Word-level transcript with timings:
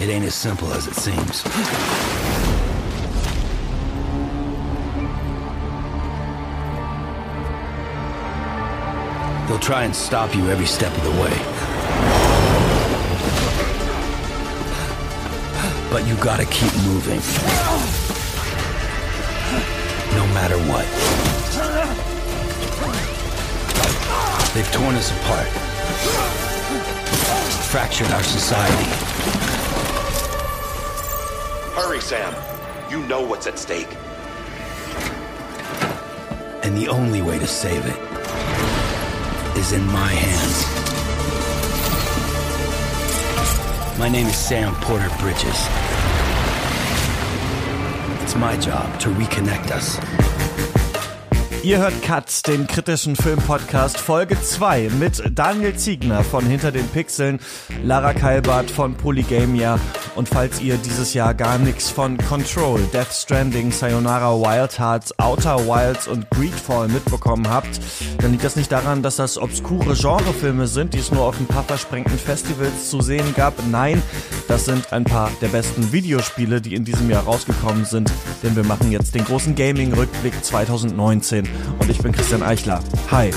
It 0.00 0.08
ain't 0.10 0.24
as 0.24 0.34
simple 0.36 0.72
as 0.74 0.86
it 0.86 0.94
seems. 0.94 1.42
They'll 9.48 9.58
try 9.58 9.82
and 9.82 9.96
stop 9.96 10.36
you 10.36 10.50
every 10.50 10.66
step 10.66 10.96
of 10.96 11.02
the 11.02 11.10
way. 11.10 11.34
But 15.90 16.06
you 16.06 16.14
gotta 16.22 16.44
keep 16.44 16.72
moving. 16.84 17.18
No 20.16 20.26
matter 20.32 20.58
what. 20.70 20.86
They've 24.54 24.70
torn 24.70 24.94
us 24.94 25.10
apart. 25.10 25.48
Fractured 27.66 28.12
our 28.12 28.22
society. 28.22 29.17
Hurry, 31.78 32.00
Sam. 32.00 32.34
You 32.90 33.06
know 33.06 33.20
what's 33.24 33.46
at 33.46 33.56
stake. 33.56 33.86
And 36.64 36.76
the 36.76 36.88
only 36.88 37.22
way 37.22 37.38
to 37.38 37.46
save 37.46 37.86
it 37.86 37.96
is 39.56 39.70
in 39.70 39.86
my 39.86 40.10
hands. 40.10 40.56
My 43.96 44.08
name 44.08 44.26
is 44.26 44.34
Sam 44.34 44.74
Porter 44.80 45.08
Bridges. 45.20 45.68
It's 48.24 48.34
my 48.34 48.56
job 48.56 48.98
to 48.98 49.10
reconnect 49.10 49.70
us. 49.70 50.00
Ihr 51.62 51.78
hört 51.78 52.02
Katz, 52.02 52.42
den 52.42 52.66
kritischen 52.66 53.14
Filmpodcast 53.14 53.98
Folge 53.98 54.40
2 54.40 54.90
mit 54.98 55.22
Daniel 55.32 55.76
Ziegner 55.76 56.24
von 56.24 56.44
Hinter 56.44 56.72
den 56.72 56.88
Pixeln, 56.88 57.38
Lara 57.84 58.14
Kalbart 58.14 58.68
von 58.68 58.94
Polygamia 58.94 59.78
und 60.18 60.28
falls 60.28 60.60
ihr 60.60 60.76
dieses 60.78 61.14
Jahr 61.14 61.32
gar 61.32 61.58
nichts 61.58 61.90
von 61.90 62.18
Control, 62.18 62.80
Death 62.92 63.12
Stranding, 63.12 63.70
Sayonara 63.70 64.34
Wild 64.34 64.76
Hearts, 64.76 65.16
Outer 65.16 65.60
Wilds 65.60 66.08
und 66.08 66.28
Greedfall 66.30 66.88
mitbekommen 66.88 67.48
habt, 67.48 67.80
dann 68.20 68.32
liegt 68.32 68.42
das 68.42 68.56
nicht 68.56 68.72
daran, 68.72 69.00
dass 69.04 69.14
das 69.14 69.38
obskure 69.38 69.94
Genrefilme 69.94 70.66
sind, 70.66 70.92
die 70.92 70.98
es 70.98 71.12
nur 71.12 71.22
auf 71.22 71.38
ein 71.38 71.46
paar 71.46 71.62
versprengten 71.62 72.18
Festivals 72.18 72.90
zu 72.90 73.00
sehen 73.00 73.32
gab. 73.36 73.54
Nein, 73.70 74.02
das 74.48 74.64
sind 74.64 74.92
ein 74.92 75.04
paar 75.04 75.30
der 75.40 75.48
besten 75.48 75.92
Videospiele, 75.92 76.60
die 76.60 76.74
in 76.74 76.84
diesem 76.84 77.08
Jahr 77.08 77.22
rausgekommen 77.22 77.84
sind, 77.84 78.10
denn 78.42 78.56
wir 78.56 78.64
machen 78.64 78.90
jetzt 78.90 79.14
den 79.14 79.24
großen 79.24 79.54
Gaming-Rückblick 79.54 80.44
2019 80.44 81.48
und 81.78 81.88
ich 81.88 81.98
bin 81.98 82.10
Christian 82.10 82.42
Eichler. 82.42 82.82
Hi. 83.12 83.30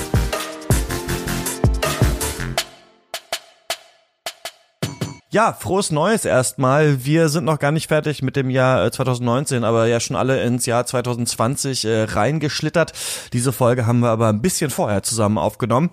Ja, 5.32 5.54
frohes 5.54 5.90
Neues 5.90 6.26
erstmal. 6.26 7.06
Wir 7.06 7.30
sind 7.30 7.46
noch 7.46 7.58
gar 7.58 7.72
nicht 7.72 7.88
fertig 7.88 8.20
mit 8.20 8.36
dem 8.36 8.50
Jahr 8.50 8.92
2019, 8.92 9.62
äh, 9.62 9.66
aber 9.66 9.86
ja 9.86 9.98
schon 9.98 10.14
alle 10.14 10.42
ins 10.42 10.66
Jahr 10.66 10.84
2020 10.84 11.86
äh, 11.86 12.02
reingeschlittert. 12.02 12.92
Diese 13.32 13.50
Folge 13.50 13.86
haben 13.86 14.00
wir 14.00 14.10
aber 14.10 14.28
ein 14.28 14.42
bisschen 14.42 14.68
vorher 14.68 15.02
zusammen 15.02 15.38
aufgenommen. 15.38 15.88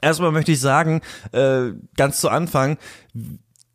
Erstmal 0.00 0.32
möchte 0.32 0.50
ich 0.50 0.58
sagen, 0.58 1.00
äh, 1.30 1.74
ganz 1.96 2.20
zu 2.20 2.28
Anfang, 2.28 2.76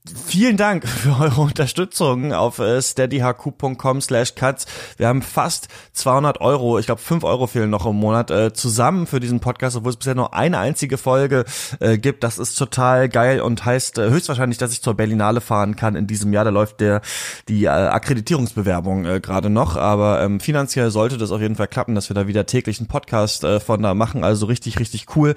Vielen 0.03 0.57
Dank 0.57 0.87
für 0.87 1.19
eure 1.19 1.41
Unterstützung 1.41 2.33
auf 2.33 2.57
äh, 2.57 2.81
steadyhq.com 2.81 4.01
slash 4.01 4.33
cuts. 4.33 4.65
Wir 4.97 5.07
haben 5.07 5.21
fast 5.21 5.67
200 5.93 6.41
Euro, 6.41 6.79
ich 6.79 6.87
glaube 6.87 6.99
5 6.99 7.23
Euro 7.23 7.45
fehlen 7.45 7.69
noch 7.69 7.85
im 7.85 7.97
Monat, 7.97 8.31
äh, 8.31 8.51
zusammen 8.51 9.05
für 9.05 9.19
diesen 9.19 9.41
Podcast, 9.41 9.75
obwohl 9.75 9.91
es 9.91 9.97
bisher 9.97 10.15
nur 10.15 10.33
eine 10.33 10.57
einzige 10.57 10.97
Folge 10.97 11.45
äh, 11.79 11.99
gibt. 11.99 12.23
Das 12.23 12.39
ist 12.39 12.55
total 12.55 13.09
geil 13.09 13.41
und 13.41 13.63
heißt 13.63 13.99
äh, 13.99 14.09
höchstwahrscheinlich, 14.09 14.57
dass 14.57 14.73
ich 14.73 14.81
zur 14.81 14.95
Berlinale 14.95 15.39
fahren 15.39 15.75
kann 15.75 15.95
in 15.95 16.07
diesem 16.07 16.33
Jahr. 16.33 16.45
Da 16.45 16.49
läuft 16.49 16.79
der 16.79 17.01
die 17.47 17.65
äh, 17.65 17.67
Akkreditierungsbewerbung 17.67 19.05
äh, 19.05 19.19
gerade 19.19 19.51
noch, 19.51 19.75
aber 19.75 20.23
ähm, 20.23 20.39
finanziell 20.39 20.89
sollte 20.89 21.19
das 21.19 21.29
auf 21.29 21.41
jeden 21.41 21.57
Fall 21.57 21.67
klappen, 21.67 21.93
dass 21.93 22.09
wir 22.09 22.15
da 22.15 22.25
wieder 22.25 22.47
täglich 22.47 22.79
einen 22.79 22.87
Podcast 22.87 23.45
von 23.45 23.83
da 23.83 23.93
machen. 23.93 24.23
Also 24.23 24.47
richtig, 24.47 24.79
richtig 24.79 25.15
cool. 25.15 25.35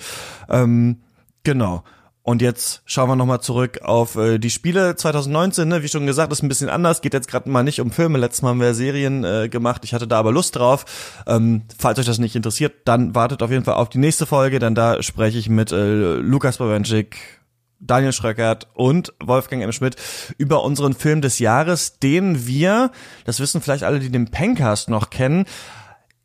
Ähm, 0.48 1.02
genau. 1.42 1.84
Und 2.26 2.40
jetzt 2.40 2.80
schauen 2.86 3.10
wir 3.10 3.16
nochmal 3.16 3.42
zurück 3.42 3.82
auf 3.82 4.16
äh, 4.16 4.38
die 4.38 4.48
Spiele 4.48 4.96
2019. 4.96 5.68
Ne? 5.68 5.82
Wie 5.82 5.88
schon 5.88 6.06
gesagt, 6.06 6.32
ist 6.32 6.42
ein 6.42 6.48
bisschen 6.48 6.70
anders. 6.70 7.02
Geht 7.02 7.12
jetzt 7.12 7.28
gerade 7.28 7.50
mal 7.50 7.62
nicht 7.62 7.82
um 7.82 7.90
Filme. 7.90 8.16
Letztes 8.16 8.40
Mal 8.40 8.48
haben 8.48 8.62
wir 8.62 8.72
Serien 8.72 9.24
äh, 9.24 9.50
gemacht. 9.50 9.82
Ich 9.84 9.92
hatte 9.92 10.08
da 10.08 10.20
aber 10.20 10.32
Lust 10.32 10.56
drauf. 10.56 10.86
Ähm, 11.26 11.64
falls 11.78 11.98
euch 11.98 12.06
das 12.06 12.18
nicht 12.18 12.34
interessiert, 12.34 12.72
dann 12.86 13.14
wartet 13.14 13.42
auf 13.42 13.50
jeden 13.50 13.64
Fall 13.64 13.74
auf 13.74 13.90
die 13.90 13.98
nächste 13.98 14.24
Folge. 14.24 14.58
Denn 14.58 14.74
da 14.74 15.02
spreche 15.02 15.36
ich 15.36 15.50
mit 15.50 15.70
äh, 15.70 16.14
Lukas 16.14 16.56
Bawenschik, 16.56 17.18
Daniel 17.78 18.14
Schröckert 18.14 18.68
und 18.72 19.12
Wolfgang 19.22 19.62
M. 19.62 19.72
Schmidt 19.72 19.96
über 20.38 20.64
unseren 20.64 20.94
Film 20.94 21.20
des 21.20 21.40
Jahres, 21.40 21.98
den 21.98 22.46
wir, 22.46 22.90
das 23.26 23.38
wissen 23.38 23.60
vielleicht 23.60 23.84
alle, 23.84 24.00
die 24.00 24.10
den 24.10 24.30
Pencast 24.30 24.88
noch 24.88 25.10
kennen, 25.10 25.44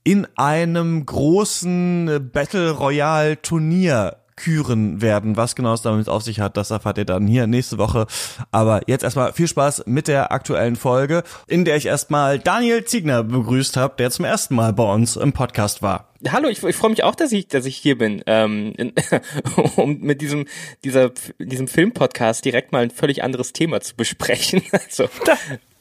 in 0.06 0.26
einem 0.38 1.06
großen 1.06 2.30
Battle 2.32 2.72
Royale 2.72 3.42
Turnier 3.42 4.16
küren 4.40 5.02
werden. 5.02 5.38
Was 5.38 5.56
genau 5.56 5.74
es 5.74 5.82
damit 5.82 6.10
auf 6.10 6.24
sich 6.24 6.40
hat, 6.40 6.58
das 6.58 6.72
erfahrt 6.72 6.98
ihr 6.98 7.06
dann 7.06 7.28
hier 7.28 7.46
nächste 7.46 7.78
Woche. 7.78 8.08
Aber 8.52 8.82
jetzt 8.88 9.04
erstmal 9.04 9.34
viel 9.34 9.48
Spaß 9.48 9.84
mit 9.86 10.08
der 10.08 10.32
aktuellen 10.32 10.76
Folge, 10.76 11.24
in 11.48 11.66
der 11.66 11.76
ich 11.76 11.86
erstmal 11.86 12.40
Daniel 12.40 12.86
Ziegner 12.86 13.24
begrüßt 13.24 13.78
habe, 13.78 13.96
der 13.98 14.10
zum 14.10 14.26
ersten 14.26 14.56
Mal 14.56 14.74
bei 14.74 14.92
uns 14.92 15.18
im 15.18 15.34
Podcast 15.34 15.82
war. 15.82 16.10
Hallo, 16.28 16.50
ich, 16.50 16.62
ich 16.64 16.76
freue 16.76 16.90
mich 16.90 17.04
auch, 17.04 17.16
dass 17.16 17.32
ich, 17.32 17.48
dass 17.48 17.66
ich 17.66 17.78
hier 17.78 17.98
bin, 17.98 18.22
ähm, 18.26 18.74
in, 18.78 18.94
um 19.76 20.00
mit 20.00 20.22
diesem, 20.22 20.46
dieser, 20.84 21.12
diesem 21.40 21.68
Filmpodcast 21.68 22.44
direkt 22.44 22.72
mal 22.72 22.84
ein 22.84 22.92
völlig 22.92 23.24
anderes 23.24 23.54
Thema 23.54 23.82
zu 23.82 23.96
besprechen. 23.96 24.64
Also, 24.72 25.10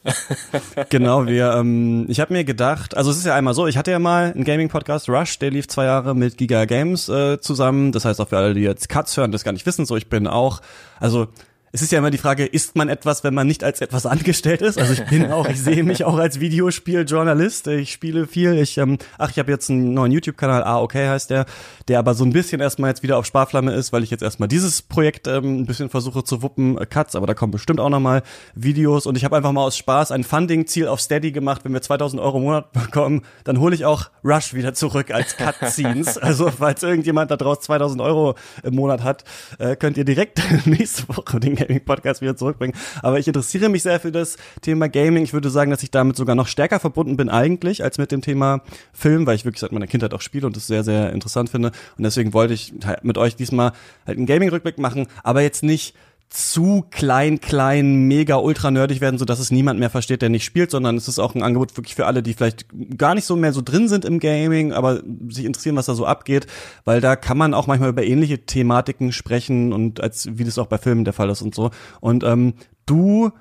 genau, 0.89 1.25
wir, 1.27 1.53
ähm, 1.53 2.05
ich 2.07 2.19
habe 2.19 2.33
mir 2.33 2.43
gedacht, 2.43 2.95
also 2.95 3.11
es 3.11 3.17
ist 3.17 3.25
ja 3.25 3.35
einmal 3.35 3.53
so, 3.53 3.67
ich 3.67 3.77
hatte 3.77 3.91
ja 3.91 3.99
mal 3.99 4.31
einen 4.33 4.43
Gaming-Podcast, 4.43 5.09
Rush, 5.09 5.39
der 5.39 5.51
lief 5.51 5.67
zwei 5.67 5.85
Jahre 5.85 6.15
mit 6.15 6.37
Giga 6.37 6.65
Games 6.65 7.09
äh, 7.09 7.39
zusammen. 7.39 7.91
Das 7.91 8.05
heißt 8.05 8.21
auch 8.21 8.29
für 8.29 8.37
alle, 8.37 8.53
die 8.53 8.61
jetzt 8.61 8.87
Cuts 8.89 9.17
hören, 9.17 9.31
das 9.31 9.43
gar 9.43 9.51
nicht 9.51 9.65
wissen, 9.65 9.85
so 9.85 9.95
ich 9.97 10.07
bin 10.07 10.27
auch, 10.27 10.61
also 10.99 11.27
es 11.71 11.81
ist 11.81 11.91
ja 11.91 11.99
immer 11.99 12.09
die 12.09 12.17
Frage, 12.17 12.45
ist 12.45 12.75
man 12.75 12.89
etwas, 12.89 13.23
wenn 13.23 13.33
man 13.33 13.45
nicht 13.45 13.63
als 13.63 13.81
etwas 13.81 14.05
angestellt 14.05 14.61
ist? 14.61 14.77
Also 14.79 14.93
ich 14.93 15.05
bin 15.05 15.31
auch, 15.31 15.47
ich 15.47 15.61
sehe 15.61 15.83
mich 15.83 16.03
auch 16.03 16.17
als 16.17 16.39
Videospieljournalist. 16.39 17.67
Ich 17.67 17.91
spiele 17.91 18.25
viel. 18.25 18.57
Ich, 18.57 18.77
ähm, 18.77 18.97
ach, 19.17 19.29
ich 19.29 19.37
habe 19.39 19.51
jetzt 19.51 19.69
einen 19.69 19.93
neuen 19.93 20.11
YouTube-Kanal, 20.11 20.63
ah, 20.63 20.81
okay 20.81 21.07
heißt 21.07 21.29
der, 21.29 21.45
der 21.87 21.99
aber 21.99 22.15
so 22.15 22.25
ein 22.25 22.33
bisschen 22.33 22.59
erstmal 22.59 22.89
jetzt 22.89 23.03
wieder 23.03 23.17
auf 23.17 23.25
Sparflamme 23.25 23.71
ist, 23.73 23.93
weil 23.93 24.03
ich 24.03 24.09
jetzt 24.09 24.23
erstmal 24.23 24.47
dieses 24.47 24.81
Projekt 24.81 25.27
ähm, 25.27 25.61
ein 25.61 25.65
bisschen 25.65 25.89
versuche 25.89 26.23
zu 26.23 26.41
wuppen, 26.41 26.77
äh, 26.77 26.85
Cuts, 26.85 27.15
aber 27.15 27.27
da 27.27 27.33
kommen 27.33 27.51
bestimmt 27.51 27.79
auch 27.79 27.89
nochmal 27.89 28.23
Videos. 28.55 29.05
Und 29.05 29.15
ich 29.15 29.23
habe 29.23 29.37
einfach 29.37 29.51
mal 29.51 29.63
aus 29.63 29.77
Spaß 29.77 30.11
ein 30.11 30.23
Funding-Ziel 30.23 30.87
auf 30.87 30.99
Steady 30.99 31.31
gemacht. 31.31 31.65
Wenn 31.65 31.73
wir 31.73 31.81
2000 31.81 32.21
Euro 32.21 32.37
im 32.37 32.43
Monat 32.43 32.71
bekommen, 32.71 33.21
dann 33.43 33.59
hole 33.59 33.75
ich 33.75 33.85
auch 33.85 34.09
Rush 34.23 34.53
wieder 34.53 34.73
zurück 34.73 35.11
als 35.11 35.37
Cutscenes. 35.37 36.17
also 36.17 36.49
falls 36.49 36.81
irgendjemand 36.81 37.29
da 37.29 37.37
draußen 37.37 37.63
2000 37.63 38.01
Euro 38.01 38.35
im 38.63 38.75
Monat 38.75 39.03
hat, 39.03 39.23
äh, 39.59 39.75
könnt 39.75 39.97
ihr 39.97 40.05
direkt 40.05 40.41
nächste 40.65 41.07
Woche 41.09 41.39
den 41.39 41.58
Gaming-Podcast 41.59 42.21
wieder 42.21 42.35
zurückbringen. 42.35 42.75
Aber 43.01 43.19
ich 43.19 43.27
interessiere 43.27 43.69
mich 43.69 43.83
sehr 43.83 43.99
für 43.99 44.11
das 44.11 44.37
Thema 44.61 44.89
Gaming. 44.89 45.23
Ich 45.23 45.33
würde 45.33 45.49
sagen, 45.49 45.71
dass 45.71 45.83
ich 45.83 45.91
damit 45.91 46.15
sogar 46.15 46.35
noch 46.35 46.47
stärker 46.47 46.79
verbunden 46.79 47.17
bin 47.17 47.29
eigentlich 47.29 47.83
als 47.83 47.97
mit 47.97 48.11
dem 48.11 48.21
Thema 48.21 48.61
Film, 48.93 49.25
weil 49.25 49.35
ich 49.35 49.45
wirklich 49.45 49.61
seit 49.61 49.71
meiner 49.71 49.87
Kindheit 49.87 50.13
auch 50.13 50.21
spiele 50.21 50.47
und 50.47 50.55
das 50.55 50.67
sehr, 50.67 50.83
sehr 50.83 51.13
interessant 51.13 51.49
finde. 51.49 51.71
Und 51.97 52.03
deswegen 52.03 52.33
wollte 52.33 52.53
ich 52.53 52.73
mit 53.01 53.17
euch 53.17 53.35
diesmal 53.35 53.73
halt 54.05 54.17
einen 54.17 54.25
Gaming-Rückblick 54.25 54.77
machen, 54.77 55.07
aber 55.23 55.41
jetzt 55.41 55.63
nicht 55.63 55.95
zu 56.29 56.85
klein, 56.91 57.41
klein, 57.41 58.07
mega 58.07 58.35
ultra 58.37 58.69
nerdig 58.69 59.01
werden, 59.01 59.17
so 59.17 59.25
dass 59.25 59.39
es 59.39 59.49
niemand 59.49 59.79
mehr 59.79 59.89
versteht, 59.89 60.21
der 60.21 60.29
nicht 60.29 60.45
spielt, 60.45 60.69
sondern 60.69 60.95
es 60.95 61.07
ist 61.07 61.17
auch 61.17 61.33
ein 61.33 61.41
Angebot 61.41 61.75
wirklich 61.75 61.95
für 61.95 62.05
alle, 62.05 62.21
die 62.21 62.33
vielleicht 62.33 62.67
gar 62.97 63.15
nicht 63.15 63.25
so 63.25 63.35
mehr 63.35 63.51
so 63.51 63.61
drin 63.61 63.87
sind 63.87 64.05
im 64.05 64.19
Gaming, 64.19 64.71
aber 64.71 65.01
sich 65.29 65.45
interessieren, 65.45 65.75
was 65.75 65.87
da 65.87 65.95
so 65.95 66.05
abgeht, 66.05 66.45
weil 66.85 67.01
da 67.01 67.15
kann 67.15 67.37
man 67.37 67.55
auch 67.55 67.65
manchmal 67.65 67.89
über 67.89 68.03
ähnliche 68.03 68.45
Thematiken 68.45 69.11
sprechen 69.11 69.73
und 69.73 70.01
als 70.01 70.29
wie 70.37 70.43
das 70.43 70.59
auch 70.59 70.67
bei 70.67 70.77
Filmen 70.77 71.03
der 71.03 71.13
Fall 71.13 71.29
ist 71.29 71.41
und 71.41 71.55
so. 71.55 71.71
Und 71.99 72.23
ähm, 72.23 72.53
du 72.85 73.31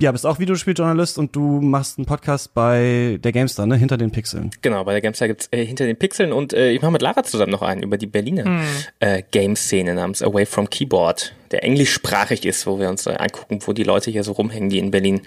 ja, 0.00 0.12
bist 0.12 0.24
auch 0.26 0.38
Videospieljournalist 0.38 1.18
und 1.18 1.34
du 1.34 1.60
machst 1.60 1.98
einen 1.98 2.06
Podcast 2.06 2.54
bei 2.54 3.18
der 3.20 3.32
Gamestar, 3.32 3.66
ne? 3.66 3.76
Hinter 3.76 3.96
den 3.96 4.12
Pixeln. 4.12 4.50
Genau, 4.62 4.84
bei 4.84 4.92
der 4.92 5.00
Gamestar 5.00 5.26
gibt's 5.26 5.48
äh, 5.50 5.64
Hinter 5.64 5.86
den 5.86 5.96
Pixeln 5.96 6.32
und 6.32 6.52
äh, 6.52 6.70
ich 6.70 6.80
mache 6.80 6.92
mit 6.92 7.02
Lara 7.02 7.24
zusammen 7.24 7.50
noch 7.50 7.62
einen 7.62 7.82
über 7.82 7.98
die 7.98 8.06
Berliner 8.06 8.44
hm. 8.44 8.60
äh, 9.00 9.22
Game-Szene 9.28 9.94
namens 9.94 10.22
Away 10.22 10.46
from 10.46 10.70
Keyboard, 10.70 11.34
der 11.50 11.64
englischsprachig 11.64 12.44
ist, 12.44 12.66
wo 12.66 12.78
wir 12.78 12.88
uns 12.88 13.06
äh, 13.06 13.16
angucken, 13.18 13.60
wo 13.64 13.72
die 13.72 13.84
Leute 13.84 14.10
hier 14.10 14.24
so 14.24 14.32
rumhängen, 14.32 14.70
die 14.70 14.78
in 14.78 14.90
Berlin 14.90 15.22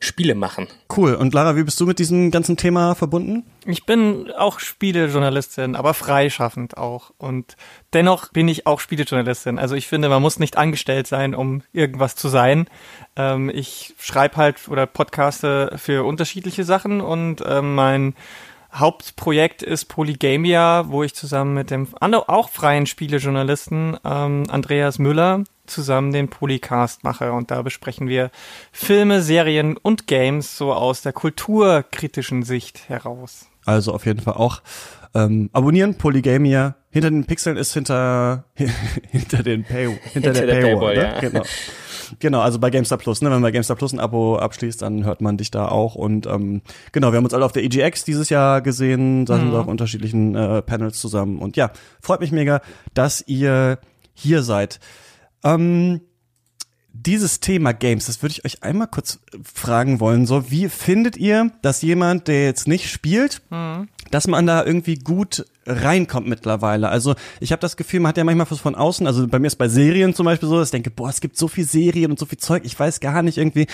Spiele 0.00 0.34
machen. 0.34 0.66
Cool. 0.94 1.14
Und 1.14 1.32
Lara, 1.32 1.54
wie 1.54 1.62
bist 1.62 1.78
du 1.78 1.86
mit 1.86 2.00
diesem 2.00 2.32
ganzen 2.32 2.56
Thema 2.56 2.96
verbunden? 2.96 3.44
Ich 3.66 3.86
bin 3.86 4.32
auch 4.32 4.58
Spielejournalistin, 4.58 5.76
aber 5.76 5.94
freischaffend 5.94 6.76
auch. 6.76 7.12
Und 7.18 7.56
dennoch 7.92 8.32
bin 8.32 8.48
ich 8.48 8.66
auch 8.66 8.80
Spielejournalistin. 8.80 9.60
Also 9.60 9.76
ich 9.76 9.86
finde, 9.86 10.08
man 10.08 10.20
muss 10.20 10.40
nicht 10.40 10.58
angestellt 10.58 11.06
sein, 11.06 11.36
um 11.36 11.62
irgendwas 11.72 12.16
zu 12.16 12.28
sein. 12.28 12.66
Ähm, 13.14 13.48
ich 13.54 13.94
schreibe 13.98 14.36
halt 14.36 14.68
oder 14.68 14.86
podcaste 14.86 15.74
für 15.76 16.04
unterschiedliche 16.04 16.64
Sachen 16.64 17.00
und 17.00 17.42
ähm, 17.46 17.76
mein 17.76 18.14
Hauptprojekt 18.74 19.62
ist 19.62 19.84
Polygamia, 19.84 20.88
wo 20.88 21.02
ich 21.02 21.14
zusammen 21.14 21.54
mit 21.54 21.70
dem 21.70 21.88
auch 22.00 22.48
freien 22.48 22.86
Spielejournalisten 22.86 23.98
ähm, 24.04 24.44
Andreas 24.48 24.98
Müller 24.98 25.44
zusammen 25.72 26.12
den 26.12 26.28
Polycast 26.28 27.04
mache. 27.04 27.32
Und 27.32 27.50
da 27.50 27.62
besprechen 27.62 28.08
wir 28.08 28.30
Filme, 28.70 29.22
Serien 29.22 29.76
und 29.76 30.06
Games 30.06 30.56
so 30.56 30.72
aus 30.72 31.02
der 31.02 31.12
kulturkritischen 31.12 32.42
Sicht 32.42 32.88
heraus. 32.88 33.46
Also 33.64 33.92
auf 33.92 34.06
jeden 34.06 34.20
Fall 34.20 34.34
auch 34.34 34.60
ähm, 35.14 35.50
abonnieren, 35.52 35.96
Polygamia. 35.96 36.76
Hinter 36.90 37.10
den 37.10 37.24
Pixeln 37.24 37.56
ist 37.56 37.72
hinter 37.74 38.44
hinter 39.10 39.42
den 39.42 39.64
Pay, 39.64 39.86
hinter, 39.86 40.10
hinter 40.10 40.32
der, 40.32 40.46
der 40.46 40.54
Paywall, 40.54 40.94
Paywall 40.94 40.96
ne? 40.96 41.02
ja. 41.02 41.20
genau. 41.20 41.42
Genau, 42.18 42.40
also 42.40 42.58
bei 42.58 42.70
GameStar 42.70 42.98
Plus, 42.98 43.22
ne? 43.22 43.26
Wenn 43.26 43.36
man 43.36 43.42
bei 43.42 43.50
GameStar 43.52 43.76
Plus 43.76 43.92
ein 43.92 44.00
Abo 44.00 44.36
abschließt, 44.36 44.82
dann 44.82 45.04
hört 45.04 45.20
man 45.20 45.36
dich 45.36 45.50
da 45.50 45.68
auch. 45.68 45.94
Und 45.94 46.26
ähm, 46.26 46.62
genau, 46.92 47.12
wir 47.12 47.16
haben 47.16 47.24
uns 47.24 47.34
alle 47.34 47.44
auf 47.44 47.52
der 47.52 47.64
EGX 47.64 48.04
dieses 48.04 48.28
Jahr 48.28 48.60
gesehen, 48.60 49.24
da 49.24 49.36
sind 49.36 49.46
wir 49.46 49.54
mhm. 49.54 49.60
auf 49.60 49.66
unterschiedlichen 49.66 50.34
äh, 50.34 50.62
Panels 50.62 51.00
zusammen. 51.00 51.38
Und 51.38 51.56
ja, 51.56 51.70
freut 52.00 52.20
mich 52.20 52.32
mega, 52.32 52.60
dass 52.94 53.24
ihr 53.26 53.78
hier 54.14 54.42
seid. 54.42 54.78
Ähm, 55.44 56.00
dieses 56.92 57.40
Thema 57.40 57.72
Games, 57.72 58.06
das 58.06 58.22
würde 58.22 58.32
ich 58.32 58.44
euch 58.44 58.62
einmal 58.62 58.86
kurz 58.86 59.20
fragen 59.42 59.98
wollen. 59.98 60.26
So, 60.26 60.50
wie 60.50 60.68
findet 60.68 61.16
ihr, 61.16 61.50
dass 61.62 61.82
jemand, 61.82 62.28
der 62.28 62.44
jetzt 62.44 62.68
nicht 62.68 62.90
spielt, 62.90 63.42
mhm. 63.50 63.88
dass 64.10 64.26
man 64.26 64.46
da 64.46 64.64
irgendwie 64.64 64.96
gut 64.96 65.46
reinkommt 65.66 66.26
mittlerweile. 66.26 66.88
Also 66.88 67.14
ich 67.40 67.52
habe 67.52 67.60
das 67.60 67.76
Gefühl, 67.76 68.00
man 68.00 68.10
hat 68.10 68.16
ja 68.16 68.24
manchmal 68.24 68.50
was 68.50 68.60
von 68.60 68.74
außen, 68.74 69.06
also 69.06 69.28
bei 69.28 69.38
mir 69.38 69.46
ist 69.46 69.56
bei 69.56 69.68
Serien 69.68 70.14
zum 70.14 70.26
Beispiel 70.26 70.48
so, 70.48 70.58
dass 70.58 70.68
ich 70.68 70.72
denke, 70.72 70.90
boah, 70.90 71.08
es 71.08 71.20
gibt 71.20 71.36
so 71.36 71.46
viel 71.48 71.64
Serien 71.64 72.10
und 72.10 72.18
so 72.18 72.26
viel 72.26 72.38
Zeug, 72.38 72.62
ich 72.64 72.78
weiß 72.78 73.00
gar 73.00 73.22
nicht 73.22 73.38
irgendwie, 73.38 73.66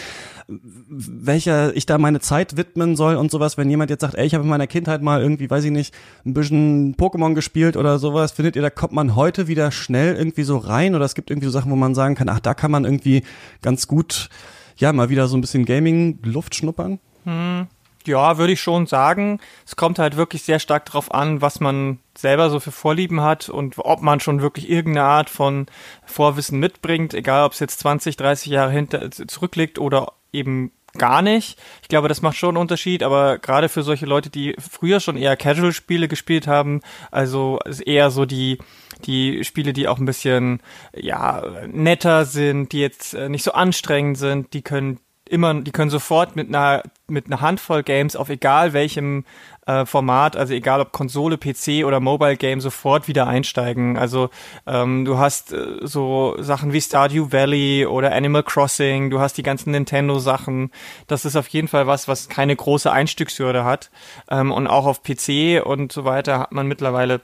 welcher 0.48 1.74
ich 1.76 1.86
da 1.86 1.98
meine 1.98 2.20
Zeit 2.20 2.56
widmen 2.56 2.96
soll 2.96 3.16
und 3.16 3.30
sowas. 3.30 3.56
Wenn 3.56 3.70
jemand 3.70 3.90
jetzt 3.90 4.02
sagt, 4.02 4.16
ey, 4.16 4.26
ich 4.26 4.34
habe 4.34 4.44
in 4.44 4.50
meiner 4.50 4.66
Kindheit 4.66 5.02
mal 5.02 5.22
irgendwie, 5.22 5.48
weiß 5.48 5.64
ich 5.64 5.70
nicht, 5.70 5.94
ein 6.26 6.34
bisschen 6.34 6.94
Pokémon 6.96 7.34
gespielt 7.34 7.76
oder 7.76 7.98
sowas, 7.98 8.32
findet 8.32 8.56
ihr, 8.56 8.62
da 8.62 8.70
kommt 8.70 8.92
man 8.92 9.16
heute 9.16 9.48
wieder 9.48 9.70
schnell 9.70 10.14
irgendwie 10.16 10.44
so 10.44 10.58
rein 10.58 10.94
oder 10.94 11.04
es 11.04 11.14
gibt 11.14 11.30
irgendwie 11.30 11.46
so 11.46 11.52
Sachen, 11.52 11.70
wo 11.70 11.76
man 11.76 11.94
sagen 11.94 12.14
kann, 12.14 12.28
ach, 12.28 12.40
da 12.40 12.54
kann 12.54 12.70
man 12.70 12.84
irgendwie 12.84 13.22
ganz 13.62 13.86
gut, 13.88 14.28
ja, 14.76 14.92
mal 14.92 15.08
wieder 15.08 15.26
so 15.26 15.36
ein 15.36 15.40
bisschen 15.40 15.64
Gaming-Luft 15.64 16.54
schnuppern? 16.54 16.98
Hm. 17.24 17.66
Ja, 18.08 18.38
würde 18.38 18.52
ich 18.54 18.60
schon 18.60 18.86
sagen. 18.86 19.40
Es 19.64 19.76
kommt 19.76 19.98
halt 19.98 20.16
wirklich 20.16 20.42
sehr 20.42 20.58
stark 20.58 20.86
darauf 20.86 21.12
an, 21.12 21.40
was 21.40 21.60
man 21.60 22.00
selber 22.16 22.50
so 22.50 22.58
für 22.58 22.72
Vorlieben 22.72 23.20
hat 23.20 23.48
und 23.48 23.74
ob 23.78 24.02
man 24.02 24.18
schon 24.18 24.42
wirklich 24.42 24.68
irgendeine 24.68 25.06
Art 25.06 25.30
von 25.30 25.66
Vorwissen 26.04 26.58
mitbringt, 26.58 27.14
egal 27.14 27.44
ob 27.44 27.52
es 27.52 27.60
jetzt 27.60 27.78
20, 27.80 28.16
30 28.16 28.50
Jahre 28.50 28.72
hinter, 28.72 29.10
zurückliegt 29.10 29.78
oder 29.78 30.14
eben 30.32 30.72
gar 30.96 31.22
nicht. 31.22 31.58
Ich 31.82 31.88
glaube, 31.88 32.08
das 32.08 32.22
macht 32.22 32.36
schon 32.36 32.50
einen 32.50 32.62
Unterschied, 32.62 33.02
aber 33.02 33.38
gerade 33.38 33.68
für 33.68 33.82
solche 33.82 34.06
Leute, 34.06 34.30
die 34.30 34.56
früher 34.58 35.00
schon 35.00 35.16
eher 35.16 35.36
Casual-Spiele 35.36 36.08
gespielt 36.08 36.46
haben, 36.46 36.80
also 37.10 37.60
eher 37.84 38.10
so 38.10 38.24
die 38.24 38.58
die 39.04 39.44
Spiele, 39.44 39.72
die 39.72 39.86
auch 39.86 39.98
ein 39.98 40.06
bisschen 40.06 40.60
ja 40.94 41.42
netter 41.68 42.24
sind, 42.24 42.72
die 42.72 42.80
jetzt 42.80 43.14
äh, 43.14 43.28
nicht 43.28 43.44
so 43.44 43.52
anstrengend 43.52 44.18
sind, 44.18 44.52
die 44.54 44.62
können 44.62 44.98
immer, 45.30 45.54
die 45.54 45.70
können 45.70 45.90
sofort 45.90 46.36
mit 46.36 46.48
einer 46.48 46.82
mit 47.06 47.26
einer 47.26 47.40
Handvoll 47.40 47.82
Games 47.82 48.16
auf 48.16 48.28
egal 48.28 48.74
welchem 48.74 49.24
äh, 49.66 49.86
Format, 49.86 50.36
also 50.36 50.52
egal 50.52 50.80
ob 50.80 50.92
Konsole, 50.92 51.38
PC 51.38 51.84
oder 51.84 52.00
Mobile 52.00 52.36
Game, 52.36 52.60
sofort 52.60 53.08
wieder 53.08 53.26
einsteigen. 53.26 53.96
Also 53.96 54.30
ähm, 54.66 55.04
du 55.04 55.18
hast 55.18 55.52
äh, 55.52 55.78
so 55.82 56.36
Sachen 56.38 56.72
wie 56.72 56.80
Stardew 56.80 57.32
Valley 57.32 57.86
oder 57.86 58.12
Animal 58.14 58.42
Crossing, 58.42 59.10
du 59.10 59.20
hast 59.20 59.38
die 59.38 59.42
ganzen 59.42 59.70
Nintendo-Sachen. 59.70 60.70
Das 61.06 61.24
ist 61.24 61.36
auf 61.36 61.48
jeden 61.48 61.68
Fall 61.68 61.86
was, 61.86 62.08
was 62.08 62.28
keine 62.28 62.54
große 62.54 62.90
Einstiegshürde 62.90 63.64
hat. 63.64 63.90
Ähm, 64.30 64.52
und 64.52 64.66
auch 64.66 64.86
auf 64.86 65.02
PC 65.02 65.64
und 65.64 65.92
so 65.92 66.04
weiter 66.04 66.40
hat 66.40 66.52
man 66.52 66.66
mittlerweile 66.66 67.20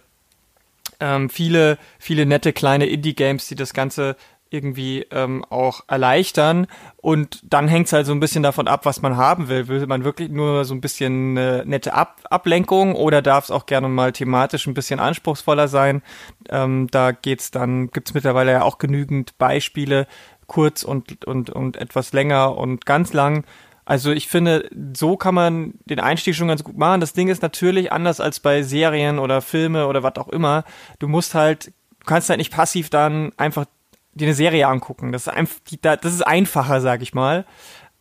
ähm, 1.00 1.28
viele, 1.28 1.78
viele 1.98 2.26
nette 2.26 2.52
kleine 2.52 2.86
Indie-Games, 2.86 3.48
die 3.48 3.54
das 3.54 3.74
Ganze 3.74 4.16
irgendwie 4.54 5.06
ähm, 5.10 5.44
auch 5.50 5.82
erleichtern. 5.88 6.66
Und 6.96 7.40
dann 7.44 7.68
hängt 7.68 7.88
es 7.88 7.92
halt 7.92 8.06
so 8.06 8.12
ein 8.12 8.20
bisschen 8.20 8.42
davon 8.42 8.68
ab, 8.68 8.86
was 8.86 9.02
man 9.02 9.16
haben 9.16 9.48
will. 9.48 9.68
Will 9.68 9.86
man 9.86 10.04
wirklich 10.04 10.30
nur 10.30 10.64
so 10.64 10.74
ein 10.74 10.80
bisschen 10.80 11.36
eine 11.36 11.64
nette 11.66 11.92
ab 11.92 12.20
Ablenkung 12.30 12.94
oder 12.94 13.20
darf 13.20 13.44
es 13.44 13.50
auch 13.50 13.66
gerne 13.66 13.88
mal 13.88 14.12
thematisch 14.12 14.66
ein 14.66 14.74
bisschen 14.74 15.00
anspruchsvoller 15.00 15.68
sein? 15.68 16.02
Ähm, 16.48 16.86
da 16.90 17.12
geht's 17.12 17.50
dann, 17.50 17.90
gibt's 17.90 18.14
mittlerweile 18.14 18.52
ja 18.52 18.62
auch 18.62 18.78
genügend 18.78 19.36
Beispiele, 19.36 20.06
kurz 20.46 20.82
und, 20.82 21.24
und, 21.26 21.50
und 21.50 21.76
etwas 21.76 22.12
länger 22.12 22.56
und 22.56 22.86
ganz 22.86 23.12
lang. 23.12 23.44
Also 23.84 24.12
ich 24.12 24.28
finde, 24.28 24.68
so 24.96 25.16
kann 25.16 25.34
man 25.34 25.74
den 25.84 26.00
Einstieg 26.00 26.34
schon 26.34 26.48
ganz 26.48 26.64
gut 26.64 26.78
machen. 26.78 27.00
Das 27.00 27.12
Ding 27.12 27.28
ist 27.28 27.42
natürlich 27.42 27.92
anders 27.92 28.20
als 28.20 28.40
bei 28.40 28.62
Serien 28.62 29.18
oder 29.18 29.42
Filme 29.42 29.86
oder 29.86 30.02
was 30.02 30.16
auch 30.16 30.28
immer. 30.28 30.64
Du 30.98 31.08
musst 31.08 31.34
halt, 31.34 31.66
du 31.66 32.06
kannst 32.06 32.30
halt 32.30 32.38
nicht 32.38 32.52
passiv 32.52 32.88
dann 32.88 33.32
einfach 33.36 33.66
dir 34.14 34.26
eine 34.26 34.34
Serie 34.34 34.66
angucken. 34.68 35.12
Das 35.12 35.26
ist, 35.26 35.32
einfach, 35.32 35.60
das 35.80 36.12
ist 36.12 36.26
einfacher, 36.26 36.80
sag 36.80 37.02
ich 37.02 37.14
mal. 37.14 37.44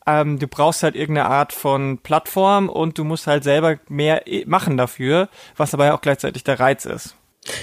Ähm, 0.06 0.40
du 0.40 0.48
brauchst 0.48 0.84
halt 0.84 0.96
irgendeine 0.96 1.30
Art 1.30 1.54
von 1.54 1.98
Plattform 2.00 2.70
und 2.70 2.98
du 2.98 3.04
musst 3.04 3.28
halt 3.28 3.44
selber 3.44 3.78
mehr 3.88 4.24
machen 4.46 4.78
dafür, 4.78 5.30
was 5.56 5.72
ja 5.86 5.94
auch 5.94 6.02
gleichzeitig 6.02 6.44
der 6.44 6.60
Reiz 6.60 6.86
ist. 6.86 7.16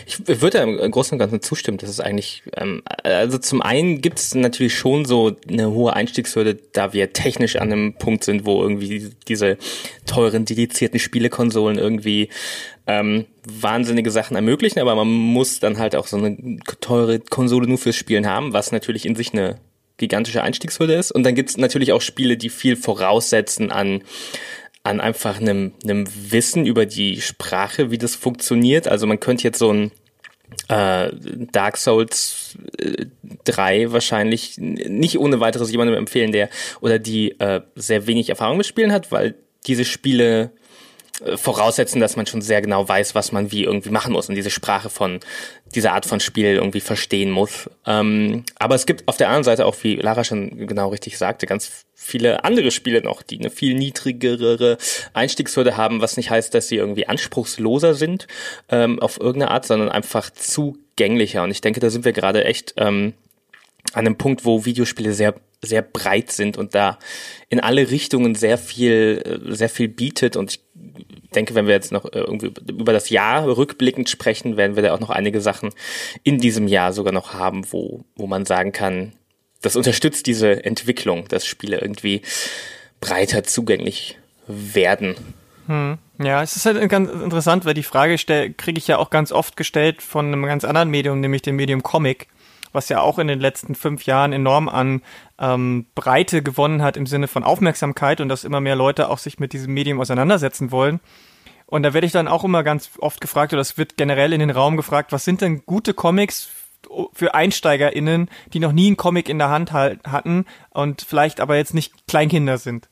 Ich 0.06 0.42
würde 0.42 0.58
im 0.58 0.90
Großen 0.90 1.14
und 1.14 1.18
Ganzen 1.18 1.40
zustimmen. 1.40 1.78
Das 1.78 1.88
ist 1.88 2.00
eigentlich, 2.00 2.42
ähm, 2.56 2.82
also 3.02 3.38
zum 3.38 3.62
einen 3.62 4.02
gibt 4.02 4.18
es 4.18 4.34
natürlich 4.34 4.76
schon 4.76 5.04
so 5.04 5.36
eine 5.48 5.70
hohe 5.70 5.94
Einstiegshürde, 5.94 6.58
da 6.72 6.92
wir 6.92 7.12
technisch 7.12 7.56
an 7.56 7.72
einem 7.72 7.94
Punkt 7.94 8.24
sind, 8.24 8.44
wo 8.44 8.62
irgendwie 8.62 9.10
diese 9.26 9.56
teuren, 10.06 10.44
dedizierten 10.44 11.00
Spielekonsolen 11.00 11.78
irgendwie 11.78 12.28
ähm, 12.86 13.26
wahnsinnige 13.44 14.10
Sachen 14.10 14.36
ermöglichen, 14.36 14.80
aber 14.80 14.94
man 14.94 15.08
muss 15.08 15.60
dann 15.60 15.78
halt 15.78 15.96
auch 15.96 16.06
so 16.06 16.16
eine 16.16 16.58
teure 16.80 17.20
Konsole 17.20 17.66
nur 17.66 17.78
fürs 17.78 17.96
Spielen 17.96 18.26
haben, 18.26 18.52
was 18.52 18.72
natürlich 18.72 19.06
in 19.06 19.14
sich 19.14 19.32
eine 19.32 19.58
gigantische 19.96 20.42
Einstiegshürde 20.42 20.94
ist. 20.94 21.12
Und 21.12 21.22
dann 21.22 21.34
gibt 21.34 21.50
es 21.50 21.56
natürlich 21.56 21.92
auch 21.92 22.00
Spiele, 22.00 22.36
die 22.36 22.48
viel 22.48 22.74
voraussetzen 22.74 23.70
an 23.70 24.02
an 24.82 25.00
einfach 25.00 25.38
einem, 25.38 25.72
einem 25.84 26.06
Wissen 26.30 26.66
über 26.66 26.86
die 26.86 27.20
Sprache, 27.20 27.90
wie 27.90 27.98
das 27.98 28.14
funktioniert. 28.14 28.88
Also 28.88 29.06
man 29.06 29.20
könnte 29.20 29.44
jetzt 29.44 29.58
so 29.58 29.72
ein 29.72 29.92
äh, 30.68 31.10
Dark 31.52 31.76
Souls 31.76 32.56
äh, 32.78 33.06
3 33.44 33.92
wahrscheinlich 33.92 34.58
nicht 34.58 35.18
ohne 35.18 35.40
weiteres 35.40 35.70
jemandem 35.70 35.96
empfehlen, 35.96 36.32
der 36.32 36.48
oder 36.80 36.98
die 36.98 37.38
äh, 37.40 37.60
sehr 37.74 38.06
wenig 38.06 38.30
Erfahrung 38.30 38.56
mit 38.56 38.66
Spielen 38.66 38.92
hat, 38.92 39.12
weil 39.12 39.34
diese 39.66 39.84
Spiele 39.84 40.50
voraussetzen, 41.36 42.00
dass 42.00 42.16
man 42.16 42.26
schon 42.26 42.40
sehr 42.40 42.62
genau 42.62 42.88
weiß, 42.88 43.14
was 43.14 43.32
man 43.32 43.52
wie 43.52 43.64
irgendwie 43.64 43.90
machen 43.90 44.12
muss 44.12 44.28
und 44.28 44.34
diese 44.34 44.50
Sprache 44.50 44.90
von 44.90 45.20
dieser 45.74 45.92
Art 45.92 46.06
von 46.06 46.20
Spiel 46.20 46.46
irgendwie 46.46 46.80
verstehen 46.80 47.30
muss. 47.30 47.68
Ähm, 47.86 48.44
aber 48.58 48.74
es 48.74 48.86
gibt 48.86 49.06
auf 49.06 49.16
der 49.16 49.28
anderen 49.28 49.44
Seite 49.44 49.66
auch, 49.66 49.76
wie 49.82 49.96
Lara 49.96 50.24
schon 50.24 50.66
genau 50.66 50.88
richtig 50.88 51.18
sagte, 51.18 51.46
ganz 51.46 51.84
viele 51.94 52.44
andere 52.44 52.70
Spiele 52.70 53.02
noch, 53.02 53.22
die 53.22 53.38
eine 53.38 53.50
viel 53.50 53.74
niedrigere 53.74 54.78
Einstiegshürde 55.12 55.76
haben, 55.76 56.00
was 56.00 56.16
nicht 56.16 56.30
heißt, 56.30 56.54
dass 56.54 56.68
sie 56.68 56.76
irgendwie 56.76 57.06
anspruchsloser 57.06 57.94
sind 57.94 58.26
ähm, 58.68 58.98
auf 59.00 59.20
irgendeine 59.20 59.50
Art, 59.50 59.66
sondern 59.66 59.90
einfach 59.90 60.30
zugänglicher. 60.30 61.42
Und 61.42 61.50
ich 61.50 61.60
denke, 61.60 61.80
da 61.80 61.90
sind 61.90 62.04
wir 62.04 62.12
gerade 62.12 62.44
echt 62.44 62.74
ähm, 62.78 63.12
an 63.92 64.06
einem 64.06 64.16
Punkt, 64.16 64.44
wo 64.44 64.64
Videospiele 64.64 65.12
sehr 65.12 65.34
sehr 65.62 65.82
breit 65.82 66.32
sind 66.32 66.56
und 66.56 66.74
da 66.74 66.98
in 67.50 67.60
alle 67.60 67.90
Richtungen 67.90 68.34
sehr 68.34 68.56
viel 68.56 69.42
sehr 69.48 69.68
viel 69.68 69.88
bietet 69.88 70.36
und 70.36 70.52
ich 70.52 70.60
denke, 71.34 71.54
wenn 71.54 71.66
wir 71.66 71.74
jetzt 71.74 71.92
noch 71.92 72.04
äh, 72.06 72.18
irgendwie 72.18 72.52
über 72.68 72.92
das 72.92 73.10
Jahr 73.10 73.46
rückblickend 73.46 74.08
sprechen, 74.08 74.56
werden 74.56 74.76
wir 74.76 74.82
da 74.82 74.94
auch 74.94 75.00
noch 75.00 75.10
einige 75.10 75.40
Sachen 75.40 75.70
in 76.22 76.38
diesem 76.38 76.68
Jahr 76.68 76.92
sogar 76.92 77.12
noch 77.12 77.34
haben, 77.34 77.72
wo 77.72 78.04
wo 78.16 78.26
man 78.26 78.44
sagen 78.46 78.72
kann, 78.72 79.12
das 79.62 79.76
unterstützt 79.76 80.26
diese 80.26 80.64
Entwicklung, 80.64 81.28
dass 81.28 81.46
Spiele 81.46 81.80
irgendwie 81.80 82.22
breiter 83.00 83.44
zugänglich 83.44 84.18
werden. 84.46 85.16
Hm. 85.66 85.98
Ja, 86.18 86.42
es 86.42 86.56
ist 86.56 86.66
halt 86.66 86.86
ganz 86.88 87.10
interessant, 87.10 87.64
weil 87.64 87.74
die 87.74 87.82
Frage 87.82 88.16
kriege 88.16 88.78
ich 88.78 88.88
ja 88.88 88.98
auch 88.98 89.10
ganz 89.10 89.32
oft 89.32 89.56
gestellt 89.56 90.02
von 90.02 90.26
einem 90.26 90.44
ganz 90.44 90.64
anderen 90.64 90.90
Medium, 90.90 91.20
nämlich 91.20 91.42
dem 91.42 91.56
Medium 91.56 91.82
Comic, 91.82 92.26
was 92.72 92.88
ja 92.88 93.00
auch 93.00 93.18
in 93.18 93.28
den 93.28 93.40
letzten 93.40 93.74
fünf 93.74 94.04
Jahren 94.04 94.32
enorm 94.32 94.68
an 94.68 95.02
ähm, 95.40 95.86
Breite 95.94 96.42
gewonnen 96.42 96.82
hat 96.82 96.96
im 96.96 97.06
Sinne 97.06 97.26
von 97.26 97.42
Aufmerksamkeit 97.42 98.20
und 98.20 98.28
dass 98.28 98.44
immer 98.44 98.60
mehr 98.60 98.76
Leute 98.76 99.08
auch 99.08 99.18
sich 99.18 99.38
mit 99.38 99.52
diesem 99.52 99.72
Medium 99.72 100.00
auseinandersetzen 100.00 100.70
wollen. 100.70 101.00
Und 101.66 101.82
da 101.84 101.94
werde 101.94 102.06
ich 102.06 102.12
dann 102.12 102.28
auch 102.28 102.44
immer 102.44 102.62
ganz 102.62 102.90
oft 102.98 103.20
gefragt, 103.20 103.52
oder 103.52 103.62
es 103.62 103.78
wird 103.78 103.96
generell 103.96 104.32
in 104.32 104.40
den 104.40 104.50
Raum 104.50 104.76
gefragt, 104.76 105.12
was 105.12 105.24
sind 105.24 105.40
denn 105.40 105.64
gute 105.64 105.94
Comics 105.94 106.50
für 107.12 107.34
EinsteigerInnen, 107.34 108.28
die 108.52 108.58
noch 108.58 108.72
nie 108.72 108.88
einen 108.88 108.96
Comic 108.96 109.28
in 109.28 109.38
der 109.38 109.50
Hand 109.50 109.72
hatten 109.72 110.46
und 110.70 111.02
vielleicht 111.02 111.40
aber 111.40 111.56
jetzt 111.56 111.74
nicht 111.74 112.06
Kleinkinder 112.08 112.58
sind. 112.58 112.88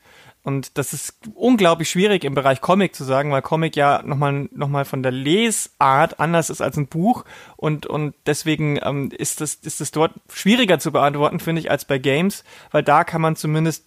Und 0.49 0.79
das 0.79 0.95
ist 0.95 1.13
unglaublich 1.35 1.91
schwierig 1.91 2.25
im 2.25 2.35
Bereich 2.35 2.63
Comic 2.63 2.95
zu 2.95 3.05
sagen, 3.05 3.31
weil 3.31 3.43
Comic 3.43 3.77
ja 3.77 4.03
nochmal 4.03 4.49
noch 4.51 4.69
mal 4.69 4.87
von 4.87 5.03
der 5.03 5.13
Lesart 5.13 6.19
anders 6.21 6.49
ist 6.49 6.63
als 6.63 6.79
ein 6.79 6.87
Buch 6.87 7.27
und, 7.59 7.85
und 7.85 8.15
deswegen 8.25 8.81
ähm, 8.83 9.11
ist 9.11 9.43
das, 9.43 9.57
ist 9.57 9.83
das 9.83 9.91
dort 9.91 10.13
schwieriger 10.33 10.79
zu 10.79 10.91
beantworten, 10.91 11.39
finde 11.39 11.61
ich, 11.61 11.71
als 11.71 11.85
bei 11.85 11.99
Games, 11.99 12.45
weil 12.71 12.83
da 12.83 13.05
kann 13.05 13.21
man 13.21 13.37
zumindest 13.37 13.85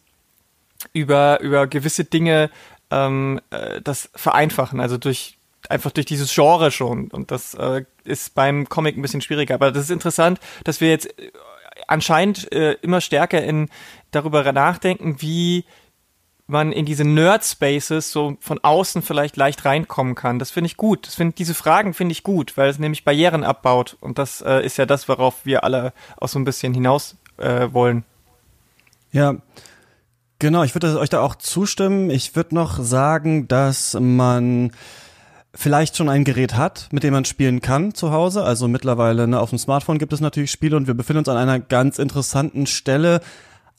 über, 0.93 1.39
über 1.41 1.65
gewisse 1.65 2.05
Dinge 2.05 2.51
ähm, 2.91 3.41
äh, 3.49 3.81
das 3.81 4.11
vereinfachen, 4.13 4.79
also 4.79 4.99
durch 4.99 5.39
einfach 5.67 5.89
durch 5.89 6.05
dieses 6.05 6.31
Genre 6.31 6.69
schon. 6.69 7.07
Und 7.07 7.31
das 7.31 7.55
äh, 7.55 7.85
ist 8.03 8.35
beim 8.35 8.69
Comic 8.69 8.95
ein 8.97 9.01
bisschen 9.01 9.21
schwieriger. 9.21 9.55
Aber 9.55 9.71
das 9.71 9.85
ist 9.85 9.89
interessant, 9.89 10.39
dass 10.63 10.79
wir 10.79 10.89
jetzt 10.89 11.09
anscheinend 11.87 12.51
äh, 12.51 12.73
immer 12.83 13.01
stärker 13.01 13.43
in 13.43 13.67
darüber 14.11 14.51
nachdenken, 14.51 15.23
wie 15.23 15.65
man 16.47 16.71
in 16.71 16.85
diese 16.85 17.05
Nerd-Spaces 17.05 18.11
so 18.11 18.37
von 18.39 18.59
außen 18.61 19.01
vielleicht 19.01 19.37
leicht 19.37 19.65
reinkommen 19.65 20.15
kann. 20.15 20.39
Das 20.39 20.51
finde 20.51 20.67
ich 20.67 20.77
gut. 20.77 21.07
Das 21.07 21.15
find, 21.15 21.39
diese 21.39 21.53
Fragen 21.53 21.93
finde 21.93 22.11
ich 22.11 22.23
gut, 22.23 22.57
weil 22.57 22.69
es 22.69 22.79
nämlich 22.79 23.03
Barrieren 23.03 23.43
abbaut. 23.43 23.97
Und 24.01 24.17
das 24.17 24.41
äh, 24.41 24.65
ist 24.65 24.77
ja 24.77 24.85
das, 24.85 25.07
worauf 25.07 25.45
wir 25.45 25.63
alle 25.63 25.93
auch 26.17 26.27
so 26.27 26.39
ein 26.39 26.45
bisschen 26.45 26.73
hinaus 26.73 27.15
äh, 27.37 27.67
wollen. 27.71 28.03
Ja, 29.11 29.35
genau. 30.39 30.63
Ich 30.63 30.75
würde 30.75 30.99
euch 30.99 31.09
da 31.09 31.21
auch 31.21 31.35
zustimmen. 31.35 32.09
Ich 32.09 32.35
würde 32.35 32.55
noch 32.55 32.79
sagen, 32.79 33.47
dass 33.47 33.97
man 33.99 34.71
vielleicht 35.53 35.97
schon 35.97 36.09
ein 36.09 36.23
Gerät 36.23 36.55
hat, 36.55 36.87
mit 36.91 37.03
dem 37.03 37.13
man 37.13 37.25
spielen 37.25 37.61
kann 37.61 37.93
zu 37.93 38.11
Hause. 38.11 38.43
Also 38.43 38.67
mittlerweile 38.67 39.27
ne, 39.27 39.39
auf 39.39 39.49
dem 39.49 39.59
Smartphone 39.59 39.99
gibt 39.99 40.13
es 40.13 40.21
natürlich 40.21 40.51
Spiele 40.51 40.77
und 40.77 40.87
wir 40.87 40.93
befinden 40.93 41.19
uns 41.19 41.29
an 41.29 41.37
einer 41.37 41.59
ganz 41.59 41.99
interessanten 41.99 42.67
Stelle, 42.67 43.21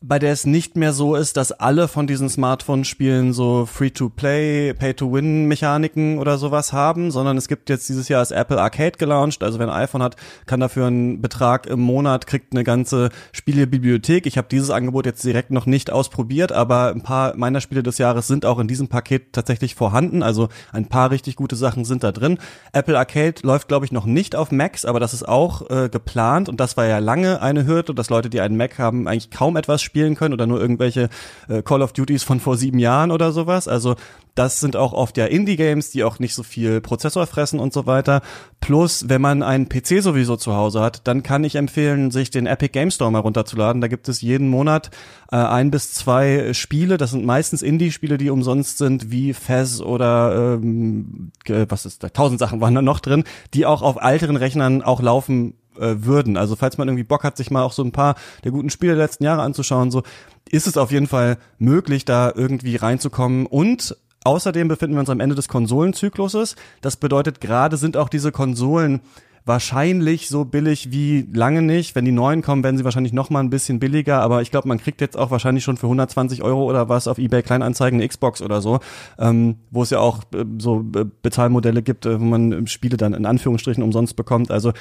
bei 0.02 0.18
der 0.18 0.32
es 0.32 0.47
nicht 0.47 0.76
mehr 0.76 0.92
so 0.92 1.14
ist, 1.14 1.37
dass 1.37 1.52
alle 1.52 1.87
von 1.87 2.06
diesen 2.06 2.28
Smartphone-Spielen 2.28 3.32
so 3.32 3.66
Free-to-Play, 3.66 4.75
Pay-to-Win-Mechaniken 4.75 6.18
oder 6.18 6.38
sowas 6.38 6.73
haben, 6.73 7.12
sondern 7.12 7.37
es 7.37 7.47
gibt 7.47 7.71
jetzt 7.71 7.88
dieses 7.88 8.09
Jahr 8.09 8.21
das 8.21 8.32
Apple 8.32 8.61
Arcade 8.61 8.99
gelauncht. 8.99 9.42
Also 9.44 9.61
wer 9.61 9.68
ein 9.68 9.82
iPhone 9.82 10.02
hat, 10.02 10.16
kann 10.47 10.59
dafür 10.59 10.88
einen 10.88 11.23
Betrag 11.23 11.66
im 11.66 11.80
Monat, 11.80 12.26
kriegt 12.26 12.52
eine 12.52 12.64
ganze 12.64 13.11
Spielebibliothek. 13.30 14.26
Ich 14.26 14.37
habe 14.37 14.49
dieses 14.50 14.71
Angebot 14.71 15.06
jetzt 15.06 15.23
direkt 15.23 15.52
noch 15.52 15.66
nicht 15.66 15.90
ausprobiert, 15.90 16.50
aber 16.50 16.88
ein 16.88 17.02
paar 17.02 17.37
meiner 17.37 17.61
Spiele 17.61 17.85
des 17.85 17.99
Jahres 17.99 18.26
sind 18.26 18.44
auch 18.44 18.59
in 18.59 18.66
diesem 18.66 18.88
Paket 18.88 19.32
tatsächlich 19.32 19.76
vorhanden. 19.76 20.25
Also 20.25 20.49
ein 20.73 20.87
paar 20.87 21.12
richtig 21.12 21.37
gute 21.37 21.54
Sachen 21.54 21.85
sind 21.85 22.02
da 22.02 22.11
drin. 22.11 22.38
Apple 22.73 22.99
Arcade 22.99 23.35
läuft, 23.42 23.68
glaube 23.68 23.87
ich, 23.87 23.92
noch 23.92 24.06
nicht 24.06 24.35
auf 24.35 24.50
Macs, 24.50 24.85
aber 24.85 24.99
das 24.99 25.14
ist 25.14 25.28
auch 25.28 25.71
äh, 25.71 25.88
geplant 25.88 26.49
und 26.49 26.59
das 26.59 26.76
war 26.76 26.87
ja 26.87 26.99
lange 26.99 27.40
eine 27.40 27.66
Hürde, 27.66 27.94
dass 27.94 28.11
Leute, 28.11 28.30
die 28.30 28.40
einen 28.40 28.56
Mac 28.56 28.78
haben, 28.80 29.06
eigentlich 29.06 29.30
kaum 29.30 29.56
etwas 29.56 29.80
spielen 29.92 30.14
können 30.14 30.32
oder 30.32 30.46
nur 30.46 30.58
irgendwelche 30.58 31.11
äh, 31.49 31.61
Call 31.61 31.82
of 31.82 31.92
Duties 31.92 32.22
von 32.22 32.40
vor 32.40 32.56
sieben 32.56 32.78
Jahren 32.78 33.11
oder 33.11 33.30
sowas. 33.30 33.68
Also 33.68 33.96
das 34.34 34.58
sind 34.58 34.75
auch 34.75 34.94
oft 34.94 35.18
ja 35.18 35.26
Indie-Games, 35.26 35.90
die 35.90 36.02
auch 36.02 36.18
nicht 36.18 36.34
so 36.34 36.42
viel 36.42 36.80
Prozessor 36.80 37.26
fressen 37.26 37.61
und 37.61 37.75
so 37.75 37.84
weiter. 37.84 38.22
Plus, 38.62 39.11
wenn 39.11 39.20
man 39.20 39.42
einen 39.42 39.68
PC 39.68 40.02
sowieso 40.02 40.37
zu 40.37 40.56
Hause 40.56 40.80
hat, 40.80 41.06
dann 41.06 41.22
kann 41.22 41.44
ich 41.44 41.56
empfehlen, 41.56 42.11
sich 42.11 42.30
den 42.30 42.46
Epic 42.46 42.72
Game 42.72 42.90
Store 42.90 43.12
mal 43.12 43.18
runterzuladen. 43.18 43.82
Da 43.82 43.88
gibt 43.88 44.08
es 44.08 44.22
jeden 44.22 44.49
Monat 44.49 44.90
äh, 45.30 45.37
ein 45.37 45.70
bis 45.70 45.92
zwei 45.92 46.54
Spiele. 46.54 46.96
Das 46.96 47.11
sind 47.11 47.26
meistens 47.26 47.61
Indie-Spiele, 47.61 48.16
die 48.16 48.30
umsonst 48.30 48.78
sind, 48.78 49.11
wie 49.11 49.34
Fez 49.34 49.82
oder 49.82 50.54
ähm, 50.54 51.32
was 51.46 51.84
ist 51.84 52.02
da? 52.02 52.08
Tausend 52.08 52.38
Sachen 52.40 52.62
waren 52.62 52.75
da 52.75 52.80
noch 52.80 53.00
drin, 53.00 53.25
die 53.52 53.66
auch 53.66 53.82
auf 53.82 53.96
älteren 54.00 54.37
Rechnern 54.37 54.80
auch 54.80 55.02
laufen 55.02 55.52
äh, 55.79 55.97
würden. 55.99 56.37
Also 56.37 56.57
falls 56.57 56.79
man 56.79 56.88
irgendwie 56.88 57.05
Bock 57.05 57.25
hat, 57.25 57.37
sich 57.37 57.50
mal 57.50 57.62
auch 57.62 57.73
so 57.73 57.83
ein 57.83 57.93
paar 57.93 58.17
der 58.45 58.52
guten 58.52 58.71
Spiele 58.71 58.95
der 58.95 59.05
letzten 59.05 59.25
Jahre 59.25 59.43
anzuschauen, 59.43 59.91
so 59.91 60.02
ist 60.50 60.67
es 60.67 60.76
auf 60.76 60.91
jeden 60.91 61.07
Fall 61.07 61.38
möglich, 61.59 62.05
da 62.05 62.33
irgendwie 62.35 62.76
reinzukommen. 62.76 63.47
Und 63.47 63.97
außerdem 64.25 64.69
befinden 64.69 64.97
wir 64.97 65.00
uns 65.00 65.11
am 65.11 65.21
Ende 65.21 65.35
des 65.35 65.49
Konsolenzykluses. 65.49 66.57
Das 66.81 66.97
bedeutet, 66.97 67.41
gerade 67.41 67.76
sind 67.76 67.97
auch 67.97 68.09
diese 68.09 68.33
Konsolen 68.33 69.00
wahrscheinlich 69.45 70.29
so 70.29 70.45
billig 70.45 70.93
wie 70.93 71.29
lange 71.33 71.62
nicht. 71.62 71.95
Wenn 71.95 72.05
die 72.05 72.12
neuen 72.12 72.43
kommen, 72.43 72.62
werden 72.62 72.76
sie 72.76 72.85
wahrscheinlich 72.85 73.12
noch 73.12 73.31
mal 73.31 73.41
ein 73.41 73.50
bisschen 73.50 73.81
billiger. 73.81 74.21
Aber 74.21 74.43
ich 74.43 74.50
glaube, 74.50 74.69
man 74.69 74.79
kriegt 74.79 75.00
jetzt 75.00 75.17
auch 75.17 75.31
wahrscheinlich 75.31 75.64
schon 75.64 75.76
für 75.76 75.87
120 75.87 76.43
Euro 76.43 76.64
oder 76.64 76.88
was 76.88 77.09
auf 77.09 77.19
eBay 77.19 77.43
Kleinanzeigen 77.43 78.00
eine 78.00 78.09
Xbox 78.09 78.41
oder 78.41 78.61
so, 78.61 78.81
ähm, 79.19 79.57
wo 79.71 79.83
es 79.83 79.91
ja 79.91 79.99
auch 79.99 80.23
äh, 80.35 80.45
so 80.59 80.85
äh, 80.95 81.05
Bezahlmodelle 81.23 81.83
gibt, 81.83 82.07
äh, 82.07 82.21
wo 82.21 82.25
man 82.25 82.67
Spiele 82.67 82.97
dann 82.97 83.14
in 83.14 83.26
Anführungsstrichen 83.26 83.83
umsonst 83.83 84.14
bekommt. 84.14 84.50
Also 84.50 84.73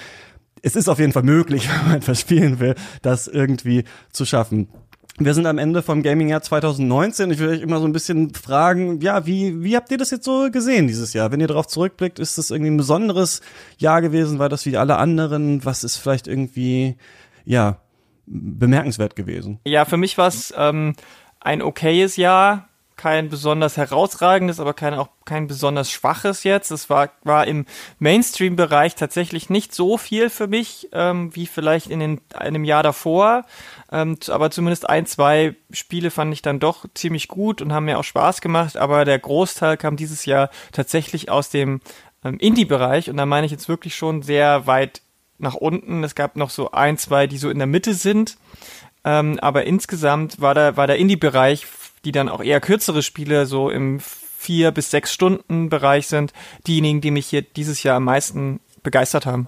es 0.61 0.75
ist 0.75 0.89
auf 0.89 0.99
jeden 0.99 1.11
Fall 1.11 1.23
möglich, 1.23 1.69
wenn 1.79 1.87
man 1.87 1.97
etwas 1.97 2.19
spielen 2.19 2.59
will, 2.59 2.75
das 3.01 3.27
irgendwie 3.27 3.83
zu 4.11 4.25
schaffen. 4.25 4.67
Wir 5.17 5.33
sind 5.33 5.45
am 5.45 5.57
Ende 5.57 5.83
vom 5.83 6.01
Gaming-Jahr 6.01 6.41
2019. 6.41 7.29
Ich 7.31 7.39
will 7.39 7.49
euch 7.49 7.61
immer 7.61 7.79
so 7.79 7.85
ein 7.85 7.91
bisschen 7.91 8.33
fragen, 8.33 9.01
ja, 9.01 9.25
wie, 9.27 9.63
wie 9.63 9.75
habt 9.75 9.91
ihr 9.91 9.97
das 9.97 10.09
jetzt 10.09 10.25
so 10.25 10.49
gesehen 10.49 10.87
dieses 10.87 11.13
Jahr? 11.13 11.31
Wenn 11.31 11.41
ihr 11.41 11.47
darauf 11.47 11.67
zurückblickt, 11.67 12.17
ist 12.17 12.37
das 12.37 12.49
irgendwie 12.49 12.71
ein 12.71 12.77
besonderes 12.77 13.41
Jahr 13.77 14.01
gewesen? 14.01 14.39
War 14.39 14.49
das 14.49 14.65
wie 14.65 14.77
alle 14.77 14.97
anderen? 14.97 15.63
Was 15.63 15.83
ist 15.83 15.97
vielleicht 15.97 16.27
irgendwie, 16.27 16.95
ja, 17.45 17.81
bemerkenswert 18.25 19.15
gewesen? 19.15 19.59
Ja, 19.65 19.85
für 19.85 19.97
mich 19.97 20.17
war 20.17 20.27
es 20.27 20.53
ähm, 20.57 20.95
ein 21.39 21.61
okayes 21.61 22.15
Jahr 22.15 22.69
kein 23.01 23.29
besonders 23.29 23.77
herausragendes, 23.77 24.59
aber 24.59 24.75
kein, 24.75 24.93
auch 24.93 25.09
kein 25.25 25.47
besonders 25.47 25.89
schwaches 25.89 26.43
jetzt. 26.43 26.69
Es 26.69 26.87
war, 26.87 27.09
war 27.23 27.47
im 27.47 27.65
Mainstream-Bereich 27.97 28.93
tatsächlich 28.93 29.49
nicht 29.49 29.73
so 29.73 29.97
viel 29.97 30.29
für 30.29 30.45
mich, 30.45 30.87
ähm, 30.93 31.35
wie 31.35 31.47
vielleicht 31.47 31.87
in 31.87 31.99
den, 31.99 32.21
einem 32.35 32.63
Jahr 32.63 32.83
davor. 32.83 33.45
Ähm, 33.91 34.19
aber 34.27 34.51
zumindest 34.51 34.87
ein, 34.87 35.07
zwei 35.07 35.55
Spiele 35.71 36.11
fand 36.11 36.31
ich 36.31 36.43
dann 36.43 36.59
doch 36.59 36.85
ziemlich 36.93 37.27
gut 37.27 37.63
und 37.63 37.73
haben 37.73 37.85
mir 37.85 37.97
auch 37.97 38.03
Spaß 38.03 38.39
gemacht. 38.39 38.77
Aber 38.77 39.03
der 39.03 39.17
Großteil 39.17 39.77
kam 39.77 39.95
dieses 39.95 40.25
Jahr 40.25 40.51
tatsächlich 40.71 41.31
aus 41.31 41.49
dem 41.49 41.81
ähm, 42.23 42.37
Indie-Bereich. 42.37 43.09
Und 43.09 43.17
da 43.17 43.25
meine 43.25 43.47
ich 43.47 43.51
jetzt 43.51 43.67
wirklich 43.67 43.95
schon 43.95 44.21
sehr 44.21 44.67
weit 44.67 45.01
nach 45.39 45.55
unten. 45.55 46.03
Es 46.03 46.13
gab 46.13 46.35
noch 46.35 46.51
so 46.51 46.69
ein, 46.69 46.99
zwei, 46.99 47.25
die 47.25 47.39
so 47.39 47.49
in 47.49 47.57
der 47.57 47.65
Mitte 47.65 47.95
sind. 47.95 48.37
Ähm, 49.03 49.39
aber 49.39 49.63
insgesamt 49.63 50.39
war 50.39 50.53
der, 50.53 50.77
war 50.77 50.85
der 50.85 50.97
Indie-Bereich 50.97 51.65
die 52.05 52.11
dann 52.11 52.29
auch 52.29 52.43
eher 52.43 52.59
kürzere 52.61 53.03
Spiele 53.03 53.45
so 53.45 53.69
im 53.69 53.99
vier 53.99 54.71
bis 54.71 54.89
sechs 54.89 55.13
Stunden 55.13 55.69
Bereich 55.69 56.07
sind, 56.07 56.33
diejenigen, 56.65 57.01
die 57.01 57.11
mich 57.11 57.27
hier 57.27 57.43
dieses 57.43 57.83
Jahr 57.83 57.97
am 57.97 58.05
meisten 58.05 58.59
begeistert 58.81 59.25
haben. 59.25 59.47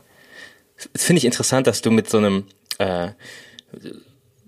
Das 0.94 1.06
finde 1.06 1.18
ich 1.20 1.26
interessant, 1.26 1.66
dass 1.66 1.82
du 1.82 1.90
mit 1.90 2.10
so 2.10 2.20
einem 2.20 2.46
äh, 2.78 3.10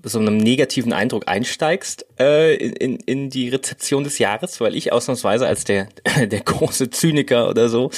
so 0.08 0.20
einem 0.20 0.38
negativen 0.38 0.94
Eindruck 0.94 1.28
einsteigst 1.28 2.06
äh, 2.20 2.56
in, 2.56 2.98
in 2.98 3.32
die 3.32 3.50
Rezeption 3.50 4.04
des 4.04 4.20
Jahres, 4.20 4.62
weil 4.62 4.76
ich 4.76 4.94
ausnahmsweise 4.94 5.48
als 5.48 5.64
der 5.64 5.88
der 6.20 6.42
große 6.42 6.92
Zyniker 6.92 7.50
oder 7.50 7.70
so 7.70 7.90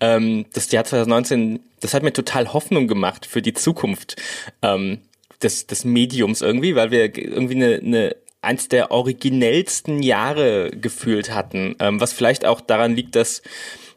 ähm, 0.00 0.46
das 0.52 0.70
Jahr 0.70 0.84
2019, 0.84 1.60
das 1.80 1.92
hat 1.92 2.04
mir 2.04 2.12
total 2.12 2.52
Hoffnung 2.52 2.86
gemacht 2.86 3.26
für 3.26 3.42
die 3.42 3.52
Zukunft 3.52 4.14
ähm, 4.62 5.00
des 5.42 5.66
des 5.66 5.84
Mediums 5.84 6.40
irgendwie, 6.40 6.76
weil 6.76 6.92
wir 6.92 7.16
irgendwie 7.16 7.56
eine, 7.56 7.74
eine 7.74 8.16
eins 8.42 8.68
der 8.68 8.90
originellsten 8.90 10.02
Jahre 10.02 10.70
gefühlt 10.70 11.34
hatten, 11.34 11.76
ähm, 11.80 12.00
was 12.00 12.12
vielleicht 12.12 12.44
auch 12.44 12.60
daran 12.60 12.94
liegt, 12.94 13.16
dass, 13.16 13.42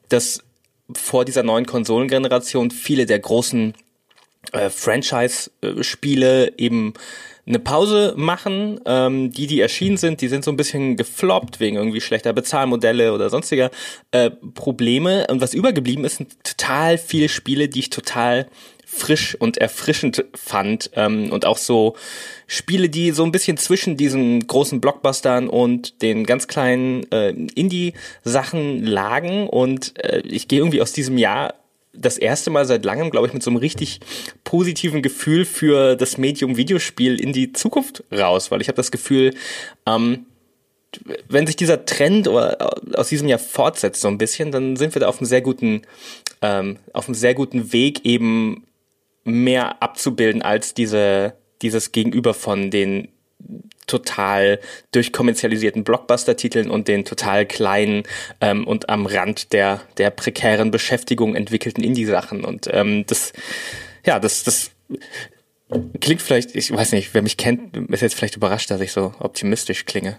dass 0.08 0.43
vor 0.93 1.25
dieser 1.25 1.43
neuen 1.43 1.65
Konsolengeneration 1.65 2.72
viele 2.72 3.05
der 3.05 3.19
großen 3.19 3.74
äh, 4.51 4.69
Franchise-Spiele 4.69 6.53
eben 6.58 6.93
eine 7.46 7.60
Pause 7.60 8.13
machen. 8.15 8.79
Ähm, 8.86 9.31
die, 9.31 9.48
die 9.48 9.60
erschienen 9.60 9.98
sind, 9.98 10.22
die 10.22 10.27
sind 10.27 10.43
so 10.43 10.51
ein 10.51 10.58
bisschen 10.58 10.96
gefloppt 10.96 11.60
wegen 11.60 11.77
irgendwie 11.77 12.01
schlechter 12.01 12.31
Bezahlmodelle 12.31 13.13
oder 13.13 13.29
sonstiger 13.29 13.72
äh, 14.12 14.29
Probleme. 14.29 15.27
Und 15.29 15.41
was 15.41 15.53
übergeblieben 15.53 16.05
ist, 16.05 16.17
sind 16.17 16.43
total 16.43 16.98
viele 16.98 17.27
Spiele, 17.27 17.67
die 17.67 17.79
ich 17.79 17.89
total 17.89 18.48
frisch 18.91 19.36
und 19.39 19.58
erfrischend 19.58 20.25
fand 20.34 20.89
ähm, 20.96 21.31
und 21.31 21.46
auch 21.46 21.58
so 21.58 21.96
Spiele, 22.48 22.89
die 22.89 23.12
so 23.12 23.24
ein 23.24 23.31
bisschen 23.31 23.58
zwischen 23.58 23.98
diesen 23.98 24.46
großen 24.48 24.81
Blockbustern 24.81 25.48
und 25.48 26.01
den 26.01 26.25
ganz 26.25 26.48
kleinen 26.48 27.10
äh, 27.12 27.29
Indie-Sachen 27.29 28.84
lagen. 28.84 29.48
Und 29.48 29.93
äh, 30.03 30.22
ich 30.25 30.48
gehe 30.48 30.60
irgendwie 30.60 30.81
aus 30.81 30.91
diesem 30.91 31.17
Jahr 31.17 31.53
das 31.93 32.17
erste 32.17 32.50
Mal 32.50 32.65
seit 32.65 32.84
langem, 32.84 33.12
glaube 33.12 33.27
ich, 33.27 33.34
mit 33.34 33.43
so 33.43 33.51
einem 33.51 33.58
richtig 33.58 34.00
positiven 34.43 35.01
Gefühl 35.01 35.46
für 35.46 35.96
das 35.96 36.17
Medium 36.17 36.58
Videospiel 36.58 37.19
in 37.19 37.31
die 37.31 37.53
Zukunft 37.53 38.03
raus, 38.12 38.50
weil 38.51 38.62
ich 38.62 38.67
habe 38.67 38.77
das 38.77 38.91
Gefühl, 38.91 39.34
ähm, 39.86 40.25
wenn 41.27 41.46
sich 41.46 41.55
dieser 41.55 41.86
Trend 41.86 42.27
aus 42.27 43.10
diesem 43.10 43.27
Jahr 43.27 43.38
fortsetzt 43.38 44.01
so 44.01 44.08
ein 44.08 44.17
bisschen, 44.17 44.51
dann 44.51 44.75
sind 44.75 44.96
wir 44.96 45.00
da 45.00 45.08
auf 45.08 45.19
einem 45.19 45.27
sehr 45.27 45.41
guten, 45.41 45.84
ähm, 46.41 46.77
auf 46.93 47.08
einem 47.08 47.13
sehr 47.13 47.36
guten 47.36 47.72
Weg 47.72 48.05
eben 48.05 48.63
mehr 49.29 49.81
abzubilden 49.81 50.41
als 50.41 50.74
diese, 50.74 51.33
dieses 51.62 51.91
Gegenüber 51.91 52.33
von 52.33 52.71
den 52.71 53.09
total 53.88 54.59
durchkommerzialisierten 54.91 55.83
Blockbuster-Titeln 55.83 56.69
und 56.69 56.88
den 56.88 57.05
total 57.05 57.45
kleinen 57.45 58.03
ähm, 58.39 58.67
und 58.67 58.89
am 58.89 59.05
Rand 59.05 59.51
der, 59.51 59.81
der 59.98 60.12
prekären 60.12 60.71
Beschäftigung 60.71 61.36
entwickelten 61.36 61.83
Indie-Sachen. 61.83 62.45
Und 62.45 62.69
ähm, 62.71 63.05
das, 63.07 63.33
ja, 64.05 64.19
das, 64.19 64.43
das 64.43 64.71
klingt 66.00 66.21
vielleicht, 66.21 66.55
ich 66.55 66.71
weiß 66.71 66.91
nicht, 66.93 67.13
wer 67.13 67.21
mich 67.21 67.38
kennt, 67.38 67.75
ist 67.91 68.01
jetzt 68.01 68.15
vielleicht 68.15 68.36
überrascht, 68.36 68.71
dass 68.71 68.81
ich 68.81 68.91
so 68.91 69.13
optimistisch 69.19 69.86
klinge. 69.86 70.17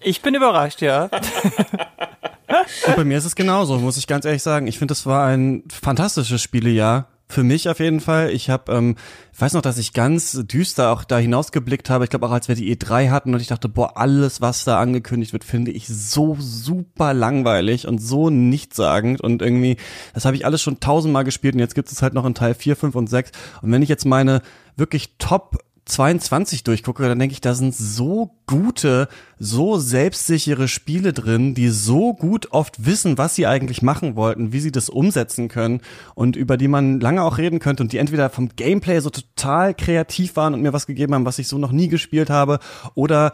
Ich 0.00 0.22
bin 0.22 0.34
überrascht, 0.34 0.82
ja. 0.82 1.10
Und 2.86 2.96
bei 2.96 3.04
mir 3.04 3.18
ist 3.18 3.24
es 3.24 3.34
genauso, 3.34 3.78
muss 3.78 3.96
ich 3.96 4.06
ganz 4.06 4.24
ehrlich 4.24 4.42
sagen. 4.42 4.66
Ich 4.68 4.78
finde, 4.78 4.92
es 4.92 5.04
war 5.04 5.26
ein 5.26 5.64
fantastisches 5.68 6.40
Spielejahr 6.40 7.08
für 7.28 7.42
mich 7.42 7.68
auf 7.68 7.80
jeden 7.80 8.00
Fall. 8.00 8.30
Ich 8.30 8.50
habe, 8.50 8.72
ähm, 8.72 8.96
ich 9.32 9.40
weiß 9.40 9.54
noch, 9.54 9.62
dass 9.62 9.78
ich 9.78 9.92
ganz 9.92 10.32
düster 10.46 10.92
auch 10.92 11.04
da 11.04 11.18
hinausgeblickt 11.18 11.90
habe. 11.90 12.04
Ich 12.04 12.10
glaube 12.10 12.26
auch, 12.26 12.30
als 12.30 12.48
wir 12.48 12.54
die 12.54 12.74
E3 12.74 13.10
hatten 13.10 13.34
und 13.34 13.40
ich 13.40 13.48
dachte, 13.48 13.68
boah, 13.68 13.96
alles, 13.96 14.40
was 14.40 14.64
da 14.64 14.78
angekündigt 14.78 15.32
wird, 15.32 15.44
finde 15.44 15.72
ich 15.72 15.88
so 15.88 16.36
super 16.38 17.14
langweilig 17.14 17.88
und 17.88 17.98
so 17.98 18.30
nichtssagend 18.30 19.20
und 19.20 19.42
irgendwie, 19.42 19.76
das 20.14 20.24
habe 20.24 20.36
ich 20.36 20.46
alles 20.46 20.62
schon 20.62 20.78
tausendmal 20.78 21.24
gespielt 21.24 21.54
und 21.54 21.60
jetzt 21.60 21.74
gibt 21.74 21.90
es 21.90 22.00
halt 22.00 22.14
noch 22.14 22.24
in 22.26 22.34
Teil 22.34 22.54
4, 22.54 22.76
5 22.76 22.94
und 22.94 23.08
6. 23.08 23.32
Und 23.62 23.72
wenn 23.72 23.82
ich 23.82 23.88
jetzt 23.88 24.06
meine 24.06 24.40
wirklich 24.76 25.16
top 25.18 25.58
22 25.86 26.64
durchgucke, 26.64 27.04
dann 27.04 27.18
denke 27.18 27.32
ich, 27.32 27.40
da 27.40 27.54
sind 27.54 27.74
so 27.74 28.34
gute, 28.46 29.08
so 29.38 29.78
selbstsichere 29.78 30.66
Spiele 30.66 31.12
drin, 31.12 31.54
die 31.54 31.68
so 31.68 32.12
gut 32.12 32.50
oft 32.50 32.84
wissen, 32.84 33.18
was 33.18 33.36
sie 33.36 33.46
eigentlich 33.46 33.82
machen 33.82 34.16
wollten, 34.16 34.52
wie 34.52 34.58
sie 34.58 34.72
das 34.72 34.88
umsetzen 34.88 35.46
können 35.46 35.80
und 36.16 36.34
über 36.34 36.56
die 36.56 36.66
man 36.66 36.98
lange 36.98 37.22
auch 37.22 37.38
reden 37.38 37.60
könnte 37.60 37.84
und 37.84 37.92
die 37.92 37.98
entweder 37.98 38.30
vom 38.30 38.48
Gameplay 38.56 38.98
so 38.98 39.10
total 39.10 39.74
kreativ 39.74 40.34
waren 40.34 40.54
und 40.54 40.62
mir 40.62 40.72
was 40.72 40.88
gegeben 40.88 41.14
haben, 41.14 41.24
was 41.24 41.38
ich 41.38 41.46
so 41.46 41.56
noch 41.56 41.72
nie 41.72 41.88
gespielt 41.88 42.30
habe 42.30 42.58
oder 42.94 43.32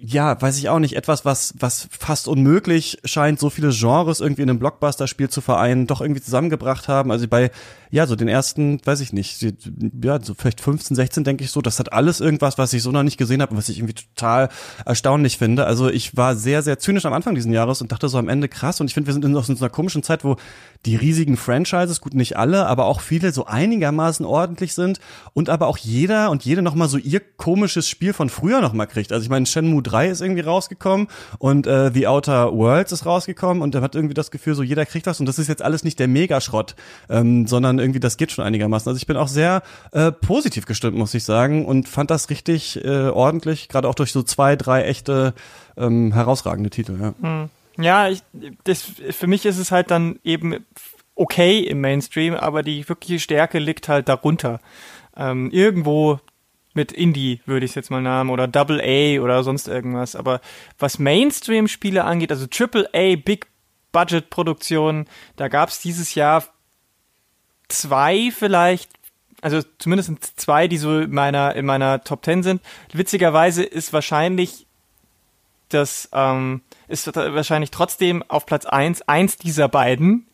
ja, 0.00 0.40
weiß 0.40 0.58
ich 0.58 0.68
auch 0.68 0.78
nicht, 0.78 0.96
etwas, 0.96 1.24
was, 1.24 1.54
was 1.58 1.88
fast 1.90 2.28
unmöglich 2.28 2.98
scheint, 3.04 3.40
so 3.40 3.50
viele 3.50 3.70
Genres 3.70 4.20
irgendwie 4.20 4.42
in 4.42 4.50
einem 4.50 4.58
Blockbuster-Spiel 4.58 5.28
zu 5.28 5.40
vereinen, 5.40 5.86
doch 5.86 6.00
irgendwie 6.00 6.20
zusammengebracht 6.20 6.88
haben. 6.88 7.10
Also 7.10 7.26
bei, 7.28 7.50
ja, 7.92 8.06
so 8.06 8.16
den 8.16 8.26
ersten, 8.26 8.80
weiß 8.82 9.00
ich 9.00 9.12
nicht, 9.12 9.42
ja, 10.02 10.18
so 10.18 10.32
vielleicht 10.32 10.62
15, 10.62 10.96
16 10.96 11.24
denke 11.24 11.44
ich 11.44 11.50
so, 11.50 11.60
das 11.60 11.78
hat 11.78 11.92
alles 11.92 12.20
irgendwas, 12.20 12.56
was 12.56 12.72
ich 12.72 12.82
so 12.82 12.90
noch 12.90 13.02
nicht 13.02 13.18
gesehen 13.18 13.42
habe 13.42 13.54
was 13.54 13.68
ich 13.68 13.78
irgendwie 13.78 13.92
total 13.92 14.48
erstaunlich 14.86 15.36
finde. 15.36 15.66
Also 15.66 15.90
ich 15.90 16.16
war 16.16 16.34
sehr, 16.34 16.62
sehr 16.62 16.78
zynisch 16.78 17.04
am 17.04 17.12
Anfang 17.12 17.34
diesen 17.34 17.52
Jahres 17.52 17.82
und 17.82 17.92
dachte 17.92 18.08
so 18.08 18.16
am 18.16 18.30
Ende 18.30 18.48
krass 18.48 18.80
und 18.80 18.86
ich 18.86 18.94
finde, 18.94 19.08
wir 19.08 19.12
sind 19.12 19.26
in 19.26 19.34
so 19.34 19.42
einer 19.42 19.68
komischen 19.68 20.02
Zeit, 20.02 20.24
wo 20.24 20.36
die 20.86 20.96
riesigen 20.96 21.36
Franchises, 21.36 22.00
gut 22.00 22.14
nicht 22.14 22.38
alle, 22.38 22.66
aber 22.66 22.86
auch 22.86 23.02
viele 23.02 23.30
so 23.30 23.44
einigermaßen 23.44 24.24
ordentlich 24.24 24.72
sind 24.72 24.98
und 25.34 25.50
aber 25.50 25.66
auch 25.66 25.76
jeder 25.76 26.30
und 26.30 26.46
jede 26.46 26.62
nochmal 26.62 26.88
so 26.88 26.96
ihr 26.96 27.20
komisches 27.20 27.90
Spiel 27.90 28.14
von 28.14 28.30
früher 28.30 28.62
nochmal 28.62 28.86
kriegt. 28.86 29.12
Also 29.12 29.22
ich 29.22 29.28
meine, 29.28 29.44
Shenmue 29.44 29.82
3 29.82 30.08
ist 30.08 30.22
irgendwie 30.22 30.40
rausgekommen 30.40 31.08
und 31.38 31.66
äh, 31.66 31.90
The 31.92 32.06
Outer 32.06 32.54
Worlds 32.54 32.92
ist 32.92 33.04
rausgekommen 33.04 33.62
und 33.62 33.74
da 33.74 33.82
hat 33.82 33.94
irgendwie 33.94 34.14
das 34.14 34.30
Gefühl, 34.30 34.54
so 34.54 34.62
jeder 34.62 34.86
kriegt 34.86 35.06
was 35.06 35.20
und 35.20 35.26
das 35.26 35.38
ist 35.38 35.48
jetzt 35.48 35.60
alles 35.60 35.84
nicht 35.84 35.98
der 35.98 36.08
Megaschrott, 36.08 36.74
ähm, 37.10 37.46
sondern 37.46 37.81
irgendwie 37.82 38.00
das 38.00 38.16
geht 38.16 38.32
schon 38.32 38.44
einigermaßen. 38.44 38.88
Also 38.88 38.96
ich 38.96 39.06
bin 39.06 39.16
auch 39.16 39.28
sehr 39.28 39.62
äh, 39.92 40.10
positiv 40.12 40.66
gestimmt, 40.66 40.96
muss 40.96 41.14
ich 41.14 41.24
sagen 41.24 41.66
und 41.66 41.88
fand 41.88 42.10
das 42.10 42.30
richtig 42.30 42.82
äh, 42.84 43.08
ordentlich, 43.08 43.68
gerade 43.68 43.88
auch 43.88 43.94
durch 43.94 44.12
so 44.12 44.22
zwei, 44.22 44.56
drei 44.56 44.84
echte 44.84 45.34
ähm, 45.76 46.12
herausragende 46.12 46.70
Titel. 46.70 46.98
Ja. 47.00 47.14
Hm. 47.20 47.50
Ja, 47.78 48.08
ich, 48.08 48.22
das, 48.64 48.82
für 48.82 49.26
mich 49.26 49.46
ist 49.46 49.58
es 49.58 49.70
halt 49.70 49.90
dann 49.90 50.18
eben 50.24 50.64
okay 51.14 51.60
im 51.60 51.80
Mainstream, 51.80 52.34
aber 52.34 52.62
die 52.62 52.88
wirkliche 52.88 53.20
Stärke 53.20 53.58
liegt 53.58 53.88
halt 53.88 54.08
darunter. 54.08 54.60
Ähm, 55.16 55.50
irgendwo 55.50 56.20
mit 56.74 56.92
Indie 56.92 57.40
würde 57.44 57.64
ich 57.64 57.72
es 57.72 57.74
jetzt 57.74 57.90
mal 57.90 58.00
nehmen 58.00 58.30
oder 58.30 58.48
Double 58.48 58.80
A 58.80 59.20
oder 59.22 59.42
sonst 59.42 59.68
irgendwas. 59.68 60.16
Aber 60.16 60.40
was 60.78 60.98
Mainstream-Spiele 60.98 62.04
angeht, 62.04 62.30
also 62.30 62.46
Triple 62.46 62.88
A, 62.94 63.16
Big 63.16 63.46
Budget 63.92 64.30
Produktionen, 64.30 65.06
da 65.36 65.48
gab 65.48 65.68
es 65.68 65.80
dieses 65.80 66.14
Jahr 66.14 66.44
zwei 67.72 68.30
vielleicht, 68.30 68.90
also 69.40 69.60
zumindest 69.78 70.40
zwei, 70.40 70.68
die 70.68 70.78
so 70.78 71.00
in 71.00 71.12
meiner 71.12 71.54
in 71.56 71.66
meiner 71.66 72.04
Top 72.04 72.22
Ten 72.22 72.42
sind. 72.42 72.62
Witzigerweise 72.92 73.62
ist 73.62 73.92
wahrscheinlich 73.92 74.66
das 75.68 76.08
ähm, 76.12 76.60
ist 76.88 77.14
wahrscheinlich 77.16 77.70
trotzdem 77.70 78.22
auf 78.28 78.46
Platz 78.46 78.66
eins 78.66 79.02
eins 79.02 79.36
dieser 79.36 79.68
beiden 79.68 80.26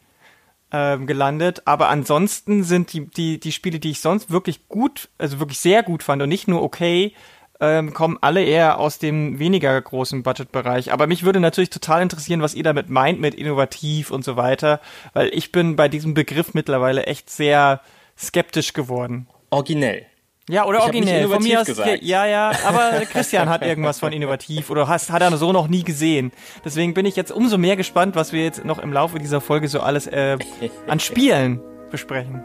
ähm, 0.72 1.06
gelandet. 1.06 1.62
Aber 1.64 1.88
ansonsten 1.88 2.64
sind 2.64 2.92
die, 2.92 3.06
die, 3.06 3.40
die 3.40 3.52
Spiele, 3.52 3.78
die 3.78 3.90
ich 3.90 4.00
sonst 4.00 4.30
wirklich 4.30 4.68
gut, 4.68 5.08
also 5.18 5.40
wirklich 5.40 5.58
sehr 5.58 5.82
gut 5.82 6.02
fand 6.02 6.22
und 6.22 6.28
nicht 6.28 6.48
nur 6.48 6.62
okay, 6.62 7.14
ähm, 7.60 7.92
kommen 7.92 8.18
alle 8.20 8.42
eher 8.44 8.78
aus 8.78 8.98
dem 8.98 9.38
weniger 9.38 9.80
großen 9.80 10.22
Budgetbereich. 10.22 10.92
Aber 10.92 11.06
mich 11.06 11.24
würde 11.24 11.40
natürlich 11.40 11.70
total 11.70 12.02
interessieren, 12.02 12.42
was 12.42 12.54
ihr 12.54 12.62
damit 12.62 12.88
meint 12.88 13.20
mit 13.20 13.34
innovativ 13.34 14.10
und 14.10 14.24
so 14.24 14.36
weiter, 14.36 14.80
weil 15.12 15.28
ich 15.32 15.52
bin 15.52 15.76
bei 15.76 15.88
diesem 15.88 16.14
Begriff 16.14 16.54
mittlerweile 16.54 17.06
echt 17.06 17.30
sehr 17.30 17.80
skeptisch 18.16 18.72
geworden. 18.72 19.26
Originell. 19.50 20.06
Ja, 20.48 20.64
oder 20.64 20.78
Ich 20.78 20.84
originell. 20.84 21.26
nicht 21.26 21.34
Von 21.34 21.42
mir 21.42 21.60
aus, 21.60 21.68
innovativ 21.68 22.02
ja, 22.02 22.26
ja, 22.26 22.52
aber 22.66 23.02
Christian 23.12 23.50
hat 23.50 23.62
irgendwas 23.62 23.98
von 23.98 24.12
innovativ 24.12 24.70
oder 24.70 24.88
hast, 24.88 25.10
hat 25.10 25.20
er 25.20 25.36
so 25.36 25.52
noch 25.52 25.68
nie 25.68 25.84
gesehen. 25.84 26.32
Deswegen 26.64 26.94
bin 26.94 27.04
ich 27.04 27.16
jetzt 27.16 27.30
umso 27.30 27.58
mehr 27.58 27.76
gespannt, 27.76 28.16
was 28.16 28.32
wir 28.32 28.44
jetzt 28.44 28.64
noch 28.64 28.78
im 28.78 28.92
Laufe 28.92 29.18
dieser 29.18 29.42
Folge 29.42 29.68
so 29.68 29.80
alles 29.80 30.06
äh, 30.06 30.38
an 30.86 31.00
Spielen 31.00 31.60
besprechen. 31.90 32.42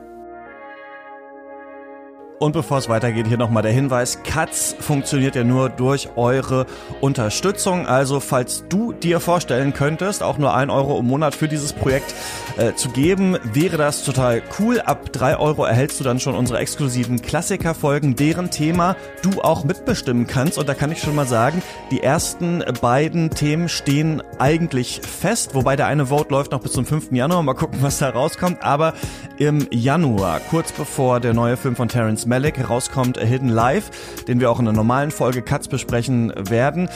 Und 2.43 2.51
bevor 2.51 2.77
es 2.77 2.89
weitergeht, 2.89 3.27
hier 3.29 3.37
nochmal 3.37 3.63
der 3.63 3.71
Hinweis, 3.71 4.21
Katz 4.23 4.75
funktioniert 4.77 5.33
ja 5.33 5.45
nur 5.45 5.69
durch 5.69 6.09
eure 6.17 6.65
Unterstützung. 6.99 7.87
Also 7.87 8.19
falls 8.19 8.65
du 8.67 8.91
dir 8.91 9.21
vorstellen 9.21 9.73
könntest, 9.73 10.21
auch 10.21 10.37
nur 10.37 10.53
ein 10.53 10.69
Euro 10.69 10.99
im 10.99 11.07
Monat 11.07 11.35
für 11.35 11.47
dieses 11.47 11.71
Projekt 11.71 12.13
äh, 12.57 12.73
zu 12.73 12.89
geben, 12.89 13.37
wäre 13.45 13.77
das 13.77 14.03
total 14.03 14.41
cool. 14.59 14.81
Ab 14.81 15.13
drei 15.13 15.37
Euro 15.37 15.63
erhältst 15.63 16.01
du 16.01 16.03
dann 16.03 16.19
schon 16.19 16.35
unsere 16.35 16.59
exklusiven 16.59 17.21
Klassikerfolgen, 17.21 18.17
deren 18.17 18.51
Thema 18.51 18.97
du 19.21 19.41
auch 19.41 19.63
mitbestimmen 19.63 20.27
kannst. 20.27 20.57
Und 20.57 20.67
da 20.67 20.73
kann 20.73 20.91
ich 20.91 20.99
schon 20.99 21.15
mal 21.15 21.25
sagen, 21.25 21.61
die 21.91 22.03
ersten 22.03 22.61
beiden 22.81 23.29
Themen 23.29 23.69
stehen 23.69 24.21
eigentlich 24.37 24.99
fest, 24.99 25.55
wobei 25.55 25.77
der 25.77 25.87
eine 25.87 26.07
Vote 26.07 26.33
läuft 26.33 26.51
noch 26.51 26.59
bis 26.59 26.73
zum 26.73 26.85
5. 26.85 27.13
Januar. 27.13 27.41
Mal 27.41 27.53
gucken, 27.53 27.79
was 27.81 27.99
da 27.99 28.09
rauskommt. 28.09 28.63
Aber 28.63 28.95
im 29.37 29.65
Januar, 29.71 30.41
kurz 30.41 30.73
bevor 30.73 31.21
der 31.21 31.33
neue 31.33 31.55
Film 31.55 31.77
von 31.77 31.87
Terence 31.87 32.25
Malick 32.33 32.67
rauskommt, 32.67 33.19
A 33.19 33.21
Hidden 33.21 33.49
Life, 33.49 33.91
den 34.27 34.39
wir 34.39 34.49
auch 34.49 34.57
in 34.57 34.65
der 34.65 34.73
normalen 34.73 35.11
Folge 35.11 35.43
Katz 35.43 35.67
besprechen 35.67 36.33
werden, 36.35 36.89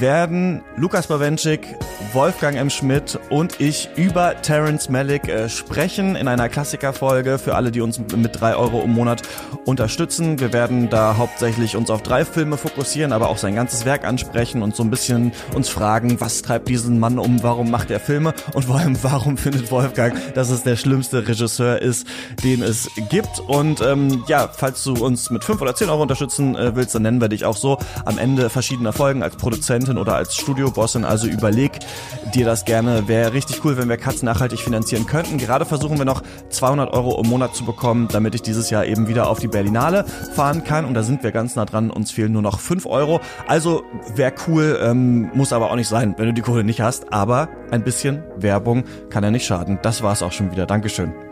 werden 0.00 0.62
Lukas 0.76 1.06
Bawenschik, 1.06 1.76
Wolfgang 2.12 2.56
M. 2.56 2.70
Schmidt 2.70 3.18
und 3.30 3.60
ich 3.60 3.90
über 3.96 4.40
Terence 4.40 4.88
Malick 4.88 5.28
äh, 5.28 5.48
sprechen 5.48 6.16
in 6.16 6.28
einer 6.28 6.48
Klassikerfolge 6.48 7.38
für 7.38 7.54
alle, 7.54 7.70
die 7.70 7.80
uns 7.80 7.98
mit 7.98 8.40
drei 8.40 8.56
Euro 8.56 8.82
im 8.82 8.92
Monat 8.92 9.22
unterstützen. 9.66 10.40
Wir 10.40 10.52
werden 10.52 10.88
da 10.88 11.16
hauptsächlich 11.16 11.76
uns 11.76 11.90
auf 11.90 12.02
drei 12.02 12.24
Filme 12.24 12.56
fokussieren, 12.56 13.12
aber 13.12 13.28
auch 13.28 13.38
sein 13.38 13.54
ganzes 13.54 13.84
Werk 13.84 14.04
ansprechen 14.06 14.62
und 14.62 14.74
so 14.74 14.82
ein 14.82 14.90
bisschen 14.90 15.32
uns 15.54 15.68
fragen, 15.68 16.20
was 16.20 16.42
treibt 16.42 16.68
diesen 16.68 16.98
Mann 16.98 17.18
um, 17.18 17.42
warum 17.42 17.70
macht 17.70 17.90
er 17.90 18.00
Filme 18.00 18.34
und 18.54 18.64
vor 18.64 18.78
allem, 18.78 18.96
warum 19.02 19.36
findet 19.36 19.70
Wolfgang, 19.70 20.14
dass 20.34 20.50
es 20.50 20.62
der 20.62 20.76
schlimmste 20.76 21.28
Regisseur 21.28 21.80
ist, 21.80 22.06
den 22.42 22.62
es 22.62 22.88
gibt. 23.10 23.40
Und 23.40 23.80
ähm, 23.82 24.24
ja, 24.26 24.48
falls 24.48 24.82
du 24.84 24.94
uns 24.94 25.30
mit 25.30 25.44
fünf 25.44 25.60
oder 25.60 25.74
zehn 25.74 25.90
Euro 25.90 26.02
unterstützen 26.02 26.56
äh, 26.56 26.74
willst, 26.74 26.94
dann 26.94 27.02
nennen 27.02 27.20
wir 27.20 27.28
dich 27.28 27.44
auch 27.44 27.56
so 27.56 27.78
am 28.04 28.18
Ende 28.18 28.48
verschiedener 28.50 28.92
Folgen 28.92 29.22
als 29.22 29.36
Produzentin 29.82 29.98
oder 29.98 30.14
als 30.14 30.36
Studiobossin. 30.36 31.04
Also 31.04 31.26
überleg 31.26 31.72
dir 32.34 32.44
das 32.44 32.64
gerne. 32.64 33.08
Wäre 33.08 33.32
richtig 33.32 33.64
cool, 33.64 33.76
wenn 33.76 33.88
wir 33.88 33.96
Katz 33.96 34.22
nachhaltig 34.22 34.60
finanzieren 34.60 35.06
könnten. 35.06 35.38
Gerade 35.38 35.64
versuchen 35.64 35.98
wir 35.98 36.04
noch 36.04 36.22
200 36.50 36.92
Euro 36.92 37.20
im 37.20 37.28
Monat 37.28 37.54
zu 37.54 37.64
bekommen, 37.64 38.08
damit 38.10 38.34
ich 38.34 38.42
dieses 38.42 38.70
Jahr 38.70 38.84
eben 38.86 39.08
wieder 39.08 39.28
auf 39.28 39.38
die 39.38 39.48
Berlinale 39.48 40.04
fahren 40.34 40.64
kann. 40.64 40.84
Und 40.84 40.94
da 40.94 41.02
sind 41.02 41.22
wir 41.22 41.32
ganz 41.32 41.56
nah 41.56 41.64
dran. 41.64 41.90
Uns 41.90 42.10
fehlen 42.10 42.32
nur 42.32 42.42
noch 42.42 42.60
5 42.60 42.86
Euro. 42.86 43.20
Also 43.46 43.82
wäre 44.14 44.32
cool, 44.46 44.78
ähm, 44.82 45.30
muss 45.34 45.52
aber 45.52 45.70
auch 45.70 45.76
nicht 45.76 45.88
sein, 45.88 46.14
wenn 46.16 46.26
du 46.26 46.32
die 46.32 46.42
Kohle 46.42 46.64
nicht 46.64 46.80
hast. 46.80 47.12
Aber 47.12 47.48
ein 47.70 47.82
bisschen 47.82 48.22
Werbung 48.36 48.84
kann 49.10 49.24
ja 49.24 49.30
nicht 49.30 49.46
schaden. 49.46 49.78
Das 49.82 50.02
war's 50.02 50.22
auch 50.22 50.32
schon 50.32 50.52
wieder. 50.52 50.66
Dankeschön. 50.66 51.31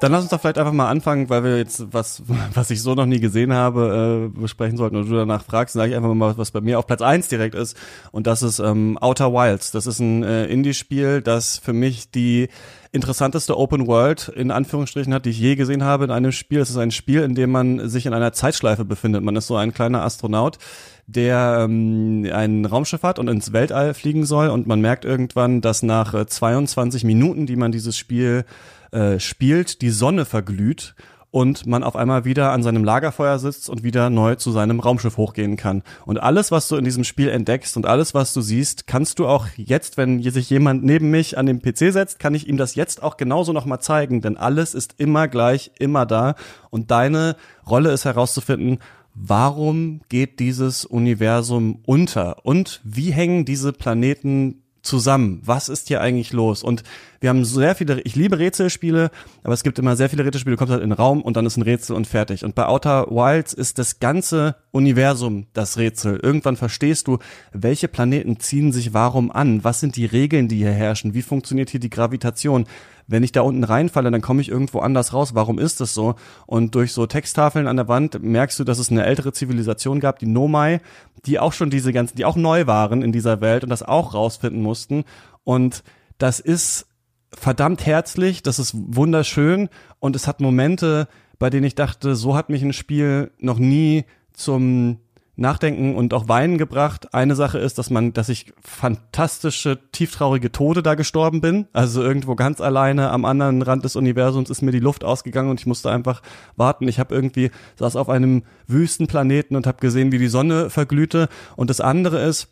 Dann 0.00 0.12
lass 0.12 0.22
uns 0.22 0.30
doch 0.30 0.40
vielleicht 0.40 0.58
einfach 0.58 0.72
mal 0.72 0.88
anfangen, 0.88 1.28
weil 1.28 1.42
wir 1.42 1.58
jetzt 1.58 1.92
was, 1.92 2.22
was 2.54 2.70
ich 2.70 2.82
so 2.82 2.94
noch 2.94 3.06
nie 3.06 3.20
gesehen 3.20 3.52
habe, 3.52 4.30
äh, 4.34 4.40
besprechen 4.40 4.76
sollten 4.76 4.96
und 4.96 5.08
du 5.08 5.14
danach 5.14 5.44
fragst, 5.44 5.74
sage 5.74 5.90
ich 5.90 5.96
einfach 5.96 6.14
mal, 6.14 6.38
was 6.38 6.52
bei 6.52 6.60
mir 6.60 6.78
auf 6.78 6.86
Platz 6.86 7.02
eins 7.02 7.28
direkt 7.28 7.54
ist. 7.54 7.76
Und 8.12 8.26
das 8.26 8.42
ist 8.42 8.60
ähm, 8.60 8.96
Outer 9.00 9.32
Wilds. 9.32 9.72
Das 9.72 9.86
ist 9.86 9.98
ein 9.98 10.22
äh, 10.22 10.46
Indie-Spiel, 10.46 11.20
das 11.22 11.58
für 11.58 11.72
mich 11.72 12.10
die 12.10 12.48
interessanteste 12.90 13.56
Open 13.58 13.86
World 13.86 14.28
in 14.28 14.50
Anführungsstrichen 14.50 15.12
hat, 15.12 15.26
die 15.26 15.30
ich 15.30 15.38
je 15.38 15.56
gesehen 15.56 15.84
habe 15.84 16.04
in 16.04 16.10
einem 16.10 16.32
Spiel. 16.32 16.60
Es 16.60 16.70
ist 16.70 16.78
ein 16.78 16.90
Spiel, 16.90 17.22
in 17.22 17.34
dem 17.34 17.50
man 17.50 17.88
sich 17.88 18.06
in 18.06 18.14
einer 18.14 18.32
Zeitschleife 18.32 18.84
befindet. 18.84 19.22
Man 19.22 19.36
ist 19.36 19.46
so 19.46 19.56
ein 19.56 19.74
kleiner 19.74 20.02
Astronaut, 20.02 20.58
der 21.06 21.60
ähm, 21.62 22.26
ein 22.32 22.64
Raumschiff 22.64 23.02
hat 23.02 23.18
und 23.18 23.28
ins 23.28 23.52
Weltall 23.52 23.94
fliegen 23.94 24.24
soll 24.24 24.48
und 24.48 24.66
man 24.66 24.80
merkt 24.80 25.04
irgendwann, 25.04 25.60
dass 25.60 25.82
nach 25.82 26.14
äh, 26.14 26.26
22 26.26 27.04
Minuten, 27.04 27.46
die 27.46 27.56
man 27.56 27.72
dieses 27.72 27.96
Spiel 27.96 28.44
äh, 28.92 29.18
spielt, 29.18 29.82
die 29.82 29.90
Sonne 29.90 30.24
verglüht 30.24 30.94
und 31.30 31.66
man 31.66 31.82
auf 31.82 31.94
einmal 31.94 32.24
wieder 32.24 32.52
an 32.52 32.62
seinem 32.62 32.84
Lagerfeuer 32.84 33.38
sitzt 33.38 33.68
und 33.68 33.82
wieder 33.82 34.08
neu 34.08 34.36
zu 34.36 34.50
seinem 34.50 34.80
Raumschiff 34.80 35.16
hochgehen 35.18 35.56
kann. 35.56 35.82
Und 36.06 36.18
alles, 36.18 36.50
was 36.50 36.68
du 36.68 36.76
in 36.76 36.84
diesem 36.84 37.04
Spiel 37.04 37.28
entdeckst 37.28 37.76
und 37.76 37.86
alles, 37.86 38.14
was 38.14 38.32
du 38.32 38.40
siehst, 38.40 38.86
kannst 38.86 39.18
du 39.18 39.26
auch 39.26 39.46
jetzt, 39.56 39.98
wenn 39.98 40.22
sich 40.22 40.48
jemand 40.48 40.84
neben 40.84 41.10
mich 41.10 41.36
an 41.36 41.46
den 41.46 41.60
PC 41.60 41.92
setzt, 41.92 42.18
kann 42.18 42.34
ich 42.34 42.48
ihm 42.48 42.56
das 42.56 42.74
jetzt 42.74 43.02
auch 43.02 43.16
genauso 43.16 43.52
nochmal 43.52 43.80
zeigen, 43.80 44.22
denn 44.22 44.36
alles 44.36 44.74
ist 44.74 44.94
immer 44.98 45.28
gleich, 45.28 45.70
immer 45.78 46.06
da. 46.06 46.34
Und 46.70 46.90
deine 46.90 47.36
Rolle 47.68 47.92
ist 47.92 48.06
herauszufinden, 48.06 48.78
warum 49.14 50.00
geht 50.08 50.40
dieses 50.40 50.86
Universum 50.86 51.80
unter? 51.84 52.46
Und 52.46 52.80
wie 52.84 53.10
hängen 53.10 53.44
diese 53.44 53.72
Planeten 53.72 54.62
zusammen? 54.82 55.40
Was 55.44 55.68
ist 55.68 55.88
hier 55.88 56.00
eigentlich 56.00 56.32
los? 56.32 56.62
Und 56.62 56.82
wir 57.20 57.30
haben 57.30 57.44
sehr 57.44 57.74
viele, 57.74 58.00
ich 58.02 58.14
liebe 58.14 58.38
Rätselspiele, 58.38 59.10
aber 59.42 59.52
es 59.52 59.62
gibt 59.62 59.78
immer 59.78 59.96
sehr 59.96 60.08
viele 60.08 60.24
Rätselspiele, 60.24 60.56
du 60.56 60.58
kommst 60.58 60.72
halt 60.72 60.82
in 60.82 60.90
den 60.90 60.96
Raum 60.96 61.22
und 61.22 61.36
dann 61.36 61.46
ist 61.46 61.56
ein 61.56 61.62
Rätsel 61.62 61.96
und 61.96 62.06
fertig. 62.06 62.44
Und 62.44 62.54
bei 62.54 62.66
Outer 62.66 63.06
Wilds 63.10 63.52
ist 63.52 63.78
das 63.78 64.00
ganze 64.00 64.56
Universum 64.70 65.46
das 65.52 65.78
Rätsel. 65.78 66.20
Irgendwann 66.22 66.56
verstehst 66.56 67.08
du, 67.08 67.18
welche 67.52 67.88
Planeten 67.88 68.38
ziehen 68.38 68.72
sich 68.72 68.94
warum 68.94 69.32
an? 69.32 69.64
Was 69.64 69.80
sind 69.80 69.96
die 69.96 70.06
Regeln, 70.06 70.48
die 70.48 70.58
hier 70.58 70.72
herrschen? 70.72 71.14
Wie 71.14 71.22
funktioniert 71.22 71.70
hier 71.70 71.80
die 71.80 71.90
Gravitation? 71.90 72.66
Wenn 73.08 73.22
ich 73.22 73.32
da 73.32 73.40
unten 73.40 73.64
reinfalle, 73.64 74.10
dann 74.10 74.20
komme 74.20 74.42
ich 74.42 74.50
irgendwo 74.50 74.80
anders 74.80 75.12
raus. 75.12 75.34
Warum 75.34 75.58
ist 75.58 75.80
das 75.80 75.94
so? 75.94 76.14
Und 76.46 76.74
durch 76.74 76.92
so 76.92 77.06
Texttafeln 77.06 77.66
an 77.66 77.76
der 77.76 77.88
Wand 77.88 78.22
merkst 78.22 78.58
du, 78.60 78.64
dass 78.64 78.78
es 78.78 78.90
eine 78.90 79.04
ältere 79.04 79.32
Zivilisation 79.32 79.98
gab, 79.98 80.18
die 80.18 80.26
Nomai, 80.26 80.80
die 81.24 81.40
auch 81.40 81.54
schon 81.54 81.70
diese 81.70 81.92
ganzen, 81.92 82.16
die 82.16 82.26
auch 82.26 82.36
neu 82.36 82.66
waren 82.66 83.02
in 83.02 83.10
dieser 83.10 83.40
Welt 83.40 83.64
und 83.64 83.70
das 83.70 83.82
auch 83.82 84.14
rausfinden 84.14 84.62
mussten. 84.62 85.04
Und 85.42 85.82
das 86.18 86.38
ist 86.38 86.86
verdammt 87.32 87.84
herzlich, 87.86 88.42
das 88.42 88.58
ist 88.58 88.74
wunderschön 88.74 89.68
und 90.00 90.14
es 90.14 90.26
hat 90.26 90.40
Momente, 90.40 91.08
bei 91.38 91.50
denen 91.50 91.64
ich 91.64 91.74
dachte, 91.74 92.14
so 92.14 92.36
hat 92.36 92.50
mich 92.50 92.62
ein 92.62 92.72
Spiel 92.72 93.30
noch 93.38 93.58
nie 93.58 94.04
zum 94.32 94.98
Nachdenken 95.38 95.94
und 95.94 96.12
auch 96.14 96.28
Weinen 96.28 96.58
gebracht. 96.58 97.14
Eine 97.14 97.36
Sache 97.36 97.58
ist, 97.58 97.78
dass 97.78 97.90
man, 97.90 98.12
dass 98.12 98.28
ich 98.28 98.52
fantastische, 98.60 99.78
tieftraurige 99.92 100.50
Tode 100.50 100.82
da 100.82 100.96
gestorben 100.96 101.40
bin. 101.40 101.68
Also 101.72 102.02
irgendwo 102.02 102.34
ganz 102.34 102.60
alleine 102.60 103.10
am 103.10 103.24
anderen 103.24 103.62
Rand 103.62 103.84
des 103.84 103.94
Universums 103.94 104.50
ist 104.50 104.62
mir 104.62 104.72
die 104.72 104.80
Luft 104.80 105.04
ausgegangen 105.04 105.48
und 105.48 105.60
ich 105.60 105.66
musste 105.66 105.92
einfach 105.92 106.22
warten. 106.56 106.88
Ich 106.88 106.98
habe 106.98 107.14
irgendwie 107.14 107.52
saß 107.76 107.94
auf 107.94 108.08
einem 108.08 108.42
Wüstenplaneten 108.66 109.56
und 109.56 109.68
habe 109.68 109.78
gesehen, 109.78 110.10
wie 110.10 110.18
die 110.18 110.26
Sonne 110.26 110.70
verglühte. 110.70 111.28
Und 111.54 111.70
das 111.70 111.80
andere 111.80 112.20
ist, 112.20 112.48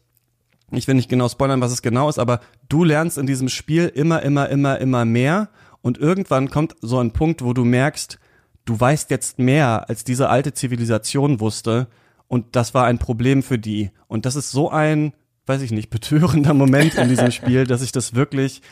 ich 0.70 0.87
will 0.87 0.94
nicht 0.94 1.09
genau 1.09 1.29
spoilern, 1.29 1.61
was 1.61 1.72
es 1.72 1.83
genau 1.83 2.09
ist, 2.09 2.20
aber 2.20 2.38
du 2.68 2.85
lernst 2.85 3.18
in 3.18 3.27
diesem 3.27 3.49
Spiel 3.49 3.88
immer, 3.88 4.22
immer, 4.22 4.49
immer, 4.49 4.79
immer 4.79 5.05
mehr. 5.05 5.49
Und 5.83 5.99
irgendwann 5.99 6.51
kommt 6.51 6.77
so 6.83 7.01
ein 7.01 7.11
Punkt, 7.11 7.42
wo 7.42 7.53
du 7.53 7.64
merkst, 7.64 8.20
du 8.64 8.79
weißt 8.79 9.11
jetzt 9.11 9.40
mehr, 9.40 9.88
als 9.88 10.05
diese 10.05 10.29
alte 10.29 10.55
Zivilisation 10.55 11.40
wusste 11.40 11.88
und 12.29 12.57
das 12.57 12.75
war 12.75 12.87
ein 12.87 12.99
Problem 12.99 13.43
für 13.43 13.59
die. 13.59 13.91
Und 14.09 14.27
das 14.27 14.37
ist 14.37 14.51
so 14.51 14.71
ein, 14.71 15.12
weiß 15.47 15.62
ich 15.62 15.71
nicht, 15.71 15.91
betörender 15.91 16.55
Moment 16.55 16.95
in 16.95 17.09
diesem 17.09 17.31
Spiel, 17.33 17.67
dass 17.67 17.83
ich 17.83 17.93
das 17.93 18.15
wirklich 18.15 18.62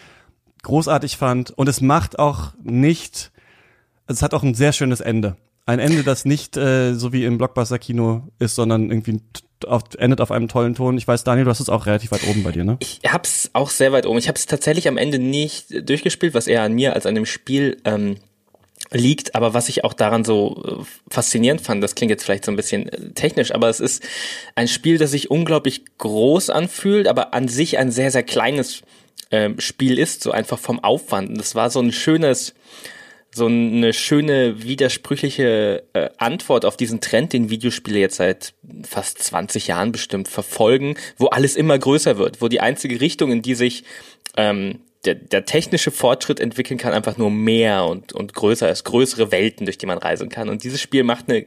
großartig 0.63 1.17
fand. 1.17 1.51
Und 1.51 1.69
es 1.69 1.81
macht 1.81 2.19
auch 2.19 2.53
nicht, 2.63 3.31
es 4.07 4.23
hat 4.23 4.35
auch 4.35 4.43
ein 4.43 4.55
sehr 4.55 4.73
schönes 4.73 5.01
Ende. 5.01 5.37
Ein 5.67 5.79
Ende, 5.79 6.03
das 6.03 6.25
nicht 6.25 6.57
äh, 6.57 6.95
so 6.95 7.13
wie 7.13 7.25
im 7.25 7.39
Blockbuster-Kino 7.39 8.29
ist, 8.39 8.55
sondern 8.55 8.91
irgendwie 8.91 9.21
auf, 9.67 9.83
endet 9.97 10.21
auf 10.21 10.31
einem 10.31 10.49
tollen 10.49 10.75
Ton. 10.75 10.99
Ich 10.99 11.09
weiß, 11.09 11.25
Daniel, 11.25 11.45
du 11.45 11.51
hast 11.51 11.61
es 11.61 11.71
auch 11.71 11.87
relativ 11.87 12.11
weit 12.11 12.27
oben 12.29 12.43
bei 12.43 12.53
dir, 12.53 12.65
ne? 12.65 12.77
Ich 12.81 13.01
hab's 13.09 13.49
auch 13.55 13.71
sehr 13.71 13.91
weit 13.93 14.05
oben. 14.05 14.19
Ich 14.19 14.29
habe 14.29 14.37
es 14.37 14.45
tatsächlich 14.45 14.89
am 14.89 14.99
Ende 14.99 15.19
nicht 15.19 15.89
durchgespielt, 15.89 16.35
was 16.35 16.49
eher 16.49 16.63
an 16.63 16.75
mir 16.75 16.93
als 16.93 17.07
an 17.07 17.15
dem 17.15 17.25
Spiel 17.25 17.81
ähm, 17.85 18.17
liegt, 18.95 19.35
aber 19.35 19.55
was 19.55 19.69
ich 19.69 19.85
auch 19.85 19.93
daran 19.93 20.25
so 20.25 20.63
äh, 20.65 20.85
faszinierend 21.11 21.61
fand, 21.61 21.83
das 21.83 21.95
klingt 21.95 22.11
jetzt 22.11 22.25
vielleicht 22.25 22.45
so 22.45 22.53
ein 22.53 22.57
bisschen 22.57 22.89
äh, 22.89 23.11
technisch, 23.11 23.53
aber 23.53 23.69
es 23.69 23.81
ist 23.81 24.03
ein 24.55 24.69
Spiel, 24.69 24.99
das 24.99 25.11
sich 25.11 25.31
unglaublich 25.31 25.83
groß 25.99 26.51
anfühlt, 26.51 27.09
aber 27.09 27.35
an 27.35 27.49
sich 27.49 27.79
ein 27.79 27.91
sehr, 27.91 28.11
sehr 28.11 28.23
kleines 28.23 28.83
äh, 29.31 29.51
Spiel 29.59 29.99
ist, 29.99 30.23
so 30.23 30.31
einfach 30.31 30.59
vom 30.59 30.79
Aufwand. 30.83 31.31
Und 31.31 31.39
das 31.39 31.55
war 31.55 31.71
so 31.71 31.81
ein 31.81 31.93
schönes, 31.93 32.55
so 33.35 33.47
eine 33.47 33.93
schöne 33.93 34.63
widersprüchliche 34.63 35.83
äh, 35.93 36.11
Antwort 36.19 36.65
auf 36.65 36.77
diesen 36.77 37.01
Trend, 37.01 37.33
den 37.33 37.51
Videospiele 37.51 37.99
jetzt 37.99 38.17
seit 38.17 38.55
fast 38.89 39.23
20 39.23 39.67
Jahren 39.67 39.91
bestimmt 39.91 40.29
verfolgen, 40.29 40.97
wo 41.17 41.27
alles 41.27 41.57
immer 41.57 41.79
größer 41.79 42.17
wird, 42.17 42.41
wo 42.41 42.49
die 42.49 42.61
einzige 42.61 43.01
Richtung, 43.01 43.33
in 43.33 43.43
die 43.43 43.57
sich 43.57 43.83
ähm, 44.37 44.81
der, 45.05 45.15
der 45.15 45.45
technische 45.45 45.91
Fortschritt 45.91 46.41
entwickeln 46.41 46.79
kann, 46.79 46.93
einfach 46.93 47.17
nur 47.17 47.31
mehr 47.31 47.85
und, 47.85 48.13
und 48.13 48.35
größer 48.35 48.71
ist, 48.71 48.85
größere 48.85 49.31
Welten, 49.33 49.67
durch 49.67 49.79
die 49.79 49.87
man 49.87 49.99
reisen 49.99 50.29
kann. 50.29 50.49
Und 50.49 50.65
dieses 50.65 50.81
Spiel 50.81 51.05
macht 51.05 51.29
eine, 51.29 51.47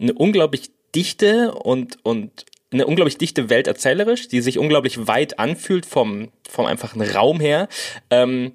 eine 0.00 0.14
unglaublich 0.14 0.70
dichte 0.94 1.52
und, 1.52 1.98
und 2.04 2.46
eine 2.72 2.86
unglaublich 2.86 3.18
dichte 3.18 3.50
Welt 3.50 3.66
erzählerisch, 3.66 4.28
die 4.28 4.40
sich 4.40 4.58
unglaublich 4.58 5.06
weit 5.06 5.38
anfühlt 5.38 5.86
vom, 5.86 6.30
vom 6.48 6.66
einfachen 6.66 7.02
Raum 7.02 7.40
her, 7.40 7.68
ähm, 8.10 8.52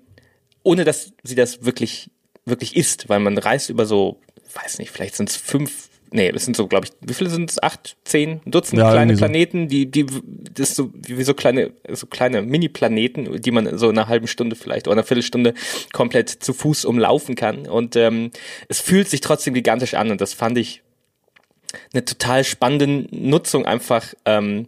ohne 0.64 0.84
dass 0.84 1.14
sie 1.24 1.36
das 1.36 1.66
wirklich, 1.66 2.10
wirklich 2.46 2.76
ist, 2.76 3.10
weil 3.10 3.20
man 3.20 3.38
reist 3.38 3.70
über 3.70 3.86
so, 3.86 4.20
weiß 4.54 4.80
nicht, 4.80 4.92
vielleicht 4.92 5.16
sind 5.16 5.30
es 5.30 5.36
fünf 5.36 5.87
nee, 6.12 6.30
es 6.30 6.46
sind 6.46 6.56
so, 6.56 6.68
glaube 6.68 6.88
ich, 6.88 6.92
wie 7.02 7.14
viele 7.14 7.30
sind 7.30 7.50
es? 7.50 7.62
Acht, 7.62 7.98
zehn, 8.04 8.42
Dutzend 8.46 8.80
ja, 8.80 8.92
kleine 8.92 9.16
Planeten, 9.16 9.68
die, 9.68 9.90
die, 9.90 10.06
das 10.54 10.70
ist 10.70 10.76
so, 10.76 10.92
wie 10.94 11.24
so 11.24 11.34
kleine, 11.34 11.72
so 11.92 12.08
kleine 12.08 12.42
Mini-Planeten, 12.42 13.42
die 13.42 13.52
man 13.52 13.78
so 13.78 13.90
in 13.90 13.98
einer 13.98 14.08
halben 14.08 14.28
Stunde 14.28 14.56
vielleicht 14.56 14.88
oder 14.88 14.96
einer 14.96 15.04
Viertelstunde 15.04 15.54
komplett 15.94 16.30
zu 16.30 16.54
Fuß 16.54 16.86
umlaufen 16.86 17.36
kann. 17.36 17.68
Und 17.68 17.96
ähm, 17.96 18.32
es 18.68 18.80
fühlt 18.80 19.10
sich 19.10 19.22
trotzdem 19.22 19.54
gigantisch 19.54 19.94
an 19.94 20.12
und 20.12 20.22
das 20.22 20.34
fand 20.34 20.58
ich 20.58 20.82
eine 21.94 22.06
total 22.06 22.44
spannende 22.44 23.08
Nutzung 23.12 23.66
einfach 23.66 24.14
ähm, 24.26 24.68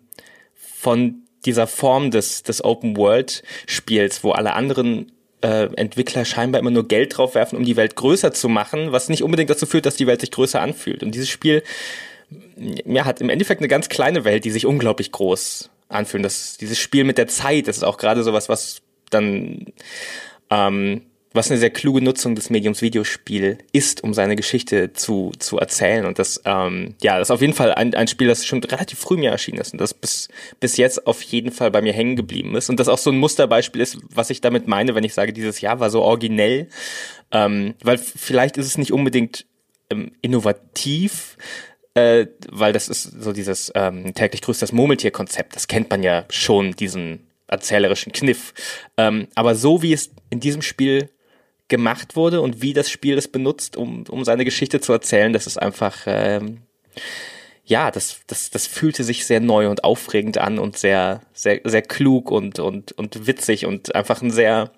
von 0.56 1.23
dieser 1.45 1.67
Form 1.67 2.12
des, 2.12 2.43
des 2.43 2.63
Open 2.63 2.97
World 2.97 3.43
Spiels, 3.65 4.23
wo 4.23 4.32
alle 4.32 4.54
anderen 4.54 5.12
äh, 5.41 5.69
Entwickler 5.75 6.25
scheinbar 6.25 6.60
immer 6.60 6.71
nur 6.71 6.88
Geld 6.88 7.17
drauf 7.17 7.36
werfen, 7.36 7.58
um 7.58 7.65
die 7.65 7.75
Welt 7.75 7.95
größer 7.95 8.34
zu 8.34 8.49
machen, 8.49 8.91
was 8.91 9.10
nicht 9.10 9.23
unbedingt 9.23 9.49
dazu 9.49 9.65
führt, 9.65 9.86
dass 9.86 9.95
die 9.95 10.08
Welt 10.08 10.21
sich 10.21 10.32
größer 10.32 10.62
anfühlt. 10.62 11.04
Und 11.04 11.15
dieses 11.15 11.30
Spiel 11.30 11.63
ja, 12.86 13.06
hat 13.06 13.21
im 13.21 13.30
Endeffekt 13.30 13.62
eine 13.62 13.67
ganz 13.67 13.89
kleine 13.89 14.23
Welt, 14.25 14.45
die 14.45 14.52
sich 14.52 14.65
unglaublich 14.65 15.12
groß 15.12 15.69
anfühlt. 15.88 16.23
Das, 16.23 16.58
dieses 16.58 16.78
Spiel 16.78 17.04
mit 17.04 17.17
der 17.17 17.28
Zeit, 17.28 17.67
das 17.67 17.78
ist 17.78 17.84
auch 17.84 17.97
gerade 17.97 18.23
sowas, 18.23 18.49
was 18.49 18.82
dann 19.10 19.67
ähm, 20.49 21.02
was 21.33 21.51
eine 21.51 21.59
sehr 21.59 21.69
kluge 21.69 22.01
Nutzung 22.01 22.33
des 22.33 22.49
Mediums 22.49 22.81
Videospiel 22.81 23.59
ist, 23.71 24.03
um 24.03 24.13
seine 24.13 24.35
Geschichte 24.35 24.93
zu, 24.93 25.31
zu 25.37 25.59
erzählen. 25.59 26.05
Und 26.05 26.17
das, 26.17 26.41
ähm, 26.45 26.95
ja, 27.01 27.19
das 27.19 27.27
ist 27.27 27.31
auf 27.31 27.41
jeden 27.41 27.53
Fall 27.53 27.73
ein, 27.73 27.93
ein 27.93 28.07
Spiel, 28.07 28.27
das 28.27 28.45
schon 28.45 28.63
relativ 28.63 28.97
früh 28.97 29.17
mir 29.17 29.29
erschienen 29.29 29.59
ist 29.59 29.73
und 29.73 29.79
das 29.79 29.93
bis, 29.93 30.29
bis 30.59 30.77
jetzt 30.77 31.05
auf 31.05 31.21
jeden 31.21 31.51
Fall 31.51 31.69
bei 31.69 31.81
mir 31.81 31.93
hängen 31.93 32.15
geblieben 32.15 32.55
ist. 32.55 32.69
Und 32.69 32.79
das 32.79 32.87
auch 32.87 32.97
so 32.97 33.11
ein 33.11 33.17
Musterbeispiel 33.17 33.81
ist, 33.81 33.99
was 34.09 34.31
ich 34.31 34.41
damit 34.41 34.67
meine, 34.67 34.95
wenn 34.95 35.03
ich 35.03 35.13
sage, 35.13 35.31
dieses 35.31 35.61
Jahr 35.61 35.79
war 35.79 35.91
so 35.91 36.01
originell. 36.01 36.67
Ähm, 37.31 37.75
weil 37.83 37.99
vielleicht 37.99 38.57
ist 38.57 38.65
es 38.65 38.79
nicht 38.79 38.91
unbedingt 38.91 39.45
ähm, 39.91 40.11
innovativ, 40.21 41.37
äh, 41.93 42.25
weil 42.49 42.73
das 42.73 42.89
ist 42.89 43.03
so 43.03 43.33
dieses 43.33 43.71
ähm, 43.75 44.15
täglich 44.15 44.41
grüßt 44.41 44.63
das 44.63 44.71
Murmeltier-Konzept. 44.71 45.55
Das 45.55 45.67
kennt 45.67 45.91
man 45.91 46.01
ja 46.01 46.25
schon, 46.29 46.71
diesen 46.71 47.27
erzählerischen 47.45 48.13
Kniff. 48.13 48.53
Ähm, 48.97 49.27
aber 49.35 49.53
so 49.53 49.83
wie 49.83 49.93
es 49.93 50.11
in 50.31 50.39
diesem 50.39 50.63
Spiel 50.63 51.09
gemacht 51.69 52.15
wurde 52.15 52.41
und 52.41 52.62
wie 52.62 52.73
das 52.73 52.89
Spiel 52.89 53.17
es 53.17 53.27
benutzt, 53.27 53.77
um, 53.77 54.03
um 54.10 54.25
seine 54.25 54.45
Geschichte 54.45 54.82
zu 54.82 54.91
erzählen, 54.91 55.32
das 55.32 55.47
ist 55.47 55.62
einfach, 55.62 55.95
ähm, 56.05 56.62
ja, 57.63 57.91
das, 57.91 58.21
das, 58.27 58.49
das 58.49 58.67
fühlte 58.67 59.03
sich 59.03 59.25
sehr 59.25 59.39
neu 59.39 59.69
und 59.69 59.84
aufregend 59.84 60.39
an 60.39 60.60
und 60.60 60.77
sehr, 60.77 61.21
sehr, 61.34 61.62
sehr 61.63 61.84
klug 61.84 62.32
und, 62.32 62.60
und, 62.60 62.91
und 62.93 63.27
witzig 63.27 63.65
und 63.65 63.95
einfach 63.95 64.21
ein 64.21 64.32
sehr, 64.32 64.71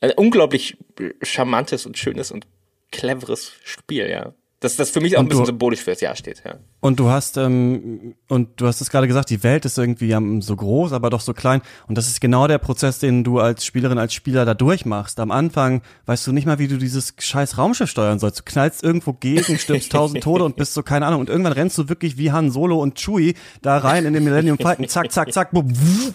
ein 0.00 0.12
unglaublich 0.12 0.76
charmantes 1.22 1.86
und 1.86 1.98
schönes 1.98 2.30
und 2.30 2.46
cleveres 2.92 3.54
Spiel, 3.64 4.08
ja. 4.10 4.34
Das, 4.60 4.74
das 4.74 4.90
für 4.90 5.00
mich 5.00 5.16
auch 5.16 5.20
und 5.20 5.26
ein 5.26 5.28
bisschen 5.28 5.44
du, 5.44 5.50
symbolisch 5.50 5.80
fürs 5.82 6.00
Jahr 6.00 6.16
steht, 6.16 6.42
ja. 6.44 6.56
Und 6.80 6.98
du 6.98 7.10
hast, 7.10 7.36
ähm, 7.36 8.14
und 8.26 8.60
du 8.60 8.66
hast 8.66 8.80
es 8.80 8.90
gerade 8.90 9.06
gesagt, 9.06 9.30
die 9.30 9.44
Welt 9.44 9.64
ist 9.64 9.78
irgendwie 9.78 10.16
so 10.40 10.56
groß, 10.56 10.92
aber 10.92 11.10
doch 11.10 11.20
so 11.20 11.32
klein. 11.32 11.62
Und 11.86 11.96
das 11.96 12.08
ist 12.08 12.20
genau 12.20 12.48
der 12.48 12.58
Prozess, 12.58 12.98
den 12.98 13.22
du 13.22 13.38
als 13.38 13.64
Spielerin, 13.64 13.98
als 13.98 14.14
Spieler 14.14 14.44
da 14.44 14.54
durchmachst. 14.54 15.20
Am 15.20 15.30
Anfang 15.30 15.82
weißt 16.06 16.26
du 16.26 16.32
nicht 16.32 16.44
mal, 16.44 16.58
wie 16.58 16.66
du 16.66 16.76
dieses 16.76 17.14
scheiß 17.16 17.56
Raumschiff 17.56 17.88
steuern 17.88 18.18
sollst. 18.18 18.40
Du 18.40 18.42
knallst 18.44 18.82
irgendwo 18.82 19.12
gegen, 19.12 19.58
stirbst 19.58 19.92
tausend 19.92 20.24
Tode 20.24 20.42
und 20.42 20.56
bist 20.56 20.74
so, 20.74 20.82
keine 20.82 21.06
Ahnung. 21.06 21.20
Und 21.20 21.30
irgendwann 21.30 21.52
rennst 21.52 21.78
du 21.78 21.88
wirklich 21.88 22.16
wie 22.18 22.32
Han 22.32 22.50
Solo 22.50 22.82
und 22.82 22.98
Chewie 22.98 23.34
da 23.62 23.78
rein 23.78 24.06
in 24.06 24.12
den 24.12 24.24
Millennium 24.24 24.58
Falcon, 24.58 24.88
zack, 24.88 25.12
zack, 25.12 25.32
zack, 25.32 25.52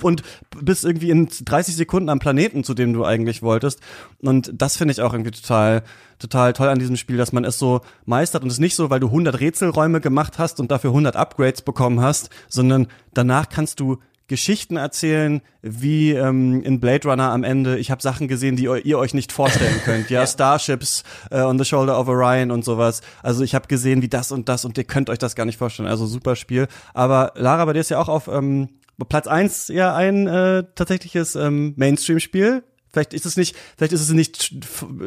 und 0.01 0.21
bist 0.61 0.83
irgendwie 0.83 1.11
in 1.11 1.29
30 1.29 1.77
Sekunden 1.77 2.09
am 2.09 2.19
Planeten, 2.19 2.65
zu 2.65 2.73
dem 2.73 2.91
du 2.91 3.05
eigentlich 3.05 3.41
wolltest. 3.41 3.79
Und 4.21 4.51
das 4.53 4.75
finde 4.75 4.91
ich 4.91 5.01
auch 5.01 5.13
irgendwie 5.13 5.31
total 5.31 5.83
total 6.23 6.53
toll 6.53 6.69
an 6.69 6.79
diesem 6.79 6.95
Spiel, 6.95 7.17
dass 7.17 7.33
man 7.33 7.43
es 7.43 7.59
so 7.59 7.81
meistert 8.05 8.43
und 8.43 8.51
es 8.51 8.59
nicht 8.59 8.75
so, 8.75 8.89
weil 8.89 8.99
du 8.99 9.07
100 9.07 9.39
Rätselräume 9.39 10.01
gemacht 10.01 10.39
hast 10.39 10.59
und 10.59 10.71
dafür 10.71 10.91
100 10.91 11.15
Upgrades 11.15 11.61
bekommen 11.61 12.01
hast, 12.01 12.29
sondern 12.47 12.87
danach 13.13 13.49
kannst 13.49 13.79
du 13.79 13.99
Geschichten 14.27 14.77
erzählen, 14.77 15.41
wie 15.61 16.11
ähm, 16.11 16.63
in 16.63 16.79
Blade 16.79 17.09
Runner 17.09 17.31
am 17.31 17.43
Ende. 17.43 17.77
Ich 17.77 17.91
habe 17.91 18.01
Sachen 18.01 18.29
gesehen, 18.29 18.55
die 18.55 18.63
ihr 18.63 18.97
euch 18.97 19.13
nicht 19.13 19.33
vorstellen 19.33 19.81
könnt. 19.83 20.09
Ja, 20.09 20.19
ja. 20.21 20.27
Starships 20.27 21.03
äh, 21.29 21.41
on 21.41 21.59
the 21.59 21.65
Shoulder 21.65 21.99
of 21.99 22.07
Orion 22.07 22.49
und 22.49 22.63
sowas. 22.63 23.01
Also 23.21 23.43
ich 23.43 23.53
habe 23.53 23.67
gesehen, 23.67 24.01
wie 24.01 24.07
das 24.07 24.31
und 24.31 24.47
das 24.47 24.63
und 24.63 24.77
ihr 24.77 24.85
könnt 24.85 25.09
euch 25.09 25.19
das 25.19 25.35
gar 25.35 25.45
nicht 25.45 25.57
vorstellen. 25.57 25.89
Also 25.89 26.05
super 26.05 26.37
Spiel. 26.37 26.67
Aber 26.93 27.33
Lara, 27.35 27.65
bei 27.65 27.73
dir 27.73 27.81
ist 27.81 27.89
ja 27.89 27.99
auch 27.99 28.07
auf 28.07 28.29
ähm, 28.29 28.69
Platz 29.09 29.27
eins 29.27 29.67
ja 29.67 29.93
ein 29.93 30.27
äh, 30.27 30.63
tatsächliches 30.73 31.35
ähm, 31.35 31.73
Mainstream-Spiel. 31.75 32.63
Vielleicht 32.93 33.15
ist 33.15 33.25
es 33.25 33.37
nicht, 33.37 33.55
vielleicht 33.75 33.91
ist 33.91 34.01
es 34.01 34.11
nicht 34.11 34.53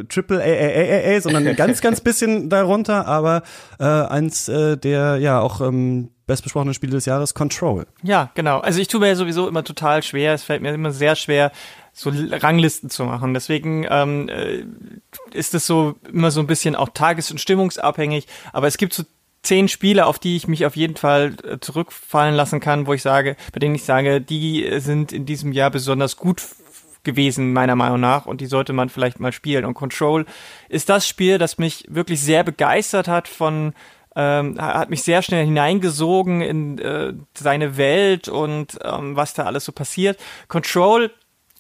Triple 0.09 0.43
A, 0.43 1.21
sondern 1.21 1.47
ein 1.47 1.55
ganz, 1.55 1.81
ganz 1.81 2.01
bisschen 2.01 2.51
darunter, 2.51 3.07
aber 3.07 3.45
äh, 3.79 3.85
eins 3.85 4.49
äh, 4.49 4.77
der 4.77 5.19
ja 5.19 5.41
auch 5.41 5.61
ähm, 5.61 6.11
bestbesprochenen 6.27 6.75
Spiele 6.75 6.93
des 6.93 7.07
Jahres, 7.07 7.35
Control. 7.35 7.87
Ja, 8.03 8.33
genau. 8.35 8.59
Also 8.59 8.81
ich 8.81 8.89
tue 8.89 8.99
mir 8.99 9.15
sowieso 9.15 9.47
immer 9.47 9.63
total 9.63 10.03
schwer. 10.03 10.35
Es 10.35 10.43
fällt 10.43 10.63
mir 10.63 10.75
immer 10.75 10.91
sehr 10.91 11.15
schwer, 11.15 11.53
so 11.93 12.11
Ranglisten 12.13 12.91
zu 12.91 13.05
machen. 13.05 13.33
Deswegen 13.35 13.87
ähm, 13.89 14.29
äh, 14.29 14.65
ist 15.33 15.55
es 15.55 15.65
so 15.65 15.95
immer 16.13 16.33
so 16.33 16.41
ein 16.41 16.49
bisschen 16.49 16.75
auch 16.75 16.89
tages- 16.89 17.31
und 17.31 17.41
stimmungsabhängig. 17.41 18.27
Aber 18.53 18.67
es 18.67 18.79
gibt 18.79 18.95
so 18.95 19.05
zehn 19.43 19.69
Spiele, 19.69 20.07
auf 20.07 20.19
die 20.19 20.37
ich 20.37 20.49
mich 20.49 20.67
auf 20.67 20.75
jeden 20.75 20.97
Fall 20.97 21.37
äh, 21.45 21.59
zurückfallen 21.61 22.35
lassen 22.35 22.59
kann, 22.59 22.89
wo 22.89 22.93
ich 22.93 23.03
sage, 23.03 23.37
bei 23.53 23.61
denen 23.61 23.77
ich 23.77 23.85
sage, 23.85 24.21
die 24.21 24.69
sind 24.79 25.13
in 25.13 25.25
diesem 25.25 25.53
Jahr 25.53 25.71
besonders 25.71 26.17
gut 26.17 26.43
gewesen, 27.07 27.55
meiner 27.55 27.77
Meinung 27.77 28.01
nach, 28.01 28.27
und 28.27 28.43
die 28.43 28.47
sollte 28.47 28.75
man 28.75 28.91
vielleicht 28.91 29.19
mal 29.19 29.33
spielen. 29.33 29.65
Und 29.65 29.73
Control 29.73 30.27
ist 30.69 30.91
das 30.91 31.09
Spiel, 31.09 31.39
das 31.39 31.57
mich 31.57 31.87
wirklich 31.89 32.21
sehr 32.21 32.45
begeistert 32.45 33.09
hat 33.09 33.29
von 33.29 33.73
ähm, 34.15 34.59
hat 34.59 34.89
mich 34.89 35.03
sehr 35.03 35.21
schnell 35.21 35.45
hineingesogen 35.45 36.41
in 36.41 36.79
äh, 36.79 37.13
seine 37.35 37.77
Welt 37.77 38.29
und 38.29 38.79
ähm, 38.83 39.15
was 39.15 39.35
da 39.35 39.45
alles 39.45 39.67
so 39.67 39.73
passiert. 39.73 40.19
Control 40.49 41.11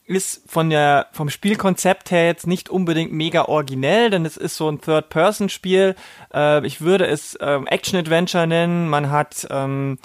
ist 0.06 0.50
von 0.50 0.70
der 0.70 1.08
vom 1.12 1.28
Spielkonzept 1.28 2.10
her 2.10 2.26
jetzt 2.26 2.46
nicht 2.46 2.70
unbedingt 2.70 3.12
mega 3.12 3.44
originell, 3.44 4.08
denn 4.08 4.24
es 4.24 4.36
ist 4.36 4.56
so 4.56 4.70
ein 4.70 4.80
Third-Person-Spiel. 4.80 5.96
Äh, 6.32 6.66
ich 6.66 6.80
würde 6.80 7.06
es 7.06 7.36
ähm, 7.40 7.66
Action-Adventure 7.66 8.46
nennen. 8.46 8.88
Man 8.88 9.10
hat 9.10 9.46
ähm, 9.50 9.98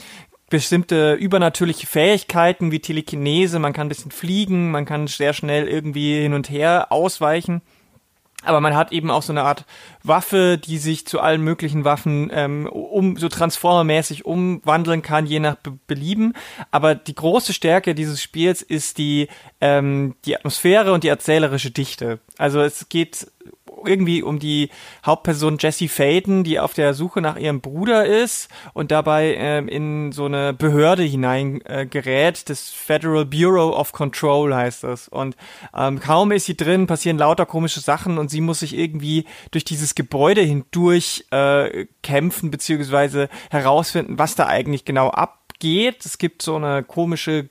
bestimmte 0.52 1.14
übernatürliche 1.14 1.88
Fähigkeiten 1.88 2.72
wie 2.72 2.80
Telekinese, 2.80 3.58
man 3.58 3.74
kann 3.74 3.88
ein 3.88 3.90
bisschen 3.90 4.12
fliegen, 4.12 4.70
man 4.70 4.86
kann 4.86 5.08
sehr 5.08 5.34
schnell 5.34 5.68
irgendwie 5.68 6.22
hin 6.22 6.34
und 6.34 6.52
her 6.52 6.92
ausweichen. 6.92 7.62
Aber 8.44 8.60
man 8.60 8.76
hat 8.76 8.92
eben 8.92 9.12
auch 9.12 9.22
so 9.22 9.34
eine 9.34 9.44
Art 9.44 9.66
Waffe, 10.04 10.58
die 10.58 10.80
sich 10.80 11.06
zu 11.06 11.20
allen 11.20 11.42
möglichen 11.42 11.86
Waffen 11.86 12.32
ähm, 12.34 12.68
um 12.68 13.16
so 13.18 13.30
transformermäßig 13.30 14.26
umwandeln 14.26 15.04
kann, 15.04 15.28
je 15.28 15.40
nach 15.40 15.56
Be 15.56 15.78
Belieben. 15.86 16.34
Aber 16.72 16.96
die 16.96 17.14
große 17.14 17.54
Stärke 17.54 17.94
dieses 17.94 18.22
Spiels 18.22 18.64
ist 18.64 18.98
die 18.98 19.28
ähm, 19.62 20.16
die 20.26 20.36
Atmosphäre 20.36 20.92
und 20.92 21.04
die 21.04 21.10
erzählerische 21.10 21.70
Dichte. 21.70 22.20
Also 22.40 22.62
es 22.62 22.90
geht 22.90 23.28
irgendwie 23.86 24.24
um 24.24 24.40
die 24.40 24.70
Hauptperson 25.06 25.58
Jessie 25.60 25.88
Faden, 25.88 26.44
die 26.44 26.60
auf 26.60 26.74
der 26.74 26.94
Suche 26.94 27.22
nach 27.22 27.38
ihrem 27.38 27.62
Bruder 27.62 28.06
ist 28.06 28.50
und 28.74 28.92
dabei 28.92 29.36
ähm, 29.38 29.68
in 29.68 30.12
so 30.12 30.26
eine 30.26 30.54
Behörde 30.54 31.04
hineingerät. 31.04 32.40
Äh, 32.40 32.44
das 32.46 32.70
Federal 32.70 33.26
Bureau 33.26 33.76
of 33.76 33.92
Control 33.92 34.54
heißt 34.54 34.84
es. 34.86 35.08
Und 35.08 35.36
ähm, 35.76 36.00
kaum 36.00 36.32
ist 36.32 36.46
sie 36.46 36.58
drin, 36.58 36.88
passieren 36.88 37.18
lauter 37.18 37.46
komische 37.46 37.80
Sachen 37.80 38.18
und 38.18 38.30
sie 38.30 38.42
muss 38.42 38.60
sich 38.60 38.78
irgendwie 38.78 39.26
durch 39.52 39.64
dieses 39.66 39.96
Gebäude 39.96 40.42
hindurch 40.42 41.26
äh, 41.32 41.86
kämpfen 42.04 42.52
beziehungsweise 42.52 43.30
herausfinden, 43.50 44.18
was 44.18 44.36
da 44.36 44.48
eigentlich 44.48 44.86
genau 44.86 45.10
abgeht. 45.10 46.06
Es 46.06 46.18
gibt 46.18 46.42
so 46.42 46.56
eine 46.56 46.84
komische 46.84 47.50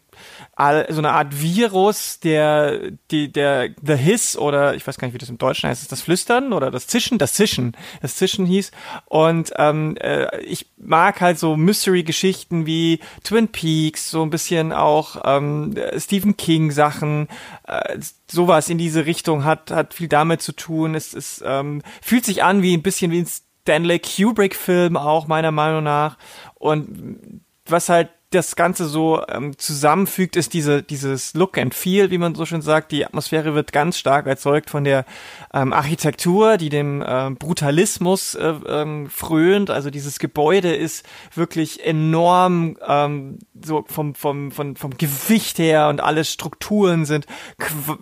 so 0.56 0.98
eine 0.98 1.12
Art 1.12 1.40
Virus, 1.40 2.20
der, 2.20 2.90
die, 3.10 3.32
der, 3.32 3.70
The 3.82 3.96
Hiss 3.96 4.36
oder 4.36 4.74
ich 4.74 4.86
weiß 4.86 4.98
gar 4.98 5.06
nicht, 5.06 5.14
wie 5.14 5.18
das 5.18 5.30
im 5.30 5.38
Deutschen 5.38 5.68
heißt, 5.68 5.82
ist 5.82 5.92
das 5.92 6.02
Flüstern 6.02 6.52
oder 6.52 6.70
das 6.70 6.86
Zischen? 6.86 7.18
Das 7.18 7.34
Zischen. 7.34 7.76
Das 8.02 8.16
Zischen 8.16 8.46
hieß. 8.46 8.70
Und 9.06 9.52
ähm, 9.56 9.96
äh, 9.96 10.40
ich 10.42 10.66
mag 10.76 11.20
halt 11.20 11.38
so 11.38 11.56
Mystery-Geschichten 11.56 12.66
wie 12.66 13.00
Twin 13.24 13.48
Peaks, 13.48 14.10
so 14.10 14.22
ein 14.22 14.30
bisschen 14.30 14.72
auch 14.72 15.22
ähm, 15.24 15.74
Stephen 15.96 16.36
King-Sachen, 16.36 17.28
äh, 17.66 17.98
sowas 18.30 18.68
in 18.68 18.78
diese 18.78 19.06
Richtung 19.06 19.44
hat, 19.44 19.70
hat 19.70 19.94
viel 19.94 20.08
damit 20.08 20.42
zu 20.42 20.52
tun. 20.52 20.94
Es, 20.94 21.14
es 21.14 21.42
ähm, 21.44 21.82
fühlt 22.02 22.24
sich 22.24 22.42
an 22.42 22.62
wie 22.62 22.76
ein 22.76 22.82
bisschen 22.82 23.10
wie 23.10 23.20
ein 23.20 23.28
Stanley 23.62 24.00
Kubrick-Film 24.00 24.96
auch, 24.96 25.26
meiner 25.26 25.52
Meinung 25.52 25.84
nach. 25.84 26.18
Und 26.54 27.42
was 27.66 27.88
halt 27.88 28.10
das 28.30 28.54
Ganze 28.54 28.86
so 28.86 29.24
ähm, 29.28 29.58
zusammenfügt, 29.58 30.36
ist 30.36 30.54
diese, 30.54 30.82
dieses 30.82 31.34
Look 31.34 31.58
and 31.58 31.74
Feel, 31.74 32.10
wie 32.10 32.18
man 32.18 32.36
so 32.36 32.46
schön 32.46 32.62
sagt. 32.62 32.92
Die 32.92 33.04
Atmosphäre 33.04 33.54
wird 33.54 33.72
ganz 33.72 33.98
stark 33.98 34.26
erzeugt 34.26 34.70
von 34.70 34.84
der 34.84 35.04
ähm, 35.52 35.72
Architektur, 35.72 36.56
die 36.56 36.68
dem 36.68 37.02
äh, 37.02 37.30
Brutalismus 37.30 38.36
äh, 38.36 38.54
ähm, 38.68 39.10
frönt. 39.10 39.70
Also 39.70 39.90
dieses 39.90 40.20
Gebäude 40.20 40.74
ist 40.74 41.04
wirklich 41.34 41.84
enorm 41.84 42.76
ähm, 42.86 43.40
so 43.60 43.84
vom, 43.88 44.14
vom, 44.14 44.52
vom, 44.52 44.76
vom 44.76 44.96
Gewicht 44.96 45.58
her 45.58 45.88
und 45.88 46.00
alle 46.00 46.24
Strukturen 46.24 47.04
sind 47.06 47.26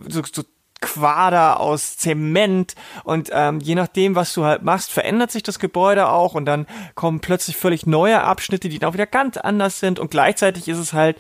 so, 0.09 0.23
so 0.31 0.43
Quader 0.81 1.61
aus 1.61 1.97
Zement 1.97 2.75
und 3.05 3.31
ähm, 3.33 3.61
je 3.61 3.75
nachdem, 3.75 4.15
was 4.15 4.33
du 4.33 4.45
halt 4.45 4.63
machst, 4.63 4.91
verändert 4.91 5.31
sich 5.31 5.43
das 5.43 5.59
Gebäude 5.59 6.09
auch 6.09 6.35
und 6.35 6.45
dann 6.45 6.67
kommen 6.95 7.21
plötzlich 7.21 7.57
völlig 7.57 7.87
neue 7.87 8.23
Abschnitte, 8.23 8.69
die 8.69 8.79
dann 8.79 8.91
auch 8.91 8.95
wieder 8.95 9.07
ganz 9.07 9.37
anders 9.37 9.81
sind 9.81 9.99
und 9.99 10.11
gleichzeitig 10.11 10.69
ist 10.69 10.79
es 10.79 10.93
halt 10.93 11.17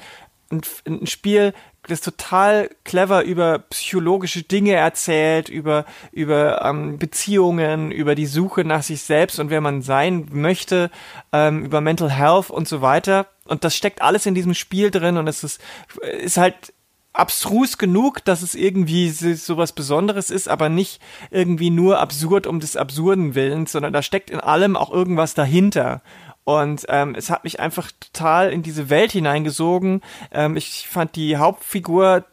ein, 0.51 0.61
ein 0.87 1.07
Spiel, 1.07 1.53
das 1.87 2.01
total 2.01 2.71
clever 2.85 3.23
über 3.23 3.59
psychologische 3.59 4.43
Dinge 4.43 4.75
erzählt, 4.75 5.49
über 5.49 5.85
über 6.13 6.65
ähm, 6.65 6.99
Beziehungen, 6.99 7.91
über 7.91 8.15
die 8.15 8.27
Suche 8.27 8.65
nach 8.65 8.83
sich 8.83 9.03
selbst 9.03 9.39
und 9.41 9.51
wer 9.51 9.61
man 9.61 9.83
sein 9.83 10.27
möchte, 10.31 10.91
ähm, 11.33 11.65
über 11.65 11.81
Mental 11.81 12.11
Health 12.11 12.51
und 12.51 12.69
so 12.69 12.83
weiter. 12.83 13.27
Und 13.47 13.65
das 13.65 13.75
steckt 13.75 14.03
alles 14.03 14.27
in 14.27 14.35
diesem 14.35 14.55
Spiel 14.55 14.91
drin 14.91 15.17
und 15.17 15.27
es 15.29 15.45
ist 15.45 15.61
ist 16.03 16.37
halt 16.37 16.75
abstrus 17.19 17.79
genug, 17.79 18.25
dass 18.25 18.43
es 18.43 18.55
irgendwie 18.55 19.11
sowas 19.11 19.73
Besonderes 19.73 20.31
ist, 20.31 20.49
aber 20.49 20.69
nicht 20.69 21.01
irgendwie 21.31 21.71
nur 21.71 21.99
absurd 21.99 22.47
um 22.47 22.61
des 22.61 22.77
absurden 22.77 23.35
Willens, 23.35 23.73
sondern 23.73 23.93
da 23.93 24.03
steckt 24.03 24.31
in 24.31 24.41
allem 24.41 24.77
auch 24.77 24.91
irgendwas 24.91 25.35
dahinter. 25.35 26.03
Und 26.45 26.87
ähm, 26.89 27.15
es 27.15 27.29
hat 27.29 27.45
mich 27.45 27.61
einfach 27.61 27.91
total 28.01 28.51
in 28.51 28.63
diese 28.63 28.89
Welt 28.89 29.13
hineingesogen. 29.13 30.01
Ähm, 30.33 30.57
ich 30.57 30.89
fand 30.89 31.17
die 31.17 31.37
Hauptfigur 31.37 32.25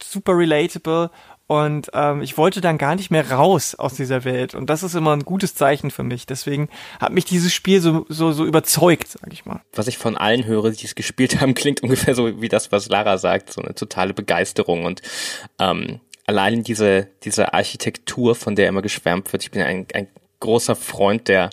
super 0.00 0.36
relatable 0.36 1.10
und 1.46 1.90
ähm, 1.92 2.22
ich 2.22 2.38
wollte 2.38 2.62
dann 2.62 2.78
gar 2.78 2.94
nicht 2.94 3.10
mehr 3.10 3.30
raus 3.30 3.74
aus 3.74 3.94
dieser 3.94 4.24
Welt. 4.24 4.54
Und 4.54 4.70
das 4.70 4.82
ist 4.82 4.94
immer 4.94 5.12
ein 5.12 5.24
gutes 5.24 5.54
Zeichen 5.54 5.90
für 5.90 6.02
mich. 6.02 6.24
Deswegen 6.24 6.70
hat 6.98 7.12
mich 7.12 7.26
dieses 7.26 7.52
Spiel 7.52 7.82
so, 7.82 8.06
so, 8.08 8.32
so 8.32 8.46
überzeugt, 8.46 9.08
sag 9.08 9.30
ich 9.30 9.44
mal. 9.44 9.60
Was 9.74 9.86
ich 9.86 9.98
von 9.98 10.16
allen 10.16 10.46
höre, 10.46 10.70
die 10.70 10.86
es 10.86 10.94
gespielt 10.94 11.40
haben, 11.40 11.54
klingt 11.54 11.82
ungefähr 11.82 12.14
so 12.14 12.40
wie 12.40 12.48
das, 12.48 12.72
was 12.72 12.88
Lara 12.88 13.18
sagt. 13.18 13.52
So 13.52 13.60
eine 13.60 13.74
totale 13.74 14.14
Begeisterung. 14.14 14.86
Und 14.86 15.02
ähm, 15.58 16.00
allein 16.26 16.62
diese, 16.62 17.08
diese 17.24 17.52
Architektur, 17.52 18.34
von 18.34 18.56
der 18.56 18.68
immer 18.68 18.82
geschwärmt 18.82 19.30
wird. 19.32 19.42
Ich 19.42 19.50
bin 19.50 19.62
ein, 19.62 19.86
ein 19.92 20.08
großer 20.40 20.76
Freund 20.76 21.28
der 21.28 21.50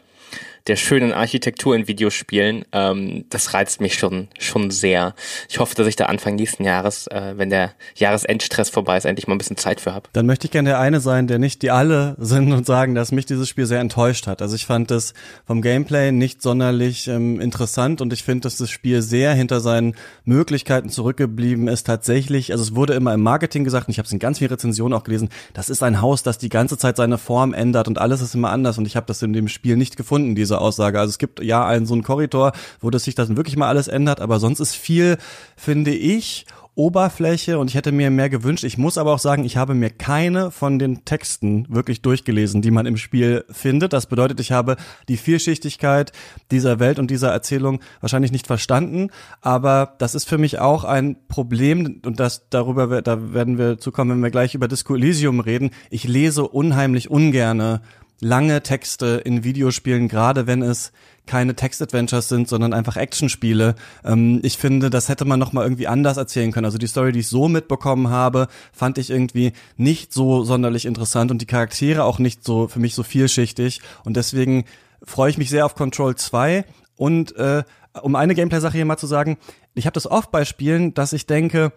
der 0.68 0.76
schönen 0.76 1.12
Architektur 1.12 1.76
in 1.76 1.88
Videospielen, 1.88 2.66
ähm, 2.72 3.26
das 3.30 3.54
reizt 3.54 3.82
mich 3.82 3.96
schon, 3.96 4.28
schon 4.40 4.72
sehr. 4.72 5.16
Ich 5.50 5.60
hoffe, 5.60 5.76
dass 5.76 5.88
ich 5.88 5.96
da 5.96 6.06
Anfang 6.06 6.36
nächsten 6.36 6.64
Jahres, 6.64 7.08
äh, 7.08 7.34
wenn 7.38 7.50
der 7.50 7.72
Jahresendstress 7.96 8.70
vorbei 8.70 8.98
ist, 8.98 9.06
endlich 9.06 9.28
mal 9.28 9.36
ein 9.36 9.38
bisschen 9.40 9.58
Zeit 9.58 9.82
für 9.82 9.94
habe. 9.94 10.10
Dann 10.14 10.26
möchte 10.26 10.46
ich 10.46 10.52
gerne 10.52 10.70
der 10.70 10.80
eine 10.80 11.00
sein, 11.00 11.28
der 11.28 11.40
nicht 11.40 11.62
die 11.62 11.72
alle 11.72 12.16
sind 12.20 12.52
und 12.52 12.66
sagen, 12.66 12.96
dass 12.96 13.12
mich 13.12 13.26
dieses 13.26 13.50
Spiel 13.50 13.66
sehr 13.66 13.80
enttäuscht 13.80 14.28
hat. 14.28 14.42
Also 14.42 14.56
ich 14.56 14.66
fand 14.66 14.92
es 14.92 15.14
vom 15.46 15.62
Gameplay 15.62 16.12
nicht 16.12 16.42
sonderlich 16.42 17.08
ähm, 17.08 17.40
interessant 17.40 18.02
und 18.02 18.14
ich 18.14 18.24
finde, 18.24 18.42
dass 18.42 18.58
das 18.58 18.70
Spiel 18.70 19.02
sehr 19.02 19.34
hinter 19.34 19.60
seinen 19.60 19.96
Möglichkeiten 20.26 20.90
zurückgeblieben 20.90 21.68
ist. 21.68 21.88
Tatsächlich, 21.88 22.52
also 22.52 22.64
es 22.64 22.76
wurde 22.76 22.94
immer 22.94 23.14
im 23.14 23.22
Marketing 23.22 23.64
gesagt, 23.64 23.88
und 23.88 23.92
ich 23.92 23.98
habe 23.98 24.06
es 24.06 24.14
in 24.14 24.20
ganz 24.20 24.38
vielen 24.38 24.52
Rezensionen 24.52 24.98
auch 24.98 25.04
gelesen, 25.04 25.30
das 25.54 25.70
ist 25.70 25.84
ein 25.84 26.02
Haus, 26.02 26.24
das 26.24 26.38
die 26.38 26.50
ganze 26.50 26.78
Zeit 26.78 26.98
seine 26.98 27.18
Form 27.18 27.54
ändert 27.54 27.88
und 27.88 27.98
alles 27.98 28.22
ist 28.22 28.36
immer 28.36 28.52
anders 28.52 28.78
und 28.78 28.86
ich 28.86 28.96
habe 28.96 29.08
das 29.08 29.22
in 29.22 29.34
dem 29.34 29.48
Spiel 29.48 29.76
nicht 29.76 29.98
gefunden, 29.98 30.36
diese 30.36 30.51
diese 30.52 30.60
Aussage. 30.62 31.00
Also 31.00 31.10
es 31.10 31.18
gibt 31.18 31.42
ja 31.42 31.66
einen 31.66 31.86
so 31.86 31.94
einen 31.94 32.04
Korridor, 32.04 32.52
wo 32.82 32.90
das 32.90 33.06
sich 33.06 33.16
dann 33.16 33.38
wirklich 33.38 33.56
mal 33.56 33.70
alles 33.70 33.88
ändert, 33.88 34.20
aber 34.20 34.40
sonst 34.40 34.60
ist 34.60 34.76
viel, 34.76 35.18
finde 35.56 35.94
ich, 35.94 36.46
Oberfläche 36.74 37.60
und 37.60 37.70
ich 37.70 37.76
hätte 37.76 37.92
mir 37.92 38.10
mehr 38.12 38.30
gewünscht. 38.30 38.64
Ich 38.64 38.78
muss 38.78 38.98
aber 38.98 39.12
auch 39.12 39.20
sagen, 39.20 39.44
ich 39.44 39.58
habe 39.58 39.74
mir 39.74 39.90
keine 39.90 40.52
von 40.52 40.80
den 40.80 41.04
Texten 41.04 41.68
wirklich 41.70 42.02
durchgelesen, 42.02 42.62
die 42.62 42.72
man 42.72 42.86
im 42.86 42.96
Spiel 42.96 43.44
findet. 43.50 43.92
Das 43.92 44.06
bedeutet, 44.06 44.40
ich 44.40 44.54
habe 44.54 44.78
die 45.10 45.18
Vielschichtigkeit 45.18 46.14
dieser 46.50 46.80
Welt 46.80 46.98
und 46.98 47.12
dieser 47.12 47.30
Erzählung 47.30 47.82
wahrscheinlich 48.00 48.32
nicht 48.32 48.48
verstanden. 48.48 49.10
Aber 49.42 49.96
das 50.00 50.16
ist 50.16 50.30
für 50.30 50.38
mich 50.38 50.60
auch 50.60 50.86
ein 50.86 51.18
Problem 51.28 52.00
und 52.06 52.22
das 52.22 52.48
darüber 52.50 53.02
da 53.02 53.34
werden 53.34 53.58
wir 53.58 53.78
zukommen, 53.78 54.12
wenn 54.12 54.24
wir 54.24 54.32
gleich 54.32 54.56
über 54.56 54.70
Disco 54.70 54.96
Elysium 54.96 55.42
reden. 55.42 55.72
Ich 55.90 56.06
lese 56.06 56.48
unheimlich 56.48 57.12
ungerne 57.12 57.82
lange 58.22 58.64
Texte 58.64 59.22
in 59.26 59.44
Videospielen, 59.44 60.08
gerade 60.08 60.48
wenn 60.48 60.62
es 60.62 60.94
keine 61.26 61.56
Text-Adventures 61.56 62.30
sind, 62.30 62.48
sondern 62.48 62.74
einfach 62.74 62.96
Actionspiele. 62.96 63.76
Ähm, 64.04 64.40
ich 64.44 64.58
finde, 64.58 64.90
das 64.90 65.10
hätte 65.10 65.26
man 65.26 65.40
noch 65.40 65.54
mal 65.54 65.64
irgendwie 65.64 65.88
anders 65.88 66.18
erzählen 66.18 66.52
können. 66.52 66.66
Also 66.66 66.78
die 66.78 66.88
Story, 66.88 67.12
die 67.12 67.20
ich 67.20 67.28
so 67.28 67.48
mitbekommen 67.48 68.10
habe, 68.10 68.48
fand 68.72 68.98
ich 68.98 69.10
irgendwie 69.10 69.54
nicht 69.78 70.14
so 70.14 70.44
sonderlich 70.44 70.86
interessant 70.86 71.32
und 71.32 71.42
die 71.42 71.46
Charaktere 71.46 72.04
auch 72.04 72.20
nicht 72.20 72.44
so 72.44 72.68
für 72.68 72.80
mich 72.80 72.96
so 72.96 73.04
vielschichtig. 73.04 73.82
Und 74.04 74.18
deswegen 74.18 74.66
freue 75.04 75.30
ich 75.30 75.38
mich 75.38 75.50
sehr 75.50 75.66
auf 75.66 75.76
Control 75.76 76.16
2 76.16 76.66
und 76.96 77.36
äh, 77.36 77.64
um 78.02 78.16
eine 78.16 78.36
Gameplay-Sache 78.36 78.78
hier 78.78 78.86
mal 78.86 78.98
zu 78.98 79.08
sagen, 79.08 79.38
ich 79.74 79.86
habe 79.86 79.94
das 79.94 80.08
oft 80.08 80.32
bei 80.32 80.46
Spielen, 80.46 80.94
dass 80.94 81.14
ich 81.14 81.26
denke, 81.26 81.74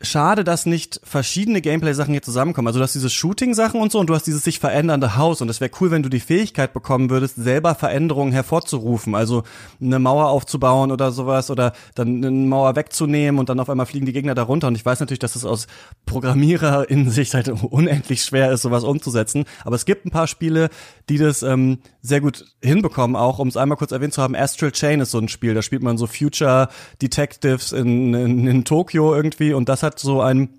schade, 0.00 0.44
dass 0.44 0.66
nicht 0.66 1.00
verschiedene 1.02 1.60
Gameplay-Sachen 1.60 2.12
hier 2.12 2.22
zusammenkommen. 2.22 2.68
Also 2.68 2.78
du 2.78 2.84
hast 2.84 2.94
diese 2.94 3.10
Shooting-Sachen 3.10 3.80
und 3.80 3.90
so 3.90 3.98
und 3.98 4.08
du 4.08 4.14
hast 4.14 4.26
dieses 4.26 4.42
sich 4.42 4.60
verändernde 4.60 5.16
Haus 5.16 5.40
und 5.40 5.48
es 5.48 5.60
wäre 5.60 5.70
cool, 5.80 5.90
wenn 5.90 6.02
du 6.02 6.08
die 6.08 6.20
Fähigkeit 6.20 6.72
bekommen 6.72 7.10
würdest, 7.10 7.36
selber 7.36 7.74
Veränderungen 7.74 8.32
hervorzurufen. 8.32 9.14
Also 9.14 9.42
eine 9.80 9.98
Mauer 9.98 10.28
aufzubauen 10.28 10.92
oder 10.92 11.10
sowas 11.10 11.50
oder 11.50 11.72
dann 11.94 12.24
eine 12.24 12.30
Mauer 12.30 12.76
wegzunehmen 12.76 13.38
und 13.40 13.48
dann 13.48 13.58
auf 13.58 13.68
einmal 13.68 13.86
fliegen 13.86 14.06
die 14.06 14.12
Gegner 14.12 14.34
darunter. 14.34 14.68
Und 14.68 14.76
ich 14.76 14.84
weiß 14.86 15.00
natürlich, 15.00 15.18
dass 15.18 15.36
es 15.36 15.44
aus 15.44 15.66
Programmierer 16.06 16.88
in 16.88 17.10
Sicht 17.10 17.34
halt 17.34 17.48
unendlich 17.62 18.22
schwer 18.22 18.52
ist, 18.52 18.62
sowas 18.62 18.84
umzusetzen. 18.84 19.44
Aber 19.64 19.76
es 19.76 19.84
gibt 19.84 20.06
ein 20.06 20.10
paar 20.10 20.28
Spiele, 20.28 20.68
die 21.08 21.18
das 21.18 21.42
ähm, 21.42 21.78
sehr 22.02 22.20
gut 22.20 22.44
hinbekommen, 22.62 23.16
auch 23.16 23.38
um 23.38 23.48
es 23.48 23.56
einmal 23.56 23.78
kurz 23.78 23.92
erwähnt 23.92 24.14
zu 24.14 24.22
haben. 24.22 24.36
Astral 24.36 24.72
Chain 24.72 25.00
ist 25.00 25.10
so 25.10 25.18
ein 25.18 25.28
Spiel, 25.28 25.54
da 25.54 25.62
spielt 25.62 25.82
man 25.82 25.98
so 25.98 26.06
Future 26.06 26.68
Detectives 27.02 27.72
in, 27.72 28.14
in, 28.14 28.46
in 28.46 28.64
Tokio 28.64 29.14
irgendwie 29.14 29.52
und 29.52 29.68
das 29.68 29.82
hat 29.82 29.87
so 29.96 30.20
ein 30.20 30.57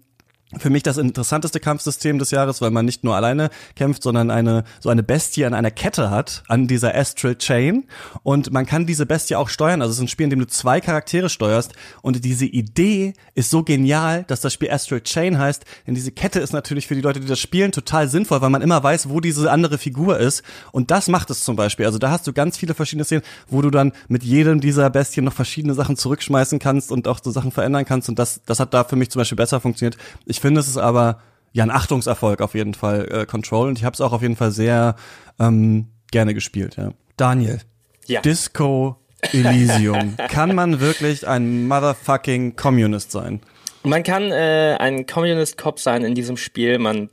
für 0.58 0.72
mich 0.72 0.82
das 0.82 0.98
interessanteste 0.98 1.60
Kampfsystem 1.60 2.18
des 2.18 2.32
Jahres, 2.32 2.60
weil 2.60 2.72
man 2.72 2.86
nicht 2.86 3.04
nur 3.04 3.16
alleine 3.16 3.52
kämpft, 3.76 4.02
sondern 4.02 4.32
eine 4.32 4.64
so 4.80 4.90
eine 4.90 5.04
Bestie 5.04 5.46
an 5.46 5.54
einer 5.54 5.70
Kette 5.70 6.10
hat, 6.10 6.44
an 6.48 6.68
dieser 6.68 6.96
Astral 6.96 7.36
Chain. 7.38 7.86
Und 8.24 8.52
man 8.52 8.66
kann 8.66 8.88
diese 8.88 9.06
Bestie 9.06 9.36
auch 9.36 9.50
steuern, 9.50 9.82
also 9.82 9.92
es 9.92 9.98
ist 9.98 10.04
ein 10.04 10.08
Spiel, 10.08 10.24
in 10.24 10.32
dem 10.32 10.40
du 10.40 10.48
zwei 10.48 10.82
Charaktere 10.82 11.30
steuerst. 11.30 11.74
Und 12.02 12.26
diese 12.26 12.46
Idee 12.46 13.14
ist 13.36 13.52
so 13.52 13.64
genial, 13.64 14.24
dass 14.24 14.42
das 14.42 14.54
Spiel 14.54 14.72
Astral 14.72 15.02
Chain 15.02 15.38
heißt, 15.38 15.66
denn 15.86 15.94
diese 15.94 16.12
Kette 16.12 16.40
ist 16.40 16.52
natürlich 16.52 16.88
für 16.88 16.96
die 16.96 17.02
Leute, 17.02 17.20
die 17.20 17.28
das 17.28 17.40
spielen, 17.40 17.72
total 17.72 18.08
sinnvoll, 18.08 18.42
weil 18.42 18.50
man 18.50 18.64
immer 18.64 18.82
weiß, 18.82 19.10
wo 19.10 19.20
diese 19.20 19.52
andere 19.52 19.78
Figur 19.78 20.18
ist. 20.18 20.42
Und 20.72 20.90
das 20.90 21.10
macht 21.10 21.30
es 21.30 21.44
zum 21.44 21.56
Beispiel, 21.58 21.86
also 21.86 22.00
da 22.00 22.10
hast 22.10 22.26
du 22.26 22.34
ganz 22.34 22.58
viele 22.58 22.74
verschiedene 22.74 23.06
Szenen, 23.06 23.24
wo 23.48 23.62
du 23.62 23.70
dann 23.70 23.92
mit 24.08 24.24
jedem 24.24 24.62
dieser 24.62 24.90
Bestien 24.90 25.26
noch 25.26 25.34
verschiedene 25.34 25.76
Sachen 25.76 25.96
zurückschmeißen 25.96 26.58
kannst 26.58 26.92
und 26.92 27.08
auch 27.08 27.20
so 27.24 27.30
Sachen 27.30 27.52
verändern 27.52 27.86
kannst. 27.86 28.10
Und 28.10 28.18
das, 28.18 28.42
das 28.48 28.60
hat 28.60 28.74
da 28.74 28.84
für 28.84 28.96
mich 28.96 29.12
zum 29.12 29.20
Beispiel 29.20 29.36
besser 29.36 29.60
funktioniert. 29.60 29.98
Ich 30.26 30.39
finde, 30.40 30.60
es 30.62 30.68
ist 30.68 30.78
aber 30.78 31.20
ja 31.54 31.64
ein 31.64 31.72
Achtungserfolg 31.72 32.42
auf 32.42 32.54
jeden 32.54 32.74
Fall, 32.74 33.08
äh, 33.12 33.26
Control. 33.26 33.68
Und 33.68 33.78
ich 33.78 33.86
habe 33.86 33.94
es 33.94 34.02
auch 34.02 34.14
auf 34.14 34.22
jeden 34.22 34.36
Fall 34.36 34.52
sehr 34.52 34.96
ähm, 35.40 35.88
gerne 36.12 36.34
gespielt, 36.34 36.76
ja. 36.78 36.92
Daniel. 37.18 37.60
Ja. 38.06 38.22
Disco 38.22 38.98
Elysium. 39.22 40.16
Kann 40.30 40.56
man 40.56 40.80
wirklich 40.80 41.28
ein 41.28 41.68
motherfucking 41.68 42.56
Communist 42.56 43.12
sein? 43.12 43.42
Man 43.84 44.04
kann 44.04 44.32
äh, 44.32 44.76
ein 44.78 45.06
Communist 45.06 45.58
Cop 45.58 45.80
sein 45.80 46.04
in 46.04 46.14
diesem 46.14 46.36
Spiel. 46.36 46.80
Man 46.80 47.10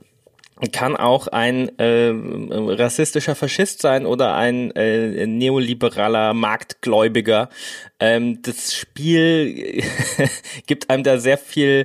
kann 0.71 0.95
auch 0.95 1.27
ein 1.27 1.77
äh, 1.77 2.11
rassistischer 2.11 3.35
Faschist 3.35 3.81
sein 3.81 4.05
oder 4.05 4.35
ein 4.35 4.71
äh, 4.71 5.27
neoliberaler 5.27 6.33
Marktgläubiger. 6.33 7.49
Ähm, 7.99 8.41
das 8.41 8.73
Spiel 8.73 9.83
gibt 10.65 10.89
einem 10.89 11.03
da 11.03 11.19
sehr 11.19 11.37
viel 11.37 11.83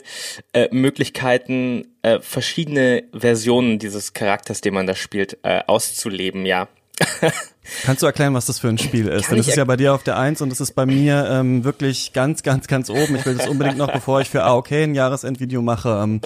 äh, 0.52 0.68
Möglichkeiten, 0.70 1.88
äh, 2.02 2.20
verschiedene 2.20 3.04
Versionen 3.12 3.78
dieses 3.78 4.14
Charakters, 4.14 4.60
den 4.62 4.74
man 4.74 4.86
da 4.86 4.94
spielt, 4.94 5.38
äh, 5.42 5.60
auszuleben, 5.66 6.46
ja. 6.46 6.68
Kannst 7.84 8.02
du 8.02 8.06
erklären, 8.06 8.34
was 8.34 8.46
das 8.46 8.58
für 8.58 8.68
ein 8.68 8.78
Spiel 8.78 9.06
ist? 9.06 9.30
Denn 9.30 9.38
es 9.38 9.46
ich 9.46 9.52
ist 9.52 9.56
ja 9.56 9.64
bei 9.64 9.76
dir 9.76 9.94
auf 9.94 10.02
der 10.02 10.18
Eins 10.18 10.40
und 10.40 10.52
es 10.52 10.60
ist 10.60 10.72
bei 10.72 10.84
mir 10.84 11.28
ähm, 11.30 11.64
wirklich 11.64 12.12
ganz, 12.12 12.42
ganz, 12.42 12.66
ganz 12.66 12.90
oben. 12.90 13.14
Ich 13.16 13.24
will 13.24 13.36
das 13.36 13.48
unbedingt 13.48 13.78
noch, 13.78 13.92
bevor 13.92 14.20
ich 14.20 14.28
für 14.28 14.42
AOK 14.42 14.72
ein 14.72 14.94
Jahresendvideo 14.94 15.62
mache, 15.62 16.00
ähm, 16.02 16.20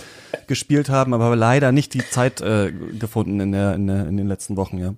gespielt 0.46 0.88
haben, 0.88 1.12
aber 1.12 1.36
leider 1.36 1.72
nicht 1.72 1.92
die 1.94 2.08
Zeit 2.08 2.40
äh, 2.40 2.72
gefunden 2.72 3.40
in, 3.40 3.52
der, 3.52 3.74
in, 3.74 3.86
der, 3.86 4.06
in 4.06 4.16
den 4.16 4.28
letzten 4.28 4.56
Wochen, 4.56 4.78
ja. 4.78 4.94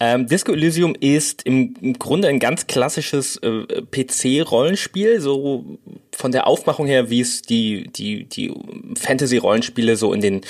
Ähm, 0.00 0.26
Disco 0.26 0.52
Elysium 0.52 0.96
ist 0.98 1.42
im, 1.44 1.74
im 1.80 1.92
Grunde 1.94 2.28
ein 2.28 2.40
ganz 2.40 2.66
klassisches 2.66 3.36
äh, 3.36 3.82
PC-Rollenspiel, 3.82 5.20
so 5.20 5.78
von 6.10 6.32
der 6.32 6.46
Aufmachung 6.46 6.86
her, 6.86 7.08
wie 7.08 7.20
es 7.20 7.42
die, 7.42 7.88
die, 7.92 8.24
die 8.24 8.52
Fantasy-Rollenspiele 8.96 9.96
so 9.96 10.12
in 10.12 10.20
den, 10.20 10.40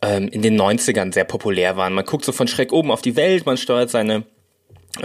ähm, 0.00 0.28
in 0.28 0.40
den 0.40 0.58
90ern 0.58 1.12
sehr 1.12 1.24
populär 1.24 1.76
waren. 1.76 1.92
Man 1.92 2.06
guckt 2.06 2.24
so 2.24 2.32
von 2.32 2.48
schräg 2.48 2.72
oben 2.72 2.90
auf 2.90 3.02
die 3.02 3.16
Welt, 3.16 3.44
man 3.44 3.58
steuert 3.58 3.90
seine 3.90 4.24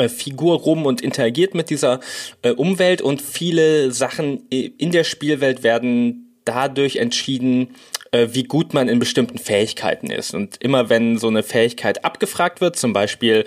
Figur 0.10 0.60
rum 0.60 0.86
und 0.86 1.01
interagiert 1.01 1.56
mit 1.56 1.69
dieser 1.69 1.99
äh, 2.41 2.51
Umwelt 2.51 3.01
und 3.01 3.21
viele 3.21 3.91
Sachen 3.91 4.47
in 4.49 4.91
der 4.91 5.04
Spielwelt 5.04 5.63
werden 5.63 6.38
dadurch 6.45 6.97
entschieden, 6.97 7.75
äh, 8.12 8.30
wie 8.32 8.43
gut 8.43 8.73
man 8.73 8.89
in 8.89 8.99
bestimmten 8.99 9.38
Fähigkeiten 9.38 10.10
ist. 10.10 10.34
Und 10.34 10.58
immer 10.62 10.89
wenn 10.89 11.17
so 11.17 11.27
eine 11.27 11.43
Fähigkeit 11.43 12.04
abgefragt 12.06 12.62
wird, 12.62 12.75
zum 12.75 12.93
Beispiel 12.93 13.45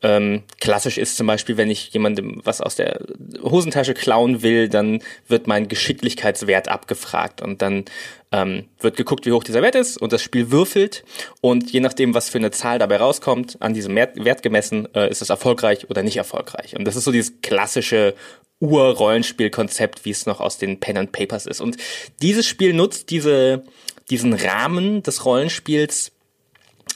ähm, 0.00 0.44
klassisch 0.60 0.96
ist 0.96 1.16
zum 1.16 1.26
Beispiel, 1.26 1.56
wenn 1.56 1.70
ich 1.70 1.92
jemandem 1.92 2.40
was 2.44 2.60
aus 2.60 2.76
der 2.76 3.00
Hosentasche 3.42 3.94
klauen 3.94 4.42
will, 4.42 4.68
dann 4.68 5.00
wird 5.26 5.48
mein 5.48 5.66
Geschicklichkeitswert 5.66 6.68
abgefragt 6.68 7.42
und 7.42 7.62
dann 7.62 7.84
ähm, 8.32 8.68
wird 8.80 8.96
geguckt, 8.96 9.26
wie 9.26 9.32
hoch 9.32 9.44
dieser 9.44 9.62
Wert 9.62 9.74
ist 9.74 9.96
und 9.96 10.12
das 10.12 10.22
Spiel 10.22 10.50
würfelt 10.50 11.04
und 11.40 11.70
je 11.70 11.80
nachdem, 11.80 12.14
was 12.14 12.28
für 12.28 12.38
eine 12.38 12.50
Zahl 12.50 12.78
dabei 12.78 12.98
rauskommt, 12.98 13.56
an 13.60 13.74
diesem 13.74 13.96
Wert 13.96 14.42
gemessen, 14.42 14.88
äh, 14.94 15.10
ist 15.10 15.22
es 15.22 15.30
erfolgreich 15.30 15.88
oder 15.88 16.02
nicht 16.02 16.16
erfolgreich. 16.16 16.76
Und 16.76 16.84
das 16.84 16.96
ist 16.96 17.04
so 17.04 17.12
dieses 17.12 17.40
klassische 17.40 18.14
Ur-Rollenspielkonzept, 18.60 20.04
wie 20.04 20.10
es 20.10 20.26
noch 20.26 20.40
aus 20.40 20.58
den 20.58 20.80
Pen 20.80 20.96
and 20.96 21.12
Papers 21.12 21.46
ist. 21.46 21.60
Und 21.60 21.76
dieses 22.20 22.46
Spiel 22.46 22.74
nutzt 22.74 23.10
diese, 23.10 23.62
diesen 24.10 24.34
Rahmen 24.34 25.02
des 25.02 25.24
Rollenspiels 25.24 26.12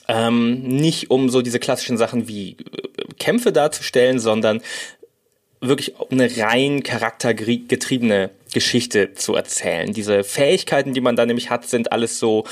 ähm, 0.09 0.62
nicht 0.62 1.11
um 1.11 1.31
so 1.31 1.42
diese 1.42 1.61
klassischen 1.61 1.97
Sachen 1.97 2.29
wie 2.29 2.53
äh, 2.53 3.14
Kämpfe 3.18 3.53
darzustellen, 3.53 4.18
sondern 4.18 4.61
wirklich 5.61 5.95
eine 6.11 6.29
rein 6.38 6.83
charaktergetriebene 6.83 8.31
Geschichte 8.53 9.15
zu 9.15 9.35
erzählen. 9.35 9.93
Diese 9.93 10.25
Fähigkeiten, 10.25 10.95
die 10.95 11.01
man 11.01 11.17
da 11.17 11.27
nämlich 11.27 11.51
hat, 11.51 11.67
sind 11.67 11.93
alles 11.93 12.19
so 12.19 12.45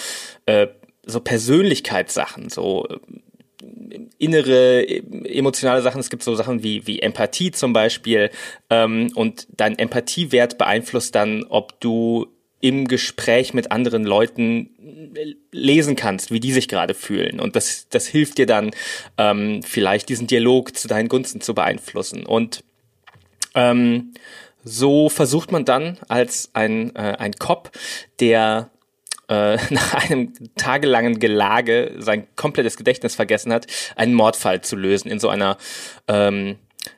äh, 0.46 0.68
so 1.04 1.20
Persönlichkeitssachen, 1.20 2.50
so 2.50 2.86
äh, 2.88 2.98
innere 4.18 4.86
emotionale 4.86 5.82
Sachen. 5.82 6.00
Es 6.00 6.10
gibt 6.10 6.22
so 6.22 6.34
Sachen 6.34 6.62
wie 6.62 6.86
wie 6.86 7.00
Empathie 7.00 7.50
zum 7.50 7.72
Beispiel 7.72 8.30
ähm, 8.68 9.12
und 9.14 9.46
dein 9.56 9.78
Empathiewert 9.78 10.58
beeinflusst 10.58 11.14
dann, 11.14 11.44
ob 11.48 11.80
du 11.80 12.28
im 12.60 12.86
Gespräch 12.88 13.54
mit 13.54 13.72
anderen 13.72 14.04
Leuten 14.04 14.70
lesen 15.50 15.96
kannst, 15.96 16.30
wie 16.30 16.40
die 16.40 16.52
sich 16.52 16.68
gerade 16.68 16.94
fühlen. 16.94 17.40
Und 17.40 17.56
das, 17.56 17.88
das 17.88 18.06
hilft 18.06 18.38
dir 18.38 18.46
dann, 18.46 18.70
ähm, 19.16 19.62
vielleicht 19.62 20.08
diesen 20.08 20.26
Dialog 20.26 20.76
zu 20.76 20.86
deinen 20.86 21.08
Gunsten 21.08 21.40
zu 21.40 21.54
beeinflussen. 21.54 22.26
Und 22.26 22.62
ähm, 23.54 24.12
so 24.64 25.08
versucht 25.08 25.52
man 25.52 25.64
dann 25.64 25.98
als 26.08 26.50
ein, 26.52 26.94
äh, 26.96 27.16
ein 27.18 27.32
Cop, 27.34 27.70
der 28.20 28.70
äh, 29.28 29.56
nach 29.70 29.94
einem 29.94 30.32
tagelangen 30.56 31.18
Gelage 31.18 31.94
sein 31.98 32.26
komplettes 32.36 32.76
Gedächtnis 32.76 33.14
vergessen 33.14 33.52
hat, 33.52 33.66
einen 33.96 34.14
Mordfall 34.14 34.60
zu 34.60 34.76
lösen 34.76 35.10
in 35.10 35.20
so 35.20 35.28
einer 35.28 35.56
ähm, 36.08 36.56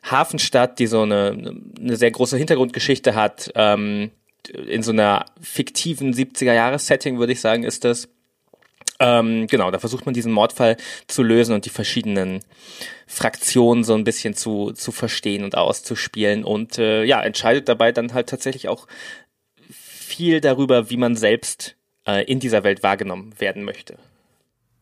Hafenstadt, 0.09 0.79
die 0.79 0.87
so 0.87 1.03
eine, 1.03 1.57
eine 1.79 1.97
sehr 1.97 2.11
große 2.11 2.37
Hintergrundgeschichte 2.37 3.15
hat. 3.15 3.53
Ähm, 3.55 4.11
in 4.67 4.83
so 4.83 4.91
einer 4.91 5.27
fiktiven 5.41 6.13
70er-Jahres-Setting, 6.13 7.19
würde 7.19 7.33
ich 7.33 7.41
sagen, 7.41 7.63
ist 7.63 7.85
das. 7.85 8.09
Ähm, 9.05 9.49
genau, 9.49 9.73
da 9.73 9.81
versucht 9.81 10.07
man 10.07 10.15
diesen 10.15 10.31
Mordfall 10.31 10.77
zu 11.09 11.25
lösen 11.25 11.57
und 11.57 11.65
die 11.65 11.71
verschiedenen 11.71 12.39
Fraktionen 13.09 13.83
so 13.83 13.95
ein 13.95 14.05
bisschen 14.05 14.35
zu, 14.35 14.71
zu 14.73 14.93
verstehen 14.93 15.43
und 15.43 15.57
auszuspielen 15.57 16.45
und 16.45 16.79
äh, 16.79 17.03
ja, 17.03 17.21
entscheidet 17.21 17.69
dabei 17.69 17.91
dann 17.91 18.15
halt 18.15 18.29
tatsächlich 18.29 18.69
auch 18.69 18.87
viel 19.69 20.41
darüber, 20.41 20.89
wie 20.89 20.97
man 20.97 21.17
selbst 21.17 21.77
äh, 22.07 22.25
in 22.31 22.39
dieser 22.39 22.63
Welt 22.63 22.85
wahrgenommen 22.85 23.35
werden 23.39 23.65
möchte. 23.65 23.99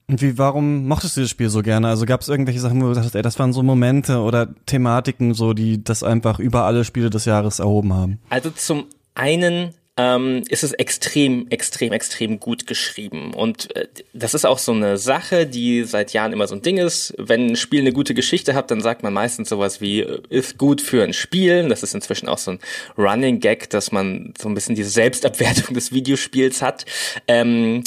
Und 0.07 0.21
wie, 0.21 0.37
warum 0.37 0.87
mochtest 0.87 1.17
du 1.17 1.23
das 1.23 1.31
Spiel 1.31 1.49
so 1.49 1.63
gerne? 1.63 1.89
Also 1.89 2.05
gab 2.05 2.21
es 2.21 2.29
irgendwelche 2.29 2.61
Sachen, 2.61 2.83
wo 2.83 2.89
du 2.89 2.95
sagst, 2.95 3.15
ey, 3.15 3.23
das 3.23 3.39
waren 3.39 3.55
so 3.55 3.63
Momente 3.63 4.19
oder 4.19 4.49
Thematiken, 4.67 5.33
so 5.33 5.55
die 5.55 5.83
das 5.83 6.03
einfach 6.03 6.41
über 6.41 6.65
alle 6.65 6.85
Spiele 6.85 7.09
des 7.09 7.25
Jahres 7.25 7.59
erhoben 7.59 7.95
haben? 7.95 8.19
Also 8.29 8.51
zum 8.51 8.87
einen 9.15 9.73
ähm, 9.97 10.43
ist 10.49 10.63
es 10.63 10.73
extrem, 10.73 11.49
extrem, 11.49 11.93
extrem 11.93 12.41
gut 12.41 12.67
geschrieben. 12.67 13.35
Und 13.35 13.75
äh, 13.77 13.89
das 14.13 14.35
ist 14.35 14.45
auch 14.45 14.59
so 14.59 14.73
eine 14.73 14.97
Sache, 14.97 15.47
die 15.47 15.85
seit 15.85 16.13
Jahren 16.13 16.33
immer 16.33 16.47
so 16.47 16.55
ein 16.55 16.63
Ding 16.63 16.79
ist. 16.79 17.15
Wenn 17.19 17.49
ein 17.49 17.57
Spiel 17.57 17.81
eine 17.81 17.93
gute 17.93 18.15
Geschichte 18.15 18.55
hat, 18.55 18.71
dann 18.71 18.81
sagt 18.81 19.03
man 19.03 19.13
meistens 19.13 19.49
sowas 19.49 19.81
wie, 19.81 20.01
äh, 20.01 20.23
ist 20.29 20.59
gut 20.59 20.81
für 20.81 21.03
ein 21.03 21.13
Spiel. 21.13 21.69
Das 21.69 21.83
ist 21.83 21.95
inzwischen 21.95 22.29
auch 22.29 22.39
so 22.39 22.53
ein 22.53 22.61
Running 22.97 23.41
Gag, 23.41 23.69
dass 23.71 23.93
man 23.93 24.33
so 24.41 24.49
ein 24.49 24.55
bisschen 24.55 24.75
diese 24.75 24.91
Selbstabwertung 24.91 25.75
des 25.75 25.93
Videospiels 25.93 26.63
hat, 26.63 26.87
ähm, 27.27 27.85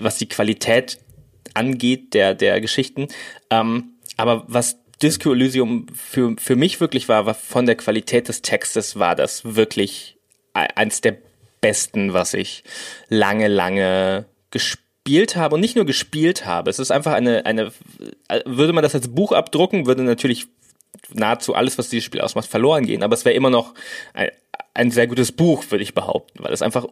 was 0.00 0.18
die 0.18 0.28
Qualität 0.28 0.98
angeht 1.54 2.14
der, 2.14 2.34
der 2.34 2.60
Geschichten. 2.60 3.08
Ähm, 3.50 3.94
aber 4.16 4.44
was 4.48 4.78
Disco 5.02 5.32
Elysium 5.32 5.86
für, 5.94 6.34
für 6.38 6.56
mich 6.56 6.80
wirklich 6.80 7.08
war, 7.08 7.26
war 7.26 7.34
von 7.34 7.66
der 7.66 7.76
Qualität 7.76 8.28
des 8.28 8.42
Textes 8.42 8.98
war 8.98 9.14
das 9.14 9.44
wirklich 9.56 10.16
eins 10.52 11.00
der 11.00 11.18
besten, 11.60 12.12
was 12.12 12.34
ich 12.34 12.64
lange, 13.08 13.48
lange 13.48 14.26
gespielt 14.50 15.36
habe 15.36 15.54
und 15.54 15.60
nicht 15.60 15.76
nur 15.76 15.86
gespielt 15.86 16.46
habe. 16.46 16.70
Es 16.70 16.78
ist 16.78 16.90
einfach 16.90 17.12
eine, 17.12 17.46
eine, 17.46 17.72
würde 18.44 18.72
man 18.72 18.82
das 18.82 18.94
als 18.94 19.08
Buch 19.08 19.32
abdrucken, 19.32 19.86
würde 19.86 20.02
natürlich 20.02 20.46
nahezu 21.12 21.54
alles, 21.54 21.78
was 21.78 21.88
dieses 21.88 22.04
Spiel 22.04 22.20
ausmacht, 22.20 22.48
verloren 22.48 22.86
gehen. 22.86 23.02
Aber 23.02 23.14
es 23.14 23.24
wäre 23.24 23.34
immer 23.34 23.50
noch 23.50 23.74
ein, 24.14 24.30
ein, 24.74 24.90
sehr 24.90 25.06
gutes 25.06 25.32
Buch, 25.32 25.64
würde 25.70 25.82
ich 25.82 25.94
behaupten, 25.94 26.42
weil 26.42 26.52
es 26.52 26.62
einfach 26.62 26.86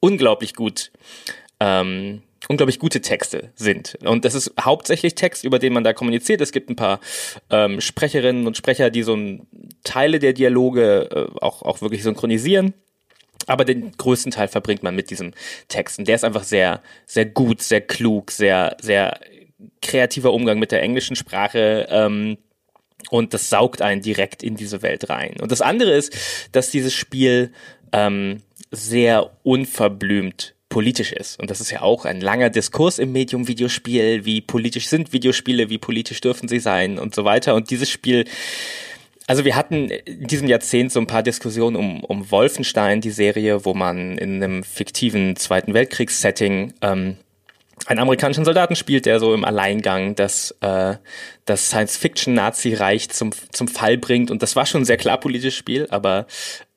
unglaublich 0.00 0.54
gut, 0.54 0.90
ähm, 1.60 2.22
unglaublich 2.48 2.78
gute 2.78 3.00
Texte 3.00 3.52
sind. 3.54 3.98
Und 4.04 4.24
das 4.24 4.34
ist 4.34 4.52
hauptsächlich 4.60 5.14
Text, 5.14 5.44
über 5.44 5.58
den 5.58 5.72
man 5.72 5.84
da 5.84 5.92
kommuniziert. 5.92 6.40
Es 6.40 6.52
gibt 6.52 6.70
ein 6.70 6.76
paar 6.76 7.00
ähm, 7.50 7.80
Sprecherinnen 7.80 8.46
und 8.46 8.56
Sprecher, 8.56 8.90
die 8.90 9.02
so 9.02 9.14
ein, 9.14 9.46
Teile 9.84 10.18
der 10.18 10.32
Dialoge 10.32 11.08
äh, 11.10 11.38
auch, 11.40 11.62
auch 11.62 11.80
wirklich 11.82 12.02
synchronisieren. 12.02 12.74
Aber 13.46 13.64
den 13.64 13.92
größten 13.96 14.32
Teil 14.32 14.48
verbringt 14.48 14.82
man 14.82 14.94
mit 14.94 15.10
diesem 15.10 15.32
Text. 15.68 15.98
Und 15.98 16.08
der 16.08 16.16
ist 16.16 16.24
einfach 16.24 16.44
sehr, 16.44 16.82
sehr 17.06 17.26
gut, 17.26 17.62
sehr 17.62 17.80
klug, 17.80 18.30
sehr, 18.30 18.76
sehr 18.80 19.18
kreativer 19.80 20.32
Umgang 20.32 20.58
mit 20.58 20.72
der 20.72 20.82
englischen 20.82 21.16
Sprache. 21.16 21.86
Ähm, 21.90 22.38
und 23.10 23.34
das 23.34 23.50
saugt 23.50 23.82
einen 23.82 24.00
direkt 24.00 24.42
in 24.42 24.56
diese 24.56 24.82
Welt 24.82 25.10
rein. 25.10 25.34
Und 25.40 25.52
das 25.52 25.60
andere 25.60 25.92
ist, 25.92 26.16
dass 26.52 26.70
dieses 26.70 26.94
Spiel 26.94 27.52
ähm, 27.92 28.42
sehr 28.70 29.30
unverblümt 29.42 30.54
politisch 30.72 31.12
ist. 31.12 31.38
Und 31.38 31.50
das 31.50 31.60
ist 31.60 31.70
ja 31.70 31.82
auch 31.82 32.06
ein 32.06 32.22
langer 32.22 32.48
Diskurs 32.48 32.98
im 32.98 33.12
Medium 33.12 33.46
Videospiel. 33.46 34.24
Wie 34.24 34.40
politisch 34.40 34.88
sind 34.88 35.12
Videospiele? 35.12 35.68
Wie 35.68 35.76
politisch 35.76 36.22
dürfen 36.22 36.48
sie 36.48 36.60
sein? 36.60 36.98
Und 36.98 37.14
so 37.14 37.26
weiter. 37.26 37.54
Und 37.54 37.70
dieses 37.70 37.90
Spiel 37.90 38.24
also 39.26 39.44
wir 39.44 39.56
hatten 39.56 39.88
in 39.88 40.26
diesem 40.26 40.48
Jahrzehnt 40.48 40.92
so 40.92 41.00
ein 41.00 41.06
paar 41.06 41.22
Diskussionen 41.22 41.76
um, 41.76 42.04
um 42.04 42.30
Wolfenstein, 42.30 43.00
die 43.00 43.10
Serie, 43.10 43.64
wo 43.64 43.74
man 43.74 44.18
in 44.18 44.42
einem 44.42 44.64
fiktiven 44.64 45.36
Zweiten 45.36 45.74
Weltkriegssetting 45.74 46.74
ähm, 46.82 47.16
einen 47.86 48.00
amerikanischen 48.00 48.44
Soldaten 48.44 48.76
spielt, 48.76 49.06
der 49.06 49.20
so 49.20 49.34
im 49.34 49.44
Alleingang 49.44 50.14
das, 50.14 50.54
äh, 50.60 50.96
das 51.44 51.68
Science-Fiction-Nazi-Reich 51.68 53.10
zum, 53.10 53.32
zum 53.50 53.68
Fall 53.68 53.98
bringt. 53.98 54.30
Und 54.30 54.42
das 54.42 54.56
war 54.56 54.66
schon 54.66 54.82
ein 54.82 54.86
sehr 54.86 54.96
klar 54.96 55.18
politisches 55.18 55.54
Spiel, 55.54 55.86
aber 55.90 56.26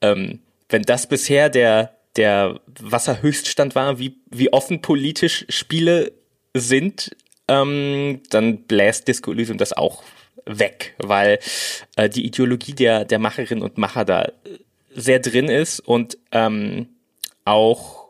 ähm, 0.02 0.40
wenn 0.70 0.84
das 0.84 1.08
bisher 1.08 1.50
der, 1.50 1.96
der 2.16 2.60
Wasserhöchststand 2.80 3.76
war, 3.76 4.00
wie, 4.00 4.18
wie 4.32 4.52
offen 4.52 4.82
politisch 4.82 5.46
Spiele 5.50 6.12
sind, 6.54 7.16
ähm, 7.48 8.22
dann 8.30 8.64
bläst 8.64 9.08
Disco 9.08 9.32
Elysium 9.32 9.58
das 9.58 9.74
auch 9.74 10.04
weg, 10.46 10.96
weil 11.00 11.40
äh, 11.96 12.10
die 12.10 12.26
Ideologie 12.26 12.74
der, 12.74 13.06
der 13.06 13.20
Macherinnen 13.20 13.64
und 13.64 13.78
Macher 13.78 14.06
da 14.06 14.32
sehr 14.94 15.20
drin 15.20 15.50
ist 15.50 15.80
und 15.80 16.18
ähm, 16.32 16.88
auch 17.44 18.06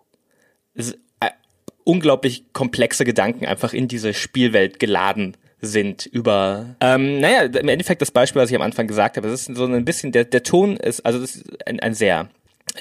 unglaublich 1.85 2.51
komplexe 2.51 3.05
Gedanken 3.05 3.45
einfach 3.45 3.73
in 3.73 3.87
diese 3.87 4.13
Spielwelt 4.13 4.79
geladen 4.79 5.37
sind 5.61 6.05
über 6.05 6.75
ähm, 6.81 7.19
naja 7.19 7.43
im 7.43 7.69
Endeffekt 7.69 8.01
das 8.01 8.11
Beispiel 8.11 8.41
was 8.41 8.49
ich 8.49 8.55
am 8.55 8.61
Anfang 8.61 8.87
gesagt 8.87 9.17
habe 9.17 9.27
es 9.27 9.47
ist 9.47 9.55
so 9.55 9.65
ein 9.65 9.85
bisschen 9.85 10.11
der 10.11 10.25
der 10.25 10.43
Ton 10.43 10.77
ist 10.77 11.05
also 11.05 11.19
das 11.19 11.37
ist 11.37 11.67
ein, 11.67 11.79
ein 11.79 11.93
sehr 11.93 12.29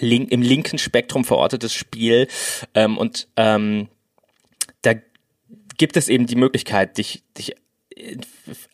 link, 0.01 0.33
im 0.33 0.43
linken 0.43 0.79
Spektrum 0.79 1.25
verortetes 1.25 1.73
Spiel 1.73 2.27
ähm, 2.75 2.99
und 2.99 3.29
ähm, 3.37 3.89
da 4.83 4.95
gibt 5.79 5.97
es 5.97 6.09
eben 6.09 6.27
die 6.27 6.37
Möglichkeit 6.37 6.99
dich 6.99 7.23
dich 7.39 7.55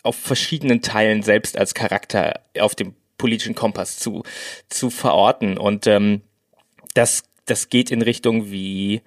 auf 0.02 0.16
verschiedenen 0.16 0.82
Teilen 0.82 1.22
selbst 1.22 1.58
als 1.58 1.74
Charakter 1.74 2.40
auf 2.58 2.74
dem 2.74 2.94
politischen 3.18 3.54
Kompass 3.54 3.98
zu 3.98 4.22
zu 4.68 4.90
verorten 4.90 5.58
und 5.58 5.86
ähm, 5.86 6.22
das 6.94 7.24
das 7.44 7.68
geht 7.68 7.90
in 7.90 8.02
Richtung 8.02 8.50
wie 8.50 9.02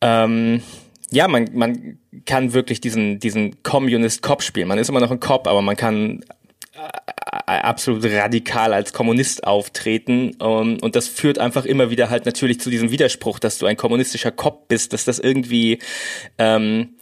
ähm, 0.00 0.62
ja, 1.10 1.28
man, 1.28 1.48
man 1.52 1.98
kann 2.26 2.52
wirklich 2.52 2.80
diesen, 2.80 3.18
diesen 3.18 3.62
Communist-Cop 3.62 4.42
spielen. 4.42 4.68
Man 4.68 4.78
ist 4.78 4.88
immer 4.88 5.00
noch 5.00 5.10
ein 5.10 5.20
Cop, 5.20 5.46
aber 5.46 5.62
man 5.62 5.76
kann 5.76 6.20
äh, 6.74 7.50
absolut 7.50 8.04
radikal 8.04 8.74
als 8.74 8.92
Kommunist 8.92 9.44
auftreten 9.44 10.34
um, 10.38 10.78
und 10.80 10.96
das 10.96 11.08
führt 11.08 11.38
einfach 11.38 11.64
immer 11.64 11.90
wieder 11.90 12.10
halt 12.10 12.26
natürlich 12.26 12.60
zu 12.60 12.70
diesem 12.70 12.90
Widerspruch, 12.90 13.38
dass 13.38 13.58
du 13.58 13.66
ein 13.66 13.76
kommunistischer 13.76 14.30
Cop 14.30 14.68
bist, 14.68 14.92
dass 14.92 15.04
das 15.04 15.18
irgendwie 15.18 15.78
ähm, 16.36 16.94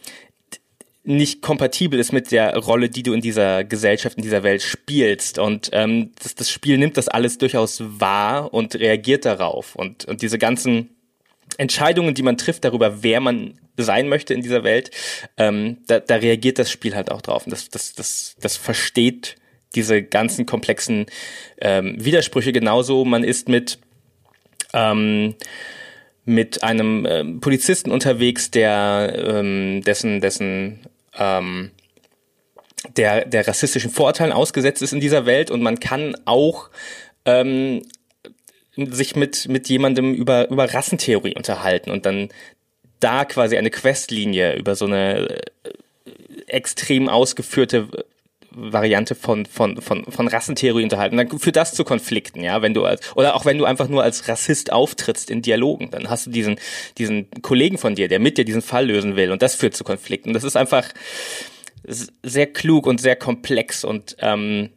nicht 1.07 1.41
kompatibel 1.41 1.99
ist 1.99 2.11
mit 2.11 2.31
der 2.31 2.55
Rolle, 2.57 2.89
die 2.89 3.01
du 3.01 3.13
in 3.13 3.21
dieser 3.21 3.63
Gesellschaft, 3.63 4.17
in 4.17 4.23
dieser 4.23 4.43
Welt 4.43 4.61
spielst. 4.61 5.39
Und 5.39 5.69
ähm, 5.71 6.11
das, 6.21 6.35
das 6.35 6.49
Spiel 6.49 6.77
nimmt 6.77 6.97
das 6.97 7.07
alles 7.07 7.37
durchaus 7.37 7.81
wahr 7.81 8.53
und 8.53 8.75
reagiert 8.75 9.25
darauf. 9.25 9.75
Und, 9.75 10.05
und 10.05 10.21
diese 10.21 10.37
ganzen 10.37 10.89
Entscheidungen, 11.57 12.13
die 12.13 12.23
man 12.23 12.37
trifft 12.37 12.65
darüber, 12.65 13.03
wer 13.03 13.21
man 13.21 13.57
sein 13.77 14.09
möchte 14.09 14.33
in 14.33 14.41
dieser 14.41 14.65
Welt, 14.65 14.91
ähm, 15.37 15.77
da, 15.87 15.99
da 15.99 16.15
reagiert 16.15 16.59
das 16.59 16.69
Spiel 16.69 16.93
halt 16.93 17.09
auch 17.09 17.21
drauf. 17.21 17.45
Und 17.45 17.51
das, 17.51 17.69
das, 17.69 17.93
das, 17.93 18.35
das 18.41 18.57
versteht 18.57 19.37
diese 19.75 20.03
ganzen 20.03 20.45
komplexen 20.45 21.05
ähm, 21.61 21.95
Widersprüche 22.03 22.51
genauso. 22.51 23.05
Man 23.05 23.23
ist 23.23 23.47
mit 23.47 23.79
ähm, 24.73 25.35
mit 26.25 26.61
einem 26.61 27.07
ähm, 27.09 27.39
Polizisten 27.39 27.89
unterwegs, 27.91 28.51
der 28.51 29.13
ähm, 29.15 29.81
dessen 29.85 30.19
dessen 30.19 30.81
ähm, 31.17 31.71
der 32.95 33.25
der 33.25 33.47
rassistischen 33.47 33.91
Vorurteilen 33.91 34.31
ausgesetzt 34.31 34.81
ist 34.81 34.93
in 34.93 34.99
dieser 34.99 35.25
Welt. 35.25 35.51
Und 35.51 35.61
man 35.61 35.79
kann 35.79 36.15
auch 36.25 36.69
ähm, 37.25 37.81
sich 38.75 39.15
mit, 39.15 39.47
mit 39.47 39.69
jemandem 39.69 40.13
über, 40.13 40.49
über 40.49 40.71
Rassentheorie 40.71 41.35
unterhalten 41.35 41.89
und 41.89 42.05
dann 42.05 42.29
da 42.99 43.25
quasi 43.25 43.57
eine 43.57 43.71
Questlinie 43.71 44.55
über 44.55 44.75
so 44.75 44.85
eine 44.85 45.27
äh, 45.29 45.39
extrem 46.47 47.09
ausgeführte 47.09 47.89
Variante 48.57 49.15
von, 49.15 49.45
von, 49.45 49.81
von, 49.81 50.05
von 50.05 50.27
Rassentheorie 50.27 50.83
unterhalten. 50.83 51.17
Dann 51.17 51.39
führt 51.39 51.55
das 51.55 51.73
zu 51.73 51.83
Konflikten, 51.83 52.41
ja, 52.41 52.61
wenn 52.61 52.73
du 52.73 52.85
als, 52.85 53.15
oder 53.15 53.35
auch 53.35 53.45
wenn 53.45 53.57
du 53.57 53.65
einfach 53.65 53.87
nur 53.87 54.03
als 54.03 54.27
Rassist 54.27 54.71
auftrittst 54.71 55.29
in 55.29 55.41
Dialogen, 55.41 55.91
dann 55.91 56.09
hast 56.09 56.25
du 56.25 56.31
diesen, 56.31 56.59
diesen 56.97 57.29
Kollegen 57.41 57.77
von 57.77 57.95
dir, 57.95 58.07
der 58.07 58.19
mit 58.19 58.37
dir 58.37 58.45
diesen 58.45 58.61
Fall 58.61 58.87
lösen 58.87 59.15
will 59.15 59.31
und 59.31 59.41
das 59.41 59.55
führt 59.55 59.75
zu 59.75 59.83
Konflikten. 59.83 60.33
Das 60.33 60.43
ist 60.43 60.57
einfach 60.57 60.85
sehr 61.83 62.47
klug 62.47 62.87
und 62.87 62.99
sehr 62.99 63.15
komplex 63.15 63.83
und 63.83 64.17
ähm, 64.19 64.69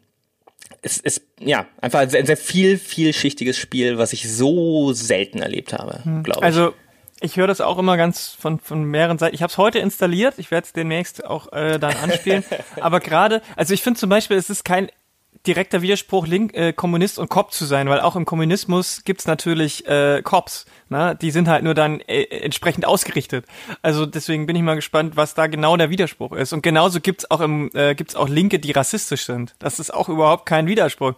es 0.83 0.99
ist 0.99 1.23
ja 1.41 1.67
einfach 1.81 2.01
ein 2.01 2.11
sehr, 2.11 2.25
sehr 2.25 2.37
viel, 2.37 2.79
vielschichtiges 2.79 3.57
Spiel, 3.57 3.99
was 3.99 4.13
ich 4.13 4.31
so 4.31 4.93
selten 4.93 5.43
erlebt 5.43 5.73
habe, 5.73 6.05
hm. 6.05 6.23
glaube 6.23 6.41
ich. 6.41 6.45
Also 6.45 6.75
ich 7.21 7.37
höre 7.37 7.47
das 7.47 7.61
auch 7.61 7.79
immer 7.79 7.97
ganz 7.97 8.29
von, 8.39 8.59
von 8.59 8.83
mehreren 8.85 9.19
Seiten. 9.19 9.35
Ich 9.35 9.43
habe 9.43 9.51
es 9.51 9.59
heute 9.59 9.79
installiert, 9.79 10.35
ich 10.39 10.51
werde 10.51 10.67
es 10.67 10.73
demnächst 10.73 11.25
auch 11.25 11.53
äh, 11.53 11.79
dann 11.79 11.95
anspielen. 11.97 12.45
Aber 12.81 13.01
gerade, 13.01 13.43
also 13.57 13.75
ich 13.75 13.83
finde 13.83 14.01
zum 14.01 14.11
Beispiel, 14.11 14.37
es 14.37 14.51
ist 14.51 14.65
kein 14.65 14.89
direkter 15.47 15.81
Widerspruch, 15.81 16.27
Link, 16.27 16.55
äh, 16.55 16.73
Kommunist 16.73 17.19
und 17.19 17.31
Cop 17.31 17.53
zu 17.53 17.65
sein, 17.65 17.89
weil 17.89 18.01
auch 18.01 18.15
im 18.15 18.27
Kommunismus 18.27 19.05
gibt's 19.05 19.27
natürlich 19.27 19.87
äh, 19.87 20.21
Cops, 20.23 20.67
ne? 20.91 21.17
die 21.21 21.31
sind 21.31 21.49
halt 21.49 21.65
nur 21.65 21.75
dann 21.75 22.01
äh, 22.01 22.25
entsprechend 22.25 22.85
ausgerichtet. 22.85 23.47
Also 23.81 24.05
deswegen 24.05 24.47
bin 24.47 24.55
ich 24.55 24.63
mal 24.63 24.75
gespannt, 24.75 25.17
was 25.17 25.35
da 25.35 25.47
genau 25.47 25.77
der 25.77 25.89
Widerspruch 25.89 26.33
ist. 26.33 26.53
Und 26.53 26.63
genauso 26.63 27.01
gibt's 27.01 27.31
auch 27.31 27.41
äh, 27.41 27.97
auch 28.15 28.29
Linke, 28.29 28.59
die 28.59 28.73
rassistisch 28.73 29.25
sind. 29.25 29.55
Das 29.59 29.79
ist 29.79 29.95
auch 29.95 30.11
überhaupt 30.11 30.45
kein 30.45 30.67
Widerspruch. 30.67 31.15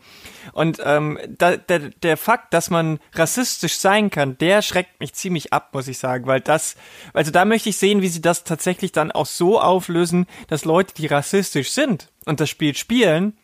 Und 0.53 0.81
ähm, 0.85 1.19
da, 1.29 1.57
der, 1.57 1.79
der 1.79 2.17
Fakt, 2.17 2.55
dass 2.55 2.71
man 2.71 3.01
rassistisch 3.15 3.77
sein 3.77 4.11
kann, 4.11 4.39
der 4.39 4.63
schreckt 4.63 5.01
mich 5.01 5.15
ziemlich 5.15 5.53
ab, 5.53 5.71
muss 5.73 5.89
ich 5.89 5.99
sagen, 5.99 6.27
weil 6.27 6.41
das, 6.41 6.77
also 7.13 7.33
da 7.33 7.45
möchte 7.45 7.71
ich 7.71 7.77
sehen, 7.77 8.03
wie 8.03 8.09
sie 8.09 8.23
das 8.23 8.45
tatsächlich 8.45 8.93
dann 8.93 9.11
auch 9.11 9.27
so 9.27 9.61
auflösen, 9.61 10.27
dass 10.47 10.65
Leute, 10.65 10.95
die 10.95 11.07
rassistisch 11.07 11.73
sind 11.73 12.09
und 12.25 12.39
das 12.39 12.49
Spiel 12.49 12.77
spielen, 12.77 13.37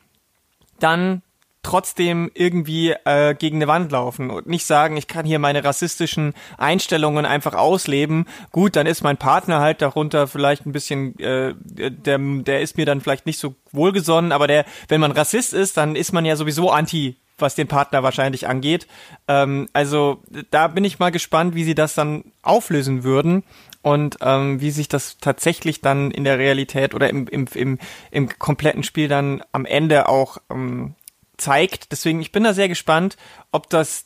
dann 0.80 1.22
trotzdem 1.62 2.30
irgendwie 2.34 2.94
äh, 3.04 3.34
gegen 3.34 3.56
eine 3.56 3.66
Wand 3.66 3.92
laufen 3.92 4.30
und 4.30 4.46
nicht 4.46 4.64
sagen, 4.64 4.96
ich 4.96 5.06
kann 5.06 5.26
hier 5.26 5.38
meine 5.38 5.64
rassistischen 5.64 6.32
Einstellungen 6.56 7.26
einfach 7.26 7.54
ausleben. 7.54 8.26
Gut, 8.52 8.76
dann 8.76 8.86
ist 8.86 9.02
mein 9.02 9.16
Partner 9.16 9.60
halt 9.60 9.82
darunter 9.82 10.28
vielleicht 10.28 10.66
ein 10.66 10.72
bisschen, 10.72 11.18
äh, 11.18 11.54
der, 11.58 12.18
der 12.18 12.60
ist 12.62 12.76
mir 12.76 12.86
dann 12.86 13.00
vielleicht 13.00 13.26
nicht 13.26 13.38
so 13.38 13.54
wohlgesonnen, 13.72 14.32
aber 14.32 14.46
der, 14.46 14.64
wenn 14.88 15.00
man 15.00 15.12
Rassist 15.12 15.52
ist, 15.52 15.76
dann 15.76 15.96
ist 15.96 16.12
man 16.12 16.24
ja 16.24 16.36
sowieso 16.36 16.70
anti 16.70 17.16
was 17.40 17.54
den 17.54 17.68
Partner 17.68 18.02
wahrscheinlich 18.02 18.48
angeht. 18.48 18.88
Ähm, 19.28 19.68
also 19.72 20.22
da 20.50 20.66
bin 20.66 20.84
ich 20.84 20.98
mal 20.98 21.12
gespannt, 21.12 21.54
wie 21.54 21.62
sie 21.62 21.76
das 21.76 21.94
dann 21.94 22.24
auflösen 22.42 23.04
würden 23.04 23.44
und 23.82 24.18
ähm, 24.20 24.60
wie 24.60 24.70
sich 24.70 24.88
das 24.88 25.18
tatsächlich 25.18 25.80
dann 25.80 26.10
in 26.10 26.24
der 26.24 26.38
Realität 26.38 26.94
oder 26.94 27.08
im, 27.08 27.26
im, 27.28 27.46
im, 27.54 27.78
im 28.10 28.38
kompletten 28.38 28.82
Spiel 28.82 29.08
dann 29.08 29.42
am 29.52 29.64
Ende 29.64 30.08
auch 30.08 30.38
ähm, 30.50 30.94
zeigt. 31.36 31.92
Deswegen, 31.92 32.20
ich 32.20 32.32
bin 32.32 32.44
da 32.44 32.54
sehr 32.54 32.68
gespannt, 32.68 33.16
ob 33.52 33.70
das 33.70 34.04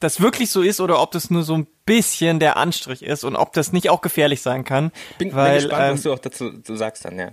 das 0.00 0.20
wirklich 0.20 0.50
so 0.50 0.62
ist 0.62 0.80
oder 0.80 1.02
ob 1.02 1.10
das 1.12 1.30
nur 1.30 1.42
so 1.42 1.54
ein 1.54 1.66
bisschen 1.84 2.40
der 2.40 2.56
Anstrich 2.56 3.02
ist 3.02 3.22
und 3.22 3.36
ob 3.36 3.52
das 3.52 3.72
nicht 3.72 3.90
auch 3.90 4.00
gefährlich 4.00 4.40
sein 4.40 4.64
kann. 4.64 4.92
Bin, 5.18 5.34
weil, 5.34 5.58
bin 5.58 5.68
gespannt, 5.68 5.88
ähm, 5.88 5.94
was 5.94 6.02
du 6.02 6.12
auch 6.12 6.18
dazu 6.18 6.50
du 6.50 6.76
sagst 6.76 7.04
dann, 7.04 7.18
ja. 7.18 7.32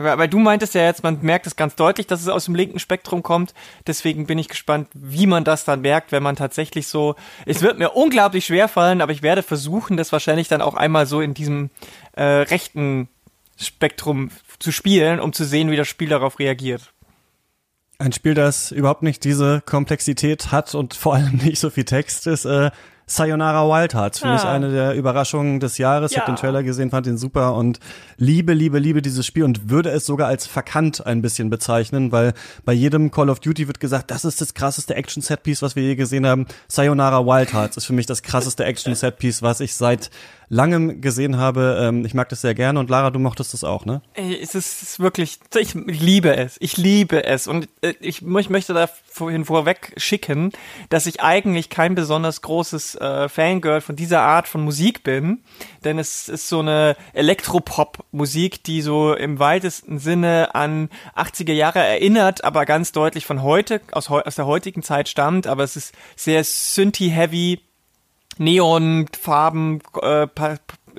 Weil 0.00 0.28
du 0.28 0.38
meintest 0.38 0.74
ja 0.74 0.82
jetzt, 0.82 1.02
man 1.02 1.18
merkt 1.22 1.46
es 1.46 1.56
ganz 1.56 1.74
deutlich, 1.74 2.06
dass 2.06 2.20
es 2.20 2.28
aus 2.28 2.44
dem 2.44 2.54
linken 2.54 2.78
Spektrum 2.78 3.22
kommt. 3.22 3.54
Deswegen 3.86 4.26
bin 4.26 4.38
ich 4.38 4.48
gespannt, 4.48 4.88
wie 4.94 5.26
man 5.26 5.44
das 5.44 5.64
dann 5.64 5.80
merkt, 5.80 6.12
wenn 6.12 6.22
man 6.22 6.36
tatsächlich 6.36 6.86
so. 6.86 7.16
Es 7.46 7.62
wird 7.62 7.78
mir 7.78 7.90
unglaublich 7.90 8.46
schwer 8.46 8.68
fallen, 8.68 9.00
aber 9.00 9.12
ich 9.12 9.22
werde 9.22 9.42
versuchen, 9.42 9.96
das 9.96 10.12
wahrscheinlich 10.12 10.48
dann 10.48 10.62
auch 10.62 10.74
einmal 10.74 11.06
so 11.06 11.20
in 11.20 11.34
diesem 11.34 11.70
äh, 12.12 12.22
rechten 12.22 13.08
Spektrum 13.56 14.30
zu 14.58 14.72
spielen, 14.72 15.20
um 15.20 15.32
zu 15.32 15.44
sehen, 15.44 15.70
wie 15.70 15.76
das 15.76 15.88
Spiel 15.88 16.08
darauf 16.08 16.38
reagiert. 16.38 16.92
Ein 17.98 18.12
Spiel, 18.12 18.34
das 18.34 18.70
überhaupt 18.70 19.02
nicht 19.02 19.24
diese 19.24 19.60
Komplexität 19.66 20.52
hat 20.52 20.74
und 20.74 20.94
vor 20.94 21.14
allem 21.14 21.36
nicht 21.42 21.58
so 21.58 21.70
viel 21.70 21.84
Text 21.84 22.28
ist, 22.28 22.44
äh, 22.44 22.70
Sayonara 23.08 23.66
Wild 23.66 23.94
Hearts. 23.94 24.20
Für 24.20 24.26
ja. 24.26 24.34
mich 24.34 24.44
eine 24.44 24.70
der 24.70 24.94
Überraschungen 24.94 25.58
des 25.58 25.78
Jahres. 25.78 26.12
Ja. 26.12 26.16
Ich 26.16 26.20
habe 26.22 26.32
den 26.32 26.36
Trailer 26.36 26.62
gesehen, 26.62 26.90
fand 26.90 27.06
ihn 27.06 27.18
super 27.18 27.54
und 27.54 27.80
liebe, 28.18 28.52
liebe, 28.52 28.78
liebe 28.78 29.02
dieses 29.02 29.26
Spiel 29.26 29.44
und 29.44 29.70
würde 29.70 29.90
es 29.90 30.06
sogar 30.06 30.28
als 30.28 30.46
verkannt 30.46 31.04
ein 31.04 31.22
bisschen 31.22 31.50
bezeichnen, 31.50 32.12
weil 32.12 32.34
bei 32.64 32.74
jedem 32.74 33.10
Call 33.10 33.30
of 33.30 33.40
Duty 33.40 33.66
wird 33.66 33.80
gesagt, 33.80 34.10
das 34.10 34.24
ist 34.24 34.40
das 34.40 34.54
krasseste 34.54 34.94
Action-Setpiece, 34.94 35.62
was 35.62 35.74
wir 35.74 35.82
je 35.82 35.96
gesehen 35.96 36.26
haben. 36.26 36.46
Sayonara 36.68 37.24
Wild 37.24 37.52
Hearts 37.52 37.76
ist 37.78 37.86
für 37.86 37.94
mich 37.94 38.06
das 38.06 38.22
krasseste 38.22 38.64
Action-Setpiece, 38.64 39.42
was 39.42 39.60
ich 39.60 39.74
seit 39.74 40.10
langem 40.48 41.00
gesehen 41.00 41.36
habe. 41.36 41.78
Ähm, 41.80 42.04
ich 42.04 42.14
mag 42.14 42.28
das 42.28 42.40
sehr 42.40 42.54
gerne 42.54 42.78
und 42.80 42.90
Lara, 42.90 43.10
du 43.10 43.18
mochtest 43.18 43.52
das 43.52 43.64
auch, 43.64 43.84
ne? 43.84 44.02
Ey, 44.14 44.38
es 44.40 44.54
ist, 44.54 45.00
wirklich, 45.00 45.38
ich 45.54 45.74
liebe 45.74 46.36
es, 46.36 46.56
ich 46.60 46.76
liebe 46.76 47.24
es 47.24 47.46
und 47.46 47.68
äh, 47.82 47.94
ich, 48.00 48.22
ich 48.22 48.50
möchte 48.50 48.74
da 48.74 48.88
vorhin 49.06 49.44
vorweg 49.44 49.92
schicken, 49.96 50.52
dass 50.88 51.06
ich 51.06 51.20
eigentlich 51.20 51.70
kein 51.70 51.94
besonders 51.94 52.42
großes 52.42 52.94
äh, 52.96 53.28
Fangirl 53.28 53.80
von 53.80 53.96
dieser 53.96 54.22
Art 54.22 54.48
von 54.48 54.62
Musik 54.62 55.02
bin, 55.02 55.42
denn 55.84 55.98
es 55.98 56.28
ist 56.28 56.48
so 56.48 56.60
eine 56.60 56.96
Elektropop-Musik, 57.12 58.64
die 58.64 58.82
so 58.82 59.14
im 59.14 59.38
weitesten 59.38 59.98
Sinne 59.98 60.54
an 60.54 60.88
80er 61.16 61.52
Jahre 61.52 61.80
erinnert, 61.80 62.44
aber 62.44 62.64
ganz 62.64 62.92
deutlich 62.92 63.26
von 63.26 63.42
heute, 63.42 63.80
aus, 63.92 64.10
aus 64.10 64.34
der 64.34 64.46
heutigen 64.46 64.82
Zeit 64.82 65.08
stammt, 65.08 65.46
aber 65.46 65.64
es 65.64 65.76
ist 65.76 65.94
sehr 66.16 66.42
Synthi-heavy, 66.44 67.60
Neonfarben, 68.38 69.80
äh, 70.00 70.26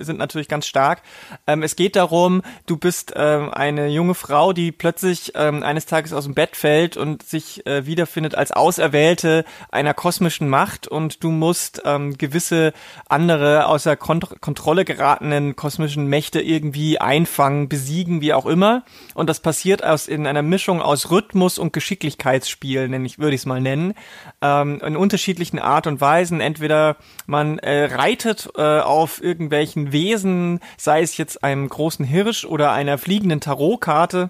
sind 0.05 0.17
natürlich 0.17 0.47
ganz 0.47 0.65
stark. 0.65 1.01
Ähm, 1.47 1.63
es 1.63 1.75
geht 1.75 1.95
darum, 1.95 2.41
du 2.65 2.77
bist 2.77 3.13
ähm, 3.15 3.49
eine 3.53 3.87
junge 3.87 4.15
Frau, 4.15 4.53
die 4.53 4.71
plötzlich 4.71 5.33
ähm, 5.35 5.63
eines 5.63 5.85
Tages 5.85 6.13
aus 6.13 6.25
dem 6.25 6.33
Bett 6.33 6.55
fällt 6.55 6.97
und 6.97 7.23
sich 7.23 7.65
äh, 7.65 7.85
wiederfindet 7.85 8.35
als 8.35 8.51
Auserwählte 8.51 9.45
einer 9.71 9.93
kosmischen 9.93 10.49
Macht 10.49 10.87
und 10.87 11.23
du 11.23 11.31
musst 11.31 11.81
ähm, 11.85 12.17
gewisse 12.17 12.73
andere 13.07 13.67
außer 13.67 13.95
Kont 13.95 14.41
Kontrolle 14.41 14.85
geratenen 14.85 15.55
kosmischen 15.55 16.07
Mächte 16.07 16.41
irgendwie 16.41 16.99
einfangen, 16.99 17.69
besiegen, 17.69 18.21
wie 18.21 18.33
auch 18.33 18.45
immer. 18.45 18.83
Und 19.13 19.29
das 19.29 19.39
passiert 19.39 19.83
aus 19.83 20.07
in 20.07 20.27
einer 20.27 20.41
Mischung 20.41 20.81
aus 20.81 21.11
Rhythmus 21.11 21.57
und 21.57 21.73
Geschicklichkeitsspiel, 21.73 22.93
ich, 23.05 23.19
würde 23.19 23.35
ich 23.35 23.41
es 23.41 23.45
mal 23.45 23.61
nennen, 23.61 23.93
ähm, 24.41 24.81
in 24.85 24.97
unterschiedlichen 24.97 25.59
Art 25.59 25.87
und 25.87 26.01
Weisen. 26.01 26.41
Entweder 26.41 26.97
man 27.25 27.59
äh, 27.59 27.85
reitet 27.85 28.49
äh, 28.57 28.79
auf 28.79 29.21
irgendwelchen 29.21 29.88
Wesen, 29.91 30.59
sei 30.77 31.01
es 31.01 31.17
jetzt 31.17 31.43
einem 31.43 31.67
großen 31.67 32.05
Hirsch 32.05 32.45
oder 32.45 32.71
einer 32.71 32.97
fliegenden 32.97 33.41
Tarotkarte 33.41 34.29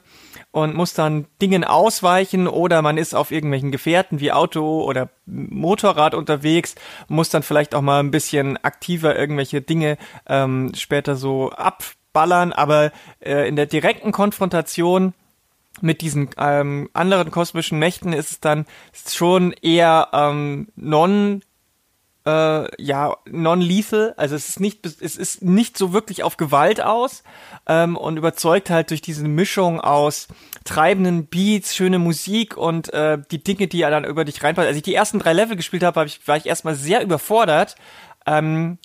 und 0.51 0.75
muss 0.75 0.93
dann 0.93 1.27
Dingen 1.41 1.63
ausweichen 1.63 2.47
oder 2.47 2.81
man 2.81 2.97
ist 2.97 3.13
auf 3.13 3.31
irgendwelchen 3.31 3.71
Gefährten 3.71 4.19
wie 4.19 4.31
Auto 4.31 4.83
oder 4.83 5.09
Motorrad 5.25 6.15
unterwegs, 6.15 6.75
muss 7.07 7.29
dann 7.29 7.43
vielleicht 7.43 7.75
auch 7.75 7.81
mal 7.81 7.99
ein 7.99 8.11
bisschen 8.11 8.57
aktiver 8.63 9.17
irgendwelche 9.17 9.61
Dinge 9.61 9.97
ähm, 10.27 10.71
später 10.75 11.15
so 11.15 11.51
abballern, 11.51 12.51
aber 12.51 12.91
äh, 13.19 13.47
in 13.47 13.55
der 13.55 13.67
direkten 13.67 14.11
Konfrontation 14.11 15.13
mit 15.81 16.01
diesen 16.01 16.29
ähm, 16.37 16.89
anderen 16.93 17.31
kosmischen 17.31 17.79
Mächten 17.79 18.13
ist 18.13 18.31
es 18.31 18.39
dann 18.39 18.65
schon 19.07 19.53
eher 19.53 20.09
ähm, 20.13 20.67
non 20.75 21.41
äh, 22.29 22.67
ja 22.81 23.15
non-lethal, 23.29 24.13
also 24.17 24.35
es 24.35 24.49
ist 24.49 24.59
nicht 24.59 24.85
es 24.85 25.17
ist 25.17 25.41
nicht 25.41 25.77
so 25.77 25.93
wirklich 25.93 26.23
auf 26.23 26.37
Gewalt 26.37 26.81
aus 26.81 27.23
ähm, 27.67 27.97
und 27.97 28.17
überzeugt 28.17 28.69
halt 28.69 28.91
durch 28.91 29.01
diese 29.01 29.27
Mischung 29.27 29.81
aus 29.81 30.27
treibenden 30.63 31.25
Beats, 31.27 31.75
schöne 31.75 31.99
Musik 31.99 32.57
und 32.57 32.93
äh, 32.93 33.17
die 33.31 33.43
Dinge, 33.43 33.67
die 33.67 33.81
er 33.81 33.91
dann 33.91 34.05
über 34.05 34.25
dich 34.25 34.43
reinpasst. 34.43 34.67
Als 34.67 34.77
ich 34.77 34.83
die 34.83 34.95
ersten 34.95 35.19
drei 35.19 35.33
Level 35.33 35.55
gespielt 35.55 35.83
habe, 35.83 35.99
hab 35.99 36.07
ich, 36.07 36.27
war 36.27 36.37
ich 36.37 36.45
erstmal 36.45 36.75
sehr 36.75 37.01
überfordert. 37.01 37.75
Ähm, 38.25 38.77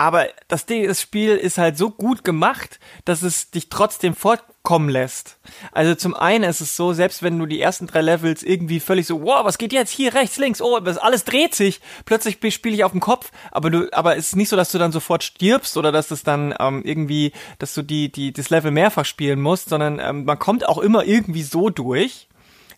aber 0.00 0.28
das 0.48 0.64
Ding, 0.64 0.88
das 0.88 1.02
Spiel 1.02 1.36
ist 1.36 1.58
halt 1.58 1.76
so 1.76 1.90
gut 1.90 2.24
gemacht, 2.24 2.80
dass 3.04 3.20
es 3.20 3.50
dich 3.50 3.68
trotzdem 3.68 4.14
fortkommen 4.14 4.88
lässt. 4.88 5.36
Also 5.72 5.94
zum 5.94 6.14
einen 6.14 6.44
ist 6.44 6.62
es 6.62 6.74
so, 6.74 6.94
selbst 6.94 7.22
wenn 7.22 7.38
du 7.38 7.44
die 7.44 7.60
ersten 7.60 7.86
drei 7.86 8.00
Levels 8.00 8.42
irgendwie 8.42 8.80
völlig 8.80 9.06
so, 9.06 9.20
wow, 9.20 9.44
was 9.44 9.58
geht 9.58 9.74
jetzt 9.74 9.90
hier 9.90 10.14
rechts, 10.14 10.38
links, 10.38 10.62
oh, 10.62 10.80
das 10.80 10.96
alles 10.96 11.24
dreht 11.24 11.54
sich. 11.54 11.82
Plötzlich 12.06 12.38
spiele 12.54 12.74
ich 12.74 12.82
auf 12.82 12.92
dem 12.92 13.02
Kopf, 13.02 13.30
aber 13.50 13.68
du, 13.68 13.92
aber 13.92 14.16
es 14.16 14.28
ist 14.28 14.36
nicht 14.36 14.48
so, 14.48 14.56
dass 14.56 14.72
du 14.72 14.78
dann 14.78 14.90
sofort 14.90 15.22
stirbst 15.22 15.76
oder 15.76 15.92
dass 15.92 16.10
es 16.10 16.22
dann 16.22 16.54
ähm, 16.58 16.80
irgendwie, 16.82 17.32
dass 17.58 17.74
du 17.74 17.82
die, 17.82 18.10
die, 18.10 18.32
das 18.32 18.48
Level 18.48 18.70
mehrfach 18.70 19.04
spielen 19.04 19.42
musst, 19.42 19.68
sondern 19.68 19.98
ähm, 20.00 20.24
man 20.24 20.38
kommt 20.38 20.66
auch 20.66 20.78
immer 20.78 21.04
irgendwie 21.04 21.42
so 21.42 21.68
durch. 21.68 22.26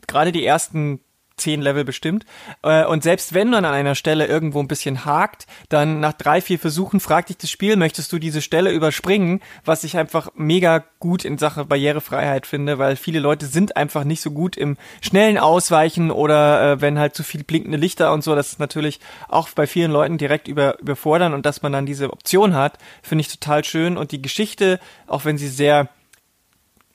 Gerade 0.09 0.33
die 0.33 0.45
ersten 0.45 0.99
zehn 1.37 1.63
Level 1.63 1.85
bestimmt. 1.85 2.25
Äh, 2.63 2.85
und 2.85 3.03
selbst 3.03 3.35
wenn 3.35 3.51
man 3.51 3.65
an 3.65 3.75
einer 3.75 3.95
Stelle 3.95 4.27
irgendwo 4.27 4.61
ein 4.61 4.69
bisschen 4.69 5.05
hakt, 5.05 5.47
dann 5.69 6.01
nach 6.01 6.13
drei, 6.13 6.41
vier 6.41 6.59
Versuchen 6.59 7.01
fragt 7.01 7.29
dich 7.29 7.39
das 7.39 7.51
Spiel, 7.51 7.77
möchtest 7.77 8.13
du 8.13 8.19
diese 8.19 8.43
Stelle 8.43 8.71
überspringen, 8.71 9.41
was 9.65 9.85
ich 9.85 9.97
einfach 9.97 10.31
mega 10.35 10.85
gut 11.01 11.25
in 11.25 11.39
Sache 11.39 11.65
Barrierefreiheit 11.65 12.47
finde, 12.47 12.79
weil 12.79 12.97
viele 12.97 13.21
Leute 13.21 13.47
sind 13.47 13.77
einfach 13.77 14.05
nicht 14.05 14.21
so 14.21 14.31
gut 14.31 14.57
im 14.57 14.77
schnellen 15.01 15.39
Ausweichen 15.39 16.11
oder 16.11 16.73
äh, 16.73 16.81
wenn 16.81 16.99
halt 16.99 17.15
zu 17.15 17.23
viel 17.23 17.45
blinkende 17.45 17.79
Lichter 17.79 18.13
und 18.13 18.23
so, 18.23 18.35
das 18.35 18.53
ist 18.53 18.61
natürlich 18.61 19.01
auch 19.29 19.49
bei 19.51 19.67
vielen 19.67 19.91
Leuten 19.91 20.19
direkt 20.19 20.49
über, 20.49 20.79
überfordern. 20.79 21.35
Und 21.35 21.47
dass 21.47 21.63
man 21.63 21.73
dann 21.73 21.87
diese 21.87 22.13
Option 22.13 22.55
hat, 22.55 22.79
finde 23.03 23.23
ich 23.23 23.29
total 23.29 23.65
schön. 23.65 23.97
Und 23.97 24.13
die 24.13 24.23
Geschichte, 24.23 24.79
auch 25.07 25.25
wenn 25.25 25.39
sie 25.39 25.49
sehr 25.49 25.89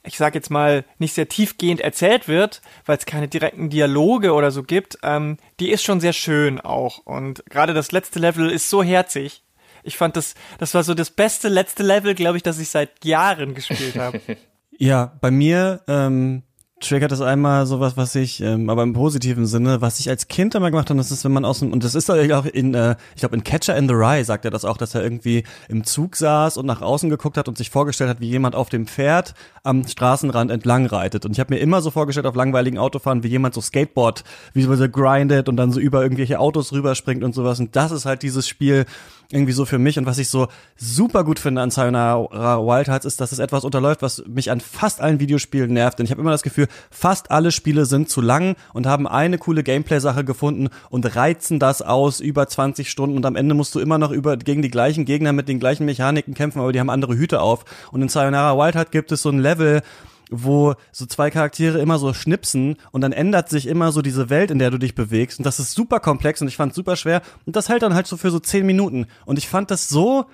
ich 0.08 0.18
sage 0.18 0.38
jetzt 0.38 0.50
mal, 0.50 0.86
nicht 0.98 1.14
sehr 1.14 1.28
tiefgehend 1.28 1.82
erzählt 1.82 2.28
wird, 2.28 2.62
weil 2.86 2.98
es 2.98 3.06
keine 3.06 3.28
direkten 3.28 3.70
Dialoge 3.70 4.34
oder 4.34 4.52
so 4.52 4.64
gibt, 4.64 4.98
ähm, 5.04 5.38
die 5.60 5.70
ist 5.70 5.84
schon 5.84 6.00
sehr 6.00 6.14
schön 6.14 6.62
auch. 6.62 7.00
Und 7.00 7.44
gerade 7.50 7.74
das 7.74 7.92
letzte 7.92 8.20
Level 8.20 8.50
ist 8.50 8.70
so 8.70 8.82
herzig. 8.82 9.44
Ich 9.84 9.98
fand 9.98 10.16
das, 10.16 10.36
das 10.58 10.74
war 10.74 10.84
so 10.84 10.94
das 10.94 11.12
beste 11.12 11.50
letzte 11.50 11.84
Level, 11.84 12.16
glaube 12.16 12.38
ich, 12.38 12.44
das 12.44 12.60
ich 12.60 12.70
seit 12.70 13.04
Jahren 13.06 13.54
gespielt 13.54 13.98
habe. 13.98 14.20
ja, 14.78 15.18
bei 15.22 15.30
mir 15.30 15.82
ähm, 15.88 16.44
triggert 16.80 17.12
das 17.12 17.22
einmal 17.22 17.66
sowas, 17.66 17.98
was 17.98 18.14
ich, 18.14 18.40
ähm, 18.42 18.70
aber 18.70 18.84
im 18.84 18.94
positiven 18.94 19.48
Sinne, 19.48 19.82
was 19.82 20.00
ich 20.00 20.10
als 20.10 20.28
Kind 20.28 20.54
immer 20.54 20.70
gemacht 20.70 20.90
habe, 20.90 20.98
das 20.98 21.12
ist, 21.12 21.26
wenn 21.26 21.32
man 21.32 21.44
aus 21.44 21.60
dem, 21.60 21.74
und 21.74 21.84
das 21.84 21.96
ist 21.96 22.10
auch 22.10 22.46
in, 22.46 22.74
äh, 22.76 22.96
ich 23.16 23.22
glaube 23.22 23.36
in 23.36 23.44
Catcher 23.44 23.76
in 23.76 23.88
the 23.88 23.96
Rye 23.96 24.24
sagt 24.24 24.46
er 24.46 24.52
das 24.52 24.64
auch, 24.64 24.78
dass 24.78 24.94
er 24.94 25.02
irgendwie 25.02 25.44
im 25.70 25.84
Zug 25.84 26.16
saß 26.16 26.58
und 26.58 26.68
nach 26.68 26.82
außen 26.82 27.10
geguckt 27.10 27.38
hat 27.38 27.48
und 27.48 27.58
sich 27.58 27.72
vorgestellt 27.72 28.10
hat, 28.10 28.20
wie 28.20 28.30
jemand 28.30 28.56
auf 28.56 28.70
dem 28.70 28.86
Pferd 28.86 29.34
am 29.64 29.88
Straßenrand 29.88 30.52
entlang 30.52 30.86
reitet. 30.86 31.26
Und 31.26 31.32
ich 31.32 31.40
habe 31.40 31.56
mir 31.56 31.60
immer 31.60 31.82
so 31.82 31.90
vorgestellt 31.90 32.28
auf 32.28 32.36
langweiligen 32.36 32.78
Autofahren, 32.78 33.24
wie 33.24 33.28
jemand 33.28 33.56
so 33.56 33.62
Skateboard, 33.62 34.24
wie 34.54 34.62
so 34.62 34.90
grindet 34.90 35.50
und 35.50 35.58
dann 35.58 35.72
so 35.72 35.80
über 35.80 36.04
irgendwelche 36.04 36.40
Autos 36.40 36.72
rüberspringt 36.74 37.24
und 37.24 37.34
sowas. 37.34 37.60
Und 37.60 37.76
das 37.76 37.92
ist 37.92 38.06
halt 38.06 38.22
dieses 38.22 38.48
Spiel, 38.48 38.86
irgendwie 39.32 39.54
so 39.54 39.66
für 39.66 39.78
mich. 39.80 39.98
Und 39.98 40.06
was 40.06 40.18
ich 40.18 40.30
so 40.30 40.48
super 40.76 41.24
gut 41.24 41.40
finde 41.40 41.62
an 41.62 41.72
Sayonara 41.72 42.60
Wild 42.60 42.88
Hearts 42.88 43.06
ist, 43.06 43.20
dass 43.20 43.32
es 43.32 43.40
etwas 43.40 43.64
unterläuft, 43.64 44.02
was 44.02 44.24
mich 44.28 44.52
an 44.52 44.62
fast 44.62 45.02
allen 45.02 45.20
Videospielen 45.20 45.72
nervt. 45.74 46.00
Denn 46.00 46.06
ich 46.06 46.12
habe 46.12 46.22
immer 46.22 46.32
das 46.32 46.44
Gefühl, 46.44 46.68
fast 46.90 47.32
alle 47.32 47.52
Spiele 47.52 47.86
sind 47.86 48.10
zu 48.10 48.22
lang 48.22 48.56
und 48.74 48.88
haben 48.88 49.08
eine 49.08 49.38
coole 49.38 49.64
Gameplay-Sache 49.64 50.24
gefunden 50.24 50.70
und 50.90 51.16
reizen 51.16 51.60
das 51.60 51.82
aus 51.82 52.20
über 52.20 52.48
20 52.48 52.90
Stunden 52.90 53.18
und 53.18 53.26
am 53.26 53.36
Ende 53.36 53.56
musst 53.56 53.76
du 53.76 53.80
immer 53.80 53.98
noch 53.98 54.12
über 54.12 54.38
gegen 54.38 54.62
die 54.62 54.72
gleichen 54.72 55.06
Gegner 55.06 55.34
mit 55.34 55.48
den 55.48 55.60
gleichen 55.60 55.86
Mechaniken 55.86 56.34
kämpfen, 56.34 56.60
aber 56.60 56.72
die 56.72 56.80
haben 56.80 56.90
andere 56.90 57.16
Hüte 57.16 57.42
auf. 57.42 57.66
Und 57.92 58.02
in 58.02 58.10
Sayonara 58.10 58.58
Wild 58.58 58.76
Heart 58.76 58.92
gibt 58.92 59.12
es 59.12 59.22
so 59.22 59.30
ein 59.30 59.40
Level, 59.40 59.82
wo 60.30 60.76
so 60.92 61.06
zwei 61.06 61.30
Charaktere 61.30 61.80
immer 61.80 62.00
so 62.00 62.14
schnipsen 62.14 62.76
und 62.92 63.02
dann 63.02 63.12
ändert 63.12 63.50
sich 63.50 63.68
immer 63.68 63.92
so 63.92 64.02
diese 64.02 64.30
Welt, 64.30 64.52
in 64.52 64.60
der 64.60 64.72
du 64.72 64.78
dich 64.78 64.96
bewegst. 64.96 65.40
Und 65.40 65.46
das 65.46 65.60
ist 65.60 65.74
super 65.74 66.00
komplex 66.00 66.42
und 66.42 66.48
ich 66.48 66.58
fand 66.58 66.74
super 66.74 66.96
schwer. 66.96 67.22
Und 67.46 67.56
das 67.56 67.70
hält 67.70 67.82
dann 67.82 67.94
halt 67.94 68.08
so 68.08 68.18
für 68.18 68.32
so 68.32 68.40
zehn 68.40 68.66
Minuten. 68.66 69.08
Und 69.26 69.38
ich 69.38 69.48
fand 69.48 69.72
das 69.72 69.90
so 69.90 70.26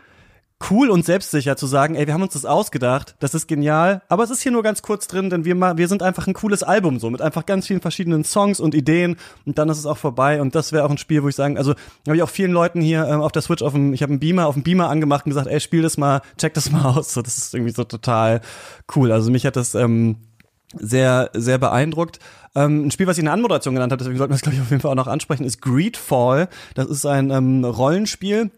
cool 0.69 0.89
und 0.89 1.05
selbstsicher 1.05 1.55
zu 1.55 1.67
sagen, 1.67 1.95
ey, 1.95 2.07
wir 2.07 2.13
haben 2.13 2.21
uns 2.21 2.33
das 2.33 2.45
ausgedacht, 2.45 3.15
das 3.19 3.33
ist 3.33 3.47
genial, 3.47 4.01
aber 4.07 4.23
es 4.23 4.29
ist 4.29 4.41
hier 4.41 4.51
nur 4.51 4.63
ganz 4.63 4.81
kurz 4.81 5.07
drin, 5.07 5.29
denn 5.29 5.45
wir, 5.45 5.55
wir 5.55 5.87
sind 5.87 6.03
einfach 6.03 6.27
ein 6.27 6.33
cooles 6.33 6.63
Album 6.63 6.99
so, 6.99 7.09
mit 7.09 7.21
einfach 7.21 7.45
ganz 7.45 7.67
vielen 7.67 7.81
verschiedenen 7.81 8.23
Songs 8.23 8.59
und 8.59 8.75
Ideen 8.75 9.17
und 9.45 9.57
dann 9.57 9.69
ist 9.69 9.77
es 9.77 9.85
auch 9.85 9.97
vorbei 9.97 10.41
und 10.41 10.55
das 10.55 10.71
wäre 10.71 10.85
auch 10.85 10.91
ein 10.91 10.97
Spiel, 10.97 11.23
wo 11.23 11.29
ich 11.29 11.35
sagen, 11.35 11.57
also 11.57 11.73
habe 12.07 12.17
ich 12.17 12.23
auch 12.23 12.29
vielen 12.29 12.51
Leuten 12.51 12.81
hier 12.81 13.07
ähm, 13.07 13.21
auf 13.21 13.31
der 13.31 13.41
Switch 13.41 13.61
auf 13.61 13.73
dem, 13.73 13.93
ich 13.93 14.01
habe 14.01 14.11
einen 14.11 14.19
Beamer, 14.19 14.47
auf 14.47 14.55
dem 14.55 14.63
Beamer 14.63 14.89
angemacht 14.89 15.25
und 15.25 15.31
gesagt, 15.31 15.47
ey, 15.47 15.59
spiel 15.59 15.81
das 15.81 15.97
mal, 15.97 16.21
check 16.37 16.53
das 16.53 16.71
mal 16.71 16.85
aus, 16.97 17.13
so, 17.13 17.21
das 17.21 17.37
ist 17.37 17.53
irgendwie 17.53 17.73
so 17.73 17.83
total 17.83 18.41
cool, 18.95 19.11
also 19.11 19.31
mich 19.31 19.45
hat 19.45 19.55
das, 19.55 19.75
ähm, 19.75 20.17
sehr, 20.75 21.29
sehr 21.33 21.59
beeindruckt. 21.59 22.19
Ähm, 22.55 22.87
ein 22.87 22.91
Spiel, 22.91 23.07
was 23.07 23.17
ich 23.17 23.21
in 23.21 23.25
der 23.25 23.33
Anmoderation 23.33 23.75
genannt 23.75 23.91
habe, 23.91 23.99
deswegen 23.99 24.17
sollten 24.17 24.31
wir 24.31 24.35
es, 24.35 24.41
glaube 24.41 24.55
ich, 24.55 24.61
auf 24.61 24.69
jeden 24.69 24.81
Fall 24.81 24.91
auch 24.91 24.95
noch 24.95 25.07
ansprechen, 25.07 25.43
ist 25.43 25.61
Greedfall. 25.61 26.49
Das 26.75 26.87
ist 26.87 27.05
ein 27.05 27.29
ähm, 27.31 27.63
Rollenspiel, 27.63 28.51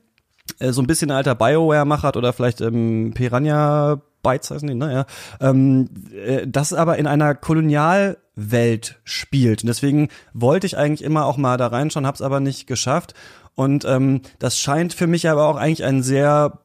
so 0.59 0.81
ein 0.81 0.87
bisschen 0.87 1.11
alter 1.11 1.35
Bioware-Macher 1.35 2.15
oder 2.15 2.33
vielleicht 2.33 2.61
ähm, 2.61 3.13
Piranha 3.13 4.01
Bytes 4.25 4.51
heißen 4.51 4.67
die, 4.67 4.75
ne? 4.75 4.93
Ja. 4.93 5.05
Ähm, 5.49 5.89
äh, 6.13 6.47
das 6.47 6.73
aber 6.73 6.97
in 6.97 7.07
einer 7.07 7.35
Kolonialwelt 7.35 8.99
spielt. 9.03 9.63
Und 9.63 9.67
deswegen 9.67 10.09
wollte 10.33 10.67
ich 10.67 10.77
eigentlich 10.77 11.03
immer 11.03 11.25
auch 11.25 11.37
mal 11.37 11.57
da 11.57 11.67
reinschauen, 11.67 12.07
hab's 12.07 12.21
aber 12.21 12.39
nicht 12.39 12.67
geschafft. 12.67 13.13
Und 13.53 13.85
ähm, 13.85 14.21
das 14.39 14.57
scheint 14.57 14.93
für 14.93 15.07
mich 15.07 15.29
aber 15.29 15.47
auch 15.47 15.55
eigentlich 15.55 15.83
ein 15.85 16.03
sehr 16.03 16.59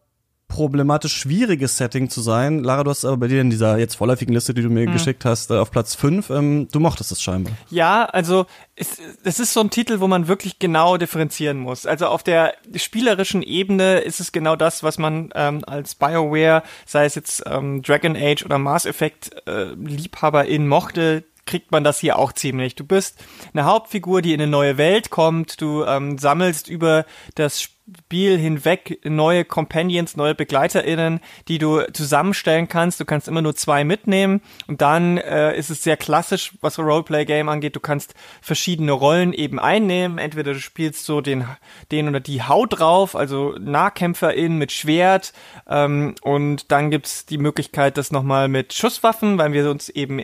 problematisch 0.50 1.16
schwieriges 1.16 1.78
Setting 1.78 2.10
zu 2.10 2.20
sein. 2.20 2.62
Lara, 2.62 2.84
du 2.84 2.90
hast 2.90 3.06
aber 3.06 3.16
bei 3.16 3.28
dir 3.28 3.40
in 3.40 3.48
dieser 3.48 3.78
jetzt 3.78 3.94
vorläufigen 3.94 4.34
Liste, 4.34 4.52
die 4.52 4.60
du 4.60 4.68
mir 4.68 4.84
hm. 4.84 4.92
geschickt 4.92 5.24
hast, 5.24 5.50
äh, 5.50 5.54
auf 5.54 5.70
Platz 5.70 5.94
5, 5.94 6.28
ähm, 6.28 6.68
du 6.70 6.80
mochtest 6.80 7.12
es 7.12 7.22
scheinbar. 7.22 7.54
Ja, 7.70 8.04
also 8.04 8.44
es, 8.76 8.98
es 9.24 9.40
ist 9.40 9.54
so 9.54 9.60
ein 9.60 9.70
Titel, 9.70 10.00
wo 10.00 10.08
man 10.08 10.28
wirklich 10.28 10.58
genau 10.58 10.98
differenzieren 10.98 11.58
muss. 11.58 11.86
Also 11.86 12.08
auf 12.08 12.22
der 12.22 12.54
spielerischen 12.74 13.42
Ebene 13.42 14.00
ist 14.00 14.20
es 14.20 14.32
genau 14.32 14.56
das, 14.56 14.82
was 14.82 14.98
man 14.98 15.30
ähm, 15.34 15.64
als 15.66 15.94
BioWare, 15.94 16.62
sei 16.84 17.06
es 17.06 17.14
jetzt 17.14 17.44
ähm, 17.46 17.80
Dragon 17.82 18.16
Age 18.16 18.44
oder 18.44 18.58
Mass 18.58 18.84
Effect 18.84 19.30
äh, 19.46 19.72
Liebhaberin 19.74 20.66
mochte, 20.66 21.24
kriegt 21.46 21.72
man 21.72 21.84
das 21.84 22.00
hier 22.00 22.18
auch 22.18 22.32
ziemlich. 22.32 22.74
Du 22.74 22.84
bist 22.84 23.18
eine 23.52 23.64
Hauptfigur, 23.64 24.20
die 24.20 24.34
in 24.34 24.40
eine 24.40 24.50
neue 24.50 24.78
Welt 24.78 25.10
kommt, 25.10 25.60
du 25.60 25.84
ähm, 25.84 26.18
sammelst 26.18 26.68
über 26.68 27.06
das 27.34 27.62
Spiel 27.62 27.79
hinweg 28.10 28.98
neue 29.04 29.44
Companions, 29.44 30.16
neue 30.16 30.34
BegleiterInnen, 30.34 31.20
die 31.48 31.58
du 31.58 31.82
zusammenstellen 31.92 32.68
kannst. 32.68 33.00
Du 33.00 33.04
kannst 33.04 33.28
immer 33.28 33.42
nur 33.42 33.54
zwei 33.54 33.84
mitnehmen 33.84 34.40
und 34.66 34.80
dann 34.80 35.18
äh, 35.18 35.56
ist 35.56 35.70
es 35.70 35.82
sehr 35.82 35.96
klassisch, 35.96 36.52
was 36.60 36.78
Roleplay-Game 36.78 37.48
angeht. 37.48 37.76
Du 37.76 37.80
kannst 37.80 38.14
verschiedene 38.40 38.92
Rollen 38.92 39.32
eben 39.32 39.58
einnehmen. 39.58 40.18
Entweder 40.18 40.52
du 40.52 40.60
spielst 40.60 41.04
so 41.04 41.20
den, 41.20 41.44
den 41.90 42.08
oder 42.08 42.20
die 42.20 42.42
Haut 42.42 42.78
drauf, 42.78 43.16
also 43.16 43.54
NahkämpferInnen 43.58 44.58
mit 44.58 44.72
Schwert 44.72 45.32
ähm, 45.68 46.14
und 46.22 46.70
dann 46.72 46.90
gibt's 46.90 47.26
die 47.26 47.38
Möglichkeit, 47.38 47.96
das 47.96 48.10
nochmal 48.10 48.48
mit 48.48 48.72
Schusswaffen, 48.72 49.38
weil 49.38 49.52
wir 49.52 49.70
uns 49.70 49.88
eben 49.88 50.16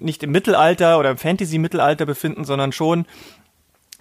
nicht 0.00 0.22
im 0.22 0.30
Mittelalter 0.32 0.98
oder 0.98 1.10
im 1.10 1.18
Fantasy-Mittelalter 1.18 2.06
befinden, 2.06 2.44
sondern 2.44 2.72
schon 2.72 3.06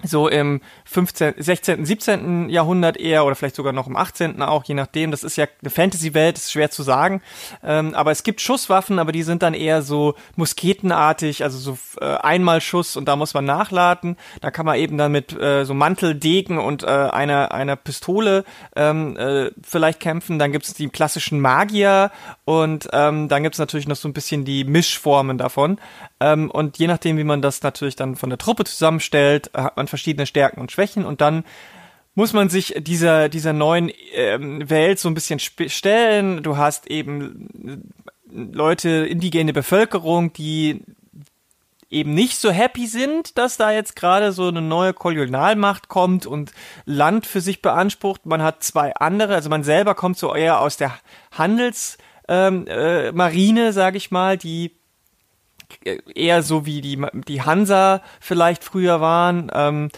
so 0.04 0.28
im 0.28 0.62
15., 0.86 1.36
16., 1.38 1.86
17. 1.86 2.50
Jahrhundert 2.50 2.98
eher 2.98 3.26
oder 3.26 3.36
vielleicht 3.36 3.56
sogar 3.56 3.74
noch 3.74 3.88
im 3.88 3.96
18. 3.96 4.42
auch, 4.42 4.64
je 4.66 4.74
nachdem. 4.74 5.12
Das 5.12 5.24
ist 5.24 5.38
ja 5.38 5.48
eine 5.62 5.70
Fantasy-Welt, 5.70 6.38
ist 6.38 6.52
schwer 6.52 6.70
zu 6.70 6.84
sagen. 6.84 7.22
Ähm, 7.64 7.94
aber 7.96 8.12
es 8.12 8.24
gibt 8.24 8.42
Schusswaffen, 8.42 9.00
aber 9.00 9.12
die 9.12 9.24
sind 9.24 9.42
dann 9.42 9.54
eher 9.54 9.82
so 9.82 10.16
musketenartig, 10.36 11.44
also 11.44 11.58
so 11.58 11.78
äh, 12.02 12.18
Einmalschuss 12.18 12.98
und 12.98 13.06
da 13.06 13.16
muss 13.16 13.34
man 13.34 13.46
nachladen. 13.46 14.18
Da 14.42 14.52
kann 14.52 14.66
man 14.66 14.78
eben 14.78 14.98
dann 14.98 15.12
mit 15.12 15.34
äh, 15.40 15.64
so 15.66 15.74
Mantel, 15.74 16.16
Degen 16.16 16.58
und 16.58 16.84
äh, 16.84 16.88
einer, 16.88 17.52
einer 17.54 17.76
Pistole 17.76 18.44
ähm, 18.76 19.16
äh, 19.18 19.52
vielleicht 19.64 20.00
kämpfen. 20.00 20.40
Dann 20.40 20.52
gibt's 20.52 20.74
die 20.74 20.90
klassischen 20.90 21.40
Magier 21.40 22.12
und 22.44 22.90
ähm, 22.92 23.30
dann 23.30 23.44
gibt's 23.44 23.60
natürlich 23.60 23.88
noch 23.88 23.96
so 23.96 24.08
ein 24.08 24.14
bisschen 24.14 24.46
die 24.46 24.66
Mischformen 24.66 25.38
davon. 25.38 25.80
Ähm, 26.20 26.50
und 26.50 26.78
je 26.78 26.88
nachdem, 26.88 27.18
wie 27.18 27.24
man 27.24 27.42
das 27.42 27.62
natürlich 27.62 27.96
dann 27.96 28.16
von 28.16 28.30
der 28.30 28.40
Truppe 28.40 28.64
zusammenstellt, 28.64 29.52
hat 29.54 29.78
man 29.78 29.88
verschiedene 29.88 30.26
Stärken 30.26 30.62
und 30.62 30.72
Schwächen 30.72 31.06
und 31.06 31.22
dann 31.22 31.44
muss 32.16 32.32
man 32.32 32.48
sich 32.48 32.74
dieser, 32.78 33.28
dieser 33.28 33.52
neuen 33.52 33.92
ähm, 34.14 34.70
Welt 34.70 35.00
so 35.00 35.10
ein 35.10 35.14
bisschen 35.14 35.40
stellen. 35.40 36.44
Du 36.44 36.56
hast 36.56 36.88
eben 36.88 37.92
Leute, 38.32 38.90
indigene 38.90 39.52
Bevölkerung, 39.52 40.32
die 40.32 40.82
eben 41.90 42.14
nicht 42.14 42.38
so 42.38 42.52
happy 42.52 42.88
sind, 42.88 43.38
dass 43.38 43.58
da 43.58 43.72
jetzt 43.72 43.96
gerade 43.96 44.32
so 44.32 44.48
eine 44.48 44.62
neue 44.62 44.94
Kolonialmacht 44.94 45.88
kommt 45.88 46.26
und 46.26 46.52
Land 46.86 47.26
für 47.26 47.42
sich 47.42 47.62
beansprucht. 47.62 48.26
Man 48.26 48.42
hat 48.42 48.64
zwei 48.64 48.94
andere, 48.96 49.36
also 49.36 49.50
man 49.50 49.64
selber 49.64 49.94
kommt 49.94 50.18
so 50.18 50.34
eher 50.34 50.62
aus 50.62 50.78
der 50.78 50.98
Handelsmarine, 51.32 51.98
ähm, 52.28 52.68
äh, 52.68 53.12
Marine, 53.12 53.72
sag 53.72 53.96
ich 53.96 54.10
mal, 54.10 54.38
die 54.38 54.72
eher 56.14 56.44
so 56.44 56.66
wie 56.66 56.82
die, 56.82 57.04
die 57.28 57.42
Hansa 57.42 58.02
vielleicht 58.20 58.64
früher 58.64 59.02
waren, 59.02 59.52
ähm, 59.54 59.90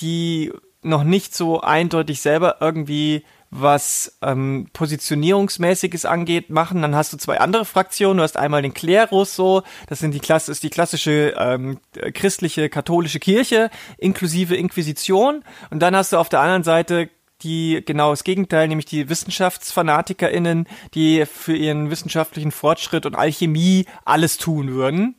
die 0.00 0.52
noch 0.82 1.04
nicht 1.04 1.34
so 1.34 1.60
eindeutig 1.60 2.20
selber 2.20 2.56
irgendwie 2.60 3.24
was 3.50 4.18
ähm, 4.22 4.68
Positionierungsmäßiges 4.72 6.04
angeht, 6.04 6.50
machen. 6.50 6.82
Dann 6.82 6.94
hast 6.94 7.12
du 7.12 7.16
zwei 7.16 7.40
andere 7.40 7.64
Fraktionen. 7.64 8.18
Du 8.18 8.22
hast 8.22 8.36
einmal 8.36 8.62
den 8.62 8.74
Klerus 8.74 9.34
so, 9.34 9.62
das 9.88 10.00
sind 10.00 10.12
die 10.12 10.20
Klasse, 10.20 10.52
ist 10.52 10.62
die 10.62 10.70
klassische 10.70 11.34
ähm, 11.38 11.78
christliche 12.14 12.68
katholische 12.68 13.20
Kirche 13.20 13.70
inklusive 13.98 14.56
Inquisition. 14.56 15.44
Und 15.70 15.80
dann 15.80 15.94
hast 15.94 16.12
du 16.12 16.18
auf 16.18 16.28
der 16.28 16.40
anderen 16.40 16.64
Seite 16.64 17.08
die 17.46 17.82
genau 17.84 18.10
das 18.10 18.24
Gegenteil, 18.24 18.68
nämlich 18.68 18.86
die 18.86 19.08
WissenschaftsfanatikerInnen, 19.08 20.66
die 20.94 21.24
für 21.26 21.56
ihren 21.56 21.90
wissenschaftlichen 21.90 22.50
Fortschritt 22.50 23.06
und 23.06 23.14
Alchemie 23.14 23.86
alles 24.04 24.36
tun 24.36 24.72
würden. 24.72 25.14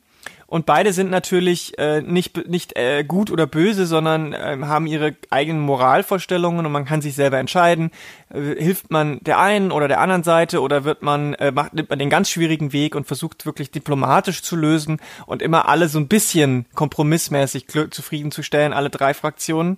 Und 0.49 0.65
beide 0.65 0.93
sind 0.93 1.11
natürlich 1.11 1.77
äh, 1.77 2.01
nicht, 2.01 2.47
nicht 2.47 2.77
äh, 2.77 3.03
gut 3.03 3.31
oder 3.31 3.45
böse, 3.45 3.85
sondern 3.85 4.31
äh, 4.31 4.57
haben 4.61 4.87
ihre 4.87 5.13
eigenen 5.29 5.61
Moralvorstellungen 5.61 6.65
und 6.65 6.71
man 6.71 6.85
kann 6.85 7.01
sich 7.01 7.15
selber 7.15 7.37
entscheiden, 7.37 7.91
äh, 8.29 8.55
hilft 8.55 8.89
man 8.89 9.19
der 9.23 9.39
einen 9.39 9.73
oder 9.73 9.89
der 9.89 9.99
anderen 9.99 10.23
Seite 10.23 10.61
oder 10.61 10.85
wird 10.85 11.01
man, 11.01 11.33
äh, 11.33 11.51
macht, 11.51 11.73
nimmt 11.73 11.89
man 11.89 11.99
den 11.99 12.09
ganz 12.09 12.29
schwierigen 12.29 12.71
Weg 12.71 12.95
und 12.95 13.07
versucht 13.07 13.45
wirklich 13.45 13.71
diplomatisch 13.71 14.41
zu 14.41 14.55
lösen 14.55 15.01
und 15.25 15.41
immer 15.41 15.67
alle 15.67 15.89
so 15.89 15.99
ein 15.99 16.07
bisschen 16.07 16.65
kompromissmäßig 16.75 17.67
zufriedenzustellen, 17.91 18.71
alle 18.71 18.89
drei 18.89 19.13
Fraktionen. 19.13 19.77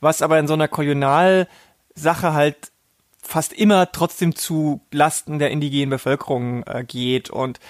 Was 0.00 0.20
aber 0.20 0.38
in 0.38 0.46
so 0.46 0.52
einer 0.52 0.68
Kolonial- 0.68 1.48
Sache 1.94 2.32
halt 2.32 2.72
fast 3.22 3.52
immer 3.52 3.92
trotzdem 3.92 4.34
zu 4.34 4.80
Lasten 4.90 5.38
der 5.38 5.50
indigenen 5.50 5.90
Bevölkerung 5.90 6.64
äh, 6.64 6.84
geht 6.84 7.30
und 7.30 7.60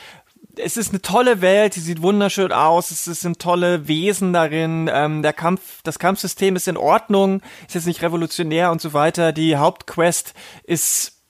es 0.57 0.77
ist 0.77 0.91
eine 0.91 1.01
tolle 1.01 1.41
Welt, 1.41 1.77
die 1.77 1.81
sieht 1.81 2.03
wunderschön 2.03 2.53
aus, 2.53 2.91
es 2.91 3.05
sind 3.05 3.39
tolle 3.39 3.89
Wesen 3.89 4.33
darin, 4.33 4.91
ähm, 4.93 5.23
der 5.23 5.33
Kampf, 5.33 5.81
das 5.83 5.99
Kampfsystem 5.99 6.57
ist 6.57 6.69
in 6.69 6.77
Ordnung, 6.77 7.43
ist 7.67 7.75
jetzt 7.75 7.87
nicht 7.87 8.03
revolutionär 8.03 8.71
und 8.71 8.81
so 8.81 8.93
weiter. 8.93 9.33
Die 9.33 9.57
Hauptquest 9.57 10.35
ist, 10.65 11.23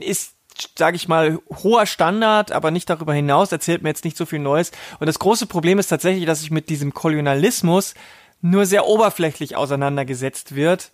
ist, 0.00 0.34
sage 0.78 0.96
ich 0.96 1.08
mal, 1.08 1.38
hoher 1.62 1.86
Standard, 1.86 2.52
aber 2.52 2.70
nicht 2.70 2.88
darüber 2.88 3.12
hinaus, 3.12 3.50
erzählt 3.50 3.82
mir 3.82 3.88
jetzt 3.88 4.04
nicht 4.04 4.16
so 4.16 4.26
viel 4.26 4.38
Neues. 4.38 4.70
Und 5.00 5.06
das 5.06 5.18
große 5.18 5.46
Problem 5.46 5.78
ist 5.78 5.88
tatsächlich, 5.88 6.26
dass 6.26 6.42
ich 6.42 6.50
mit 6.50 6.68
diesem 6.68 6.94
Kolonialismus 6.94 7.94
nur 8.40 8.66
sehr 8.66 8.86
oberflächlich 8.86 9.56
auseinandergesetzt 9.56 10.54
wird 10.54 10.92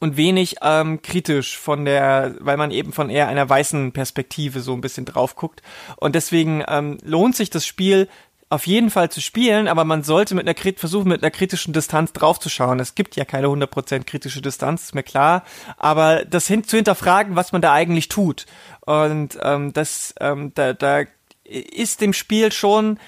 und 0.00 0.16
wenig 0.16 0.56
ähm, 0.62 1.02
kritisch 1.02 1.58
von 1.58 1.84
der, 1.84 2.34
weil 2.40 2.56
man 2.56 2.70
eben 2.70 2.92
von 2.92 3.10
eher 3.10 3.28
einer 3.28 3.48
weißen 3.48 3.92
Perspektive 3.92 4.60
so 4.60 4.72
ein 4.72 4.80
bisschen 4.80 5.04
drauf 5.04 5.36
guckt. 5.36 5.62
Und 5.96 6.14
deswegen 6.14 6.62
ähm, 6.68 6.98
lohnt 7.02 7.36
sich 7.36 7.50
das 7.50 7.66
Spiel 7.66 8.08
auf 8.50 8.66
jeden 8.66 8.90
Fall 8.90 9.10
zu 9.10 9.20
spielen, 9.20 9.68
aber 9.68 9.84
man 9.84 10.02
sollte 10.02 10.34
mit 10.34 10.46
einer 10.46 10.78
versuchen, 10.78 11.08
mit 11.08 11.22
einer 11.22 11.30
kritischen 11.30 11.72
Distanz 11.72 12.12
draufzuschauen. 12.12 12.78
Es 12.78 12.94
gibt 12.94 13.16
ja 13.16 13.24
keine 13.24 13.48
100% 13.48 14.04
kritische 14.04 14.42
Distanz, 14.42 14.84
ist 14.84 14.94
mir 14.94 15.02
klar, 15.02 15.44
aber 15.76 16.24
das 16.24 16.46
hin 16.46 16.62
zu 16.62 16.76
hinterfragen, 16.76 17.36
was 17.36 17.52
man 17.52 17.62
da 17.62 17.72
eigentlich 17.72 18.08
tut. 18.08 18.46
Und 18.80 19.38
ähm, 19.42 19.72
das, 19.72 20.14
ähm, 20.20 20.52
da, 20.54 20.72
da 20.72 21.02
ist 21.44 22.00
dem 22.00 22.12
Spiel 22.12 22.52
schon 22.52 22.98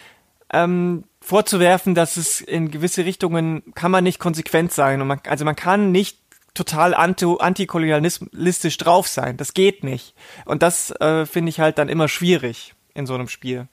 ähm, 0.52 1.04
vorzuwerfen, 1.20 1.94
dass 1.94 2.16
es 2.16 2.40
in 2.40 2.70
gewisse 2.70 3.04
Richtungen 3.04 3.62
kann 3.74 3.90
man 3.90 4.04
nicht 4.04 4.18
konsequent 4.18 4.72
sein. 4.72 5.00
Und 5.00 5.08
man, 5.08 5.20
also 5.26 5.44
man 5.44 5.56
kann 5.56 5.92
nicht 5.92 6.18
total 6.56 6.94
antikolonialistisch 6.94 8.76
drauf 8.78 9.06
sein. 9.06 9.36
Das 9.36 9.54
geht 9.54 9.84
nicht. 9.84 10.14
Und 10.44 10.62
das 10.62 10.90
äh, 11.00 11.26
finde 11.26 11.50
ich 11.50 11.60
halt 11.60 11.78
dann 11.78 11.88
immer 11.88 12.08
schwierig 12.08 12.74
in 12.94 13.06
so 13.06 13.14
einem 13.14 13.28
Spiel. 13.28 13.68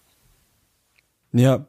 Ja. 1.31 1.65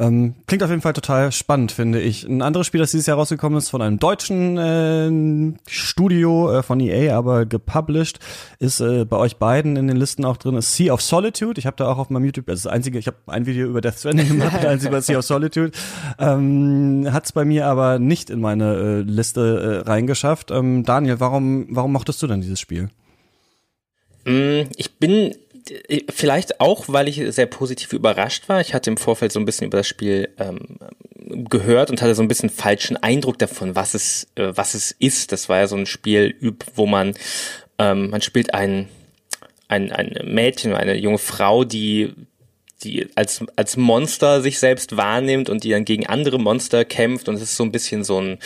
Ähm, 0.00 0.36
klingt 0.46 0.62
auf 0.62 0.70
jeden 0.70 0.80
Fall 0.80 0.92
total 0.92 1.32
spannend, 1.32 1.72
finde 1.72 2.00
ich. 2.00 2.22
Ein 2.22 2.40
anderes 2.40 2.68
Spiel, 2.68 2.78
das 2.78 2.92
dieses 2.92 3.06
Jahr 3.06 3.16
rausgekommen 3.16 3.58
ist, 3.58 3.68
von 3.68 3.82
einem 3.82 3.98
deutschen 3.98 4.56
äh, 4.56 5.58
Studio 5.68 6.52
äh, 6.52 6.62
von 6.62 6.78
EA, 6.78 7.16
aber 7.16 7.46
gepublished, 7.46 8.20
ist 8.60 8.78
äh, 8.78 9.04
bei 9.04 9.16
euch 9.16 9.38
beiden 9.38 9.74
in 9.74 9.88
den 9.88 9.96
Listen 9.96 10.24
auch 10.24 10.36
drin, 10.36 10.54
ist 10.54 10.76
Sea 10.76 10.92
of 10.92 11.02
Solitude. 11.02 11.58
Ich 11.58 11.66
habe 11.66 11.76
da 11.76 11.88
auch 11.88 11.98
auf 11.98 12.10
meinem 12.10 12.26
YouTube, 12.26 12.48
also 12.48 12.68
das 12.68 12.72
einzige, 12.72 13.00
ich 13.00 13.08
habe 13.08 13.16
ein 13.26 13.46
Video 13.46 13.66
über 13.66 13.80
Death 13.80 13.98
Stranding 13.98 14.28
gemacht, 14.28 14.64
eins 14.64 14.84
über 14.84 15.02
Sea 15.02 15.18
of 15.18 15.24
Solitude. 15.24 15.72
Ähm, 16.20 17.08
Hat 17.10 17.24
es 17.24 17.32
bei 17.32 17.44
mir 17.44 17.66
aber 17.66 17.98
nicht 17.98 18.30
in 18.30 18.40
meine 18.40 18.74
äh, 18.74 19.00
Liste 19.00 19.82
äh, 19.84 19.88
reingeschafft. 19.88 20.52
Ähm, 20.52 20.84
Daniel, 20.84 21.18
warum, 21.18 21.66
warum 21.70 21.92
mochtest 21.92 22.22
du 22.22 22.28
denn 22.28 22.40
dieses 22.40 22.60
Spiel? 22.60 22.88
Mm, 24.24 24.68
ich 24.76 24.96
bin 25.00 25.34
vielleicht 26.10 26.60
auch, 26.60 26.84
weil 26.88 27.08
ich 27.08 27.22
sehr 27.34 27.46
positiv 27.46 27.92
überrascht 27.92 28.48
war. 28.48 28.60
Ich 28.60 28.74
hatte 28.74 28.90
im 28.90 28.96
Vorfeld 28.96 29.32
so 29.32 29.40
ein 29.40 29.44
bisschen 29.44 29.66
über 29.66 29.78
das 29.78 29.88
Spiel 29.88 30.28
ähm, 30.38 30.78
gehört 31.48 31.90
und 31.90 32.00
hatte 32.00 32.14
so 32.14 32.22
ein 32.22 32.28
bisschen 32.28 32.50
falschen 32.50 32.96
Eindruck 32.96 33.38
davon, 33.38 33.76
was 33.76 33.94
es, 33.94 34.26
äh, 34.34 34.52
was 34.54 34.74
es 34.74 34.92
ist. 34.92 35.32
Das 35.32 35.48
war 35.48 35.58
ja 35.58 35.66
so 35.66 35.76
ein 35.76 35.86
Spiel, 35.86 36.34
wo 36.74 36.86
man, 36.86 37.14
ähm, 37.78 38.10
man 38.10 38.22
spielt 38.22 38.54
ein, 38.54 38.88
ein, 39.68 39.92
ein 39.92 40.18
Mädchen, 40.24 40.74
eine 40.74 40.96
junge 40.96 41.18
Frau, 41.18 41.64
die 41.64 42.14
die 42.82 43.08
als, 43.16 43.44
als 43.56 43.76
Monster 43.76 44.40
sich 44.40 44.60
selbst 44.60 44.96
wahrnimmt 44.96 45.50
und 45.50 45.64
die 45.64 45.70
dann 45.70 45.84
gegen 45.84 46.06
andere 46.06 46.38
Monster 46.38 46.84
kämpft 46.84 47.28
und 47.28 47.34
es 47.34 47.42
ist 47.42 47.56
so 47.56 47.64
ein 47.64 47.72
bisschen 47.72 48.04
so 48.04 48.20
ein 48.20 48.38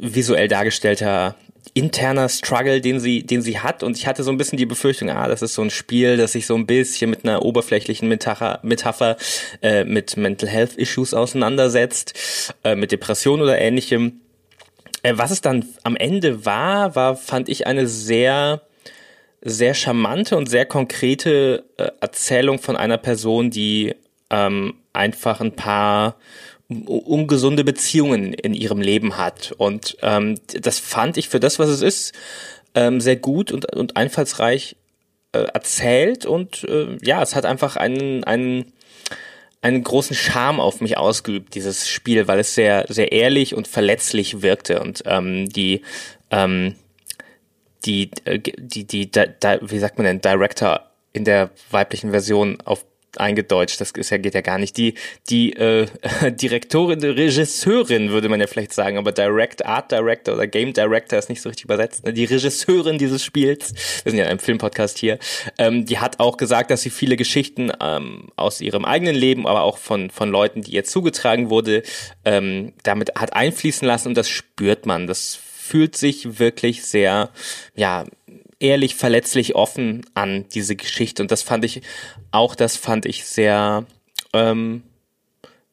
visuell 0.00 0.48
dargestellter 0.48 1.34
interner 1.78 2.28
Struggle, 2.28 2.80
den 2.80 2.98
sie, 2.98 3.22
den 3.22 3.40
sie 3.40 3.60
hat. 3.60 3.82
Und 3.82 3.96
ich 3.96 4.06
hatte 4.06 4.24
so 4.24 4.32
ein 4.32 4.36
bisschen 4.36 4.58
die 4.58 4.66
Befürchtung, 4.66 5.10
ah, 5.10 5.28
das 5.28 5.42
ist 5.42 5.54
so 5.54 5.62
ein 5.62 5.70
Spiel, 5.70 6.16
das 6.16 6.32
sich 6.32 6.46
so 6.46 6.56
ein 6.56 6.66
bisschen 6.66 7.08
mit 7.08 7.24
einer 7.24 7.42
oberflächlichen 7.44 8.08
Metapher, 8.08 8.58
Metapher 8.62 9.16
äh, 9.62 9.84
mit 9.84 10.16
Mental 10.16 10.48
Health 10.48 10.74
Issues 10.74 11.14
auseinandersetzt, 11.14 12.54
äh, 12.64 12.74
mit 12.74 12.90
Depression 12.90 13.40
oder 13.40 13.58
ähnlichem. 13.58 14.20
Äh, 15.04 15.14
was 15.16 15.30
es 15.30 15.40
dann 15.40 15.64
am 15.84 15.94
Ende 15.94 16.44
war, 16.44 16.96
war, 16.96 17.16
fand 17.16 17.48
ich 17.48 17.68
eine 17.68 17.86
sehr, 17.86 18.62
sehr 19.40 19.74
charmante 19.74 20.36
und 20.36 20.48
sehr 20.48 20.66
konkrete 20.66 21.64
äh, 21.76 21.90
Erzählung 22.00 22.58
von 22.58 22.76
einer 22.76 22.98
Person, 22.98 23.50
die 23.50 23.94
ähm, 24.30 24.74
einfach 24.92 25.40
ein 25.40 25.52
paar 25.52 26.16
ungesunde 26.68 27.64
Beziehungen 27.64 28.34
in 28.34 28.54
ihrem 28.54 28.80
Leben 28.80 29.16
hat. 29.16 29.52
Und 29.56 29.96
ähm, 30.02 30.38
das 30.60 30.78
fand 30.78 31.16
ich 31.16 31.28
für 31.28 31.40
das, 31.40 31.58
was 31.58 31.68
es 31.68 31.82
ist, 31.82 32.14
ähm, 32.74 33.00
sehr 33.00 33.16
gut 33.16 33.52
und, 33.52 33.74
und 33.74 33.96
einfallsreich 33.96 34.76
äh, 35.32 35.38
erzählt. 35.38 36.26
Und 36.26 36.64
äh, 36.64 36.98
ja, 37.02 37.22
es 37.22 37.34
hat 37.34 37.46
einfach 37.46 37.76
einen, 37.76 38.22
einen, 38.24 38.72
einen 39.62 39.82
großen 39.82 40.14
Charme 40.14 40.60
auf 40.60 40.80
mich 40.80 40.98
ausgeübt, 40.98 41.54
dieses 41.54 41.88
Spiel, 41.88 42.28
weil 42.28 42.40
es 42.40 42.54
sehr, 42.54 42.84
sehr 42.88 43.12
ehrlich 43.12 43.54
und 43.54 43.66
verletzlich 43.66 44.42
wirkte. 44.42 44.80
Und 44.80 45.02
ähm, 45.06 45.48
die 45.48 45.82
ähm, 46.30 46.74
die, 47.84 48.10
äh, 48.24 48.38
die, 48.38 48.84
die, 48.84 49.10
die, 49.10 49.26
wie 49.62 49.78
sagt 49.78 49.98
man 49.98 50.06
denn, 50.06 50.20
Director 50.20 50.82
in 51.12 51.24
der 51.24 51.50
weiblichen 51.70 52.10
Version 52.10 52.58
auf 52.64 52.84
eingedeutscht, 53.20 53.80
das 53.80 53.90
ist 53.92 54.10
ja, 54.10 54.18
geht 54.18 54.34
ja 54.34 54.40
gar 54.40 54.58
nicht. 54.58 54.76
Die, 54.76 54.94
die 55.28 55.54
äh, 55.54 55.86
Direktorin, 56.30 57.02
Regisseurin 57.02 58.10
würde 58.10 58.28
man 58.28 58.40
ja 58.40 58.46
vielleicht 58.46 58.72
sagen, 58.72 58.98
aber 58.98 59.12
Direct, 59.12 59.64
Art 59.64 59.92
Director 59.92 60.34
oder 60.34 60.46
Game 60.46 60.72
Director 60.72 61.18
ist 61.18 61.28
nicht 61.28 61.42
so 61.42 61.48
richtig 61.48 61.64
übersetzt. 61.64 62.04
Ne? 62.04 62.12
Die 62.12 62.24
Regisseurin 62.24 62.98
dieses 62.98 63.24
Spiels, 63.24 63.72
wir 64.04 64.10
sind 64.10 64.18
ja 64.18 64.24
in 64.24 64.30
einem 64.30 64.38
Filmpodcast 64.38 64.98
hier, 64.98 65.18
ähm, 65.58 65.84
die 65.84 65.98
hat 65.98 66.20
auch 66.20 66.36
gesagt, 66.36 66.70
dass 66.70 66.82
sie 66.82 66.90
viele 66.90 67.16
Geschichten 67.16 67.72
ähm, 67.80 68.28
aus 68.36 68.60
ihrem 68.60 68.84
eigenen 68.84 69.14
Leben, 69.14 69.46
aber 69.46 69.62
auch 69.62 69.78
von, 69.78 70.10
von 70.10 70.30
Leuten, 70.30 70.62
die 70.62 70.72
ihr 70.72 70.84
zugetragen 70.84 71.50
wurde, 71.50 71.82
ähm, 72.24 72.72
damit 72.82 73.14
hat 73.16 73.34
einfließen 73.34 73.86
lassen 73.86 74.08
und 74.08 74.16
das 74.16 74.28
spürt 74.28 74.86
man. 74.86 75.06
Das 75.06 75.34
fühlt 75.34 75.96
sich 75.96 76.38
wirklich 76.38 76.84
sehr, 76.84 77.30
ja, 77.76 78.04
ehrlich, 78.60 78.94
verletzlich, 78.94 79.54
offen 79.54 80.04
an, 80.14 80.46
diese 80.54 80.76
Geschichte. 80.76 81.22
Und 81.22 81.30
das 81.30 81.42
fand 81.42 81.64
ich, 81.64 81.82
auch 82.30 82.54
das 82.54 82.76
fand 82.76 83.06
ich 83.06 83.24
sehr, 83.24 83.84
ähm, 84.32 84.82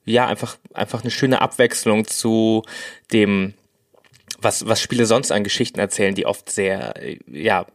ja, 0.05 0.27
einfach, 0.27 0.57
einfach 0.73 1.01
eine 1.01 1.11
schöne 1.11 1.41
Abwechslung 1.41 2.07
zu 2.07 2.63
dem, 3.11 3.53
was, 4.39 4.67
was 4.67 4.81
Spiele 4.81 5.05
sonst 5.05 5.31
an 5.31 5.43
Geschichten 5.43 5.79
erzählen, 5.79 6.15
die 6.15 6.25
oft 6.25 6.51
sehr, 6.51 6.93
ja, 7.27 7.65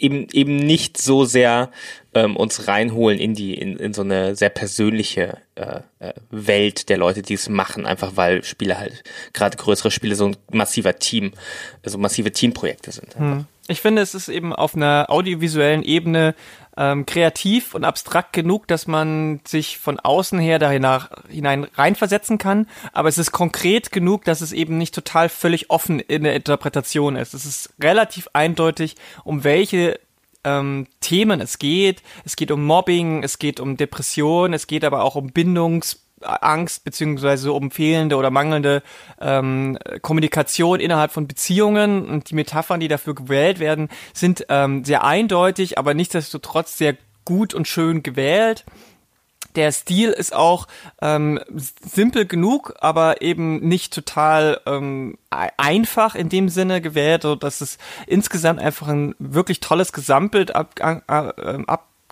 eben, 0.00 0.26
eben 0.32 0.56
nicht 0.56 0.98
so 0.98 1.24
sehr 1.24 1.70
ähm, 2.14 2.36
uns 2.36 2.66
reinholen 2.66 3.18
in 3.18 3.34
die, 3.34 3.54
in, 3.54 3.76
in 3.76 3.92
so 3.92 4.02
eine 4.02 4.34
sehr 4.34 4.48
persönliche 4.48 5.38
äh, 5.54 5.80
äh, 5.98 6.12
Welt 6.30 6.88
der 6.88 6.98
Leute, 6.98 7.22
die 7.22 7.34
es 7.34 7.48
machen, 7.48 7.86
einfach 7.86 8.16
weil 8.16 8.42
Spiele 8.42 8.78
halt, 8.78 9.04
gerade 9.32 9.56
größere 9.56 9.90
Spiele 9.90 10.16
so 10.16 10.26
ein 10.26 10.36
massiver 10.50 10.98
Team, 10.98 11.32
so 11.84 11.98
massive 11.98 12.32
Teamprojekte 12.32 12.92
sind. 12.92 13.16
Hm. 13.16 13.46
Ich 13.70 13.80
finde, 13.80 14.02
es 14.02 14.16
ist 14.16 14.28
eben 14.28 14.52
auf 14.52 14.74
einer 14.74 15.06
audiovisuellen 15.08 15.84
Ebene 15.84 16.34
ähm, 16.76 17.06
kreativ 17.06 17.74
und 17.74 17.84
abstrakt 17.84 18.32
genug, 18.32 18.66
dass 18.66 18.88
man 18.88 19.40
sich 19.46 19.78
von 19.78 20.00
außen 20.00 20.40
her 20.40 20.58
da 20.58 20.70
hinein 21.28 21.64
reinversetzen 21.74 22.38
kann. 22.38 22.66
Aber 22.92 23.08
es 23.08 23.16
ist 23.16 23.30
konkret 23.30 23.92
genug, 23.92 24.24
dass 24.24 24.40
es 24.40 24.52
eben 24.52 24.76
nicht 24.76 24.92
total 24.92 25.28
völlig 25.28 25.70
offen 25.70 26.00
in 26.00 26.24
der 26.24 26.34
Interpretation 26.34 27.14
ist. 27.14 27.32
Es 27.32 27.46
ist 27.46 27.72
relativ 27.80 28.28
eindeutig, 28.32 28.96
um 29.22 29.44
welche 29.44 30.00
ähm, 30.42 30.88
Themen 31.00 31.40
es 31.40 31.58
geht. 31.58 32.02
Es 32.24 32.34
geht 32.34 32.50
um 32.50 32.64
Mobbing, 32.64 33.22
es 33.22 33.38
geht 33.38 33.60
um 33.60 33.76
Depression, 33.76 34.52
es 34.52 34.66
geht 34.66 34.84
aber 34.84 35.04
auch 35.04 35.14
um 35.14 35.28
Bindungs 35.28 36.02
Angst 36.22 36.84
beziehungsweise 36.84 37.52
um 37.52 37.70
fehlende 37.70 38.16
oder 38.16 38.30
mangelnde 38.30 38.82
ähm, 39.20 39.78
Kommunikation 40.02 40.80
innerhalb 40.80 41.12
von 41.12 41.26
Beziehungen 41.26 42.08
und 42.08 42.30
die 42.30 42.34
Metaphern, 42.34 42.80
die 42.80 42.88
dafür 42.88 43.14
gewählt 43.14 43.58
werden, 43.58 43.88
sind 44.12 44.46
ähm, 44.48 44.84
sehr 44.84 45.04
eindeutig, 45.04 45.78
aber 45.78 45.94
nichtsdestotrotz 45.94 46.76
sehr 46.76 46.96
gut 47.24 47.54
und 47.54 47.68
schön 47.68 48.02
gewählt. 48.02 48.64
Der 49.56 49.72
Stil 49.72 50.10
ist 50.10 50.34
auch 50.34 50.68
ähm, 51.02 51.40
simpel 51.56 52.24
genug, 52.24 52.74
aber 52.78 53.20
eben 53.20 53.58
nicht 53.66 53.92
total 53.92 54.60
ähm, 54.64 55.18
einfach 55.30 56.14
in 56.14 56.28
dem 56.28 56.48
Sinne 56.48 56.80
gewählt, 56.80 57.22
so 57.22 57.34
dass 57.34 57.60
es 57.60 57.78
insgesamt 58.06 58.60
einfach 58.60 58.86
ein 58.86 59.16
wirklich 59.18 59.58
tolles 59.58 59.92
Gesamtbild 59.92 60.54
ab, 60.54 60.74
äh, 60.78 61.62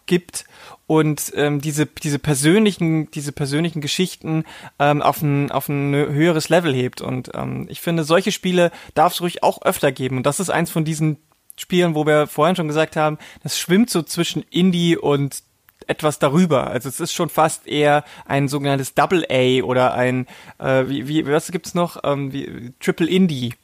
abgibt 0.08 0.44
und 0.86 1.32
ähm, 1.36 1.60
diese 1.60 1.84
diese 1.84 2.18
persönlichen 2.18 3.10
diese 3.10 3.32
persönlichen 3.32 3.82
Geschichten 3.82 4.44
ähm, 4.78 5.02
auf 5.02 5.20
ein 5.20 5.50
auf 5.50 5.68
ein 5.68 5.94
höheres 5.94 6.48
Level 6.48 6.74
hebt 6.74 7.02
und 7.02 7.30
ähm, 7.34 7.66
ich 7.68 7.80
finde 7.80 8.04
solche 8.04 8.32
Spiele 8.32 8.70
darf 8.94 9.12
es 9.12 9.20
ruhig 9.20 9.42
auch 9.42 9.60
öfter 9.62 9.92
geben 9.92 10.16
und 10.16 10.24
das 10.24 10.40
ist 10.40 10.50
eins 10.50 10.70
von 10.70 10.84
diesen 10.84 11.18
Spielen, 11.56 11.94
wo 11.94 12.06
wir 12.06 12.26
vorhin 12.26 12.56
schon 12.56 12.68
gesagt 12.68 12.96
haben, 12.96 13.18
das 13.42 13.58
schwimmt 13.58 13.90
so 13.90 14.02
zwischen 14.02 14.44
Indie 14.48 14.96
und 14.96 15.42
etwas 15.88 16.18
darüber. 16.20 16.68
Also 16.68 16.88
es 16.88 17.00
ist 17.00 17.12
schon 17.12 17.30
fast 17.30 17.66
eher 17.66 18.04
ein 18.26 18.46
sogenanntes 18.46 18.94
Double 18.94 19.26
A 19.28 19.64
oder 19.64 19.94
ein 19.94 20.26
äh, 20.58 20.84
wie, 20.86 21.08
wie 21.08 21.26
was 21.26 21.50
gibt's 21.50 21.74
noch 21.74 21.98
ähm, 22.04 22.32
wie, 22.32 22.72
Triple 22.78 23.08
Indie. 23.08 23.54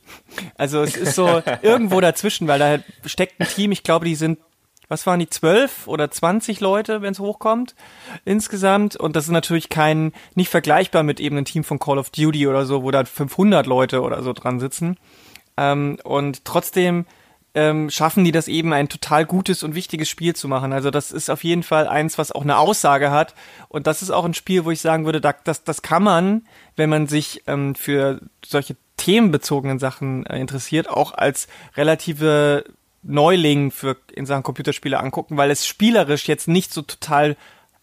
Also 0.56 0.82
es 0.82 0.96
ist 0.96 1.14
so 1.14 1.42
irgendwo 1.62 2.00
dazwischen, 2.00 2.48
weil 2.48 2.58
da 2.58 3.08
steckt 3.08 3.40
ein 3.40 3.46
Team. 3.46 3.70
Ich 3.70 3.84
glaube, 3.84 4.06
die 4.06 4.16
sind 4.16 4.38
was 4.88 5.06
waren 5.06 5.20
die, 5.20 5.28
zwölf 5.28 5.86
oder 5.86 6.10
zwanzig 6.10 6.60
Leute, 6.60 7.02
wenn 7.02 7.12
es 7.12 7.20
hochkommt, 7.20 7.74
insgesamt. 8.24 8.96
Und 8.96 9.16
das 9.16 9.24
ist 9.24 9.30
natürlich 9.30 9.68
kein, 9.68 10.12
nicht 10.34 10.50
vergleichbar 10.50 11.02
mit 11.02 11.20
eben 11.20 11.36
einem 11.36 11.46
Team 11.46 11.64
von 11.64 11.78
Call 11.78 11.98
of 11.98 12.10
Duty 12.10 12.46
oder 12.46 12.66
so, 12.66 12.82
wo 12.82 12.90
da 12.90 13.04
500 13.04 13.66
Leute 13.66 14.02
oder 14.02 14.22
so 14.22 14.32
dran 14.32 14.60
sitzen. 14.60 14.96
Ähm, 15.56 15.98
und 16.04 16.44
trotzdem 16.44 17.06
ähm, 17.54 17.88
schaffen 17.88 18.24
die 18.24 18.32
das 18.32 18.48
eben 18.48 18.72
ein 18.72 18.88
total 18.88 19.24
gutes 19.24 19.62
und 19.62 19.74
wichtiges 19.74 20.08
Spiel 20.08 20.34
zu 20.34 20.48
machen. 20.48 20.72
Also 20.72 20.90
das 20.90 21.12
ist 21.12 21.30
auf 21.30 21.44
jeden 21.44 21.62
Fall 21.62 21.86
eins, 21.86 22.18
was 22.18 22.32
auch 22.32 22.42
eine 22.42 22.58
Aussage 22.58 23.10
hat. 23.10 23.34
Und 23.68 23.86
das 23.86 24.02
ist 24.02 24.10
auch 24.10 24.24
ein 24.24 24.34
Spiel, 24.34 24.64
wo 24.64 24.72
ich 24.72 24.80
sagen 24.80 25.04
würde, 25.04 25.20
das, 25.20 25.62
das 25.62 25.82
kann 25.82 26.02
man, 26.02 26.46
wenn 26.76 26.90
man 26.90 27.06
sich 27.06 27.42
ähm, 27.46 27.74
für 27.76 28.20
solche 28.44 28.76
themenbezogenen 28.96 29.78
Sachen 29.78 30.26
äh, 30.26 30.38
interessiert, 30.38 30.88
auch 30.88 31.12
als 31.14 31.46
relative 31.76 32.64
Neuling 33.04 33.70
für 33.70 33.96
in 34.12 34.26
Sachen 34.26 34.42
Computerspiele 34.42 34.98
angucken, 34.98 35.36
weil 35.36 35.50
es 35.50 35.66
spielerisch 35.66 36.26
jetzt 36.26 36.48
nicht 36.48 36.72
so 36.72 36.82
total 36.82 37.36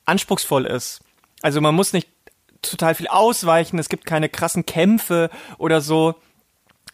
anspruchsvoll 0.05 0.65
ist. 0.65 1.01
Also 1.41 1.61
man 1.61 1.75
muss 1.75 1.93
nicht 1.93 2.07
total 2.61 2.95
viel 2.95 3.07
ausweichen, 3.07 3.79
es 3.79 3.89
gibt 3.89 4.05
keine 4.05 4.29
krassen 4.29 4.65
Kämpfe 4.65 5.29
oder 5.57 5.81
so. 5.81 6.15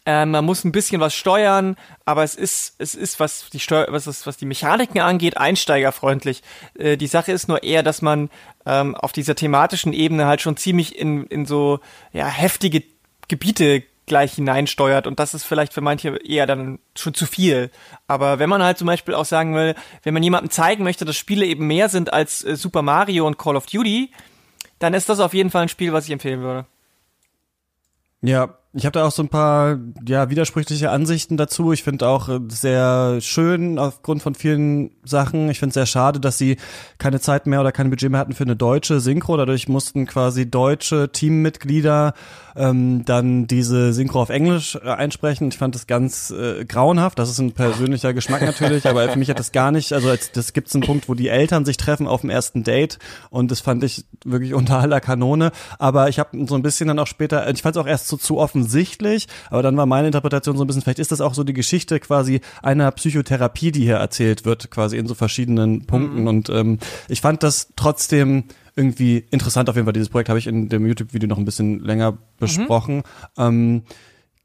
Äh, 0.06 0.24
man 0.24 0.44
muss 0.44 0.64
ein 0.64 0.72
bisschen 0.72 1.00
was 1.00 1.14
steuern, 1.14 1.76
aber 2.04 2.24
es 2.24 2.34
ist, 2.34 2.74
es 2.78 2.94
ist, 2.94 3.20
was 3.20 3.50
die 3.50 3.60
Steuer, 3.60 3.86
was, 3.90 4.06
ist, 4.06 4.26
was 4.26 4.36
die 4.36 4.46
Mechaniken 4.46 5.00
angeht, 5.00 5.36
einsteigerfreundlich. 5.36 6.42
Äh, 6.78 6.96
die 6.96 7.06
Sache 7.06 7.32
ist 7.32 7.48
nur 7.48 7.62
eher, 7.62 7.82
dass 7.82 8.00
man 8.00 8.30
ähm, 8.64 8.94
auf 8.94 9.12
dieser 9.12 9.34
thematischen 9.34 9.92
Ebene 9.92 10.26
halt 10.26 10.40
schon 10.40 10.56
ziemlich 10.56 10.98
in, 10.98 11.24
in 11.26 11.44
so 11.44 11.80
ja, 12.12 12.26
heftige 12.26 12.84
Gebiete 13.28 13.82
gleich 14.08 14.34
hineinsteuert 14.34 15.06
und 15.06 15.20
das 15.20 15.34
ist 15.34 15.44
vielleicht 15.44 15.72
für 15.72 15.80
manche 15.80 16.16
eher 16.16 16.46
dann 16.46 16.78
schon 16.96 17.14
zu 17.14 17.26
viel. 17.26 17.70
Aber 18.06 18.38
wenn 18.38 18.48
man 18.48 18.62
halt 18.62 18.78
zum 18.78 18.86
Beispiel 18.86 19.14
auch 19.14 19.24
sagen 19.24 19.54
will, 19.54 19.74
wenn 20.02 20.14
man 20.14 20.22
jemandem 20.22 20.50
zeigen 20.50 20.84
möchte, 20.84 21.04
dass 21.04 21.16
Spiele 21.16 21.46
eben 21.46 21.66
mehr 21.66 21.88
sind 21.88 22.12
als 22.12 22.44
äh, 22.44 22.56
Super 22.56 22.82
Mario 22.82 23.26
und 23.26 23.38
Call 23.38 23.56
of 23.56 23.66
Duty, 23.66 24.10
dann 24.78 24.94
ist 24.94 25.08
das 25.08 25.20
auf 25.20 25.34
jeden 25.34 25.50
Fall 25.50 25.62
ein 25.62 25.68
Spiel, 25.68 25.92
was 25.92 26.06
ich 26.06 26.10
empfehlen 26.10 26.40
würde. 26.40 26.66
Ja, 28.22 28.58
ich 28.78 28.86
habe 28.86 28.92
da 28.92 29.04
auch 29.04 29.10
so 29.10 29.22
ein 29.22 29.28
paar 29.28 29.78
ja 30.06 30.30
widersprüchliche 30.30 30.90
Ansichten 30.90 31.36
dazu. 31.36 31.72
Ich 31.72 31.82
finde 31.82 32.06
auch 32.06 32.28
äh, 32.28 32.38
sehr 32.48 33.20
schön 33.20 33.78
aufgrund 33.78 34.22
von 34.22 34.34
vielen 34.34 34.90
Sachen. 35.04 35.50
Ich 35.50 35.58
finde 35.58 35.70
es 35.70 35.74
sehr 35.74 35.86
schade, 35.86 36.20
dass 36.20 36.38
sie 36.38 36.56
keine 36.98 37.20
Zeit 37.20 37.46
mehr 37.46 37.60
oder 37.60 37.72
kein 37.72 37.90
Budget 37.90 38.10
mehr 38.10 38.20
hatten 38.20 38.34
für 38.34 38.44
eine 38.44 38.56
deutsche 38.56 39.00
Synchro. 39.00 39.36
Dadurch 39.36 39.68
mussten 39.68 40.06
quasi 40.06 40.48
deutsche 40.48 41.10
Teammitglieder 41.10 42.14
ähm, 42.58 43.04
dann 43.04 43.46
diese 43.46 43.92
Synchro 43.92 44.20
auf 44.20 44.30
Englisch 44.30 44.76
äh, 44.76 44.90
einsprechen. 44.90 45.48
Ich 45.48 45.58
fand 45.58 45.74
das 45.74 45.86
ganz 45.86 46.30
äh, 46.30 46.64
grauenhaft. 46.64 47.18
Das 47.18 47.30
ist 47.30 47.38
ein 47.38 47.52
persönlicher 47.52 48.12
Geschmack 48.12 48.42
natürlich, 48.42 48.86
aber 48.88 49.08
für 49.08 49.18
mich 49.18 49.30
hat 49.30 49.38
das 49.38 49.52
gar 49.52 49.70
nicht, 49.70 49.92
also 49.92 50.08
als, 50.08 50.32
das 50.32 50.52
gibt's 50.52 50.74
einen 50.74 50.84
Punkt, 50.84 51.08
wo 51.08 51.14
die 51.14 51.28
Eltern 51.28 51.64
sich 51.64 51.76
treffen 51.76 52.06
auf 52.06 52.22
dem 52.22 52.30
ersten 52.30 52.64
Date 52.64 52.98
und 53.30 53.50
das 53.50 53.60
fand 53.60 53.84
ich 53.84 54.04
wirklich 54.24 54.54
unter 54.54 54.78
aller 54.78 55.00
Kanone. 55.00 55.52
Aber 55.78 56.08
ich 56.08 56.18
habe 56.18 56.46
so 56.46 56.56
ein 56.56 56.62
bisschen 56.62 56.88
dann 56.88 56.98
auch 56.98 57.06
später, 57.06 57.48
ich 57.48 57.62
fand 57.62 57.76
es 57.76 57.82
auch 57.82 57.86
erst 57.86 58.08
so 58.08 58.16
zu 58.16 58.38
offensichtlich, 58.68 59.26
aber 59.50 59.62
dann 59.62 59.76
war 59.76 59.86
meine 59.86 60.08
Interpretation 60.08 60.56
so 60.56 60.64
ein 60.64 60.66
bisschen, 60.66 60.82
vielleicht 60.82 60.98
ist 60.98 61.12
das 61.12 61.20
auch 61.20 61.34
so 61.34 61.42
die 61.44 61.54
Geschichte 61.54 61.98
quasi 62.00 62.40
einer 62.62 62.90
Psychotherapie, 62.90 63.72
die 63.72 63.84
hier 63.84 63.96
erzählt 63.96 64.44
wird, 64.44 64.70
quasi 64.70 64.98
in 64.98 65.06
so 65.06 65.14
verschiedenen 65.14 65.86
Punkten. 65.86 66.22
Mhm. 66.22 66.26
Und 66.26 66.48
ähm, 66.50 66.78
ich 67.08 67.20
fand 67.20 67.42
das 67.42 67.72
trotzdem 67.76 68.44
irgendwie 68.76 69.24
interessant 69.30 69.68
auf 69.68 69.76
jeden 69.76 69.86
Fall. 69.86 69.94
Dieses 69.94 70.10
Projekt 70.10 70.28
habe 70.28 70.38
ich 70.38 70.46
in 70.46 70.68
dem 70.68 70.86
YouTube-Video 70.86 71.28
noch 71.28 71.38
ein 71.38 71.44
bisschen 71.44 71.80
länger 71.82 72.18
besprochen. 72.38 72.96
Mhm. 72.96 73.02
Ähm, 73.38 73.82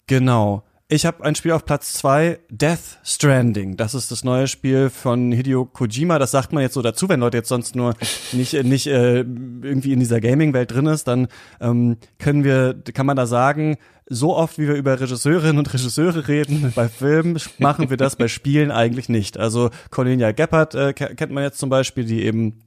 genau. 0.07 0.63
Ich 0.93 1.07
habe 1.07 1.23
ein 1.23 1.33
Spiel 1.33 1.53
auf 1.53 1.65
Platz 1.65 1.93
zwei, 1.93 2.37
Death 2.51 2.99
Stranding. 3.03 3.77
Das 3.77 3.95
ist 3.95 4.11
das 4.11 4.23
neue 4.23 4.47
Spiel 4.47 4.91
von 4.91 5.31
Hideo 5.31 5.65
Kojima. 5.65 6.19
Das 6.19 6.29
sagt 6.29 6.53
man 6.53 6.61
jetzt 6.61 6.75
so 6.75 6.83
dazu, 6.83 7.09
wenn 7.09 7.19
Leute 7.19 7.37
jetzt 7.37 7.49
sonst 7.49 7.75
nur 7.75 7.95
nicht 8.31 8.53
nicht 8.63 8.85
äh, 8.85 9.21
irgendwie 9.21 9.91
in 9.91 9.99
dieser 9.99 10.21
Gaming-Welt 10.21 10.71
drin 10.71 10.85
ist, 10.85 11.07
dann 11.07 11.29
ähm, 11.59 11.97
können 12.19 12.43
wir, 12.43 12.75
kann 12.93 13.07
man 13.07 13.17
da 13.17 13.25
sagen, 13.25 13.77
so 14.07 14.37
oft 14.37 14.59
wie 14.59 14.67
wir 14.67 14.75
über 14.75 14.99
Regisseurinnen 14.99 15.57
und 15.57 15.73
Regisseure 15.73 16.27
reden 16.27 16.71
bei 16.75 16.87
Filmen, 16.89 17.39
machen 17.57 17.89
wir 17.89 17.97
das 17.97 18.15
bei 18.15 18.27
Spielen 18.27 18.69
eigentlich 18.69 19.09
nicht. 19.09 19.39
Also 19.39 19.71
Cornelia 19.89 20.31
Geppert 20.31 20.75
äh, 20.75 20.93
kennt 20.93 21.31
man 21.31 21.41
jetzt 21.41 21.57
zum 21.57 21.71
Beispiel, 21.71 22.05
die 22.05 22.21
eben 22.21 22.59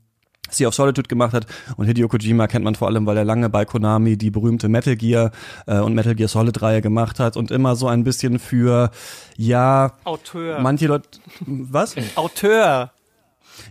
Sea 0.51 0.69
of 0.69 0.75
Solitude 0.75 1.09
gemacht 1.09 1.33
hat. 1.33 1.47
Und 1.77 1.87
Hideo 1.87 2.09
Kojima 2.09 2.47
kennt 2.47 2.65
man 2.65 2.75
vor 2.75 2.89
allem, 2.89 3.07
weil 3.07 3.17
er 3.17 3.25
lange 3.25 3.49
bei 3.49 3.65
Konami 3.65 4.17
die 4.17 4.31
berühmte 4.31 4.69
Metal 4.69 4.97
Gear 4.97 5.31
äh, 5.67 5.79
und 5.79 5.95
Metal 5.95 6.15
Gear 6.15 6.29
Solid 6.29 6.61
Reihe 6.63 6.81
gemacht 6.81 7.21
hat 7.21 7.37
und 7.37 7.51
immer 7.51 7.77
so 7.77 7.89
ein 7.89 8.05
bisschen 8.05 8.39
für 8.39 8.91
ja 9.37 9.93
Auteur. 10.05 10.61
manche 10.61 10.87
Leute 10.87 11.09
was? 11.47 11.95
Auteur 12.17 12.91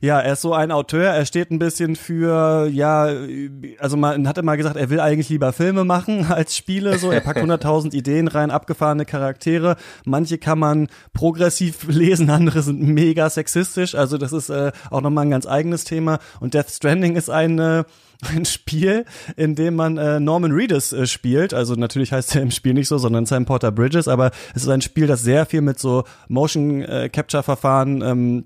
Ja, 0.01 0.19
er 0.19 0.33
ist 0.33 0.41
so 0.41 0.53
ein 0.53 0.71
Auteur, 0.71 1.11
er 1.11 1.25
steht 1.25 1.51
ein 1.51 1.59
bisschen 1.59 1.95
für, 1.95 2.67
ja, 2.67 3.09
also 3.79 3.97
man 3.97 4.27
hat 4.27 4.37
immer 4.37 4.57
gesagt, 4.57 4.75
er 4.75 4.89
will 4.89 4.99
eigentlich 4.99 5.29
lieber 5.29 5.53
Filme 5.53 5.83
machen 5.83 6.25
als 6.29 6.55
Spiele, 6.55 6.97
so, 6.97 7.11
er 7.11 7.21
packt 7.21 7.39
100.000 7.45 7.93
Ideen 7.93 8.27
rein, 8.27 8.51
abgefahrene 8.51 9.05
Charaktere, 9.05 9.75
manche 10.05 10.37
kann 10.37 10.59
man 10.59 10.87
progressiv 11.13 11.83
lesen, 11.87 12.29
andere 12.29 12.61
sind 12.61 12.81
mega 12.81 13.29
sexistisch, 13.29 13.95
also 13.95 14.17
das 14.17 14.33
ist 14.33 14.49
äh, 14.49 14.71
auch 14.89 15.01
nochmal 15.01 15.25
ein 15.25 15.31
ganz 15.31 15.47
eigenes 15.47 15.83
Thema. 15.83 16.19
Und 16.39 16.53
Death 16.53 16.69
Stranding 16.69 17.15
ist 17.15 17.29
ein, 17.29 17.59
äh, 17.59 17.83
ein 18.23 18.45
Spiel, 18.45 19.05
in 19.35 19.55
dem 19.55 19.75
man 19.75 19.97
äh, 19.97 20.19
Norman 20.19 20.51
Reedus 20.51 20.93
äh, 20.93 21.05
spielt. 21.07 21.53
Also 21.53 21.75
natürlich 21.75 22.11
heißt 22.11 22.35
er 22.35 22.41
im 22.41 22.51
Spiel 22.51 22.73
nicht 22.73 22.87
so, 22.87 22.97
sondern 22.97 23.25
Sam 23.25 23.45
Porter 23.45 23.71
Bridges, 23.71 24.07
aber 24.07 24.31
es 24.53 24.63
ist 24.63 24.69
ein 24.69 24.81
Spiel, 24.81 25.07
das 25.07 25.21
sehr 25.21 25.45
viel 25.45 25.61
mit 25.61 25.79
so 25.79 26.03
Motion 26.27 26.81
äh, 26.81 27.09
Capture 27.09 27.43
Verfahren 27.43 28.01
ähm, 28.01 28.45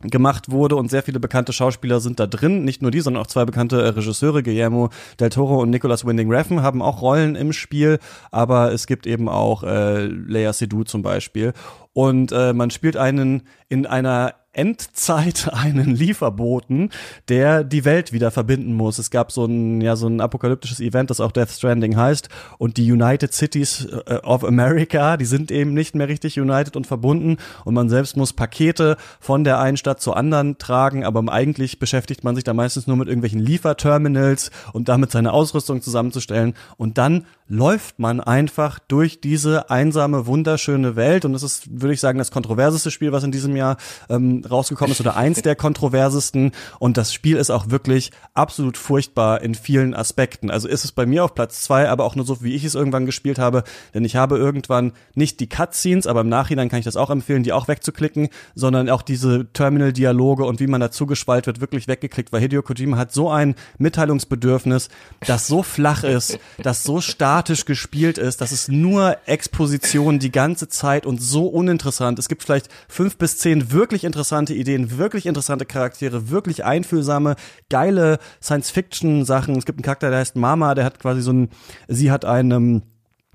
gemacht 0.00 0.50
wurde 0.50 0.76
und 0.76 0.90
sehr 0.90 1.02
viele 1.02 1.20
bekannte 1.20 1.52
Schauspieler 1.52 2.00
sind 2.00 2.20
da 2.20 2.26
drin. 2.26 2.64
Nicht 2.64 2.82
nur 2.82 2.90
die, 2.90 3.00
sondern 3.00 3.22
auch 3.22 3.26
zwei 3.26 3.44
bekannte 3.44 3.80
äh, 3.80 3.88
Regisseure, 3.88 4.42
Guillermo 4.42 4.90
del 5.18 5.30
Toro 5.30 5.60
und 5.62 5.70
Nicolas 5.70 6.04
Winding 6.04 6.30
Refn, 6.30 6.62
haben 6.62 6.82
auch 6.82 7.00
Rollen 7.02 7.34
im 7.34 7.52
Spiel, 7.52 7.98
aber 8.30 8.72
es 8.72 8.86
gibt 8.86 9.06
eben 9.06 9.28
auch 9.28 9.62
äh, 9.62 10.06
Leia 10.06 10.52
Seydoux 10.52 10.84
zum 10.84 11.02
Beispiel. 11.02 11.52
Und 11.92 12.30
äh, 12.32 12.52
man 12.52 12.70
spielt 12.70 12.96
einen 12.96 13.42
in 13.68 13.86
einer 13.86 14.34
Endzeit 14.56 15.48
einen 15.52 15.94
Lieferboten, 15.94 16.90
der 17.28 17.64
die 17.64 17.84
Welt 17.84 18.12
wieder 18.12 18.30
verbinden 18.30 18.74
muss. 18.74 18.98
Es 18.98 19.10
gab 19.10 19.30
so 19.32 19.44
ein, 19.44 19.80
ja, 19.80 19.96
so 19.96 20.08
ein 20.08 20.20
apokalyptisches 20.20 20.80
Event, 20.80 21.10
das 21.10 21.20
auch 21.20 21.32
Death 21.32 21.50
Stranding 21.50 21.96
heißt. 21.96 22.28
Und 22.58 22.76
die 22.76 22.90
United 22.90 23.32
Cities 23.32 23.86
äh, 24.06 24.16
of 24.22 24.44
America, 24.44 25.16
die 25.16 25.24
sind 25.24 25.50
eben 25.50 25.74
nicht 25.74 25.94
mehr 25.94 26.08
richtig 26.08 26.40
united 26.40 26.76
und 26.76 26.86
verbunden. 26.86 27.36
Und 27.64 27.74
man 27.74 27.88
selbst 27.88 28.16
muss 28.16 28.32
Pakete 28.32 28.96
von 29.20 29.44
der 29.44 29.60
einen 29.60 29.76
Stadt 29.76 30.00
zur 30.00 30.16
anderen 30.16 30.58
tragen. 30.58 31.04
Aber 31.04 31.22
eigentlich 31.32 31.78
beschäftigt 31.78 32.24
man 32.24 32.34
sich 32.34 32.44
da 32.44 32.54
meistens 32.54 32.86
nur 32.86 32.96
mit 32.96 33.08
irgendwelchen 33.08 33.40
Lieferterminals 33.40 34.50
und 34.72 34.88
damit 34.88 35.10
seine 35.10 35.32
Ausrüstung 35.32 35.82
zusammenzustellen. 35.82 36.54
Und 36.76 36.98
dann 36.98 37.26
läuft 37.48 37.98
man 37.98 38.20
einfach 38.20 38.78
durch 38.78 39.20
diese 39.20 39.70
einsame, 39.70 40.26
wunderschöne 40.26 40.96
Welt. 40.96 41.24
Und 41.24 41.32
das 41.32 41.42
ist, 41.42 41.80
würde 41.80 41.94
ich 41.94 42.00
sagen, 42.00 42.18
das 42.18 42.30
kontroverseste 42.30 42.90
Spiel, 42.90 43.12
was 43.12 43.22
in 43.22 43.32
diesem 43.32 43.56
Jahr 43.56 43.76
ähm, 44.08 44.42
rausgekommen 44.46 44.92
ist 44.92 45.00
oder 45.00 45.16
eins 45.16 45.42
der 45.42 45.56
kontroversesten. 45.56 46.52
Und 46.78 46.96
das 46.96 47.12
Spiel 47.12 47.36
ist 47.36 47.50
auch 47.50 47.70
wirklich 47.70 48.10
absolut 48.34 48.76
furchtbar 48.78 49.42
in 49.42 49.54
vielen 49.54 49.94
Aspekten. 49.94 50.50
Also 50.50 50.68
ist 50.68 50.84
es 50.84 50.92
bei 50.92 51.06
mir 51.06 51.24
auf 51.24 51.34
Platz 51.34 51.62
zwei, 51.62 51.88
aber 51.88 52.04
auch 52.04 52.14
nur 52.14 52.24
so, 52.24 52.42
wie 52.42 52.54
ich 52.54 52.64
es 52.64 52.74
irgendwann 52.74 53.06
gespielt 53.06 53.38
habe. 53.38 53.64
Denn 53.94 54.04
ich 54.04 54.16
habe 54.16 54.36
irgendwann 54.38 54.92
nicht 55.14 55.40
die 55.40 55.48
Cutscenes, 55.48 56.06
aber 56.06 56.20
im 56.20 56.28
Nachhinein 56.28 56.68
kann 56.68 56.78
ich 56.78 56.84
das 56.84 56.96
auch 56.96 57.10
empfehlen, 57.10 57.42
die 57.42 57.52
auch 57.52 57.68
wegzuklicken, 57.68 58.28
sondern 58.54 58.88
auch 58.88 59.02
diese 59.02 59.52
Terminal-Dialoge 59.52 60.44
und 60.44 60.60
wie 60.60 60.66
man 60.66 60.80
dazu 60.80 61.06
geschwallt 61.06 61.46
wird, 61.46 61.60
wirklich 61.60 61.88
weggeklickt. 61.88 62.32
Weil 62.32 62.40
Hideo 62.40 62.62
Kojima 62.62 62.96
hat 62.96 63.12
so 63.12 63.30
ein 63.30 63.54
Mitteilungsbedürfnis, 63.78 64.88
das 65.26 65.46
so 65.46 65.62
flach 65.62 66.04
ist, 66.04 66.38
das 66.62 66.82
so 66.82 67.00
statisch 67.00 67.64
gespielt 67.64 68.18
ist, 68.18 68.40
dass 68.40 68.52
es 68.52 68.68
nur 68.68 69.16
Exposition 69.26 70.18
die 70.18 70.32
ganze 70.32 70.68
Zeit 70.68 71.06
und 71.06 71.20
so 71.20 71.46
uninteressant. 71.46 72.18
Es 72.18 72.28
gibt 72.28 72.42
vielleicht 72.42 72.68
fünf 72.88 73.16
bis 73.16 73.38
zehn 73.38 73.72
wirklich 73.72 74.04
interessante 74.04 74.35
interessante 74.38 74.54
Ideen, 74.54 74.98
wirklich 74.98 75.26
interessante 75.26 75.66
Charaktere, 75.66 76.30
wirklich 76.30 76.64
einfühlsame, 76.64 77.36
geile 77.70 78.18
Science-Fiction-Sachen. 78.42 79.56
Es 79.56 79.66
gibt 79.66 79.78
einen 79.78 79.84
Charakter, 79.84 80.10
der 80.10 80.20
heißt 80.20 80.36
Mama, 80.36 80.74
der 80.74 80.84
hat 80.84 80.98
quasi 80.98 81.22
so 81.22 81.32
ein, 81.32 81.48
sie 81.88 82.10
hat 82.10 82.24
einen, 82.24 82.82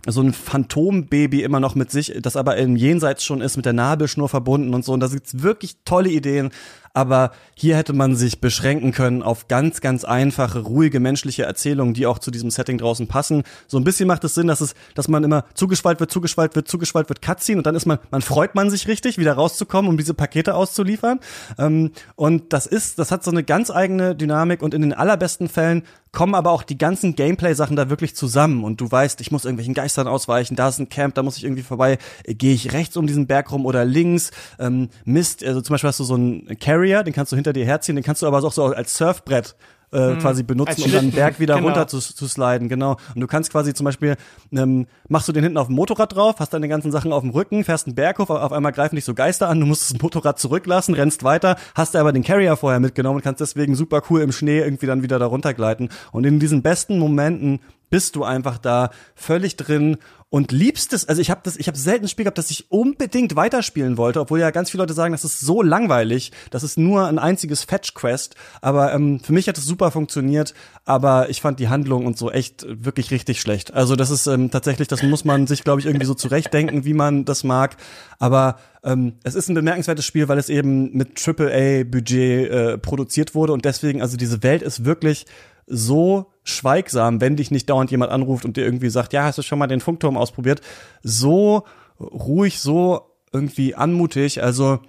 so 0.08 0.22
ein 0.22 0.34
Phantombaby 0.34 1.44
immer 1.44 1.60
noch 1.60 1.76
mit 1.76 1.92
sich, 1.92 2.14
das 2.22 2.36
aber 2.36 2.58
im 2.58 2.76
Jenseits 2.76 3.24
schon 3.24 3.42
ist, 3.42 3.58
mit 3.58 3.66
der 3.66 3.74
Nabelschnur 3.74 4.30
verbunden 4.30 4.74
und 4.74 4.86
so. 4.86 4.94
Und 4.94 5.00
da 5.00 5.08
gibt's 5.08 5.42
wirklich 5.42 5.78
tolle 5.86 6.10
Ideen 6.10 6.52
aber 6.94 7.32
hier 7.56 7.78
hätte 7.78 7.94
man 7.94 8.16
sich 8.16 8.42
beschränken 8.42 8.92
können 8.92 9.24
auf 9.24 9.48
ganz, 9.48 9.82
ganz 9.82 10.04
einfache, 10.04 10.60
ruhige 10.60 11.00
menschliche 11.00 11.44
Erzählungen, 11.44 11.94
die 11.94 12.06
auch 12.06 12.20
zu 12.20 12.32
diesem 12.32 12.50
Setting 12.52 12.78
draußen 12.78 13.08
passen. 13.08 13.44
So 13.68 13.78
ein 13.78 13.84
bisschen 13.84 14.08
macht 14.08 14.24
es 14.24 14.34
Sinn, 14.34 14.48
dass 14.48 14.62
es, 14.62 14.74
dass 14.96 15.08
man 15.08 15.24
immer 15.24 15.46
zugeschwallt 15.54 16.00
wird, 16.00 16.12
zugeschwallt 16.12 16.56
wird, 16.56 16.68
zugeschwallt 16.68 17.10
wird, 17.10 17.22
Cutscene. 17.22 17.60
Und 17.60 17.66
dann 17.66 17.76
ist 17.76 17.86
man, 17.86 18.00
man 18.10 18.22
freut 18.22 18.56
man 18.56 18.70
sich 18.70 18.88
richtig, 18.88 19.18
wieder 19.18 19.34
rauszukommen, 19.34 19.90
um 19.90 19.98
diese 19.98 20.14
Pakete 20.14 20.56
auszuliefern. 20.56 21.20
Ähm, 21.58 21.92
und 22.16 22.54
das 22.54 22.66
ist, 22.66 23.00
das 23.00 23.12
hat 23.12 23.24
so 23.24 23.32
eine 23.32 23.44
ganz 23.44 23.72
eigene 23.72 24.16
Dynamik. 24.16 24.62
Und 24.62 24.74
in 24.74 24.82
den 24.82 24.94
allerbesten 24.94 25.50
Fällen 25.50 25.84
kommen 26.12 26.36
aber 26.36 26.52
auch 26.52 26.64
die 26.64 26.78
ganzen 26.78 27.16
Gameplay-Sachen 27.16 27.76
da 27.76 27.90
wirklich 27.90 28.16
zusammen. 28.16 28.64
Und 28.64 28.82
du 28.82 28.92
weißt, 28.92 29.22
ich 29.22 29.32
muss 29.32 29.46
irgendwelchen 29.46 29.74
Geistern 29.74 30.08
ausweichen, 30.08 30.56
da 30.56 30.68
ist 30.68 30.80
ein 30.80 30.90
Camp, 30.90 31.16
da 31.16 31.24
muss 31.24 31.38
ich 31.38 31.44
irgendwie 31.44 31.64
vorbei, 31.64 31.98
gehe 32.26 32.54
ich 32.54 32.74
rechts 32.74 32.98
um 32.98 33.08
diesen 33.08 33.28
Berg 33.28 33.52
rum 33.52 33.66
oder 33.66 33.86
links, 33.86 34.32
ähm, 34.60 34.90
Mist, 35.06 35.44
also 35.44 35.62
zum 35.62 35.74
Beispiel 35.74 35.88
hast 35.88 36.00
du 36.00 36.04
so 36.04 36.16
einen 36.16 36.60
Carrier, 36.82 37.04
den 37.04 37.14
kannst 37.14 37.32
du 37.32 37.36
hinter 37.36 37.54
dir 37.54 37.66
herziehen, 37.66 37.96
den 37.96 38.04
kannst 38.04 38.22
du 38.22 38.28
aber 38.28 38.44
auch 38.44 38.52
so 38.52 38.66
als 38.66 38.98
Surfbrett 38.98 39.56
äh, 39.92 39.98
hm, 39.98 40.20
quasi 40.20 40.44
benutzen, 40.44 40.84
um 40.84 40.92
dann 40.92 41.06
den 41.06 41.12
Berg 41.12 41.40
wieder 41.40 41.56
genau. 41.56 41.68
runter 41.68 41.88
zu, 41.88 42.00
zu 42.00 42.28
sliden, 42.28 42.70
genau. 42.70 42.98
Und 43.14 43.22
du 43.22 43.28
kannst 43.28 43.52
quasi 43.52 43.74
zum 43.74 43.84
Beispiel, 43.84 44.16
ähm, 44.52 44.88
machst 45.10 45.28
du 45.28 45.32
den 45.32 45.44
hinten 45.44 45.58
auf 45.58 45.68
dem 45.68 45.76
Motorrad 45.76 46.16
drauf, 46.16 46.36
hast 46.40 46.54
deine 46.54 46.68
ganzen 46.68 46.92
Sachen 46.92 47.12
auf 47.14 47.22
dem 47.22 47.32
Rücken, 47.32 47.64
fährst 47.64 47.88
einen 47.88 47.96
Berg 47.96 48.18
hoch, 48.20 48.30
auf 48.30 48.52
einmal 48.52 48.72
greifen 48.72 48.96
dich 48.96 49.06
so 49.06 49.14
Geister 49.14 49.50
an, 49.50 49.60
du 49.60 49.66
musst 49.66 49.92
das 49.92 50.02
Motorrad 50.02 50.40
zurücklassen, 50.40 50.96
rennst 50.96 51.24
weiter, 51.24 51.58
hast 51.76 51.96
aber 51.96 52.14
den 52.14 52.24
Carrier 52.24 52.56
vorher 52.56 52.80
mitgenommen 52.80 53.18
und 53.18 53.24
kannst 53.24 53.42
deswegen 53.42 53.76
super 53.76 54.02
cool 54.10 54.22
im 54.22 54.32
Schnee 54.32 54.60
irgendwie 54.60 54.88
dann 54.88 55.04
wieder 55.04 55.20
da 55.20 55.26
runtergleiten. 55.26 55.90
Und 56.12 56.26
in 56.26 56.40
diesen 56.40 56.62
besten 56.62 56.98
Momenten 56.98 57.60
bist 57.92 58.16
du 58.16 58.24
einfach 58.24 58.58
da 58.58 58.90
völlig 59.14 59.56
drin 59.58 59.98
und 60.32 60.54
liebst 60.54 60.94
es. 60.94 61.08
Also 61.08 61.22
ich 61.22 61.30
habe 61.30 61.42
das, 61.44 61.58
ich 61.58 61.68
habe 61.68 61.78
selten 61.78 62.06
ein 62.06 62.08
Spiel 62.08 62.24
gehabt, 62.24 62.38
das 62.38 62.50
ich 62.50 62.72
unbedingt 62.72 63.36
weiterspielen 63.36 63.98
wollte, 63.98 64.22
obwohl 64.22 64.40
ja 64.40 64.50
ganz 64.50 64.72
viele 64.72 64.84
Leute 64.84 64.94
sagen, 64.94 65.12
das 65.12 65.26
ist 65.26 65.42
so 65.42 65.62
langweilig, 65.62 66.32
das 66.52 66.64
ist 66.64 66.78
nur 66.78 67.06
ein 67.06 67.20
einziges 67.20 67.66
Fetch 67.66 67.94
Quest. 67.94 68.36
Aber 68.62 68.94
ähm, 68.94 69.20
für 69.20 69.34
mich 69.34 69.50
hat 69.50 69.58
es 69.58 69.66
super 69.66 69.92
funktioniert, 69.92 70.54
aber 70.86 71.30
ich 71.30 71.42
fand 71.42 71.60
die 71.60 71.68
Handlung 71.68 72.06
und 72.06 72.18
so 72.18 72.32
echt 72.32 72.66
wirklich 72.66 73.12
richtig 73.12 73.42
schlecht. 73.42 73.74
Also 73.74 73.98
das 73.98 74.10
ist 74.10 74.26
ähm, 74.26 74.50
tatsächlich, 74.50 74.88
das 74.88 75.04
muss 75.04 75.26
man 75.26 75.48
sich, 75.48 75.66
glaube 75.66 75.82
ich, 75.82 75.86
irgendwie 75.86 76.06
so 76.06 76.14
zurechtdenken, 76.14 76.86
wie 76.86 76.94
man 76.94 77.26
das 77.26 77.44
mag. 77.44 77.76
Aber 78.18 78.56
ähm, 78.86 79.16
es 79.24 79.36
ist 79.36 79.50
ein 79.50 79.56
bemerkenswertes 79.56 80.06
Spiel, 80.06 80.30
weil 80.30 80.38
es 80.38 80.48
eben 80.48 80.96
mit 80.96 81.20
AAA-Budget 81.28 82.50
äh, 82.50 82.78
produziert 82.78 83.36
wurde 83.36 83.52
und 83.52 83.66
deswegen, 83.66 84.02
also 84.02 84.16
diese 84.16 84.44
Welt 84.44 84.62
ist 84.62 84.86
wirklich 84.86 85.26
so 85.72 86.32
schweigsam, 86.44 87.22
wenn 87.22 87.36
dich 87.36 87.52
nicht 87.52 87.70
dauernd 87.70 87.92
jemand 87.92 88.12
anruft 88.12 88.46
und 88.46 88.58
dir 88.58 88.66
irgendwie 88.66 88.90
sagt, 88.90 89.14
ja, 89.14 89.24
hast 89.24 89.38
du 89.38 89.42
schon 89.42 89.60
mal 89.60 89.68
den 89.68 89.80
Funkturm 89.80 90.18
ausprobiert, 90.18 90.62
so 91.02 91.64
ruhig, 92.00 92.60
so 92.60 93.12
irgendwie 93.32 93.76
anmutig. 93.76 94.44
Also 94.44 94.80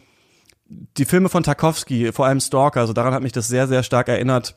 die 0.68 1.04
Filme 1.04 1.28
von 1.28 1.42
Tarkovsky, 1.42 2.12
vor 2.12 2.26
allem 2.26 2.40
Stalker, 2.40 2.80
also 2.80 2.92
daran 2.92 3.14
hat 3.14 3.22
mich 3.22 3.32
das 3.32 3.48
sehr, 3.48 3.68
sehr 3.68 3.82
stark 3.82 4.08
erinnert 4.08 4.56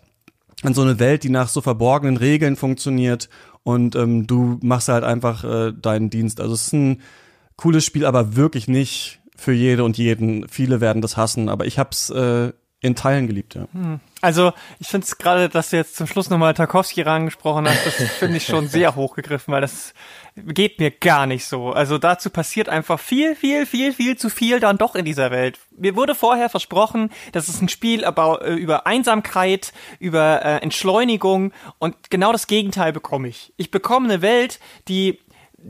an 0.63 0.73
so 0.73 0.81
eine 0.81 0.99
Welt, 0.99 1.23
die 1.23 1.29
nach 1.29 1.49
so 1.49 1.61
verborgenen 1.61 2.17
Regeln 2.17 2.55
funktioniert 2.55 3.29
und 3.63 3.95
ähm, 3.95 4.25
du 4.25 4.57
machst 4.61 4.87
halt 4.87 5.03
einfach 5.03 5.43
äh, 5.43 5.73
deinen 5.73 6.09
Dienst. 6.09 6.39
Also 6.39 6.53
es 6.53 6.67
ist 6.67 6.73
ein 6.73 7.01
cooles 7.57 7.85
Spiel, 7.85 8.05
aber 8.05 8.35
wirklich 8.35 8.67
nicht 8.67 9.19
für 9.35 9.51
jede 9.51 9.83
und 9.83 9.97
jeden. 9.97 10.47
Viele 10.47 10.81
werden 10.81 11.01
das 11.01 11.17
hassen, 11.17 11.49
aber 11.49 11.65
ich 11.65 11.77
hab's 11.77 12.09
äh, 12.09 12.53
in 12.81 12.95
Teilen 12.95 13.27
geliebt, 13.27 13.55
ja. 13.55 13.67
Hm. 13.71 13.99
Also 14.21 14.53
ich 14.79 14.87
finde 14.87 15.05
es 15.05 15.17
gerade, 15.17 15.49
dass 15.49 15.69
du 15.69 15.77
jetzt 15.77 15.95
zum 15.95 16.07
Schluss 16.07 16.29
nochmal 16.29 16.53
Tarkovsky 16.53 17.01
rangesprochen 17.01 17.67
hast, 17.67 17.85
das 17.85 17.95
finde 17.95 18.37
ich 18.37 18.45
schon 18.45 18.67
sehr 18.67 18.95
hochgegriffen, 18.95 19.53
weil 19.53 19.61
das 19.61 19.93
geht 20.35 20.79
mir 20.79 20.91
gar 20.91 21.25
nicht 21.25 21.45
so. 21.45 21.71
Also 21.71 21.97
dazu 21.97 22.29
passiert 22.29 22.67
einfach 22.67 22.99
viel, 22.99 23.35
viel, 23.35 23.65
viel, 23.65 23.93
viel 23.93 24.17
zu 24.17 24.29
viel 24.29 24.59
dann 24.59 24.77
doch 24.77 24.95
in 24.95 25.05
dieser 25.05 25.31
Welt. 25.31 25.59
Mir 25.77 25.95
wurde 25.95 26.15
vorher 26.15 26.49
versprochen, 26.49 27.11
dass 27.31 27.47
es 27.47 27.61
ein 27.61 27.69
Spiel 27.69 28.03
äh, 28.03 28.53
über 28.53 28.87
Einsamkeit, 28.87 29.73
über 29.99 30.43
äh, 30.43 30.57
Entschleunigung 30.57 31.53
und 31.79 32.09
genau 32.09 32.31
das 32.31 32.47
Gegenteil 32.47 32.93
bekomme 32.93 33.27
ich. 33.27 33.53
Ich 33.57 33.71
bekomme 33.71 34.09
eine 34.11 34.21
Welt, 34.21 34.59
die 34.87 35.19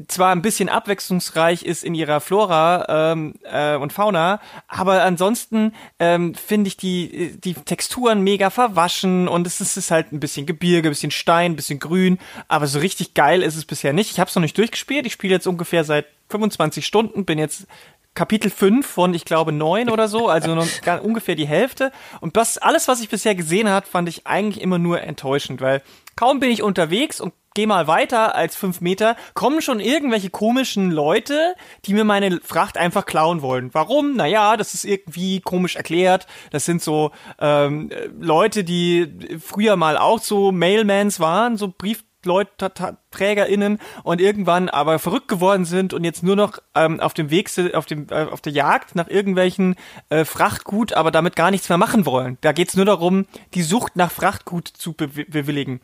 zwar 0.07 0.31
ein 0.31 0.41
bisschen 0.41 0.69
abwechslungsreich 0.69 1.63
ist 1.63 1.83
in 1.83 1.95
ihrer 1.95 2.19
Flora 2.19 3.11
ähm, 3.13 3.35
äh, 3.43 3.75
und 3.75 3.93
Fauna, 3.93 4.41
aber 4.67 5.03
ansonsten 5.03 5.73
ähm, 5.99 6.35
finde 6.35 6.67
ich 6.67 6.77
die, 6.77 7.37
die 7.37 7.53
Texturen 7.53 8.21
mega 8.21 8.49
verwaschen 8.49 9.27
und 9.27 9.47
es 9.47 9.61
ist, 9.61 9.77
ist 9.77 9.91
halt 9.91 10.11
ein 10.11 10.19
bisschen 10.19 10.45
Gebirge, 10.45 10.89
ein 10.89 10.91
bisschen 10.91 11.11
Stein, 11.11 11.53
ein 11.53 11.55
bisschen 11.55 11.79
Grün, 11.79 12.19
aber 12.47 12.67
so 12.67 12.79
richtig 12.79 13.13
geil 13.13 13.41
ist 13.41 13.55
es 13.55 13.65
bisher 13.65 13.93
nicht. 13.93 14.11
Ich 14.11 14.19
habe 14.19 14.29
es 14.29 14.35
noch 14.35 14.41
nicht 14.41 14.57
durchgespielt, 14.57 15.05
ich 15.05 15.13
spiele 15.13 15.33
jetzt 15.33 15.47
ungefähr 15.47 15.83
seit 15.83 16.05
25 16.29 16.85
Stunden, 16.85 17.25
bin 17.25 17.39
jetzt 17.39 17.67
Kapitel 18.15 18.49
5 18.49 18.87
von, 18.87 19.13
ich 19.13 19.25
glaube, 19.25 19.51
9 19.51 19.89
oder 19.89 20.07
so, 20.07 20.29
also 20.29 20.55
noch 20.55 20.67
ungefähr 21.03 21.35
die 21.35 21.47
Hälfte. 21.47 21.91
Und 22.21 22.37
das, 22.37 22.57
alles, 22.57 22.87
was 22.87 23.01
ich 23.01 23.09
bisher 23.09 23.35
gesehen 23.35 23.69
hat, 23.69 23.87
fand 23.87 24.07
ich 24.07 24.25
eigentlich 24.25 24.63
immer 24.63 24.79
nur 24.79 25.01
enttäuschend, 25.01 25.59
weil 25.59 25.81
kaum 26.15 26.39
bin 26.39 26.51
ich 26.51 26.63
unterwegs 26.63 27.19
und 27.19 27.33
geh 27.55 27.65
mal 27.65 27.87
weiter 27.87 28.35
als 28.35 28.55
fünf 28.55 28.81
Meter, 28.81 29.15
kommen 29.33 29.61
schon 29.61 29.79
irgendwelche 29.79 30.29
komischen 30.29 30.91
Leute, 30.91 31.55
die 31.85 31.93
mir 31.93 32.03
meine 32.03 32.39
Fracht 32.43 32.77
einfach 32.77 33.05
klauen 33.05 33.41
wollen. 33.41 33.73
Warum? 33.73 34.15
Naja, 34.15 34.57
das 34.57 34.73
ist 34.73 34.83
irgendwie 34.85 35.39
komisch 35.39 35.75
erklärt. 35.75 36.27
Das 36.51 36.65
sind 36.65 36.83
so 36.83 37.11
ähm, 37.39 37.89
Leute, 38.19 38.63
die 38.63 39.39
früher 39.39 39.77
mal 39.77 39.97
auch 39.97 40.19
so 40.19 40.51
Mailmans 40.51 41.19
waren, 41.19 41.57
so 41.57 41.73
Brief 41.75 42.03
Leute, 42.25 42.71
TrägerInnen 43.11 43.79
und 44.03 44.19
irgendwann 44.19 44.69
aber 44.69 44.99
verrückt 44.99 45.27
geworden 45.27 45.63
sind 45.63 45.93
und 45.93 46.03
jetzt 46.03 46.23
nur 46.23 46.35
noch 46.35 46.57
ähm, 46.73 46.99
auf 46.99 47.13
dem 47.13 47.29
Weg 47.29 47.51
auf 47.73 47.85
dem, 47.85 48.07
äh, 48.09 48.25
auf 48.25 48.41
der 48.41 48.51
Jagd 48.51 48.95
nach 48.95 49.07
irgendwelchen 49.07 49.75
äh, 50.09 50.25
Frachtgut, 50.25 50.93
aber 50.93 51.11
damit 51.11 51.35
gar 51.35 51.51
nichts 51.51 51.69
mehr 51.69 51.77
machen 51.77 52.05
wollen. 52.05 52.37
Da 52.41 52.51
geht's 52.51 52.75
nur 52.75 52.85
darum, 52.85 53.25
die 53.53 53.61
Sucht 53.61 53.95
nach 53.95 54.11
Frachtgut 54.11 54.67
zu 54.67 54.93
be 54.93 55.07
bewilligen 55.07 55.81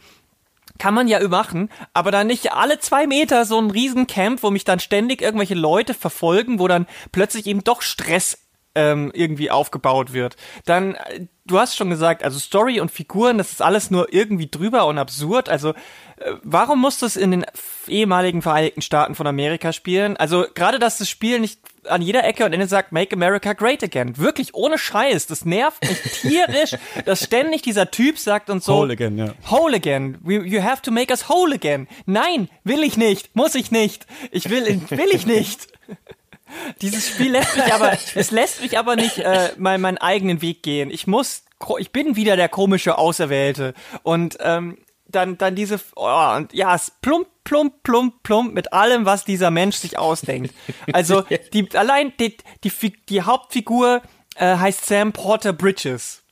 kann 0.82 0.96
man 0.96 1.08
ja 1.08 1.26
machen, 1.28 1.70
aber 1.94 2.10
dann 2.10 2.26
nicht 2.26 2.54
alle 2.54 2.80
zwei 2.80 3.06
Meter 3.06 3.46
so 3.46 3.62
ein 3.62 3.70
Riesencamp, 3.70 4.42
wo 4.42 4.50
mich 4.50 4.64
dann 4.64 4.80
ständig 4.80 5.22
irgendwelche 5.22 5.54
Leute 5.54 5.94
verfolgen, 5.94 6.58
wo 6.58 6.68
dann 6.68 6.88
plötzlich 7.12 7.46
eben 7.46 7.64
doch 7.64 7.84
Stress 7.84 8.40
ähm, 8.74 9.12
irgendwie 9.14 9.52
aufgebaut 9.52 10.12
wird. 10.12 10.38
Dann, 10.66 10.96
äh, 10.96 11.28
du 11.52 11.60
hast 11.60 11.76
schon 11.76 11.89
gesagt, 11.89 12.24
also 12.24 12.39
Story 12.39 12.80
und 12.80 12.91
Figuren, 12.91 13.38
das 13.38 13.52
ist 13.52 13.62
alles 13.62 13.91
nur 13.91 14.14
irgendwie 14.14 14.47
drüber 14.47 14.86
und 14.88 14.97
absurd. 14.97 15.49
Also, 15.49 15.72
äh, 15.72 16.34
warum 16.43 16.80
muss 16.80 16.99
das 16.99 17.18
in 17.18 17.32
den 17.32 17.45
ehemaligen 17.88 18.41
Vereinigten 18.41 18.82
Staaten 18.82 19.16
von 19.16 19.28
Amerika 19.28 19.74
spielen? 19.74 20.16
Also, 20.18 20.45
gerade, 20.54 20.80
dass 20.80 20.97
das 20.97 21.10
Spiel 21.10 21.39
nicht 21.39 21.60
an 21.86 22.02
jeder 22.02 22.24
Ecke 22.24 22.45
und 22.45 22.54
Ende 22.54 22.68
sagt, 22.68 22.91
Make 22.91 23.16
America 23.16 23.54
Great 23.54 23.84
Again. 23.84 24.18
Wirklich, 24.18 24.54
ohne 24.54 24.78
Scheiß. 24.78 25.28
Das 25.28 25.45
nervt 25.45 25.82
mich 25.82 25.99
tierisch, 26.22 26.78
dass 27.06 27.24
ständig 27.24 27.64
dieser 27.64 27.91
Typ 27.91 28.18
sagt 28.18 28.49
und 28.49 28.64
so. 28.64 28.76
Whole 28.76 28.93
again, 28.93 29.18
ja. 29.18 29.34
Whole 29.49 29.76
again. 29.76 30.20
You 30.24 30.62
have 30.62 30.82
to 30.84 30.91
make 30.91 31.12
us 31.12 31.28
whole 31.28 31.54
again. 31.54 31.88
Nein, 32.06 32.49
will 32.64 32.84
ich 32.84 32.97
nicht. 32.97 33.36
Muss 33.36 33.56
ich 33.56 33.72
nicht. 33.72 34.06
Ich 34.32 34.49
will, 34.49 34.64
will 34.89 35.10
ich 35.12 35.26
nicht. 35.26 35.68
Dieses 36.82 37.10
Spiel 37.10 37.32
lässt 37.32 37.56
mich 37.56 37.74
aber, 37.74 37.93
es 38.16 38.32
lässt 38.32 38.62
mich 38.62 38.78
aber 38.78 38.95
nicht 38.95 39.20
äh, 39.20 39.52
mal 39.58 39.78
meinen 39.78 39.97
eigenen 39.97 40.41
Weg 40.41 40.64
gehen. 40.64 40.89
Ich 40.91 41.08
muss, 41.08 41.43
ich 41.80 41.91
bin 41.91 42.16
wieder 42.16 42.36
der 42.36 42.49
komische 42.49 42.97
Auserwählte 42.97 43.74
und 44.04 44.38
ähm, 44.39 44.78
dann, 45.08 45.38
dann 45.38 45.56
diese, 45.56 45.80
oh, 45.95 46.36
und 46.36 46.54
ja, 46.54 46.74
es 46.76 46.91
plump, 47.02 47.28
plump, 47.43 47.84
plump, 47.84 48.24
plump 48.24 48.54
mit 48.54 48.74
allem, 48.74 49.06
was 49.06 49.26
dieser 49.26 49.52
Mensch 49.52 49.76
sich 49.76 49.97
ausdenkt. 49.97 50.54
Also 50.93 51.22
die, 51.54 51.70
allein 51.76 52.14
die, 52.20 52.38
die, 52.64 52.72
die 53.10 53.22
Hauptfigur 53.22 54.02
äh, 54.36 54.58
heißt 54.58 54.86
Sam 54.86 55.12
Porter 55.12 55.54
Bridges. 55.54 56.24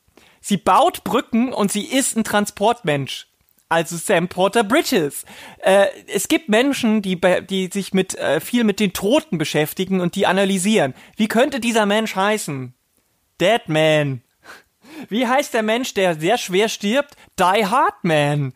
Sie 0.41 0.57
baut 0.57 1.03
Brücken 1.03 1.53
und 1.53 1.72
sie 1.72 1.86
ist 1.86 2.15
ein 2.15 2.24
Transportmensch 2.24 3.28
also 3.70 3.95
Sam 3.95 4.28
Porter 4.28 4.63
Bridges. 4.63 5.26
Äh, 5.59 5.86
es 6.07 6.28
gibt 6.28 6.49
Menschen, 6.49 7.01
die, 7.01 7.20
die 7.49 7.70
sich 7.72 7.93
mit 7.93 8.15
äh, 8.15 8.39
viel 8.41 8.63
mit 8.63 8.80
den 8.80 8.93
Toten 8.93 9.38
beschäftigen 9.38 10.01
und 10.01 10.15
die 10.15 10.26
analysieren. 10.26 10.95
Wie 11.15 11.28
könnte 11.28 11.59
dieser 11.59 11.86
Mensch 11.86 12.15
heißen? 12.15 12.74
Dead 13.39 13.61
Man. 13.67 14.24
Wie 15.07 15.28
heißt 15.28 15.53
der 15.53 15.63
Mensch, 15.63 15.93
der 15.93 16.15
sehr 16.15 16.38
schwer 16.38 16.67
stirbt? 16.67 17.15
Die 17.39 17.65
Hard 17.65 18.03
Man. 18.03 18.53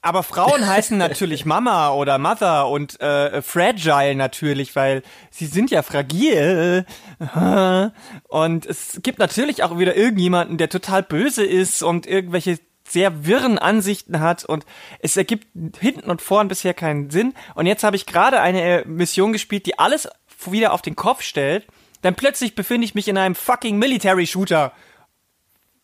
Aber 0.00 0.22
Frauen 0.22 0.66
heißen 0.66 0.98
natürlich 0.98 1.44
Mama 1.44 1.90
oder 1.90 2.18
Mother 2.18 2.68
und 2.68 3.00
äh, 3.00 3.40
Fragile 3.42 4.14
natürlich, 4.14 4.74
weil 4.74 5.02
sie 5.30 5.46
sind 5.46 5.70
ja 5.70 5.82
fragil. 5.82 6.86
Und 8.28 8.66
es 8.66 9.00
gibt 9.02 9.18
natürlich 9.18 9.62
auch 9.62 9.78
wieder 9.78 9.96
irgendjemanden, 9.96 10.58
der 10.58 10.68
total 10.68 11.02
böse 11.02 11.44
ist 11.44 11.82
und 11.82 12.06
irgendwelche 12.06 12.58
sehr 12.86 13.26
wirren 13.26 13.58
Ansichten 13.58 14.20
hat 14.20 14.44
und 14.44 14.64
es 15.00 15.16
ergibt 15.16 15.46
hinten 15.78 16.10
und 16.10 16.22
vorn 16.22 16.48
bisher 16.48 16.74
keinen 16.74 17.10
Sinn. 17.10 17.34
Und 17.54 17.66
jetzt 17.66 17.84
habe 17.84 17.96
ich 17.96 18.06
gerade 18.06 18.40
eine 18.40 18.84
Mission 18.86 19.32
gespielt, 19.32 19.66
die 19.66 19.78
alles 19.78 20.08
wieder 20.50 20.72
auf 20.72 20.82
den 20.82 20.96
Kopf 20.96 21.22
stellt. 21.22 21.66
Dann 22.02 22.14
plötzlich 22.14 22.54
befinde 22.54 22.84
ich 22.84 22.94
mich 22.94 23.08
in 23.08 23.16
einem 23.16 23.34
fucking 23.34 23.78
Military 23.78 24.26
Shooter. 24.26 24.72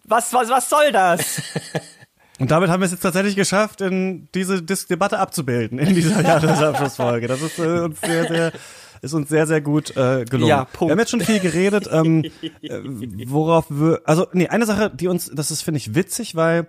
Was, 0.05 0.33
was, 0.33 0.51
was 0.51 0.69
soll 0.69 0.93
das? 0.93 1.41
Und 2.39 2.51
damit 2.51 2.71
haben 2.71 2.81
wir 2.81 2.87
es 2.87 2.93
jetzt 2.93 3.03
tatsächlich 3.03 3.37
geschafft, 3.37 3.83
in 3.83 4.29
diese 4.35 4.63
Dis 4.63 4.87
Debatte 4.87 5.19
abzubilden, 5.19 5.79
in 5.79 5.95
dieser 5.95 6.23
Jahresabschlussfolge. 6.27 7.29
Das 7.29 7.43
ist 7.43 7.59
äh, 7.59 7.81
uns 7.81 8.01
sehr, 8.01 8.27
sehr 8.27 8.53
ist 9.03 9.15
uns 9.15 9.29
sehr, 9.29 9.47
sehr 9.47 9.61
gut 9.61 9.97
äh, 9.97 10.25
gelungen. 10.25 10.49
Ja, 10.49 10.65
Punkt. 10.65 10.89
Wir 10.89 10.93
haben 10.93 10.99
jetzt 10.99 11.11
schon 11.11 11.21
viel 11.21 11.41
geredet, 11.41 11.89
ähm, 11.91 12.25
äh, 12.63 12.81
worauf 13.27 13.67
wir, 13.71 14.03
also 14.05 14.27
nee, 14.33 14.49
eine 14.49 14.67
Sache, 14.67 14.91
die 14.91 15.09
uns, 15.09 15.31
das 15.35 15.51
ist, 15.51 15.63
finde 15.63 15.79
ich, 15.79 15.95
witzig, 15.95 16.35
weil 16.37 16.67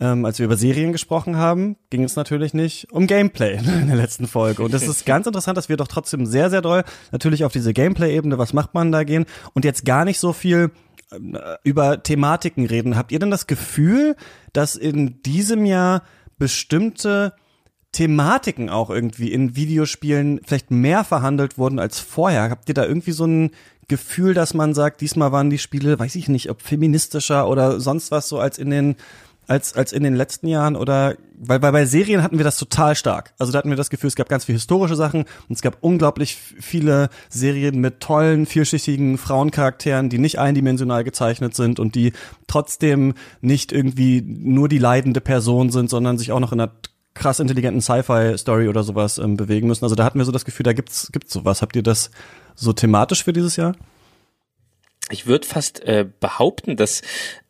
ähm, 0.00 0.24
als 0.24 0.38
wir 0.38 0.46
über 0.46 0.56
Serien 0.56 0.92
gesprochen 0.92 1.36
haben, 1.36 1.76
ging 1.90 2.04
es 2.04 2.14
natürlich 2.14 2.54
nicht 2.54 2.92
um 2.92 3.06
Gameplay 3.06 3.56
in 3.80 3.88
der 3.88 3.96
letzten 3.96 4.26
Folge. 4.26 4.62
Und 4.62 4.72
es 4.74 4.86
ist 4.86 5.04
ganz 5.04 5.26
interessant, 5.26 5.56
dass 5.56 5.68
wir 5.68 5.76
doch 5.76 5.88
trotzdem 5.88 6.26
sehr, 6.26 6.50
sehr 6.50 6.62
doll 6.62 6.84
natürlich 7.10 7.44
auf 7.44 7.52
diese 7.52 7.72
Gameplay-Ebene, 7.72 8.38
was 8.38 8.52
macht 8.52 8.74
man 8.74 8.92
da 8.92 9.04
gehen 9.04 9.26
und 9.54 9.64
jetzt 9.64 9.84
gar 9.84 10.04
nicht 10.04 10.20
so 10.20 10.32
viel 10.32 10.70
äh, 11.10 11.56
über 11.64 12.02
Thematiken 12.02 12.66
reden. 12.66 12.96
Habt 12.96 13.12
ihr 13.12 13.18
denn 13.18 13.30
das 13.30 13.46
Gefühl, 13.46 14.14
dass 14.52 14.76
in 14.76 15.20
diesem 15.22 15.64
Jahr 15.64 16.02
bestimmte 16.38 17.32
Thematiken 17.92 18.68
auch 18.68 18.90
irgendwie 18.90 19.32
in 19.32 19.56
Videospielen 19.56 20.40
vielleicht 20.44 20.70
mehr 20.70 21.04
verhandelt 21.04 21.58
wurden 21.58 21.78
als 21.78 21.98
vorher? 22.00 22.50
Habt 22.50 22.68
ihr 22.68 22.74
da 22.74 22.84
irgendwie 22.84 23.12
so 23.12 23.24
ein 23.24 23.50
Gefühl, 23.88 24.34
dass 24.34 24.52
man 24.52 24.74
sagt, 24.74 25.00
diesmal 25.00 25.32
waren 25.32 25.48
die 25.48 25.58
Spiele, 25.58 25.98
weiß 25.98 26.14
ich 26.14 26.28
nicht, 26.28 26.50
ob 26.50 26.60
feministischer 26.60 27.48
oder 27.48 27.80
sonst 27.80 28.10
was 28.10 28.28
so 28.28 28.38
als 28.38 28.58
in 28.58 28.70
den 28.70 28.96
als 29.46 29.72
als 29.72 29.92
in 29.92 30.02
den 30.02 30.14
letzten 30.14 30.46
Jahren 30.46 30.76
oder 30.76 31.16
weil, 31.40 31.62
weil 31.62 31.72
bei 31.72 31.86
Serien 31.86 32.22
hatten 32.22 32.36
wir 32.36 32.44
das 32.44 32.58
total 32.58 32.94
stark. 32.94 33.32
Also 33.38 33.50
da 33.50 33.58
hatten 33.58 33.70
wir 33.70 33.76
das 33.76 33.88
Gefühl, 33.88 34.08
es 34.08 34.14
gab 34.14 34.28
ganz 34.28 34.44
viel 34.44 34.54
historische 34.54 34.94
Sachen 34.94 35.22
und 35.22 35.54
es 35.54 35.62
gab 35.62 35.78
unglaublich 35.80 36.36
viele 36.36 37.08
Serien 37.30 37.80
mit 37.80 38.00
tollen, 38.00 38.44
vielschichtigen 38.44 39.16
Frauencharakteren, 39.16 40.10
die 40.10 40.18
nicht 40.18 40.38
eindimensional 40.38 41.02
gezeichnet 41.02 41.54
sind 41.54 41.80
und 41.80 41.94
die 41.94 42.12
trotzdem 42.46 43.14
nicht 43.40 43.72
irgendwie 43.72 44.20
nur 44.20 44.68
die 44.68 44.78
leidende 44.78 45.22
Person 45.22 45.70
sind, 45.70 45.88
sondern 45.88 46.18
sich 46.18 46.30
auch 46.30 46.40
noch 46.40 46.52
in 46.52 46.60
einer 46.60 46.72
krass 47.14 47.40
intelligenten 47.40 47.80
Sci-Fi-Story 47.80 48.68
oder 48.68 48.82
sowas 48.82 49.18
ähm, 49.18 49.36
bewegen 49.36 49.68
müssen. 49.68 49.84
Also 49.84 49.94
da 49.94 50.04
hatten 50.04 50.18
wir 50.18 50.24
so 50.24 50.32
das 50.32 50.44
Gefühl, 50.44 50.64
da 50.64 50.72
gibt's 50.72 51.10
gibt's 51.12 51.32
sowas. 51.32 51.62
Habt 51.62 51.76
ihr 51.76 51.82
das 51.82 52.10
so 52.54 52.72
thematisch 52.72 53.24
für 53.24 53.32
dieses 53.32 53.56
Jahr? 53.56 53.74
Ich 55.10 55.26
würde 55.26 55.46
fast 55.46 55.80
äh, 55.84 56.06
behaupten, 56.20 56.76
dass 56.76 57.02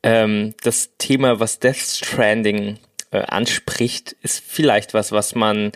ähm, 0.02 0.54
das 0.62 0.90
Thema, 0.96 1.40
was 1.40 1.59
Death 1.59 1.76
Stranding 1.76 2.78
äh, 3.11 3.22
anspricht, 3.22 4.12
ist 4.22 4.42
vielleicht 4.46 4.94
was, 4.94 5.12
was 5.12 5.34
man 5.34 5.72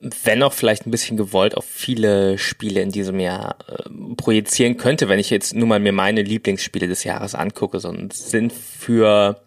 wenn 0.00 0.42
auch 0.42 0.54
vielleicht 0.54 0.86
ein 0.86 0.90
bisschen 0.90 1.18
gewollt 1.18 1.56
auf 1.56 1.66
viele 1.66 2.38
Spiele 2.38 2.80
in 2.80 2.90
diesem 2.90 3.20
Jahr 3.20 3.56
äh, 3.68 4.14
projizieren 4.16 4.78
könnte, 4.78 5.08
wenn 5.08 5.18
ich 5.18 5.28
jetzt 5.28 5.54
nur 5.54 5.68
mal 5.68 5.78
mir 5.78 5.92
meine 5.92 6.22
Lieblingsspiele 6.22 6.88
des 6.88 7.04
Jahres 7.04 7.34
angucke, 7.34 7.80
sondern 7.80 8.10
sind 8.10 8.52
für 8.52 9.42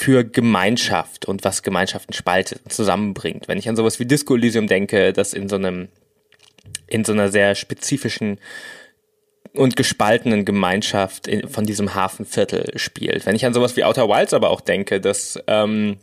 für 0.00 0.24
Gemeinschaft 0.24 1.26
und 1.26 1.44
was 1.44 1.62
Gemeinschaften 1.62 2.14
spaltet 2.14 2.62
und 2.64 2.72
zusammenbringt. 2.72 3.48
Wenn 3.48 3.58
ich 3.58 3.68
an 3.68 3.76
sowas 3.76 4.00
wie 4.00 4.06
Disco 4.06 4.34
Elysium 4.34 4.66
denke, 4.66 5.12
das 5.12 5.34
in 5.34 5.46
so 5.46 5.56
einem, 5.56 5.88
in 6.86 7.04
so 7.04 7.12
einer 7.12 7.28
sehr 7.28 7.54
spezifischen 7.54 8.38
und 9.52 9.76
gespaltenen 9.76 10.46
Gemeinschaft 10.46 11.28
in, 11.28 11.50
von 11.50 11.66
diesem 11.66 11.94
Hafenviertel 11.94 12.78
spielt. 12.78 13.26
Wenn 13.26 13.36
ich 13.36 13.44
an 13.44 13.52
sowas 13.52 13.76
wie 13.76 13.84
Outer 13.84 14.08
Wilds 14.08 14.32
aber 14.32 14.48
auch 14.48 14.62
denke, 14.62 15.02
dass 15.02 15.38
ähm, 15.46 15.98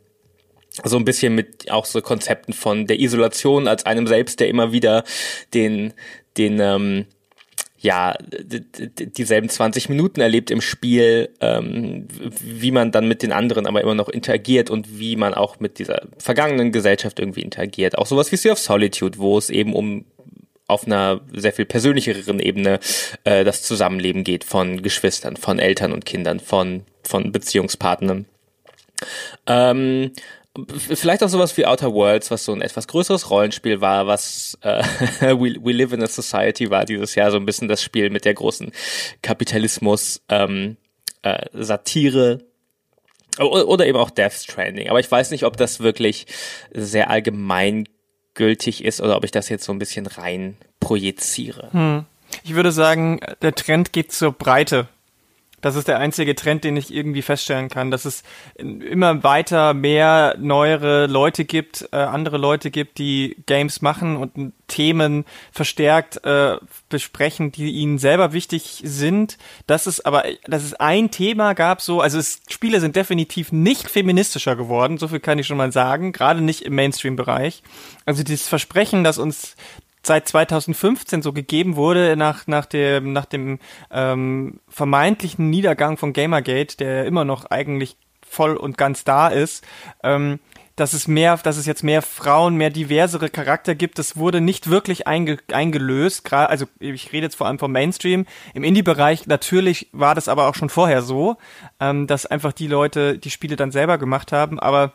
so 0.83 0.97
ein 0.97 1.05
bisschen 1.05 1.33
mit 1.33 1.71
auch 1.71 1.85
so 1.85 1.99
Konzepten 2.01 2.53
von 2.53 2.85
der 2.85 2.99
Isolation 2.99 3.67
als 3.67 3.87
einem 3.87 4.05
selbst, 4.05 4.39
der 4.39 4.47
immer 4.47 4.71
wieder 4.71 5.05
den 5.55 5.93
den 6.37 6.59
ähm, 6.59 7.07
ja, 7.79 8.15
dieselben 8.41 9.49
20 9.49 9.89
Minuten 9.89 10.19
erlebt 10.19 10.49
im 10.49 10.61
Spiel, 10.61 11.29
ähm, 11.41 12.07
wie 12.41 12.71
man 12.71 12.91
dann 12.91 13.07
mit 13.07 13.21
den 13.21 13.31
anderen 13.31 13.67
aber 13.67 13.81
immer 13.81 13.95
noch 13.95 14.09
interagiert 14.09 14.69
und 14.69 14.99
wie 14.99 15.15
man 15.15 15.33
auch 15.33 15.59
mit 15.59 15.77
dieser 15.77 16.01
vergangenen 16.17 16.71
Gesellschaft 16.71 17.19
irgendwie 17.19 17.41
interagiert. 17.41 17.97
Auch 17.97 18.07
sowas 18.07 18.31
wie 18.31 18.37
Sea 18.37 18.53
of 18.53 18.59
Solitude, 18.59 19.19
wo 19.19 19.37
es 19.37 19.49
eben 19.49 19.73
um 19.73 20.05
auf 20.67 20.85
einer 20.85 21.21
sehr 21.33 21.53
viel 21.53 21.65
persönlicheren 21.65 22.39
Ebene 22.39 22.79
äh, 23.23 23.43
das 23.43 23.63
Zusammenleben 23.63 24.23
geht 24.23 24.43
von 24.43 24.81
Geschwistern, 24.81 25.37
von 25.37 25.59
Eltern 25.59 25.93
und 25.93 26.05
Kindern, 26.05 26.39
von, 26.39 26.83
von 27.03 27.31
Beziehungspartnern. 27.31 28.25
Ähm, 29.45 30.11
vielleicht 30.65 31.23
auch 31.23 31.29
sowas 31.29 31.55
wie 31.57 31.65
Outer 31.65 31.93
Worlds, 31.93 32.31
was 32.31 32.45
so 32.45 32.53
ein 32.53 32.61
etwas 32.61 32.87
größeres 32.87 33.29
Rollenspiel 33.29 33.81
war, 33.81 34.07
was 34.07 34.57
äh, 34.61 34.83
We, 35.21 35.55
We 35.63 35.71
Live 35.71 35.93
in 35.93 36.03
a 36.03 36.07
Society 36.07 36.69
war 36.69 36.85
dieses 36.85 37.15
Jahr 37.15 37.31
so 37.31 37.37
ein 37.37 37.45
bisschen 37.45 37.67
das 37.67 37.81
Spiel 37.81 38.09
mit 38.09 38.25
der 38.25 38.33
großen 38.33 38.71
Kapitalismus 39.21 40.21
ähm, 40.29 40.77
äh, 41.21 41.45
Satire 41.53 42.39
oder 43.39 43.85
eben 43.85 43.97
auch 43.97 44.09
Death 44.09 44.33
Stranding. 44.33 44.89
Aber 44.89 44.99
ich 44.99 45.11
weiß 45.11 45.31
nicht, 45.31 45.43
ob 45.43 45.57
das 45.57 45.79
wirklich 45.79 46.25
sehr 46.73 47.09
allgemeingültig 47.09 48.83
ist 48.83 48.99
oder 48.99 49.15
ob 49.15 49.23
ich 49.23 49.31
das 49.31 49.49
jetzt 49.49 49.63
so 49.63 49.71
ein 49.71 49.79
bisschen 49.79 50.07
rein 50.07 50.57
projiziere. 50.79 51.69
Hm. 51.71 52.05
Ich 52.43 52.55
würde 52.55 52.71
sagen, 52.71 53.19
der 53.41 53.53
Trend 53.53 53.93
geht 53.93 54.11
zur 54.11 54.31
Breite 54.31 54.87
Das 55.59 55.75
ist 55.75 55.87
der 55.87 55.97
einzige 55.97 56.35
Trend, 56.35 56.63
den 56.63 56.77
ich 56.77 56.93
irgendwie 56.93 57.23
feststellen 57.23 57.67
kann, 57.67 57.89
dass 57.89 58.05
es 58.05 58.21
immer 58.55 59.23
weiter 59.23 59.73
mehr 59.73 60.35
neuere 60.37 61.07
Leute 61.07 61.45
gibt, 61.45 61.89
äh, 61.91 61.95
andere 61.95 62.37
Leute 62.37 62.69
gibt, 62.69 62.99
die 62.99 63.37
Games 63.47 63.81
machen 63.81 64.17
und 64.17 64.53
Themen 64.67 65.25
verstärkt 65.51 66.23
äh, 66.25 66.57
besprechen, 66.89 67.51
die 67.51 67.71
ihnen 67.71 67.97
selber 67.97 68.33
wichtig 68.33 68.81
sind. 68.83 69.39
Dass 69.65 69.87
es 69.87 70.05
aber, 70.05 70.25
dass 70.45 70.63
es 70.63 70.75
ein 70.75 71.09
Thema 71.09 71.53
gab, 71.53 71.81
so, 71.81 72.01
also 72.01 72.19
es, 72.19 72.41
Spiele 72.49 72.79
sind 72.79 72.95
definitiv 72.95 73.51
nicht 73.51 73.89
feministischer 73.89 74.55
geworden, 74.55 74.99
so 74.99 75.07
viel 75.07 75.19
kann 75.19 75.39
ich 75.39 75.47
schon 75.47 75.57
mal 75.57 75.71
sagen, 75.71 76.11
gerade 76.11 76.41
nicht 76.41 76.61
im 76.61 76.75
Mainstream-Bereich. 76.75 77.63
Also 78.05 78.21
dieses 78.21 78.47
Versprechen, 78.47 79.03
dass 79.03 79.17
uns 79.17 79.55
seit 80.07 80.27
2015 80.27 81.21
so 81.21 81.33
gegeben 81.33 81.75
wurde 81.75 82.15
nach 82.17 82.47
nach 82.47 82.65
dem 82.65 83.13
nach 83.13 83.25
dem 83.25 83.59
ähm, 83.91 84.59
vermeintlichen 84.67 85.49
Niedergang 85.49 85.97
von 85.97 86.13
Gamergate, 86.13 86.77
der 86.77 87.05
immer 87.05 87.25
noch 87.25 87.45
eigentlich 87.45 87.97
voll 88.27 88.55
und 88.57 88.77
ganz 88.77 89.03
da 89.03 89.27
ist, 89.29 89.65
ähm, 90.03 90.39
dass 90.77 90.93
es 90.93 91.07
mehr, 91.07 91.37
dass 91.37 91.57
es 91.57 91.65
jetzt 91.65 91.83
mehr 91.83 92.03
Frauen, 92.03 92.55
mehr 92.55 92.69
diversere 92.69 93.29
Charakter 93.29 93.73
gibt, 93.73 93.97
das 93.97 94.15
wurde 94.15 94.41
nicht 94.41 94.69
wirklich 94.69 95.07
einge, 95.07 95.39
eingelöst. 95.51 96.31
Also 96.31 96.67
ich 96.79 97.11
rede 97.11 97.25
jetzt 97.25 97.35
vor 97.35 97.47
allem 97.47 97.57
vom 97.57 97.71
Mainstream. 97.71 98.25
Im 98.53 98.63
Indie-Bereich 98.63 99.25
natürlich 99.25 99.89
war 99.91 100.13
das 100.13 100.27
aber 100.27 100.47
auch 100.47 100.55
schon 100.55 100.69
vorher 100.69 101.01
so, 101.01 101.37
ähm, 101.79 102.05
dass 102.05 102.27
einfach 102.27 102.53
die 102.53 102.67
Leute 102.67 103.17
die 103.17 103.31
Spiele 103.31 103.55
dann 103.55 103.71
selber 103.71 103.97
gemacht 103.97 104.31
haben, 104.31 104.59
aber 104.59 104.93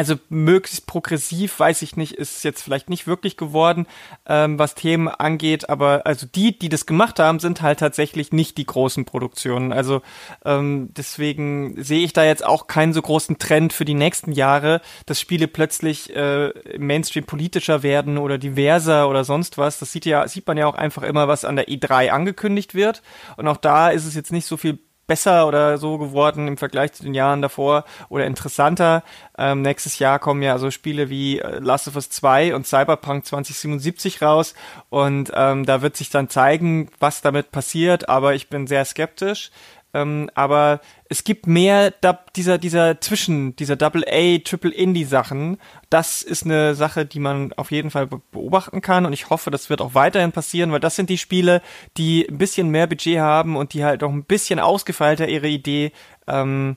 also 0.00 0.14
möglichst 0.30 0.86
progressiv, 0.86 1.60
weiß 1.60 1.82
ich 1.82 1.94
nicht, 1.94 2.14
ist 2.14 2.42
jetzt 2.42 2.62
vielleicht 2.62 2.88
nicht 2.88 3.06
wirklich 3.06 3.36
geworden, 3.36 3.86
ähm, 4.26 4.58
was 4.58 4.74
Themen 4.74 5.08
angeht, 5.08 5.68
aber 5.68 6.06
also 6.06 6.26
die, 6.26 6.58
die 6.58 6.70
das 6.70 6.86
gemacht 6.86 7.18
haben, 7.18 7.38
sind 7.38 7.60
halt 7.60 7.80
tatsächlich 7.80 8.32
nicht 8.32 8.56
die 8.56 8.64
großen 8.64 9.04
Produktionen. 9.04 9.74
Also 9.74 10.00
ähm, 10.42 10.88
deswegen 10.96 11.74
sehe 11.84 12.02
ich 12.02 12.14
da 12.14 12.24
jetzt 12.24 12.46
auch 12.46 12.66
keinen 12.66 12.94
so 12.94 13.02
großen 13.02 13.36
Trend 13.36 13.74
für 13.74 13.84
die 13.84 13.92
nächsten 13.92 14.32
Jahre, 14.32 14.80
dass 15.04 15.20
Spiele 15.20 15.48
plötzlich 15.48 16.16
äh, 16.16 16.48
im 16.48 16.86
Mainstream 16.86 17.26
politischer 17.26 17.82
werden 17.82 18.16
oder 18.16 18.38
diverser 18.38 19.06
oder 19.06 19.24
sonst 19.24 19.58
was. 19.58 19.80
Das 19.80 19.92
sieht 19.92 20.06
ja, 20.06 20.26
sieht 20.26 20.46
man 20.46 20.56
ja 20.56 20.66
auch 20.66 20.76
einfach 20.76 21.02
immer, 21.02 21.28
was 21.28 21.44
an 21.44 21.56
der 21.56 21.68
E3 21.68 22.08
angekündigt 22.08 22.74
wird. 22.74 23.02
Und 23.36 23.46
auch 23.48 23.58
da 23.58 23.90
ist 23.90 24.06
es 24.06 24.14
jetzt 24.14 24.32
nicht 24.32 24.46
so 24.46 24.56
viel 24.56 24.78
besser 25.10 25.48
oder 25.48 25.76
so 25.76 25.98
geworden 25.98 26.46
im 26.46 26.56
Vergleich 26.56 26.92
zu 26.92 27.02
den 27.02 27.14
Jahren 27.14 27.42
davor 27.42 27.84
oder 28.10 28.26
interessanter. 28.26 29.02
Ähm, 29.36 29.60
nächstes 29.60 29.98
Jahr 29.98 30.20
kommen 30.20 30.40
ja 30.40 30.56
so 30.58 30.70
Spiele 30.70 31.10
wie 31.10 31.40
äh, 31.40 31.58
Last 31.58 31.88
of 31.88 31.96
Us 31.96 32.10
2 32.10 32.54
und 32.54 32.64
Cyberpunk 32.64 33.26
2077 33.26 34.22
raus 34.22 34.54
und 34.88 35.32
ähm, 35.34 35.66
da 35.66 35.82
wird 35.82 35.96
sich 35.96 36.10
dann 36.10 36.28
zeigen, 36.28 36.90
was 37.00 37.22
damit 37.22 37.50
passiert, 37.50 38.08
aber 38.08 38.36
ich 38.36 38.48
bin 38.48 38.68
sehr 38.68 38.84
skeptisch. 38.84 39.50
Ähm, 39.92 40.30
aber 40.34 40.80
es 41.08 41.24
gibt 41.24 41.46
mehr 41.46 41.92
dieser, 42.36 42.58
dieser 42.58 43.00
Zwischen, 43.00 43.56
dieser 43.56 43.76
Double 43.76 44.04
A, 44.06 44.38
Triple 44.38 44.72
Indie 44.72 45.04
Sachen. 45.04 45.58
Das 45.88 46.22
ist 46.22 46.44
eine 46.44 46.74
Sache, 46.74 47.06
die 47.06 47.18
man 47.18 47.52
auf 47.54 47.72
jeden 47.72 47.90
Fall 47.90 48.06
beobachten 48.06 48.80
kann 48.80 49.06
und 49.06 49.12
ich 49.12 49.30
hoffe, 49.30 49.50
das 49.50 49.68
wird 49.68 49.80
auch 49.80 49.94
weiterhin 49.94 50.32
passieren, 50.32 50.70
weil 50.70 50.80
das 50.80 50.96
sind 50.96 51.10
die 51.10 51.18
Spiele, 51.18 51.62
die 51.96 52.26
ein 52.28 52.38
bisschen 52.38 52.68
mehr 52.68 52.86
Budget 52.86 53.18
haben 53.18 53.56
und 53.56 53.72
die 53.72 53.84
halt 53.84 54.02
auch 54.04 54.12
ein 54.12 54.24
bisschen 54.24 54.60
ausgefeilter 54.60 55.28
ihre 55.28 55.48
Idee 55.48 55.92
ähm, 56.28 56.76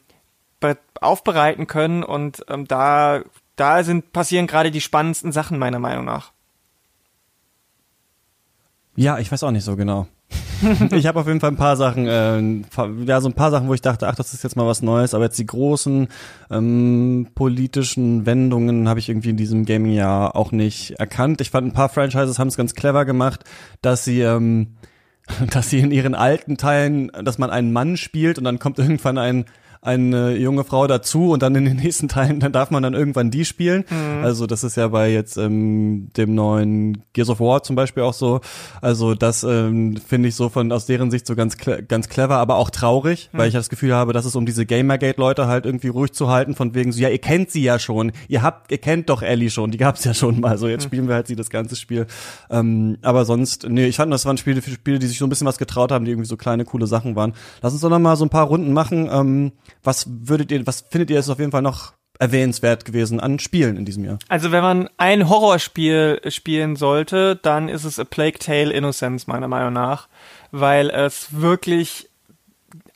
aufbereiten 1.01 1.68
können 1.68 2.03
und 2.03 2.45
ähm, 2.47 2.68
da, 2.68 3.24
da 3.55 3.84
sind, 3.84 4.14
passieren 4.14 4.47
gerade 4.47 4.72
die 4.72 4.82
spannendsten 4.82 5.32
Sachen 5.32 5.59
meiner 5.59 5.80
Meinung 5.80 6.05
nach. 6.05 6.32
Ja, 8.95 9.20
ich 9.20 9.32
weiß 9.32 9.43
auch 9.43 9.51
nicht 9.51 9.66
so 9.66 9.76
genau. 9.76 10.07
ich 10.91 11.07
habe 11.07 11.19
auf 11.19 11.27
jeden 11.27 11.39
Fall 11.39 11.51
ein 11.51 11.57
paar 11.57 11.75
Sachen, 11.75 12.07
äh, 12.07 12.41
ja, 13.05 13.21
so 13.21 13.29
ein 13.29 13.34
paar 13.34 13.51
Sachen, 13.51 13.67
wo 13.67 13.73
ich 13.73 13.81
dachte, 13.81 14.07
ach, 14.07 14.15
das 14.15 14.34
ist 14.34 14.43
jetzt 14.43 14.55
mal 14.55 14.65
was 14.67 14.81
Neues, 14.81 15.13
aber 15.13 15.25
jetzt 15.25 15.39
die 15.39 15.45
großen 15.45 16.07
ähm, 16.49 17.27
politischen 17.36 18.25
Wendungen 18.25 18.88
habe 18.88 18.99
ich 18.99 19.09
irgendwie 19.09 19.29
in 19.29 19.38
diesem 19.38 19.65
Gaming-Jahr 19.65 20.36
auch 20.36 20.51
nicht 20.51 20.91
erkannt. 20.99 21.41
Ich 21.41 21.49
fand, 21.49 21.67
ein 21.67 21.73
paar 21.73 21.89
Franchises 21.89 22.39
haben 22.39 22.47
es 22.47 22.57
ganz 22.57 22.73
clever 22.75 23.05
gemacht, 23.05 23.43
dass 23.81 24.05
sie 24.05 24.21
ähm, 24.21 24.75
dass 25.51 25.69
sie 25.69 25.79
in 25.79 25.91
ihren 25.91 26.15
alten 26.15 26.57
Teilen, 26.57 27.11
dass 27.23 27.38
man 27.38 27.49
einen 27.49 27.71
Mann 27.71 27.97
spielt 27.97 28.38
und 28.38 28.43
dann 28.43 28.59
kommt 28.59 28.79
irgendwann 28.79 29.17
ein 29.17 29.45
eine 29.84 30.36
junge 30.38 30.63
Frau 30.63 30.88
dazu 30.88 31.31
und 31.31 31.43
dann 31.43 31.55
in 31.55 31.65
den 31.65 31.77
nächsten 31.84 32.07
Teilen, 32.07 32.39
dann 32.39 32.51
darf 32.51 32.71
man 32.71 32.84
dann 32.84 32.93
irgendwann 32.93 33.31
die 33.31 33.45
spielen. 33.45 33.86
Mhm. 33.89 34.23
Also 34.23 34.47
das 34.47 34.63
ist 34.63 34.77
ja 34.77 34.88
bei 34.88 35.11
jetzt 35.11 35.38
ähm, 35.38 36.09
dem 36.17 36.36
neuen 36.36 37.03
Gears 37.13 37.29
of 37.29 37.39
War 37.39 37.63
zum 37.63 37.75
Beispiel 37.75 38.03
auch 38.03 38.13
so. 38.13 38.41
Also 38.81 39.15
das 39.15 39.43
ähm, 39.43 39.97
finde 39.97 40.29
ich 40.29 40.36
so 40.36 40.49
von 40.49 40.71
aus 40.71 40.86
deren 40.86 41.11
Sicht 41.11 41.27
so 41.27 41.36
ganz 41.36 41.57
ganz 41.57 42.09
clever, 42.09 42.38
aber 42.38 42.55
auch 42.55 42.69
traurig, 42.69 43.29
mhm. 43.31 43.38
weil 43.38 43.47
ich 43.47 43.53
das 43.53 43.69
Gefühl 43.69 43.93
habe, 43.93 44.13
dass 44.13 44.25
es 44.25 44.36
um 44.36 44.45
diese 44.45 44.65
Gamergate-Leute 44.65 45.47
halt 45.47 45.65
irgendwie 45.65 45.89
ruhig 45.89 46.13
zu 46.13 46.29
halten, 46.29 46.55
von 46.55 46.73
wegen 46.73 46.91
so, 46.91 47.01
ja, 47.01 47.09
ihr 47.09 47.19
kennt 47.19 47.51
sie 47.51 47.63
ja 47.63 47.79
schon, 47.79 48.11
ihr 48.27 48.41
habt, 48.41 48.71
ihr 48.71 48.77
kennt 48.77 49.09
doch 49.09 49.21
Ellie 49.21 49.49
schon, 49.49 49.71
die 49.71 49.77
gab's 49.77 50.03
ja 50.03 50.13
schon 50.13 50.39
mal. 50.39 50.57
So 50.57 50.67
jetzt 50.67 50.84
mhm. 50.84 50.88
spielen 50.88 51.07
wir 51.07 51.15
halt 51.15 51.27
sie 51.27 51.36
das 51.36 51.49
ganze 51.49 51.75
Spiel. 51.75 52.07
Ähm, 52.49 52.97
aber 53.01 53.25
sonst, 53.25 53.67
nee, 53.69 53.88
ich 53.88 53.97
fand, 53.97 54.11
das 54.13 54.25
waren 54.25 54.38
Spiele, 54.38 54.61
Spiele, 54.61 54.99
die 54.99 55.07
sich 55.07 55.17
so 55.17 55.25
ein 55.25 55.29
bisschen 55.29 55.47
was 55.47 55.57
getraut 55.57 55.91
haben, 55.91 56.05
die 56.05 56.11
irgendwie 56.11 56.27
so 56.27 56.38
kleine 56.38 56.65
coole 56.65 56.88
Sachen 56.88 57.15
waren. 57.15 57.34
Lass 57.61 57.73
uns 57.73 57.81
doch 57.81 57.89
noch 57.89 57.99
mal 57.99 58.15
so 58.15 58.25
ein 58.25 58.29
paar 58.29 58.47
Runden 58.47 58.73
machen. 58.73 59.09
Ähm, 59.11 59.51
was 59.82 60.05
würdet 60.07 60.51
ihr, 60.51 60.65
was 60.67 60.82
findet 60.82 61.09
ihr 61.09 61.19
ist 61.19 61.30
auf 61.30 61.39
jeden 61.39 61.51
Fall 61.51 61.61
noch 61.61 61.93
erwähnenswert 62.19 62.86
gewesen 62.86 63.19
an 63.19 63.39
Spielen 63.39 63.78
in 63.78 63.86
diesem 63.86 64.05
Jahr? 64.05 64.19
Also 64.30 64.51
wenn 64.51 64.63
man 64.63 64.89
ein 64.97 65.30
Horrorspiel 65.30 66.21
spielen 66.28 66.76
sollte, 66.76 67.36
dann 67.36 67.69
ist 67.69 67.84
es 67.84 67.99
A 67.99 68.03
Plague 68.03 68.39
Tale 68.39 68.71
Innocence 68.71 69.28
meiner 69.28 69.47
Meinung 69.47 69.74
nach, 69.74 70.07
weil 70.51 70.89
es 70.89 71.39
wirklich 71.39 72.09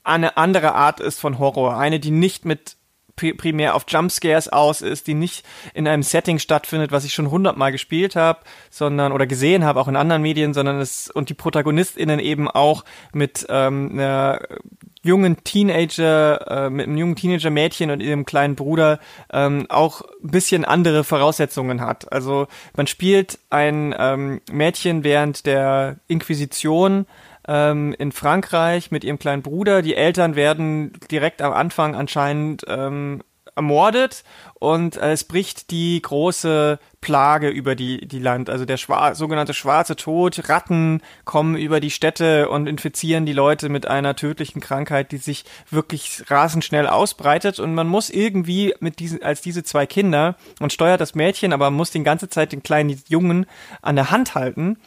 eine 0.04 0.38
andere 0.38 0.74
Art 0.74 1.00
ist 1.00 1.20
von 1.20 1.40
Horror, 1.40 1.78
eine, 1.78 2.00
die 2.00 2.12
nicht 2.12 2.46
mit 2.46 2.78
primär 3.18 3.76
auf 3.76 3.86
Jumpscares 3.88 4.50
aus 4.50 4.82
ist, 4.82 5.08
die 5.08 5.14
nicht 5.14 5.46
in 5.74 5.88
einem 5.88 6.04
Setting 6.04 6.40
stattfindet, 6.40 6.92
was 6.92 7.04
ich 7.04 7.14
schon 7.14 7.32
hundertmal 7.32 7.72
gespielt 7.72 8.16
habe, 8.16 8.40
sondern 8.70 9.12
oder 9.12 9.28
gesehen 9.28 9.66
habe, 9.66 9.80
auch 9.80 9.88
in 9.88 9.96
anderen 9.96 10.22
Medien, 10.22 10.54
sondern 10.54 10.80
es 10.80 11.10
und 11.10 11.30
die 11.30 11.34
ProtagonistInnen 11.34 12.20
eben 12.20 12.48
auch 12.48 12.86
mit 13.12 13.46
ähm, 13.50 13.90
einer 13.94 14.40
jungen 15.04 15.44
Teenager, 15.44 16.66
äh, 16.66 16.70
mit 16.70 16.88
einem 16.88 16.98
jungen 16.98 17.16
Teenager-Mädchen 17.16 17.90
und 17.90 18.02
ihrem 18.02 18.26
kleinen 18.26 18.56
Bruder 18.56 19.00
ähm, 19.32 19.66
auch 19.70 20.02
ein 20.24 20.32
bisschen 20.32 20.66
andere 20.66 21.04
Voraussetzungen 21.04 21.82
hat. 21.82 22.12
Also 22.12 22.48
man 22.76 22.88
spielt 22.88 23.40
ein 23.50 23.96
ähm, 23.98 24.42
Mädchen 24.52 25.04
während 25.04 25.46
der 25.46 25.98
Inquisition 26.08 27.08
ähm, 27.48 27.96
in 27.98 28.12
Frankreich 28.12 28.92
mit 28.92 29.04
ihrem 29.04 29.20
kleinen 29.20 29.42
Bruder. 29.42 29.82
Die 29.82 29.96
Eltern 29.96 30.36
werden 30.36 30.94
direkt 31.12 31.42
am 31.42 31.54
Anfang 31.54 31.96
anscheinend 31.96 32.64
ähm, 32.68 33.22
ermordet 33.58 34.24
und 34.54 34.98
äh, 34.98 35.12
es 35.12 35.24
bricht 35.24 35.72
die 35.72 36.02
große 36.02 36.80
Plage 37.02 37.50
über 37.50 37.76
die, 37.76 38.08
die 38.08 38.20
Land, 38.20 38.50
also 38.50 38.66
der 38.66 38.78
schwar 38.78 39.16
sogenannte 39.16 39.54
schwarze 39.54 39.96
Tod. 39.96 40.48
Ratten 40.48 41.02
kommen 41.26 41.58
über 41.58 41.80
die 41.80 41.90
Städte 41.90 42.50
und 42.50 42.68
infizieren 42.68 43.26
die 43.26 43.34
Leute 43.34 43.70
mit 43.70 43.88
einer 43.88 44.16
tödlichen 44.16 44.62
Krankheit, 44.62 45.12
die 45.12 45.18
sich 45.18 45.44
wirklich 45.70 46.24
rasend 46.30 46.64
schnell 46.64 46.88
ausbreitet 46.88 47.60
und 47.60 47.74
man 47.74 47.88
muss 47.88 48.10
irgendwie 48.10 48.74
mit 48.80 49.00
diesen, 49.00 49.22
als 49.24 49.42
diese 49.42 49.64
zwei 49.64 49.86
Kinder, 49.86 50.36
man 50.60 50.70
steuert 50.70 51.02
das 51.02 51.16
Mädchen, 51.16 51.52
aber 51.52 51.72
muss 51.72 51.92
die 51.92 52.04
ganze 52.04 52.30
Zeit 52.30 52.52
den 52.52 52.64
kleinen 52.64 53.02
Jungen 53.08 53.48
an 53.82 53.96
der 53.96 54.12
Hand 54.12 54.36
halten 54.36 54.78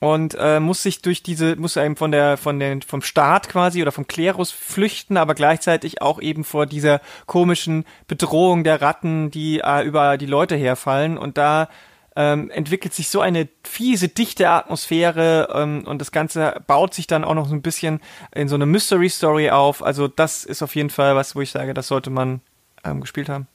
und 0.00 0.36
äh, 0.38 0.60
muss 0.60 0.82
sich 0.82 1.02
durch 1.02 1.22
diese 1.22 1.56
muss 1.56 1.76
einem 1.76 1.96
von 1.96 2.12
der 2.12 2.36
von 2.36 2.60
den 2.60 2.82
vom 2.82 3.02
Staat 3.02 3.48
quasi 3.48 3.82
oder 3.82 3.92
vom 3.92 4.06
Klerus 4.06 4.52
flüchten, 4.52 5.16
aber 5.16 5.34
gleichzeitig 5.34 6.02
auch 6.02 6.20
eben 6.20 6.44
vor 6.44 6.66
dieser 6.66 7.00
komischen 7.26 7.84
Bedrohung 8.06 8.64
der 8.64 8.80
Ratten, 8.80 9.30
die 9.30 9.60
äh, 9.60 9.82
über 9.82 10.16
die 10.16 10.26
Leute 10.26 10.56
herfallen 10.56 11.18
und 11.18 11.36
da 11.38 11.68
ähm, 12.14 12.50
entwickelt 12.50 12.94
sich 12.94 13.08
so 13.08 13.20
eine 13.20 13.48
fiese 13.62 14.08
dichte 14.08 14.48
Atmosphäre 14.50 15.48
ähm, 15.54 15.84
und 15.86 16.00
das 16.00 16.10
Ganze 16.12 16.62
baut 16.66 16.94
sich 16.94 17.06
dann 17.06 17.24
auch 17.24 17.34
noch 17.34 17.48
so 17.48 17.54
ein 17.54 17.62
bisschen 17.62 18.00
in 18.34 18.48
so 18.48 18.56
eine 18.56 18.66
Mystery 18.66 19.08
Story 19.08 19.50
auf. 19.50 19.84
Also 19.84 20.08
das 20.08 20.44
ist 20.44 20.62
auf 20.62 20.74
jeden 20.74 20.90
Fall 20.90 21.14
was, 21.14 21.36
wo 21.36 21.40
ich 21.40 21.50
sage, 21.50 21.74
das 21.74 21.86
sollte 21.86 22.10
man 22.10 22.40
ähm, 22.84 23.00
gespielt 23.00 23.28
haben. 23.28 23.46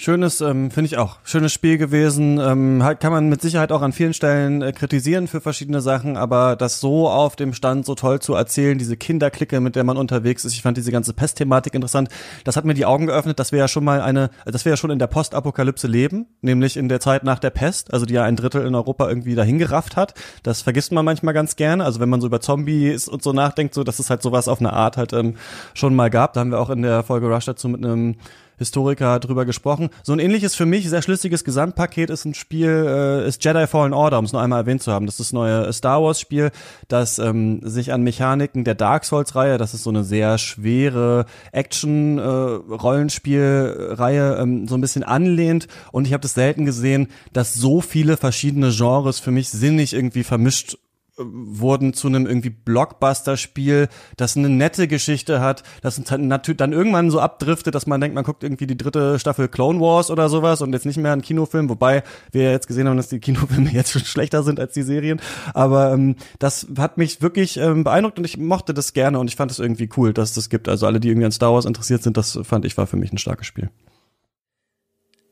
Schönes, 0.00 0.40
ähm, 0.40 0.70
finde 0.70 0.86
ich 0.86 0.96
auch. 0.96 1.18
Schönes 1.24 1.52
Spiel 1.52 1.76
gewesen. 1.76 2.38
Ähm, 2.38 2.80
kann 3.00 3.10
man 3.10 3.28
mit 3.28 3.42
Sicherheit 3.42 3.72
auch 3.72 3.82
an 3.82 3.92
vielen 3.92 4.14
Stellen 4.14 4.62
äh, 4.62 4.70
kritisieren 4.70 5.26
für 5.26 5.40
verschiedene 5.40 5.80
Sachen, 5.80 6.16
aber 6.16 6.54
das 6.54 6.78
so 6.78 7.08
auf 7.08 7.34
dem 7.34 7.52
Stand 7.52 7.84
so 7.84 7.96
toll 7.96 8.20
zu 8.20 8.34
erzählen, 8.34 8.78
diese 8.78 8.96
Kinderklicke, 8.96 9.58
mit 9.58 9.74
der 9.74 9.82
man 9.82 9.96
unterwegs 9.96 10.44
ist, 10.44 10.52
ich 10.52 10.62
fand 10.62 10.76
diese 10.76 10.92
ganze 10.92 11.14
Pestthematik 11.14 11.74
interessant. 11.74 12.10
Das 12.44 12.56
hat 12.56 12.64
mir 12.64 12.74
die 12.74 12.86
Augen 12.86 13.06
geöffnet, 13.06 13.40
dass 13.40 13.50
wir 13.50 13.58
ja 13.58 13.66
schon 13.66 13.82
mal 13.82 14.00
eine, 14.00 14.30
dass 14.44 14.64
wir 14.64 14.70
ja 14.70 14.76
schon 14.76 14.92
in 14.92 15.00
der 15.00 15.08
Postapokalypse 15.08 15.88
leben, 15.88 16.26
nämlich 16.42 16.76
in 16.76 16.88
der 16.88 17.00
Zeit 17.00 17.24
nach 17.24 17.40
der 17.40 17.50
Pest, 17.50 17.92
also 17.92 18.06
die 18.06 18.14
ja 18.14 18.22
ein 18.22 18.36
Drittel 18.36 18.64
in 18.64 18.76
Europa 18.76 19.08
irgendwie 19.08 19.34
dahingerafft 19.34 19.96
hat. 19.96 20.14
Das 20.44 20.62
vergisst 20.62 20.92
man 20.92 21.04
manchmal 21.04 21.34
ganz 21.34 21.56
gerne. 21.56 21.84
Also 21.84 21.98
wenn 21.98 22.08
man 22.08 22.20
so 22.20 22.28
über 22.28 22.40
Zombies 22.40 23.08
und 23.08 23.24
so 23.24 23.32
nachdenkt, 23.32 23.74
so 23.74 23.82
dass 23.82 23.98
es 23.98 24.10
halt 24.10 24.22
sowas 24.22 24.46
auf 24.46 24.60
eine 24.60 24.72
Art 24.72 24.96
halt 24.96 25.12
ähm, 25.12 25.34
schon 25.74 25.96
mal 25.96 26.08
gab. 26.08 26.34
Da 26.34 26.40
haben 26.40 26.52
wir 26.52 26.60
auch 26.60 26.70
in 26.70 26.82
der 26.82 27.02
Folge 27.02 27.26
Rush 27.26 27.46
dazu 27.46 27.68
mit 27.68 27.84
einem 27.84 28.14
Historiker 28.58 29.18
drüber 29.20 29.44
gesprochen. 29.44 29.90
So 30.02 30.12
ein 30.12 30.18
ähnliches 30.18 30.54
für 30.54 30.66
mich 30.66 30.88
sehr 30.88 31.02
schlüssiges 31.02 31.44
Gesamtpaket 31.44 32.10
ist 32.10 32.24
ein 32.24 32.34
Spiel, 32.34 32.68
äh, 32.68 33.26
ist 33.26 33.44
Jedi 33.44 33.66
Fallen 33.66 33.92
Order, 33.92 34.18
um 34.18 34.24
es 34.24 34.32
nur 34.32 34.42
einmal 34.42 34.60
erwähnt 34.60 34.82
zu 34.82 34.92
haben. 34.92 35.06
Das 35.06 35.14
ist 35.14 35.20
das 35.20 35.32
neue 35.32 35.72
Star 35.72 36.02
Wars 36.02 36.20
Spiel, 36.20 36.50
das 36.88 37.18
ähm, 37.18 37.60
sich 37.62 37.92
an 37.92 38.02
Mechaniken 38.02 38.64
der 38.64 38.74
Dark 38.74 39.04
Souls 39.04 39.34
Reihe, 39.34 39.58
das 39.58 39.74
ist 39.74 39.84
so 39.84 39.90
eine 39.90 40.04
sehr 40.04 40.38
schwere 40.38 41.26
Action 41.52 42.18
äh, 42.18 42.22
Rollenspielreihe, 42.22 44.38
ähm, 44.40 44.68
so 44.68 44.74
ein 44.74 44.80
bisschen 44.80 45.02
anlehnt. 45.02 45.68
Und 45.92 46.06
ich 46.06 46.12
habe 46.12 46.22
das 46.22 46.34
selten 46.34 46.64
gesehen, 46.64 47.08
dass 47.32 47.54
so 47.54 47.80
viele 47.80 48.16
verschiedene 48.16 48.70
Genres 48.70 49.20
für 49.20 49.30
mich 49.30 49.48
sinnig 49.48 49.94
irgendwie 49.94 50.24
vermischt 50.24 50.78
wurden 51.18 51.92
zu 51.92 52.08
einem 52.08 52.26
irgendwie 52.26 52.50
Blockbuster-Spiel, 52.50 53.88
das 54.16 54.36
eine 54.36 54.48
nette 54.48 54.88
Geschichte 54.88 55.40
hat, 55.40 55.62
das 55.82 56.00
dann 56.04 56.72
irgendwann 56.72 57.10
so 57.10 57.20
abdriftet, 57.20 57.74
dass 57.74 57.86
man 57.86 58.00
denkt, 58.00 58.14
man 58.14 58.24
guckt 58.24 58.44
irgendwie 58.44 58.66
die 58.66 58.76
dritte 58.76 59.18
Staffel 59.18 59.48
Clone 59.48 59.80
Wars 59.80 60.10
oder 60.10 60.28
sowas 60.28 60.62
und 60.62 60.72
jetzt 60.72 60.86
nicht 60.86 60.98
mehr 60.98 61.12
einen 61.12 61.22
Kinofilm, 61.22 61.68
wobei 61.68 62.02
wir 62.32 62.50
jetzt 62.50 62.68
gesehen 62.68 62.88
haben, 62.88 62.96
dass 62.96 63.08
die 63.08 63.20
Kinofilme 63.20 63.70
jetzt 63.72 63.92
schon 63.92 64.04
schlechter 64.04 64.42
sind 64.42 64.60
als 64.60 64.72
die 64.72 64.82
Serien. 64.82 65.20
Aber 65.54 65.92
ähm, 65.92 66.16
das 66.38 66.66
hat 66.78 66.98
mich 66.98 67.22
wirklich 67.22 67.56
ähm, 67.56 67.84
beeindruckt 67.84 68.18
und 68.18 68.24
ich 68.24 68.38
mochte 68.38 68.74
das 68.74 68.92
gerne 68.92 69.18
und 69.18 69.28
ich 69.28 69.36
fand 69.36 69.50
es 69.50 69.58
irgendwie 69.58 69.88
cool, 69.96 70.12
dass 70.12 70.30
es 70.30 70.34
das 70.34 70.48
gibt. 70.48 70.68
Also 70.68 70.86
alle, 70.86 71.00
die 71.00 71.08
irgendwie 71.08 71.26
an 71.26 71.32
Star 71.32 71.52
Wars 71.52 71.64
interessiert 71.64 72.02
sind, 72.02 72.16
das 72.16 72.38
fand 72.42 72.64
ich 72.64 72.76
war 72.76 72.86
für 72.86 72.96
mich 72.96 73.12
ein 73.12 73.18
starkes 73.18 73.46
Spiel. 73.46 73.70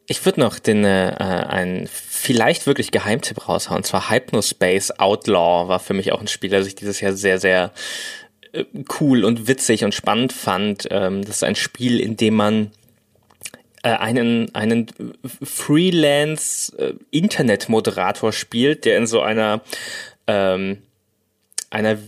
Ich 0.09 0.25
würde 0.25 0.41
noch 0.41 0.59
den 0.59 0.85
äh, 0.85 1.15
einen 1.19 1.87
vielleicht 1.89 2.67
wirklich 2.67 2.91
Geheimtipp 2.93 3.49
raushauen. 3.49 3.79
Und 3.79 3.85
zwar 3.85 4.11
Hypnospace 4.11 4.99
Outlaw 4.99 5.69
war 5.69 5.81
für 5.81 5.95
mich 5.95 6.13
auch 6.13 6.21
ein 6.21 6.29
Spiel, 6.29 6.51
das 6.51 6.67
ich 6.67 6.77
dieses 6.77 7.01
Jahr 7.01 7.15
sehr, 7.15 7.39
sehr 7.39 7.73
äh, 8.53 8.65
cool 9.01 9.25
und 9.25 9.49
witzig 9.49 9.85
und 9.85 9.95
spannend 9.95 10.33
fand. 10.33 10.87
Ähm, 10.91 11.23
das 11.23 11.37
ist 11.37 11.45
ein 11.45 11.57
Spiel, 11.57 11.99
in 11.99 12.17
dem 12.17 12.35
man 12.35 12.71
äh, 13.83 13.91
einen, 13.91 14.55
einen 14.55 14.87
Freelance-Internet-Moderator 15.43 18.29
äh, 18.29 18.33
spielt, 18.33 18.85
der 18.85 18.99
in 18.99 19.07
so 19.07 19.23
einer 19.23 19.63
ähm, 20.29 20.83
einer 21.71 21.99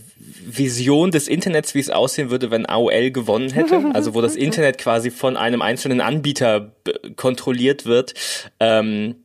Vision 0.45 1.11
des 1.11 1.27
Internets, 1.27 1.73
wie 1.75 1.79
es 1.79 1.89
aussehen 1.89 2.29
würde, 2.29 2.51
wenn 2.51 2.65
AOL 2.65 3.11
gewonnen 3.11 3.51
hätte. 3.51 3.79
Also 3.93 4.13
wo 4.13 4.21
das 4.21 4.35
Internet 4.35 4.77
quasi 4.77 5.09
von 5.09 5.35
einem 5.35 5.61
einzelnen 5.61 5.99
Anbieter 5.99 6.73
kontrolliert 7.15 7.85
wird. 7.85 8.13
Ähm, 8.59 9.15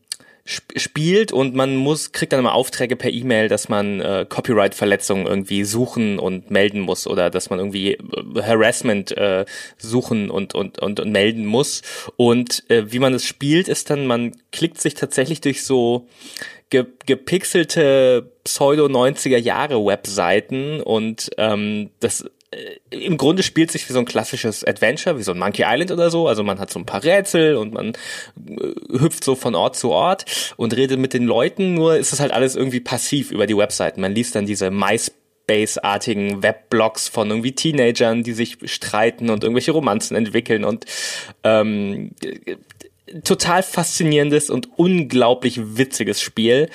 spielt 0.46 1.32
und 1.32 1.54
man 1.54 1.76
muss 1.76 2.12
kriegt 2.12 2.32
dann 2.32 2.40
immer 2.40 2.52
Aufträge 2.52 2.96
per 2.96 3.10
E-Mail, 3.10 3.48
dass 3.48 3.70
man 3.70 4.00
äh, 4.00 4.26
Copyright-Verletzungen 4.28 5.26
irgendwie 5.26 5.64
suchen 5.64 6.18
und 6.18 6.50
melden 6.50 6.80
muss 6.80 7.06
oder 7.06 7.30
dass 7.30 7.48
man 7.48 7.58
irgendwie 7.58 7.92
äh, 7.92 8.42
Harassment 8.42 9.16
äh, 9.16 9.46
suchen 9.78 10.30
und, 10.30 10.54
und 10.54 10.78
und 10.80 11.00
und 11.00 11.10
melden 11.10 11.46
muss 11.46 11.80
und 12.16 12.68
äh, 12.68 12.92
wie 12.92 12.98
man 12.98 13.14
es 13.14 13.24
spielt 13.24 13.68
ist 13.68 13.88
dann 13.88 14.06
man 14.06 14.32
klickt 14.52 14.82
sich 14.82 14.92
tatsächlich 14.92 15.40
durch 15.40 15.64
so 15.64 16.08
ge 16.68 16.84
gepixelte 17.06 18.33
Pseudo 18.44 18.86
90er 18.86 19.38
Jahre 19.38 19.84
Webseiten 19.84 20.80
und 20.80 21.30
ähm, 21.38 21.90
das 22.00 22.24
äh, 22.54 22.78
im 22.90 23.16
Grunde 23.16 23.42
spielt 23.42 23.70
sich 23.70 23.88
wie 23.88 23.92
so 23.92 23.98
ein 23.98 24.04
klassisches 24.04 24.64
Adventure, 24.64 25.18
wie 25.18 25.22
so 25.22 25.32
ein 25.32 25.38
Monkey 25.38 25.64
Island 25.66 25.90
oder 25.90 26.10
so. 26.10 26.28
Also 26.28 26.42
man 26.42 26.58
hat 26.58 26.70
so 26.70 26.78
ein 26.78 26.86
paar 26.86 27.02
Rätsel 27.02 27.56
und 27.56 27.72
man 27.72 27.88
äh, 27.88 28.98
hüpft 28.98 29.24
so 29.24 29.34
von 29.34 29.54
Ort 29.54 29.76
zu 29.76 29.90
Ort 29.90 30.54
und 30.56 30.76
redet 30.76 30.98
mit 30.98 31.14
den 31.14 31.24
Leuten, 31.24 31.74
nur 31.74 31.96
ist 31.96 32.12
es 32.12 32.20
halt 32.20 32.32
alles 32.32 32.54
irgendwie 32.54 32.80
passiv 32.80 33.30
über 33.30 33.46
die 33.46 33.56
Webseiten. 33.56 34.00
Man 34.00 34.14
liest 34.14 34.34
dann 34.34 34.46
diese 34.46 34.70
MySpace-artigen 34.70 36.42
Webblogs 36.42 37.08
von 37.08 37.30
irgendwie 37.30 37.52
Teenagern, 37.52 38.22
die 38.22 38.32
sich 38.32 38.58
streiten 38.64 39.30
und 39.30 39.42
irgendwelche 39.42 39.72
Romanzen 39.72 40.16
entwickeln 40.16 40.64
und 40.64 40.84
ähm, 41.42 42.12
total 43.24 43.62
faszinierendes 43.62 44.50
und 44.50 44.68
unglaublich 44.76 45.60
witziges 45.76 46.20
Spiel. 46.20 46.68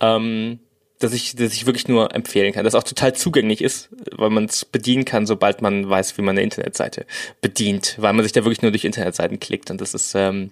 Ähm, 0.00 0.60
dass 0.98 1.12
ich, 1.12 1.36
dass 1.36 1.52
ich 1.52 1.66
wirklich 1.66 1.88
nur 1.88 2.14
empfehlen 2.14 2.52
kann, 2.52 2.64
das 2.64 2.74
auch 2.74 2.84
total 2.84 3.14
zugänglich 3.14 3.62
ist, 3.62 3.88
weil 4.12 4.30
man 4.30 4.44
es 4.44 4.64
bedienen 4.64 5.04
kann, 5.04 5.26
sobald 5.26 5.60
man 5.60 5.88
weiß, 5.88 6.16
wie 6.18 6.22
man 6.22 6.34
eine 6.34 6.42
Internetseite 6.42 7.06
bedient, 7.40 7.96
weil 7.98 8.12
man 8.12 8.22
sich 8.22 8.32
da 8.32 8.44
wirklich 8.44 8.62
nur 8.62 8.70
durch 8.70 8.84
Internetseiten 8.84 9.40
klickt 9.40 9.70
und 9.70 9.80
das 9.80 9.94
ist 9.94 10.14
ähm, 10.14 10.50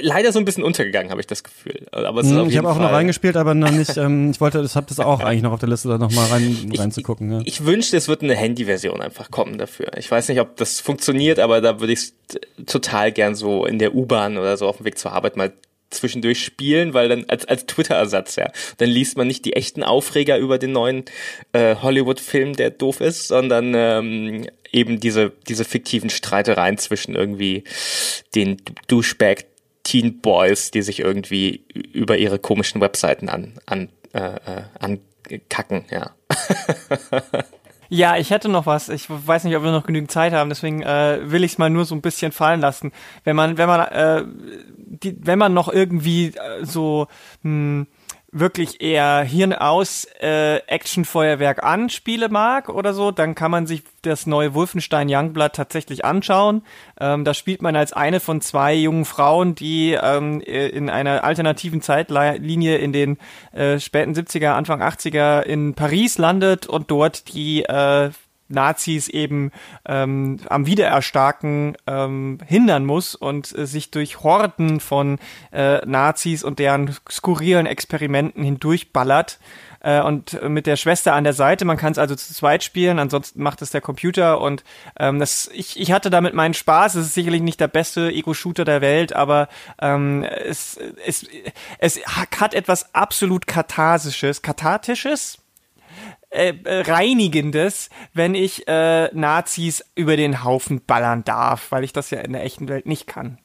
leider 0.00 0.32
so 0.32 0.38
ein 0.38 0.44
bisschen 0.44 0.62
untergegangen, 0.62 1.10
habe 1.10 1.20
ich 1.20 1.26
das 1.26 1.42
Gefühl. 1.42 1.86
Aber 1.92 2.20
es 2.20 2.26
ist 2.26 2.32
hm, 2.32 2.48
ich 2.48 2.56
habe 2.56 2.70
auch 2.70 2.78
noch 2.78 2.92
reingespielt, 2.92 3.36
aber 3.36 3.54
noch 3.54 3.70
nicht. 3.70 3.96
Ähm, 3.96 4.30
ich 4.30 4.40
wollte, 4.40 4.62
das 4.62 4.76
habe 4.76 4.86
das 4.88 5.00
auch 5.00 5.20
eigentlich 5.20 5.42
noch 5.42 5.52
auf 5.52 5.60
der 5.60 5.68
Liste, 5.68 5.88
da 5.88 5.98
noch 5.98 6.12
mal 6.12 6.26
rein 6.26 6.72
reinzugucken. 6.76 7.32
Ja. 7.32 7.40
Ich, 7.40 7.46
ich 7.60 7.66
wünschte, 7.66 7.96
es 7.96 8.08
wird 8.08 8.22
eine 8.22 8.34
Handy-Version 8.34 9.00
einfach 9.00 9.30
kommen 9.30 9.58
dafür. 9.58 9.90
Ich 9.96 10.10
weiß 10.10 10.28
nicht, 10.28 10.40
ob 10.40 10.56
das 10.56 10.80
funktioniert, 10.80 11.38
aber 11.38 11.60
da 11.60 11.80
würde 11.80 11.92
ich 11.92 12.12
total 12.66 13.12
gern 13.12 13.34
so 13.34 13.66
in 13.66 13.78
der 13.78 13.94
U-Bahn 13.94 14.38
oder 14.38 14.56
so 14.56 14.66
auf 14.66 14.78
dem 14.78 14.86
Weg 14.86 14.98
zur 14.98 15.12
Arbeit 15.12 15.36
mal 15.36 15.52
zwischendurch 15.90 16.44
spielen, 16.44 16.94
weil 16.94 17.08
dann 17.08 17.24
als 17.28 17.44
als 17.46 17.66
Twitter-Ersatz, 17.66 18.36
ja, 18.36 18.50
dann 18.78 18.88
liest 18.88 19.16
man 19.16 19.26
nicht 19.26 19.44
die 19.44 19.54
echten 19.54 19.82
Aufreger 19.82 20.38
über 20.38 20.58
den 20.58 20.72
neuen 20.72 21.04
äh, 21.52 21.76
Hollywood-Film, 21.76 22.54
der 22.54 22.70
doof 22.70 23.00
ist, 23.00 23.28
sondern 23.28 23.74
ähm, 23.74 24.46
eben 24.72 25.00
diese 25.00 25.32
diese 25.48 25.64
fiktiven 25.64 26.10
Streitereien 26.10 26.78
zwischen 26.78 27.14
irgendwie 27.14 27.64
den 28.34 28.58
Douchebag 28.88 29.44
Teen 29.82 30.20
Boys, 30.20 30.70
die 30.70 30.82
sich 30.82 31.00
irgendwie 31.00 31.64
über 31.92 32.18
ihre 32.18 32.38
komischen 32.38 32.80
Webseiten 32.80 33.28
an, 33.28 33.54
an, 33.66 33.88
äh, 34.12 34.18
äh 34.18 34.62
ankacken, 34.78 35.84
ja. 35.90 36.14
Ja, 37.92 38.16
ich 38.16 38.30
hätte 38.30 38.48
noch 38.48 38.66
was. 38.66 38.88
Ich 38.88 39.08
weiß 39.10 39.42
nicht, 39.42 39.56
ob 39.56 39.64
wir 39.64 39.72
noch 39.72 39.84
genügend 39.84 40.12
Zeit 40.12 40.32
haben, 40.32 40.48
deswegen 40.48 40.80
äh, 40.82 41.18
will 41.24 41.42
ich 41.42 41.52
es 41.52 41.58
mal 41.58 41.70
nur 41.70 41.84
so 41.84 41.96
ein 41.96 42.00
bisschen 42.00 42.30
fallen 42.30 42.60
lassen. 42.60 42.92
Wenn 43.24 43.34
man, 43.34 43.58
wenn 43.58 43.66
man, 43.66 43.80
äh, 43.80 44.24
die, 44.76 45.16
wenn 45.20 45.40
man 45.40 45.52
noch 45.52 45.68
irgendwie 45.68 46.28
äh, 46.28 46.64
so 46.64 47.08
mh, 47.42 47.50
hm, 47.50 47.86
wirklich 48.32 48.80
eher 48.80 49.22
Hirn 49.22 49.52
aus 49.52 50.06
äh, 50.20 50.56
Actionfeuerwerk 50.66 51.62
an 51.64 51.90
Spiele 51.90 52.28
mag 52.28 52.68
oder 52.68 52.94
so, 52.94 53.10
dann 53.10 53.34
kann 53.34 53.50
man 53.50 53.66
sich 53.66 53.82
das 54.02 54.26
neue 54.26 54.54
Wolfenstein 54.54 55.08
Youngblood 55.10 55.52
tatsächlich 55.52 56.04
anschauen. 56.04 56.62
Ähm, 57.00 57.24
da 57.24 57.34
spielt 57.34 57.60
man 57.60 57.76
als 57.76 57.92
eine 57.92 58.20
von 58.20 58.40
zwei 58.40 58.74
jungen 58.74 59.04
Frauen, 59.04 59.54
die 59.54 59.98
ähm, 60.00 60.40
in 60.40 60.90
einer 60.90 61.24
alternativen 61.24 61.82
Zeitlinie 61.82 62.78
in 62.78 62.92
den 62.92 63.18
äh, 63.52 63.78
späten 63.78 64.12
70er, 64.14 64.52
Anfang 64.52 64.80
80er 64.80 65.42
in 65.42 65.74
Paris 65.74 66.18
landet 66.18 66.66
und 66.66 66.90
dort 66.90 67.34
die 67.34 67.64
äh, 67.64 68.10
Nazis 68.50 69.08
eben 69.08 69.50
ähm, 69.86 70.38
am 70.48 70.66
Wiedererstarken 70.66 71.76
ähm, 71.86 72.38
hindern 72.46 72.84
muss 72.84 73.14
und 73.14 73.56
äh, 73.56 73.66
sich 73.66 73.90
durch 73.90 74.22
Horden 74.22 74.80
von 74.80 75.18
äh, 75.52 75.84
Nazis 75.86 76.44
und 76.44 76.58
deren 76.58 76.96
skurrilen 77.08 77.66
Experimenten 77.66 78.42
hindurchballert 78.42 79.38
äh, 79.80 80.00
und 80.00 80.40
mit 80.48 80.66
der 80.66 80.76
Schwester 80.76 81.14
an 81.14 81.24
der 81.24 81.32
Seite. 81.32 81.64
Man 81.64 81.76
kann 81.76 81.92
es 81.92 81.98
also 81.98 82.14
zu 82.14 82.34
zweit 82.34 82.62
spielen, 82.62 82.98
ansonsten 82.98 83.42
macht 83.42 83.62
es 83.62 83.70
der 83.70 83.80
Computer 83.80 84.40
und 84.40 84.64
ähm, 84.98 85.18
das, 85.18 85.50
ich, 85.52 85.78
ich 85.80 85.92
hatte 85.92 86.10
damit 86.10 86.34
meinen 86.34 86.54
Spaß. 86.54 86.94
Es 86.94 87.06
ist 87.06 87.14
sicherlich 87.14 87.42
nicht 87.42 87.60
der 87.60 87.68
beste 87.68 88.10
Ego-Shooter 88.10 88.64
der 88.64 88.80
Welt, 88.80 89.14
aber 89.14 89.48
ähm, 89.80 90.22
es, 90.22 90.78
es, 91.06 91.26
es 91.78 92.00
hat 92.06 92.54
etwas 92.54 92.94
absolut 92.94 93.46
katharsisches, 93.46 94.42
kathartisches, 94.42 95.38
äh, 96.30 96.54
äh, 96.64 96.82
Reinigendes, 96.82 97.90
wenn 98.14 98.34
ich 98.34 98.66
äh, 98.68 99.10
Nazis 99.12 99.84
über 99.94 100.16
den 100.16 100.44
Haufen 100.44 100.80
ballern 100.86 101.24
darf, 101.24 101.72
weil 101.72 101.84
ich 101.84 101.92
das 101.92 102.10
ja 102.10 102.20
in 102.20 102.32
der 102.32 102.44
echten 102.44 102.68
Welt 102.68 102.86
nicht 102.86 103.06
kann. 103.06 103.38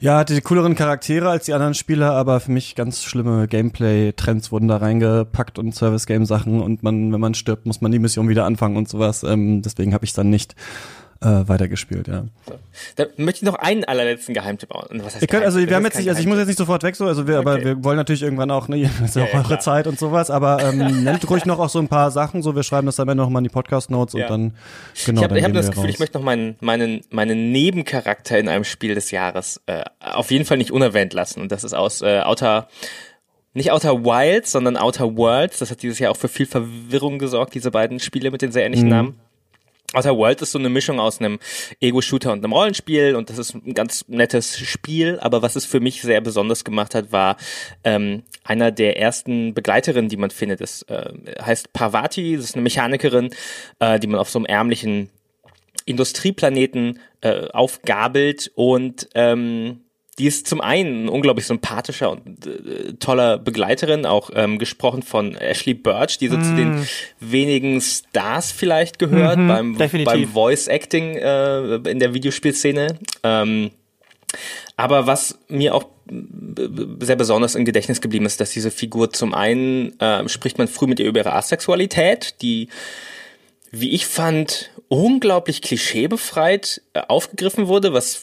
Ja, 0.00 0.18
hatte 0.18 0.34
die 0.34 0.40
cooleren 0.40 0.74
Charaktere 0.74 1.30
als 1.30 1.46
die 1.46 1.54
anderen 1.54 1.74
Spieler, 1.74 2.12
aber 2.12 2.40
für 2.40 2.50
mich 2.50 2.74
ganz 2.74 3.04
schlimme 3.04 3.48
Gameplay-Trends 3.48 4.52
wurden 4.52 4.68
da 4.68 4.76
reingepackt 4.76 5.58
und 5.58 5.74
Service-Game-Sachen 5.74 6.60
und 6.60 6.82
man, 6.82 7.12
wenn 7.12 7.20
man 7.20 7.34
stirbt, 7.34 7.64
muss 7.64 7.80
man 7.80 7.92
die 7.92 7.98
Mission 7.98 8.28
wieder 8.28 8.44
anfangen 8.44 8.76
und 8.76 8.88
sowas. 8.88 9.22
Ähm, 9.22 9.62
deswegen 9.62 9.94
habe 9.94 10.04
ich 10.04 10.12
dann 10.12 10.30
nicht 10.30 10.56
äh, 11.20 11.48
weitergespielt, 11.48 12.08
ja. 12.08 12.24
So. 12.46 12.54
Da 12.96 13.06
möchte 13.16 13.38
ich 13.38 13.42
noch 13.42 13.54
einen 13.54 13.84
allerletzten 13.84 14.34
Geheimtipp 14.34 14.70
Was 14.70 15.14
heißt 15.14 15.22
Ihr 15.22 15.28
könnt, 15.28 15.44
also 15.44 15.58
wir 15.58 15.74
haben 15.74 15.84
jetzt 15.84 15.96
nicht, 15.96 16.08
also 16.08 16.20
ich 16.20 16.26
muss 16.26 16.38
jetzt 16.38 16.48
nicht 16.48 16.58
sofort 16.58 16.82
weg 16.82 16.96
so, 16.96 17.06
also 17.06 17.26
wir, 17.26 17.38
okay. 17.38 17.48
aber 17.48 17.64
wir 17.64 17.84
wollen 17.84 17.96
natürlich 17.96 18.22
irgendwann 18.22 18.50
auch, 18.50 18.68
ne, 18.68 18.82
ist 19.04 19.16
ja, 19.16 19.22
ja 19.22 19.28
auch 19.28 19.34
eure 19.34 19.44
klar. 19.44 19.60
Zeit 19.60 19.86
und 19.86 19.98
sowas, 19.98 20.30
aber 20.30 20.62
ähm, 20.72 21.04
nennt 21.04 21.28
ruhig 21.28 21.44
noch 21.44 21.58
auch 21.58 21.68
so 21.68 21.78
ein 21.78 21.88
paar 21.88 22.10
Sachen, 22.10 22.42
so 22.42 22.54
wir 22.54 22.62
schreiben 22.62 22.86
das 22.86 22.96
dann 22.96 23.16
noch 23.16 23.30
mal 23.30 23.38
in 23.38 23.44
die 23.44 23.50
Podcast 23.50 23.90
Notes 23.90 24.14
ja. 24.14 24.26
und 24.26 24.30
dann 24.30 24.54
genau. 25.06 25.20
Ich 25.20 25.24
habe 25.24 25.42
hab 25.42 25.52
das 25.52 25.68
Gefühl, 25.68 25.84
raus. 25.84 25.90
ich 25.90 25.98
möchte 25.98 26.18
noch 26.18 26.24
meinen 26.24 26.56
meinen 26.60 27.02
meinen 27.10 27.52
Nebencharakter 27.52 28.38
in 28.38 28.48
einem 28.48 28.64
Spiel 28.64 28.94
des 28.94 29.10
Jahres 29.10 29.60
äh, 29.66 29.82
auf 30.00 30.30
jeden 30.30 30.44
Fall 30.44 30.58
nicht 30.58 30.72
unerwähnt 30.72 31.12
lassen 31.12 31.40
und 31.40 31.52
das 31.52 31.64
ist 31.64 31.74
aus 31.74 32.02
äh, 32.02 32.20
Outer 32.20 32.68
nicht 33.54 33.70
Outer 33.70 34.04
Wilds, 34.04 34.50
sondern 34.50 34.76
Outer 34.76 35.16
Worlds. 35.16 35.60
Das 35.60 35.70
hat 35.70 35.82
dieses 35.82 36.00
Jahr 36.00 36.10
auch 36.10 36.16
für 36.16 36.28
viel 36.28 36.46
Verwirrung 36.46 37.20
gesorgt, 37.20 37.54
diese 37.54 37.70
beiden 37.70 38.00
Spiele 38.00 38.32
mit 38.32 38.42
den 38.42 38.50
sehr 38.50 38.66
ähnlichen 38.66 38.86
mhm. 38.86 38.94
Namen. 38.94 39.20
Outer 39.94 40.16
World 40.16 40.42
ist 40.42 40.52
so 40.52 40.58
eine 40.58 40.68
Mischung 40.68 41.00
aus 41.00 41.20
einem 41.20 41.38
Ego-Shooter 41.80 42.32
und 42.32 42.44
einem 42.44 42.52
Rollenspiel 42.52 43.14
und 43.14 43.30
das 43.30 43.38
ist 43.38 43.54
ein 43.54 43.74
ganz 43.74 44.04
nettes 44.08 44.58
Spiel, 44.58 45.18
aber 45.20 45.42
was 45.42 45.56
es 45.56 45.64
für 45.64 45.80
mich 45.80 46.02
sehr 46.02 46.20
besonders 46.20 46.64
gemacht 46.64 46.94
hat, 46.94 47.12
war 47.12 47.36
ähm, 47.84 48.22
einer 48.42 48.70
der 48.70 48.98
ersten 48.98 49.54
Begleiterinnen, 49.54 50.08
die 50.08 50.16
man 50.16 50.30
findet. 50.30 50.60
Das 50.60 50.82
äh, 50.82 51.12
heißt 51.40 51.72
Parvati, 51.72 52.36
das 52.36 52.46
ist 52.46 52.54
eine 52.54 52.62
Mechanikerin, 52.62 53.30
äh, 53.78 53.98
die 53.98 54.06
man 54.06 54.20
auf 54.20 54.30
so 54.30 54.38
einem 54.38 54.46
ärmlichen 54.46 55.10
Industrieplaneten 55.86 57.00
äh, 57.20 57.48
aufgabelt 57.48 58.50
und 58.54 59.08
ähm, 59.14 59.83
die 60.18 60.26
ist 60.26 60.46
zum 60.46 60.60
einen 60.60 61.04
ein 61.04 61.08
unglaublich 61.08 61.46
sympathischer 61.46 62.10
und 62.10 62.46
äh, 62.46 62.92
toller 62.94 63.38
Begleiterin, 63.38 64.06
auch 64.06 64.30
ähm, 64.34 64.58
gesprochen 64.58 65.02
von 65.02 65.34
Ashley 65.34 65.74
Birch, 65.74 66.18
die 66.18 66.28
so 66.28 66.36
mm. 66.36 66.42
zu 66.42 66.56
den 66.56 66.74
mm. 66.76 66.86
wenigen 67.20 67.80
Stars 67.80 68.52
vielleicht 68.52 68.98
gehört 68.98 69.38
mhm, 69.38 69.76
beim, 69.76 70.04
beim 70.04 70.28
Voice 70.28 70.68
Acting 70.68 71.16
äh, 71.16 71.74
in 71.90 71.98
der 71.98 72.14
Videospielszene. 72.14 72.98
Ähm, 73.22 73.70
aber 74.76 75.06
was 75.06 75.38
mir 75.48 75.74
auch 75.74 75.86
sehr 77.00 77.16
besonders 77.16 77.54
im 77.54 77.64
Gedächtnis 77.64 78.00
geblieben 78.00 78.26
ist, 78.26 78.40
dass 78.40 78.50
diese 78.50 78.70
Figur 78.70 79.12
zum 79.12 79.34
einen 79.34 79.98
äh, 80.00 80.28
spricht 80.28 80.58
man 80.58 80.68
früh 80.68 80.86
mit 80.86 81.00
ihr 81.00 81.06
über 81.06 81.20
ihre 81.20 81.32
Asexualität, 81.32 82.34
die 82.42 82.68
wie 83.70 83.90
ich 83.90 84.06
fand, 84.06 84.70
unglaublich 84.88 85.62
klischeebefreit 85.62 86.82
äh, 86.92 87.00
aufgegriffen 87.08 87.66
wurde, 87.66 87.92
was 87.92 88.22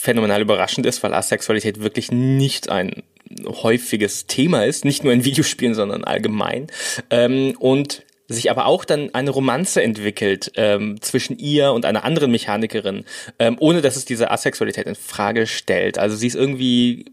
phänomenal 0.00 0.40
überraschend 0.40 0.86
ist, 0.86 1.02
weil 1.02 1.12
Asexualität 1.12 1.82
wirklich 1.82 2.10
nicht 2.10 2.70
ein 2.70 3.02
häufiges 3.46 4.26
Thema 4.26 4.64
ist, 4.64 4.86
nicht 4.86 5.04
nur 5.04 5.12
in 5.12 5.26
Videospielen, 5.26 5.74
sondern 5.74 6.04
allgemein. 6.04 6.68
Ähm, 7.10 7.54
und 7.58 8.02
sich 8.26 8.50
aber 8.50 8.64
auch 8.64 8.84
dann 8.86 9.12
eine 9.12 9.30
Romanze 9.30 9.82
entwickelt 9.82 10.52
ähm, 10.54 11.02
zwischen 11.02 11.38
ihr 11.38 11.72
und 11.72 11.84
einer 11.84 12.04
anderen 12.04 12.30
Mechanikerin, 12.30 13.04
ähm, 13.38 13.56
ohne 13.60 13.82
dass 13.82 13.96
es 13.96 14.06
diese 14.06 14.30
Asexualität 14.30 14.86
in 14.86 14.94
Frage 14.94 15.46
stellt. 15.46 15.98
Also 15.98 16.16
sie 16.16 16.28
ist 16.28 16.36
irgendwie 16.36 17.06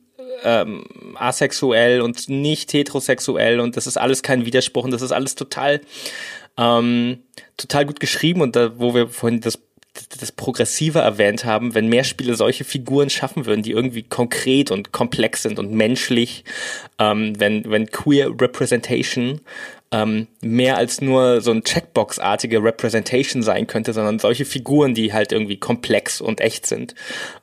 ähm, 0.43 0.85
asexuell 1.15 1.99
und 2.01 2.29
nicht 2.29 2.71
heterosexuell 2.71 3.59
und 3.59 3.75
das 3.75 3.87
ist 3.87 3.97
alles 3.97 4.23
kein 4.23 4.45
Widerspruch 4.45 4.85
und 4.85 4.91
das 4.91 5.01
ist 5.01 5.11
alles 5.11 5.35
total 5.35 5.81
ähm, 6.57 7.19
total 7.57 7.85
gut 7.85 7.99
geschrieben 7.99 8.41
und 8.41 8.55
da, 8.55 8.79
wo 8.79 8.93
wir 8.93 9.09
vorhin 9.09 9.41
das 9.41 9.59
das 10.19 10.31
Progressive 10.31 10.99
erwähnt 10.99 11.45
haben, 11.45 11.75
wenn 11.75 11.87
mehr 11.87 12.03
Spiele 12.03 12.35
solche 12.35 12.63
Figuren 12.63 13.09
schaffen 13.09 13.45
würden, 13.45 13.63
die 13.63 13.71
irgendwie 13.71 14.03
konkret 14.03 14.71
und 14.71 14.91
komplex 14.91 15.43
sind 15.43 15.59
und 15.59 15.71
menschlich, 15.71 16.43
ähm, 16.99 17.39
wenn, 17.39 17.69
wenn 17.69 17.87
Queer 17.87 18.29
Representation 18.39 19.41
ähm, 19.91 20.27
mehr 20.41 20.77
als 20.77 21.01
nur 21.01 21.41
so 21.41 21.51
ein 21.51 21.63
Checkbox-artige 21.63 22.61
Representation 22.61 23.41
sein 23.41 23.67
könnte, 23.67 23.93
sondern 23.93 24.19
solche 24.19 24.45
Figuren, 24.45 24.93
die 24.93 25.13
halt 25.13 25.31
irgendwie 25.31 25.57
komplex 25.57 26.19
und 26.19 26.41
echt 26.41 26.65
sind, 26.65 26.95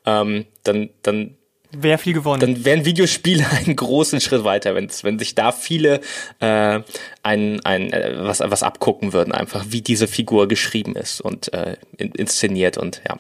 ähm, 0.05 0.45
dann, 0.63 0.91
dann 1.03 1.37
Wäre 1.77 1.99
viel 1.99 2.13
gewonnen. 2.13 2.41
Dann 2.41 2.65
wären 2.65 2.85
Videospiele 2.85 3.45
einen 3.65 3.77
großen 3.77 4.21
Schritt 4.21 4.45
weiter, 4.45 4.75
wenn 4.75 4.89
wenn 5.03 5.19
sich 5.19 5.35
da 5.35 5.53
viele 5.53 6.01
äh, 6.41 6.81
ein, 7.23 7.61
ein, 7.65 7.93
äh, 7.93 8.15
was, 8.19 8.41
was 8.41 8.63
abgucken 8.63 9.13
würden, 9.13 9.33
einfach 9.33 9.65
wie 9.69 9.83
diese 9.83 10.07
Figur 10.07 10.49
geschrieben 10.49 10.97
ist 10.97 11.21
und 11.21 11.53
äh, 11.53 11.77
inszeniert 11.97 12.79
und 12.79 13.03
ja. 13.09 13.19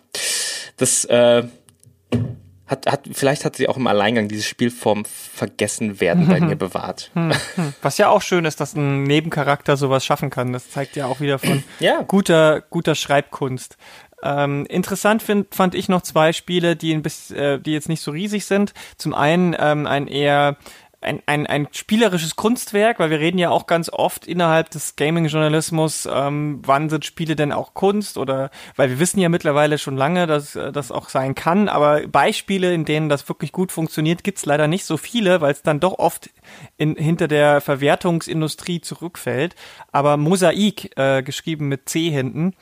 Das 0.77 1.05
äh, 1.05 1.45
hat, 2.67 2.87
hat, 2.87 3.09
vielleicht 3.13 3.45
hat 3.45 3.57
sie 3.57 3.69
auch 3.69 3.77
im 3.77 3.87
Alleingang 3.87 4.29
dieses 4.29 4.47
Spiel 4.47 4.71
vom 4.71 5.05
Vergessenwerden 5.05 6.29
bei 6.29 6.41
mir 6.41 6.57
bewahrt. 6.57 7.11
Hm, 7.15 7.33
hm. 7.57 7.75
Was 7.83 7.99
ja 7.99 8.09
auch 8.09 8.23
schön 8.23 8.47
ist, 8.47 8.61
dass 8.61 8.75
ein 8.75 9.03
Nebencharakter 9.03 9.77
sowas 9.77 10.05
schaffen 10.05 10.31
kann. 10.31 10.53
Das 10.53 10.71
zeigt 10.71 10.97
ja 10.97 11.07
auch 11.07 11.21
wieder 11.21 11.39
von 11.39 11.63
ja. 11.81 12.03
guter, 12.03 12.63
guter 12.63 12.95
Schreibkunst. 12.95 13.77
Ähm, 14.25 14.67
interessant 14.67 15.23
find, 15.23 15.55
fand 15.55 15.75
ich 15.75 15.89
noch 15.89 16.03
zwei 16.03 16.33
Spiele, 16.33 16.75
die 16.75 16.95
ein 16.95 17.03
bisschen, 17.03 17.37
äh, 17.37 17.61
die 17.61 17.73
jetzt 17.73 17.89
nicht 17.89 18.01
so 18.01 18.11
riesig 18.11 18.47
sind. 18.47 18.73
Zum 18.97 19.15
einen 19.15 19.55
ähm, 19.59 19.87
ein 19.87 20.09
eher 20.09 20.57
ein, 21.05 21.23
ein, 21.27 21.47
ein 21.47 21.69
spielerisches 21.71 22.35
Kunstwerk, 22.35 22.99
weil 22.99 23.11
wir 23.11 23.21
reden 23.21 23.39
ja 23.39 23.51
auch 23.51 23.67
ganz 23.67 23.91
oft 23.91 24.27
innerhalb 24.27 24.71
des 24.71 24.97
Gaming-Journalismus, 24.97 26.09
ähm, 26.11 26.61
wann 26.65 26.89
sind 26.89 27.05
Spiele 27.05 27.37
denn 27.37 27.53
auch 27.53 27.75
Kunst 27.75 28.17
oder 28.17 28.51
weil 28.77 28.89
wir 28.89 28.99
wissen 28.99 29.21
ja 29.21 29.29
mittlerweile 29.29 29.79
schon 29.79 29.97
lange, 29.97 30.27
dass 30.27 30.57
äh, 30.57 30.73
das 30.73 30.91
auch 30.91 31.09
sein 31.09 31.35
kann, 31.35 31.69
aber 31.69 32.07
Beispiele, 32.09 32.73
in 32.73 32.85
denen 32.85 33.09
das 33.09 33.29
wirklich 33.29 33.53
gut 33.53 33.71
funktioniert, 33.71 34.25
gibt's 34.25 34.47
leider 34.47 34.67
nicht 34.67 34.85
so 34.85 34.97
viele, 34.97 35.41
weil 35.41 35.53
es 35.53 35.63
dann 35.63 35.81
doch 35.81 35.99
oft 35.99 36.31
in, 36.77 36.97
hinter 36.97 37.29
der 37.29 37.61
Verwertungsindustrie 37.61 38.81
zurückfällt. 38.81 39.55
Aber 39.93 40.17
Mosaik, 40.17 40.97
äh, 40.97 41.23
geschrieben 41.23 41.69
mit 41.69 41.89
C 41.89 42.11
hinten, 42.11 42.55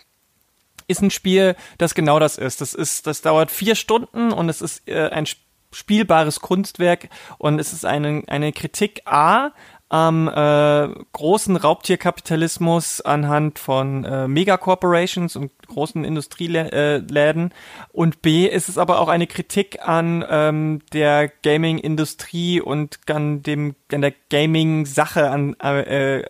ist 0.93 1.03
ein 1.03 1.11
Spiel, 1.11 1.57
das 1.79 1.95
genau 1.95 2.19
das 2.19 2.39
ist. 2.39 2.61
Das 2.61 2.75
ist, 2.75 3.07
das 3.07 3.23
dauert 3.23 3.51
vier 3.51 3.75
Stunden 3.75 4.33
und 4.33 4.49
es 4.49 4.63
ist 4.63 4.89
äh, 4.89 5.09
ein 5.09 5.27
spielbares 5.73 6.41
Kunstwerk 6.41 7.09
und 7.39 7.59
es 7.59 7.73
ist 7.73 7.85
eine, 7.85 8.23
eine 8.27 8.53
Kritik 8.53 9.03
A 9.07 9.51
am 9.89 10.27
äh, 10.27 10.89
großen 11.13 11.57
Raubtierkapitalismus 11.57 13.03
anhand 13.03 13.59
von 13.59 14.05
äh, 14.05 14.27
Megacorporations 14.27 15.37
und 15.37 15.53
großen 15.73 16.05
Industrieläden. 16.05 17.53
Und 17.93 18.23
B 18.23 18.47
ist 18.47 18.69
es 18.69 18.79
aber 18.79 19.01
auch 19.01 19.09
eine 19.09 19.27
Kritik 19.27 19.87
an 19.87 20.25
ähm, 20.29 20.81
der 20.93 21.29
Gaming-Industrie 21.29 22.61
und 22.61 23.01
an 23.09 23.43
dem 23.43 23.75
an 23.93 24.01
der 24.01 24.15
Gaming-Sache 24.31 25.31
an 25.31 25.55
äh, 25.63 26.21
äh, 26.21 26.25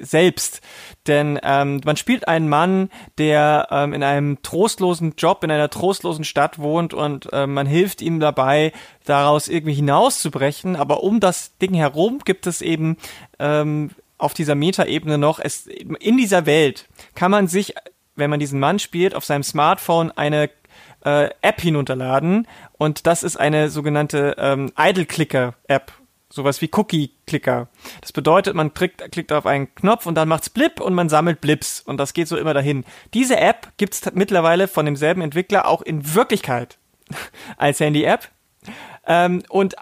selbst. 0.00 0.60
Denn 1.06 1.38
ähm, 1.42 1.80
man 1.84 1.96
spielt 1.96 2.28
einen 2.28 2.48
Mann, 2.48 2.90
der 3.18 3.68
ähm, 3.70 3.92
in 3.92 4.02
einem 4.02 4.42
trostlosen 4.42 5.14
Job 5.16 5.42
in 5.44 5.50
einer 5.50 5.70
trostlosen 5.70 6.24
Stadt 6.24 6.58
wohnt 6.58 6.94
und 6.94 7.32
äh, 7.32 7.46
man 7.46 7.66
hilft 7.66 8.02
ihm 8.02 8.20
dabei, 8.20 8.72
daraus 9.04 9.48
irgendwie 9.48 9.74
hinauszubrechen. 9.74 10.76
Aber 10.76 11.02
um 11.02 11.20
das 11.20 11.56
Ding 11.58 11.74
herum 11.74 12.20
gibt 12.24 12.46
es 12.46 12.62
eben 12.62 12.96
ähm, 13.38 13.90
auf 14.18 14.34
dieser 14.34 14.54
Metaebene 14.54 15.18
noch, 15.18 15.40
es, 15.40 15.66
in 15.66 16.16
dieser 16.16 16.46
Welt 16.46 16.88
kann 17.14 17.30
man 17.30 17.48
sich 17.48 17.74
wenn 18.16 18.30
man 18.30 18.40
diesen 18.40 18.60
Mann 18.60 18.78
spielt, 18.78 19.14
auf 19.14 19.24
seinem 19.24 19.42
Smartphone 19.42 20.10
eine 20.10 20.50
äh, 21.04 21.30
App 21.40 21.60
hinunterladen 21.60 22.46
und 22.78 23.06
das 23.06 23.22
ist 23.22 23.36
eine 23.36 23.70
sogenannte 23.70 24.36
ähm, 24.38 24.72
Idle-Clicker-App. 24.78 25.92
Sowas 26.28 26.62
wie 26.62 26.70
Cookie-Clicker. 26.72 27.68
Das 28.00 28.12
bedeutet, 28.12 28.54
man 28.54 28.72
klickt, 28.72 29.12
klickt 29.12 29.32
auf 29.32 29.44
einen 29.44 29.74
Knopf 29.74 30.06
und 30.06 30.14
dann 30.14 30.28
macht's 30.28 30.48
Blip 30.48 30.80
und 30.80 30.94
man 30.94 31.10
sammelt 31.10 31.42
Blips 31.42 31.80
und 31.80 31.98
das 31.98 32.14
geht 32.14 32.26
so 32.26 32.38
immer 32.38 32.54
dahin. 32.54 32.84
Diese 33.12 33.36
App 33.36 33.72
gibt's 33.76 34.00
mittlerweile 34.14 34.66
von 34.66 34.86
demselben 34.86 35.20
Entwickler 35.20 35.66
auch 35.68 35.82
in 35.82 36.14
Wirklichkeit 36.14 36.78
als 37.58 37.80
Handy-App. 37.80 38.30
Ähm, 39.04 39.42
und 39.48 39.74
äh, 39.74 39.78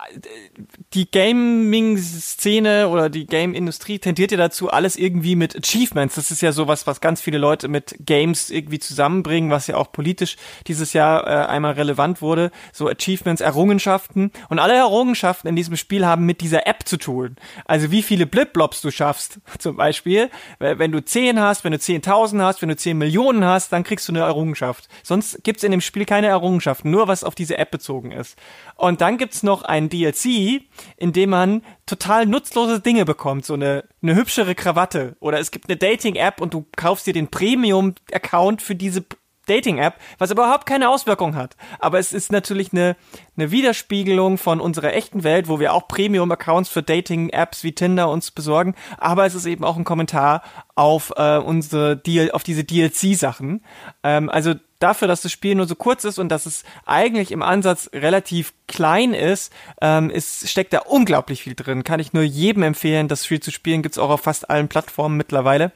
die 0.95 1.11
Gaming-Szene 1.11 2.89
oder 2.89 3.11
die 3.11 3.27
Game-Industrie 3.27 3.99
tendiert 3.99 4.33
ja 4.33 4.39
dazu, 4.39 4.71
alles 4.71 4.97
irgendwie 4.97 5.37
mit 5.37 5.57
Achievements. 5.57 6.15
Das 6.15 6.31
ist 6.31 6.41
ja 6.41 6.53
sowas, 6.53 6.87
was 6.87 7.03
ganz 7.03 7.21
viele 7.21 7.37
Leute 7.37 7.69
mit 7.69 7.95
Games 8.01 8.51
irgendwie 8.51 8.79
zusammenbringen, 8.79 9.51
was 9.51 9.67
ja 9.67 9.77
auch 9.77 9.93
politisch 9.93 10.37
dieses 10.67 10.95
Jahr 10.95 11.27
äh, 11.27 11.47
einmal 11.47 11.73
relevant 11.73 12.23
wurde. 12.23 12.51
So 12.73 12.89
Achievements, 12.89 13.43
Errungenschaften. 13.43 14.33
Und 14.49 14.59
alle 14.59 14.75
Errungenschaften 14.75 15.49
in 15.49 15.57
diesem 15.57 15.77
Spiel 15.77 16.07
haben 16.07 16.25
mit 16.25 16.41
dieser 16.41 16.67
App 16.67 16.89
zu 16.89 16.97
tun. 16.97 17.37
Also 17.67 17.91
wie 17.91 18.03
viele 18.03 18.27
Blip-Blobs 18.27 18.81
du 18.81 18.91
schaffst, 18.91 19.41
zum 19.59 19.77
Beispiel. 19.77 20.31
Wenn 20.59 20.93
du 20.93 21.05
10 21.05 21.41
hast, 21.41 21.65
wenn 21.65 21.73
du 21.73 21.79
10.000 21.79 22.43
hast, 22.43 22.63
wenn 22.63 22.71
du 22.71 22.77
10 22.77 22.97
Millionen 22.97 23.45
hast, 23.45 23.71
dann 23.73 23.85
kriegst 23.85 24.09
du 24.09 24.13
eine 24.13 24.21
Errungenschaft. 24.21 24.89
Sonst 25.03 25.45
gibt's 25.45 25.63
in 25.63 25.73
dem 25.73 25.83
Spiel 25.83 26.07
keine 26.07 26.29
Errungenschaften, 26.29 26.91
nur 26.91 27.07
was 27.07 27.23
auf 27.23 27.35
diese 27.35 27.59
App 27.59 27.71
bezogen 27.71 28.13
ist. 28.13 28.37
Und 28.77 29.03
dann 29.03 29.10
gibt's 29.19 29.43
noch 29.43 29.63
ein 29.63 29.89
DLC, 29.89 30.63
in 30.97 31.13
dem 31.13 31.31
man 31.31 31.63
total 31.87 32.27
nutzlose 32.27 32.81
Dinge 32.81 33.05
bekommt, 33.05 33.45
so 33.45 33.55
eine, 33.55 33.85
eine 34.03 34.15
hübschere 34.15 34.55
Krawatte. 34.55 35.17
Oder 35.21 35.39
es 35.39 35.51
gibt 35.51 35.69
eine 35.69 35.77
Dating-App 35.77 36.41
und 36.41 36.55
du 36.55 36.67
kaufst 36.77 37.07
dir 37.07 37.13
den 37.13 37.29
Premium-Account 37.29 38.63
für 38.63 38.75
diese 38.75 39.05
Dating-App, 39.47 39.95
was 40.19 40.31
überhaupt 40.31 40.67
keine 40.67 40.89
Auswirkung 40.89 41.35
hat. 41.35 41.57
Aber 41.81 41.99
es 41.99 42.13
ist 42.13 42.31
natürlich 42.31 42.73
eine, 42.73 42.97
eine 43.37 43.51
Widerspiegelung 43.51 44.39
von 44.39 44.61
unserer 44.61 44.95
echten 44.95 45.25
Welt, 45.25 45.49
wo 45.49 45.59
wir 45.59 45.75
auch 45.75 45.89
Premium-Accounts 45.89 46.69
für 46.69 46.83
Dating-Apps 46.83 47.65
wie 47.65 47.73
Tinder 47.75 48.11
uns 48.11 48.31
besorgen. 48.31 48.75
Aber 48.99 49.27
es 49.27 49.35
ist 49.35 49.47
eben 49.47 49.65
auch 49.65 49.77
ein 49.77 49.85
Kommentar 49.85 50.43
auf 50.77 51.13
äh, 51.17 51.39
unsere 51.39 51.97
Deal, 51.97 52.31
auf 52.31 52.45
diese 52.45 52.65
DLC-Sachen. 52.65 53.65
Ähm, 54.05 54.29
also 54.31 54.55
dafür, 54.81 55.07
dass 55.07 55.23
das 55.23 55.31
Spiel 55.31 55.55
nur 55.55 55.67
so 55.67 55.77
kurz 55.77 56.05
ist 56.05 56.19
und 56.19 56.29
dass 56.31 56.47
es 56.47 56.65
eigentlich 56.85 57.31
im 57.31 57.43
Ansatz 57.43 57.89
relativ 57.93 58.53
klein 58.67 59.15
ist, 59.15 59.53
ähm, 59.81 60.11
ist 60.11 60.49
steckt 60.49 60.73
da 60.73 60.81
unglaublich 60.81 61.43
viel 61.43 61.55
drin. 61.55 61.85
Kann 61.85 62.01
ich 62.01 62.13
nur 62.13 62.25
jedem 62.25 62.65
empfehlen, 62.65 63.07
das 63.09 63.25
Spiel 63.25 63.41
zu 63.41 63.51
spielen. 63.51 63.83
Gibt's 63.83 63.99
auch 63.99 64.11
auf 64.11 64.23
fast 64.23 64.51
allen 64.51 64.69
Plattformen 64.69 65.17
mittlerweile. 65.17 65.73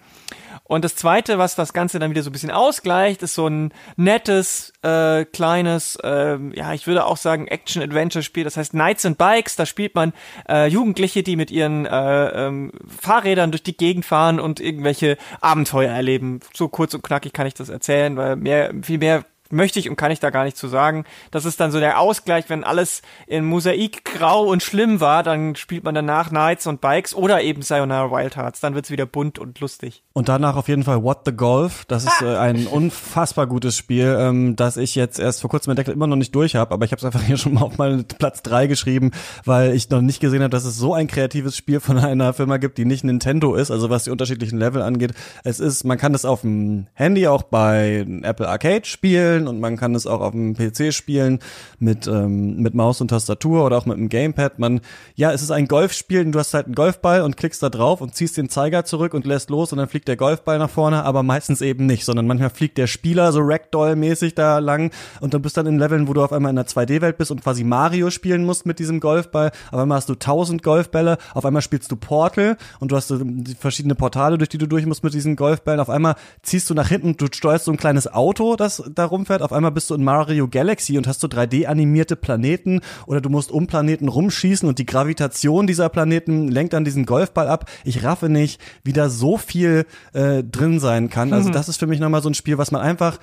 Und 0.66 0.82
das 0.82 0.96
zweite, 0.96 1.36
was 1.36 1.56
das 1.56 1.74
Ganze 1.74 1.98
dann 1.98 2.10
wieder 2.10 2.22
so 2.22 2.30
ein 2.30 2.32
bisschen 2.32 2.50
ausgleicht, 2.50 3.22
ist 3.22 3.34
so 3.34 3.46
ein 3.46 3.72
nettes, 3.96 4.72
äh, 4.82 5.26
kleines, 5.26 5.96
äh, 6.02 6.38
ja, 6.54 6.72
ich 6.72 6.86
würde 6.86 7.04
auch 7.04 7.18
sagen, 7.18 7.46
Action-Adventure-Spiel. 7.46 8.44
Das 8.44 8.56
heißt 8.56 8.72
Knights 8.72 9.04
and 9.04 9.18
Bikes. 9.18 9.56
Da 9.56 9.66
spielt 9.66 9.94
man 9.94 10.14
äh, 10.48 10.66
Jugendliche, 10.66 11.22
die 11.22 11.36
mit 11.36 11.50
ihren 11.50 11.84
äh, 11.84 12.46
ähm, 12.46 12.72
Fahrrädern 13.00 13.50
durch 13.50 13.62
die 13.62 13.76
Gegend 13.76 14.06
fahren 14.06 14.40
und 14.40 14.58
irgendwelche 14.58 15.18
Abenteuer 15.42 15.92
erleben. 15.92 16.40
So 16.54 16.68
kurz 16.68 16.94
und 16.94 17.02
knackig 17.02 17.34
kann 17.34 17.46
ich 17.46 17.54
das 17.54 17.68
erzählen, 17.68 18.16
weil 18.16 18.36
mehr, 18.36 18.72
viel 18.82 18.98
mehr 18.98 19.24
möchte 19.54 19.78
ich 19.78 19.88
und 19.88 19.96
kann 19.96 20.10
ich 20.10 20.20
da 20.20 20.30
gar 20.30 20.44
nicht 20.44 20.56
zu 20.56 20.68
sagen. 20.68 21.04
Das 21.30 21.44
ist 21.44 21.60
dann 21.60 21.70
so 21.70 21.80
der 21.80 21.98
Ausgleich, 21.98 22.48
wenn 22.48 22.64
alles 22.64 23.02
in 23.26 23.44
Mosaik 23.44 24.04
grau 24.04 24.44
und 24.44 24.62
schlimm 24.62 25.00
war, 25.00 25.22
dann 25.22 25.56
spielt 25.56 25.84
man 25.84 25.94
danach 25.94 26.28
Knights 26.28 26.66
und 26.66 26.80
Bikes 26.80 27.14
oder 27.14 27.42
eben 27.42 27.62
Sayonara 27.62 28.10
Wild 28.10 28.36
Hearts. 28.36 28.60
Dann 28.60 28.74
wird's 28.74 28.90
wieder 28.90 29.06
bunt 29.06 29.38
und 29.38 29.60
lustig. 29.60 30.02
Und 30.12 30.28
danach 30.28 30.56
auf 30.56 30.68
jeden 30.68 30.82
Fall 30.82 31.02
What 31.02 31.20
the 31.24 31.32
Golf. 31.32 31.84
Das 31.86 32.04
ist 32.04 32.22
äh, 32.22 32.36
ein 32.36 32.66
unfassbar 32.70 33.46
gutes 33.46 33.76
Spiel, 33.76 34.16
ähm, 34.18 34.56
das 34.56 34.76
ich 34.76 34.94
jetzt 34.94 35.18
erst 35.18 35.40
vor 35.40 35.50
kurzem 35.50 35.70
entdeckt 35.70 35.88
immer 35.88 36.06
noch 36.06 36.16
nicht 36.16 36.34
durch 36.34 36.56
habe, 36.56 36.72
aber 36.72 36.84
ich 36.84 36.92
habe 36.92 36.98
es 36.98 37.04
einfach 37.04 37.22
hier 37.22 37.36
schon 37.36 37.54
mal 37.54 37.62
auf 37.62 37.78
meinen 37.78 38.04
Platz 38.04 38.42
drei 38.42 38.66
geschrieben, 38.66 39.12
weil 39.44 39.74
ich 39.74 39.90
noch 39.90 40.00
nicht 40.00 40.20
gesehen 40.20 40.42
habe, 40.42 40.50
dass 40.50 40.64
es 40.64 40.76
so 40.76 40.94
ein 40.94 41.06
kreatives 41.06 41.56
Spiel 41.56 41.80
von 41.80 41.98
einer 41.98 42.32
Firma 42.32 42.56
gibt, 42.56 42.78
die 42.78 42.84
nicht 42.84 43.04
Nintendo 43.04 43.54
ist, 43.54 43.70
also 43.70 43.90
was 43.90 44.04
die 44.04 44.10
unterschiedlichen 44.10 44.58
Level 44.58 44.82
angeht. 44.82 45.14
Es 45.44 45.60
ist, 45.60 45.84
man 45.84 45.98
kann 45.98 46.12
das 46.12 46.24
auf 46.24 46.42
dem 46.42 46.86
Handy 46.94 47.26
auch 47.26 47.42
bei 47.42 48.06
Apple 48.22 48.48
Arcade 48.48 48.84
spielen 48.84 49.43
und 49.48 49.60
man 49.60 49.76
kann 49.76 49.94
es 49.94 50.06
auch 50.06 50.20
auf 50.20 50.32
dem 50.32 50.54
PC 50.54 50.92
spielen 50.92 51.38
mit 51.78 52.06
ähm, 52.06 52.56
mit 52.56 52.74
Maus 52.74 53.00
und 53.00 53.08
Tastatur 53.08 53.64
oder 53.64 53.78
auch 53.78 53.86
mit 53.86 53.96
dem 53.96 54.08
Gamepad. 54.08 54.58
Man, 54.58 54.80
ja, 55.14 55.32
es 55.32 55.42
ist 55.42 55.50
ein 55.50 55.68
Golfspiel, 55.68 56.24
du 56.30 56.38
hast 56.38 56.54
halt 56.54 56.66
einen 56.66 56.74
Golfball 56.74 57.22
und 57.22 57.36
klickst 57.36 57.62
da 57.62 57.70
drauf 57.70 58.00
und 58.00 58.14
ziehst 58.14 58.36
den 58.36 58.48
Zeiger 58.48 58.84
zurück 58.84 59.14
und 59.14 59.26
lässt 59.26 59.50
los 59.50 59.72
und 59.72 59.78
dann 59.78 59.88
fliegt 59.88 60.08
der 60.08 60.16
Golfball 60.16 60.58
nach 60.58 60.70
vorne, 60.70 61.04
aber 61.04 61.22
meistens 61.22 61.60
eben 61.60 61.86
nicht, 61.86 62.04
sondern 62.04 62.26
manchmal 62.26 62.50
fliegt 62.50 62.78
der 62.78 62.86
Spieler 62.86 63.32
so 63.32 63.40
Ragdoll-mäßig 63.40 64.34
da 64.34 64.58
lang 64.58 64.90
und 65.20 65.34
dann 65.34 65.42
bist 65.42 65.56
dann 65.56 65.66
in 65.66 65.78
Leveln, 65.78 66.08
wo 66.08 66.12
du 66.12 66.22
auf 66.22 66.32
einmal 66.32 66.50
in 66.50 66.58
einer 66.58 66.66
2D-Welt 66.66 67.18
bist 67.18 67.30
und 67.30 67.42
quasi 67.42 67.64
Mario 67.64 68.10
spielen 68.10 68.44
musst 68.44 68.66
mit 68.66 68.78
diesem 68.78 69.00
Golfball. 69.00 69.52
Auf 69.70 69.78
einmal 69.78 69.96
hast 69.96 70.08
du 70.08 70.14
tausend 70.14 70.62
Golfbälle, 70.62 71.18
auf 71.34 71.44
einmal 71.44 71.62
spielst 71.62 71.90
du 71.90 71.96
Portal 71.96 72.56
und 72.80 72.92
du 72.92 72.96
hast 72.96 73.08
so 73.08 73.20
verschiedene 73.58 73.94
Portale, 73.94 74.38
durch 74.38 74.48
die 74.48 74.58
du 74.58 74.66
durch 74.66 74.86
musst 74.86 75.04
mit 75.04 75.14
diesen 75.14 75.36
Golfbällen. 75.36 75.80
Auf 75.80 75.90
einmal 75.90 76.16
ziehst 76.42 76.70
du 76.70 76.74
nach 76.74 76.88
hinten, 76.88 77.16
du 77.16 77.26
steuerst 77.32 77.66
so 77.66 77.70
ein 77.72 77.76
kleines 77.76 78.12
Auto, 78.12 78.56
das 78.56 78.82
da 78.94 79.04
rumfährt. 79.04 79.33
Auf 79.42 79.52
einmal 79.52 79.70
bist 79.70 79.90
du 79.90 79.94
in 79.94 80.04
Mario 80.04 80.48
Galaxy 80.48 80.98
und 80.98 81.06
hast 81.06 81.20
so 81.20 81.28
3D-animierte 81.28 82.16
Planeten 82.16 82.80
oder 83.06 83.20
du 83.20 83.28
musst 83.28 83.50
um 83.50 83.66
Planeten 83.66 84.08
rumschießen 84.08 84.68
und 84.68 84.78
die 84.78 84.86
Gravitation 84.86 85.66
dieser 85.66 85.88
Planeten 85.88 86.48
lenkt 86.48 86.72
dann 86.72 86.84
diesen 86.84 87.06
Golfball 87.06 87.48
ab. 87.48 87.70
Ich 87.84 88.04
raffe 88.04 88.28
nicht, 88.28 88.60
wie 88.82 88.92
da 88.92 89.08
so 89.08 89.36
viel 89.38 89.86
äh, 90.12 90.42
drin 90.42 90.80
sein 90.80 91.10
kann. 91.10 91.32
Also 91.32 91.50
das 91.50 91.68
ist 91.68 91.78
für 91.78 91.86
mich 91.86 92.00
nochmal 92.00 92.22
so 92.22 92.28
ein 92.28 92.34
Spiel, 92.34 92.58
was 92.58 92.70
man 92.70 92.80
einfach 92.80 93.18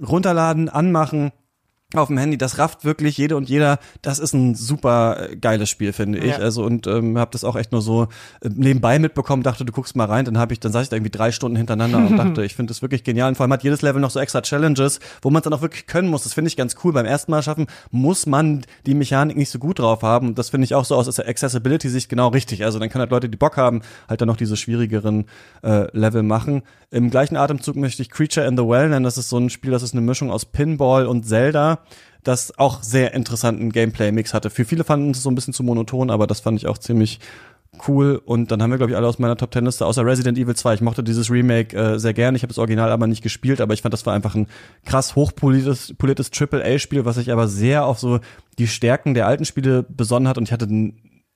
runterladen, 0.00 0.68
anmachen, 0.68 1.32
auf 2.02 2.08
dem 2.08 2.18
Handy, 2.18 2.38
das 2.38 2.58
rafft 2.58 2.84
wirklich 2.84 3.16
jede 3.16 3.36
und 3.36 3.48
jeder. 3.48 3.78
Das 4.02 4.18
ist 4.18 4.32
ein 4.32 4.54
super 4.54 5.30
äh, 5.30 5.36
geiles 5.36 5.70
Spiel, 5.70 5.92
finde 5.92 6.18
ich. 6.18 6.32
Ja. 6.32 6.38
Also 6.38 6.64
und 6.64 6.86
ähm, 6.86 7.18
habe 7.18 7.30
das 7.32 7.44
auch 7.44 7.56
echt 7.56 7.72
nur 7.72 7.82
so 7.82 8.04
äh, 8.40 8.48
nebenbei 8.54 8.98
mitbekommen. 8.98 9.42
Dachte, 9.42 9.64
du 9.64 9.72
guckst 9.72 9.96
mal 9.96 10.06
rein. 10.06 10.24
Dann 10.24 10.38
habe 10.38 10.52
ich, 10.52 10.60
dann 10.60 10.72
saß 10.72 10.84
ich 10.84 10.88
da 10.88 10.96
irgendwie 10.96 11.10
drei 11.10 11.32
Stunden 11.32 11.56
hintereinander 11.56 11.98
und 11.98 12.16
dachte, 12.16 12.44
ich 12.44 12.54
finde 12.54 12.70
das 12.70 12.82
wirklich 12.82 13.04
genial. 13.04 13.28
Und 13.28 13.36
vor 13.36 13.44
allem 13.44 13.52
hat 13.52 13.62
jedes 13.62 13.82
Level 13.82 14.00
noch 14.00 14.10
so 14.10 14.20
extra 14.20 14.42
Challenges, 14.42 15.00
wo 15.22 15.30
man 15.30 15.40
es 15.40 15.44
dann 15.44 15.52
auch 15.52 15.62
wirklich 15.62 15.86
können 15.86 16.08
muss. 16.08 16.24
Das 16.24 16.34
finde 16.34 16.48
ich 16.48 16.56
ganz 16.56 16.76
cool. 16.84 16.92
Beim 16.92 17.06
ersten 17.06 17.30
Mal 17.30 17.42
schaffen 17.42 17.66
muss 17.90 18.26
man 18.26 18.64
die 18.86 18.94
Mechanik 18.94 19.36
nicht 19.36 19.50
so 19.50 19.58
gut 19.58 19.78
drauf 19.78 20.02
haben. 20.02 20.28
Und 20.28 20.38
das 20.38 20.50
finde 20.50 20.64
ich 20.64 20.74
auch 20.74 20.84
so 20.84 20.96
aus 20.96 21.14
der 21.14 21.28
Accessibility-Sicht 21.28 22.08
genau 22.08 22.28
richtig. 22.28 22.64
Also 22.64 22.78
dann 22.78 22.88
können 22.90 23.00
halt 23.00 23.10
Leute, 23.10 23.28
die 23.28 23.36
Bock 23.36 23.56
haben, 23.56 23.82
halt 24.08 24.20
dann 24.20 24.28
noch 24.28 24.36
diese 24.36 24.56
schwierigeren 24.56 25.26
äh, 25.62 25.86
Level 25.96 26.22
machen. 26.22 26.62
Im 26.90 27.10
gleichen 27.10 27.36
Atemzug 27.36 27.76
möchte 27.76 28.02
ich 28.02 28.10
Creature 28.10 28.46
in 28.46 28.56
the 28.56 28.62
Well 28.62 28.88
nennen. 28.88 29.04
Das 29.04 29.18
ist 29.18 29.28
so 29.28 29.38
ein 29.38 29.50
Spiel, 29.50 29.70
das 29.70 29.82
ist 29.82 29.94
eine 29.94 30.00
Mischung 30.00 30.30
aus 30.30 30.44
Pinball 30.44 31.06
und 31.06 31.26
Zelda 31.26 31.80
das 32.22 32.58
auch 32.58 32.82
sehr 32.82 33.14
interessanten 33.14 33.70
Gameplay-Mix 33.70 34.34
hatte. 34.34 34.50
Für 34.50 34.64
viele 34.64 34.84
fanden 34.84 35.10
es 35.10 35.22
so 35.22 35.30
ein 35.30 35.34
bisschen 35.34 35.52
zu 35.52 35.62
monoton, 35.62 36.10
aber 36.10 36.26
das 36.26 36.40
fand 36.40 36.58
ich 36.58 36.66
auch 36.66 36.78
ziemlich 36.78 37.20
cool. 37.88 38.20
Und 38.24 38.50
dann 38.50 38.62
haben 38.62 38.70
wir, 38.70 38.78
glaube 38.78 38.92
ich, 38.92 38.96
alle 38.96 39.06
aus 39.06 39.18
meiner 39.18 39.36
Top 39.36 39.50
Ten 39.50 39.64
Liste, 39.64 39.84
außer 39.86 40.04
Resident 40.04 40.38
Evil 40.38 40.54
2. 40.54 40.74
Ich 40.74 40.80
mochte 40.80 41.02
dieses 41.02 41.30
Remake 41.30 41.76
äh, 41.76 41.98
sehr 41.98 42.14
gerne. 42.14 42.36
Ich 42.36 42.42
habe 42.42 42.52
das 42.52 42.58
Original 42.58 42.90
aber 42.90 43.06
nicht 43.06 43.22
gespielt, 43.22 43.60
aber 43.60 43.74
ich 43.74 43.82
fand, 43.82 43.92
das 43.92 44.06
war 44.06 44.14
einfach 44.14 44.34
ein 44.34 44.46
krass 44.84 45.16
hochpoliertes 45.16 45.94
polites 45.98 46.30
Triple-A-Spiel, 46.30 47.04
was 47.04 47.16
sich 47.16 47.32
aber 47.32 47.48
sehr 47.48 47.84
auf 47.84 47.98
so 47.98 48.20
die 48.58 48.68
Stärken 48.68 49.14
der 49.14 49.26
alten 49.26 49.44
Spiele 49.44 49.82
besonnen 49.82 50.28
hat. 50.28 50.38
Und 50.38 50.44
ich 50.44 50.52
hatte 50.52 50.68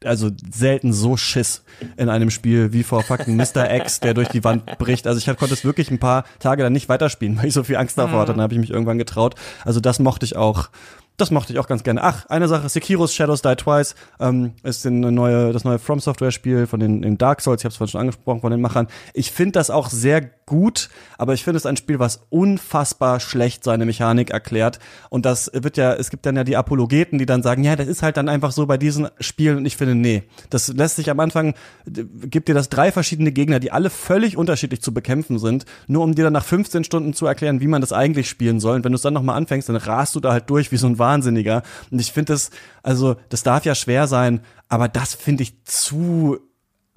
also 0.04 0.30
selten 0.52 0.92
so 0.92 1.16
Schiss 1.16 1.62
in 1.96 2.08
einem 2.08 2.30
Spiel 2.30 2.72
wie 2.72 2.82
vor 2.82 3.02
fucking 3.02 3.36
Mr. 3.36 3.74
X, 3.74 4.00
der 4.00 4.14
durch 4.14 4.28
die 4.28 4.44
Wand 4.44 4.78
bricht. 4.78 5.06
Also 5.06 5.18
ich 5.18 5.36
konnte 5.36 5.54
es 5.54 5.64
wirklich 5.64 5.90
ein 5.90 5.98
paar 5.98 6.24
Tage 6.38 6.62
dann 6.62 6.72
nicht 6.72 6.88
weiterspielen, 6.88 7.36
weil 7.36 7.46
ich 7.46 7.54
so 7.54 7.64
viel 7.64 7.76
Angst 7.76 7.98
davor 7.98 8.20
hatte. 8.20 8.32
Dann 8.32 8.40
habe 8.40 8.54
ich 8.54 8.60
mich 8.60 8.70
irgendwann 8.70 8.98
getraut. 8.98 9.34
Also 9.64 9.80
das 9.80 9.98
mochte 9.98 10.24
ich 10.24 10.36
auch. 10.36 10.70
Das 11.18 11.32
mochte 11.32 11.52
ich 11.52 11.58
auch 11.58 11.66
ganz 11.66 11.82
gerne. 11.82 12.00
Ach, 12.04 12.26
eine 12.26 12.46
Sache, 12.46 12.68
Sekiro's 12.68 13.12
Shadows 13.12 13.42
Die 13.42 13.56
Twice 13.56 13.96
ähm, 14.20 14.52
ist 14.62 14.86
eine 14.86 15.10
neue, 15.10 15.52
das 15.52 15.64
neue 15.64 15.80
From 15.80 15.98
Software 15.98 16.30
Spiel 16.30 16.68
von 16.68 16.78
den, 16.78 17.02
den 17.02 17.18
Dark 17.18 17.40
Souls, 17.40 17.60
ich 17.60 17.64
habe 17.64 17.72
es 17.72 17.76
vorhin 17.76 17.90
schon 17.90 18.00
angesprochen, 18.02 18.40
von 18.40 18.52
den 18.52 18.60
Machern. 18.60 18.86
Ich 19.14 19.32
finde 19.32 19.52
das 19.52 19.68
auch 19.68 19.90
sehr 19.90 20.30
gut, 20.48 20.88
aber 21.18 21.34
ich 21.34 21.44
finde 21.44 21.58
es 21.58 21.66
ein 21.66 21.76
Spiel, 21.76 21.98
was 21.98 22.22
unfassbar 22.30 23.20
schlecht 23.20 23.64
seine 23.64 23.84
Mechanik 23.84 24.30
erklärt. 24.30 24.78
Und 25.10 25.26
das 25.26 25.50
wird 25.52 25.76
ja, 25.76 25.92
es 25.92 26.08
gibt 26.08 26.24
dann 26.24 26.36
ja 26.36 26.44
die 26.44 26.56
Apologeten, 26.56 27.18
die 27.18 27.26
dann 27.26 27.42
sagen, 27.42 27.64
ja, 27.64 27.76
das 27.76 27.86
ist 27.86 28.02
halt 28.02 28.16
dann 28.16 28.28
einfach 28.28 28.52
so 28.52 28.66
bei 28.66 28.78
diesen 28.78 29.08
Spielen. 29.20 29.58
Und 29.58 29.66
ich 29.66 29.76
finde, 29.76 29.94
nee, 29.94 30.22
das 30.48 30.68
lässt 30.68 30.96
sich 30.96 31.10
am 31.10 31.20
Anfang, 31.20 31.54
gibt 31.84 32.48
dir 32.48 32.54
das 32.54 32.70
drei 32.70 32.92
verschiedene 32.92 33.30
Gegner, 33.30 33.60
die 33.60 33.72
alle 33.72 33.90
völlig 33.90 34.36
unterschiedlich 34.36 34.80
zu 34.80 34.94
bekämpfen 34.94 35.38
sind, 35.38 35.66
nur 35.86 36.02
um 36.02 36.14
dir 36.14 36.24
dann 36.24 36.32
nach 36.32 36.44
15 36.44 36.84
Stunden 36.84 37.12
zu 37.12 37.26
erklären, 37.26 37.60
wie 37.60 37.66
man 37.66 37.82
das 37.82 37.92
eigentlich 37.92 38.28
spielen 38.30 38.58
soll. 38.60 38.76
Und 38.76 38.84
wenn 38.84 38.92
du 38.92 38.96
es 38.96 39.02
dann 39.02 39.14
nochmal 39.14 39.36
anfängst, 39.36 39.68
dann 39.68 39.76
rast 39.76 40.14
du 40.14 40.20
da 40.20 40.32
halt 40.32 40.48
durch 40.48 40.72
wie 40.72 40.76
so 40.76 40.86
ein 40.86 40.98
Wahnsinniger. 41.08 41.62
Und 41.90 42.00
ich 42.00 42.12
finde 42.12 42.34
das, 42.34 42.50
also, 42.82 43.16
das 43.30 43.42
darf 43.42 43.64
ja 43.64 43.74
schwer 43.74 44.06
sein, 44.06 44.40
aber 44.68 44.88
das 44.88 45.14
finde 45.14 45.42
ich 45.42 45.64
zu 45.64 46.38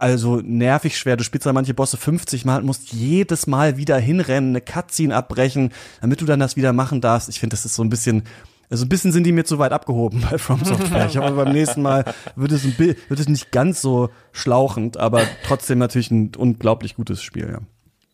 also 0.01 0.41
nervig 0.43 0.97
schwer. 0.97 1.15
Du 1.15 1.23
spielst 1.23 1.45
da 1.45 1.53
manche 1.53 1.75
Bosse 1.75 1.95
50 1.95 2.43
Mal 2.43 2.61
und 2.61 2.65
musst 2.65 2.91
jedes 2.91 3.45
Mal 3.45 3.77
wieder 3.77 3.99
hinrennen, 3.99 4.49
eine 4.49 4.61
Cutscene 4.61 5.15
abbrechen, 5.15 5.71
damit 6.01 6.21
du 6.21 6.25
dann 6.25 6.39
das 6.39 6.55
wieder 6.55 6.73
machen 6.73 7.01
darfst. 7.01 7.29
Ich 7.29 7.39
finde, 7.39 7.53
das 7.53 7.65
ist 7.65 7.75
so 7.75 7.83
ein 7.83 7.89
bisschen, 7.89 8.23
also 8.71 8.83
ein 8.83 8.89
bisschen 8.89 9.11
sind 9.11 9.25
die 9.25 9.31
mir 9.31 9.45
zu 9.45 9.59
weit 9.59 9.73
abgehoben 9.73 10.25
bei 10.29 10.39
From 10.39 10.65
Software. 10.65 11.05
Ich 11.05 11.17
hoffe, 11.17 11.33
beim 11.33 11.51
nächsten 11.51 11.83
Mal 11.83 12.03
wird 12.35 12.51
es, 12.51 12.63
ein, 12.63 12.75
wird 12.79 13.19
es 13.19 13.29
nicht 13.29 13.51
ganz 13.51 13.79
so 13.79 14.09
schlauchend, 14.31 14.97
aber 14.97 15.21
trotzdem 15.45 15.77
natürlich 15.77 16.09
ein 16.09 16.31
unglaublich 16.35 16.95
gutes 16.95 17.21
Spiel, 17.21 17.49
ja. 17.51 17.59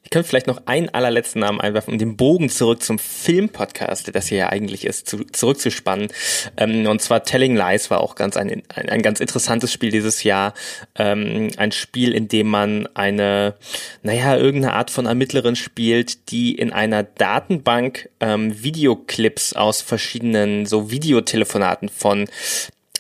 Ich 0.07 0.11
könnte 0.11 0.29
vielleicht 0.29 0.47
noch 0.47 0.61
einen 0.67 0.87
allerletzten 0.87 1.41
Namen 1.41 1.59
einwerfen, 1.59 1.91
um 1.91 1.99
den 1.99 2.15
Bogen 2.15 2.47
zurück 2.47 2.81
zum 2.81 2.97
Filmpodcast, 2.97 4.07
der 4.07 4.13
das 4.13 4.27
hier 4.27 4.37
ja 4.37 4.47
eigentlich 4.47 4.85
ist, 4.85 5.09
zu, 5.09 5.25
zurückzuspannen. 5.25 6.07
Ähm, 6.55 6.87
und 6.87 7.01
zwar 7.01 7.25
Telling 7.25 7.57
Lies 7.57 7.91
war 7.91 7.99
auch 7.99 8.15
ganz 8.15 8.37
ein, 8.37 8.63
ein, 8.73 8.87
ein 8.87 9.01
ganz 9.01 9.19
interessantes 9.19 9.73
Spiel 9.73 9.91
dieses 9.91 10.23
Jahr. 10.23 10.53
Ähm, 10.95 11.49
ein 11.57 11.73
Spiel, 11.73 12.13
in 12.13 12.29
dem 12.29 12.47
man 12.47 12.87
eine, 12.93 13.55
naja, 14.01 14.37
irgendeine 14.37 14.75
Art 14.75 14.91
von 14.91 15.07
Ermittlerin 15.07 15.57
spielt, 15.57 16.31
die 16.31 16.55
in 16.55 16.71
einer 16.71 17.03
Datenbank 17.03 18.09
ähm, 18.21 18.63
Videoclips 18.63 19.51
aus 19.51 19.81
verschiedenen 19.81 20.65
so 20.65 20.89
Videotelefonaten 20.89 21.89
von 21.89 22.29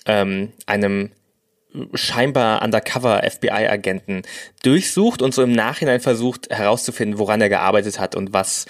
ähm, 0.07 0.51
einem 0.65 1.11
scheinbar 1.93 2.61
undercover 2.61 3.23
FBI-Agenten 3.23 4.23
durchsucht 4.63 5.21
und 5.21 5.33
so 5.33 5.43
im 5.43 5.51
Nachhinein 5.51 5.99
versucht 5.99 6.49
herauszufinden, 6.49 7.19
woran 7.19 7.41
er 7.41 7.49
gearbeitet 7.49 7.99
hat 7.99 8.15
und 8.15 8.33
was 8.33 8.65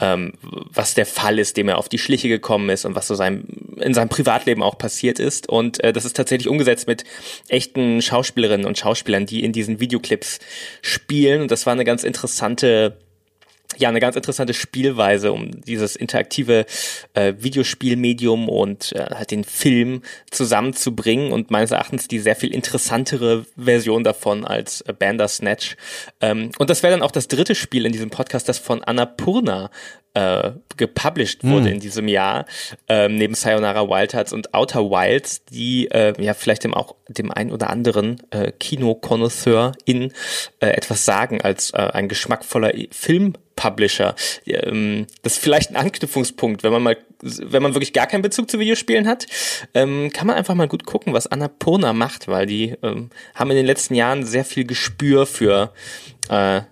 ähm, 0.00 0.32
was 0.42 0.94
der 0.94 1.06
Fall 1.06 1.38
ist, 1.38 1.56
dem 1.56 1.68
er 1.68 1.78
auf 1.78 1.88
die 1.88 1.98
Schliche 1.98 2.28
gekommen 2.28 2.70
ist 2.70 2.84
und 2.84 2.94
was 2.94 3.06
so 3.06 3.14
sein, 3.14 3.44
in 3.76 3.94
seinem 3.94 4.08
Privatleben 4.08 4.62
auch 4.62 4.78
passiert 4.78 5.18
ist. 5.18 5.48
Und 5.48 5.82
äh, 5.84 5.92
das 5.92 6.04
ist 6.04 6.16
tatsächlich 6.16 6.48
umgesetzt 6.48 6.86
mit 6.86 7.04
echten 7.48 8.00
Schauspielerinnen 8.00 8.66
und 8.66 8.78
Schauspielern, 8.78 9.26
die 9.26 9.44
in 9.44 9.52
diesen 9.52 9.80
Videoclips 9.80 10.38
spielen. 10.80 11.42
Und 11.42 11.50
das 11.50 11.66
war 11.66 11.74
eine 11.74 11.84
ganz 11.84 12.02
interessante 12.02 12.96
ja, 13.80 13.88
eine 13.88 14.00
ganz 14.00 14.16
interessante 14.16 14.54
Spielweise, 14.54 15.32
um 15.32 15.62
dieses 15.62 15.96
interaktive 15.96 16.66
äh, 17.14 17.34
Videospielmedium 17.38 18.48
und 18.48 18.92
äh, 18.92 19.06
halt 19.14 19.30
den 19.30 19.44
Film 19.44 20.02
zusammenzubringen 20.30 21.32
und 21.32 21.50
meines 21.50 21.70
Erachtens 21.70 22.08
die 22.08 22.18
sehr 22.18 22.36
viel 22.36 22.52
interessantere 22.52 23.46
Version 23.56 24.04
davon 24.04 24.44
als 24.44 24.82
äh, 24.82 24.92
Bandersnatch. 24.92 25.76
Ähm, 26.20 26.50
und 26.58 26.70
das 26.70 26.82
wäre 26.82 26.92
dann 26.92 27.02
auch 27.02 27.10
das 27.10 27.28
dritte 27.28 27.54
Spiel 27.54 27.86
in 27.86 27.92
diesem 27.92 28.10
Podcast, 28.10 28.48
das 28.48 28.58
von 28.58 28.82
Annapurna 28.84 29.70
äh, 30.14 30.52
gepublished 30.76 31.44
wurde 31.44 31.70
in 31.70 31.80
diesem 31.80 32.08
Jahr, 32.08 32.46
ähm, 32.88 33.16
neben 33.16 33.34
Sayonara 33.34 33.88
Wild 33.88 34.14
Hearts 34.14 34.32
und 34.32 34.54
Outer 34.54 34.90
Wilds, 34.90 35.44
die 35.44 35.88
äh, 35.90 36.14
ja 36.22 36.34
vielleicht 36.34 36.64
dem 36.64 36.74
auch 36.74 36.96
dem 37.08 37.30
ein 37.30 37.52
oder 37.52 37.70
anderen 37.70 38.20
äh, 38.30 38.50
Kinokonnoisseur 38.50 39.72
in 39.84 40.12
äh, 40.60 40.68
etwas 40.68 41.04
sagen 41.04 41.40
als 41.40 41.70
äh, 41.72 41.76
ein 41.76 42.08
geschmackvoller 42.08 42.72
Filmpublisher. 42.90 44.14
Ähm, 44.46 45.06
das 45.22 45.34
ist 45.34 45.42
vielleicht 45.42 45.70
ein 45.70 45.76
Anknüpfungspunkt, 45.76 46.62
wenn 46.64 46.72
man 46.72 46.82
mal, 46.82 46.96
wenn 47.20 47.62
man 47.62 47.74
wirklich 47.74 47.92
gar 47.92 48.06
keinen 48.06 48.22
Bezug 48.22 48.50
zu 48.50 48.58
Videospielen 48.58 49.06
hat, 49.06 49.26
ähm, 49.74 50.10
kann 50.12 50.26
man 50.26 50.36
einfach 50.36 50.54
mal 50.54 50.68
gut 50.68 50.86
gucken, 50.86 51.12
was 51.12 51.26
Annapurna 51.28 51.92
macht, 51.92 52.26
weil 52.26 52.46
die 52.46 52.74
ähm, 52.82 53.10
haben 53.34 53.50
in 53.50 53.56
den 53.56 53.66
letzten 53.66 53.94
Jahren 53.94 54.24
sehr 54.24 54.44
viel 54.44 54.64
Gespür 54.64 55.26
für 55.26 55.72
äh, 56.28 56.62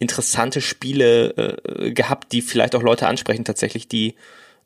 interessante 0.00 0.60
Spiele 0.60 1.30
äh, 1.36 1.92
gehabt, 1.92 2.32
die 2.32 2.42
vielleicht 2.42 2.74
auch 2.74 2.82
Leute 2.82 3.06
ansprechen 3.06 3.44
tatsächlich, 3.44 3.86
die 3.86 4.16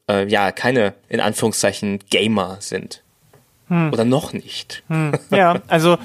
äh, 0.08 0.26
ja 0.26 0.52
keine 0.52 0.94
in 1.08 1.20
Anführungszeichen 1.20 1.98
Gamer 2.08 2.56
sind. 2.60 3.02
Oder 3.70 4.04
noch 4.04 4.32
nicht. 4.32 4.82
Ja, 5.30 5.62
also 5.68 5.98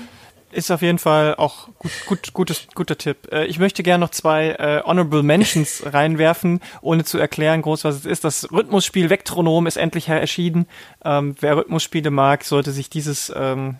ist 0.51 0.71
auf 0.71 0.81
jeden 0.81 0.97
Fall 0.97 1.35
auch 1.35 1.67
gut, 1.77 1.91
gut, 2.07 2.33
gutes, 2.33 2.67
guter 2.73 2.97
Tipp. 2.97 3.31
Äh, 3.31 3.45
ich 3.45 3.59
möchte 3.59 3.83
gerne 3.83 4.03
noch 4.03 4.11
zwei 4.11 4.49
äh, 4.51 4.81
Honorable 4.83 5.21
Mentions 5.21 5.83
reinwerfen, 5.93 6.61
ohne 6.81 7.03
zu 7.03 7.19
erklären 7.19 7.61
groß, 7.61 7.83
was 7.83 7.95
es 7.95 8.05
ist. 8.05 8.23
Das 8.23 8.51
Rhythmusspiel 8.51 9.09
Vectronom 9.09 9.67
ist 9.67 9.77
endlich 9.77 10.07
erschienen. 10.07 10.65
Ähm, 11.05 11.35
wer 11.39 11.57
Rhythmusspiele 11.57 12.09
mag, 12.09 12.43
sollte 12.43 12.71
sich 12.71 12.89
dieses 12.89 13.31
ähm, 13.35 13.75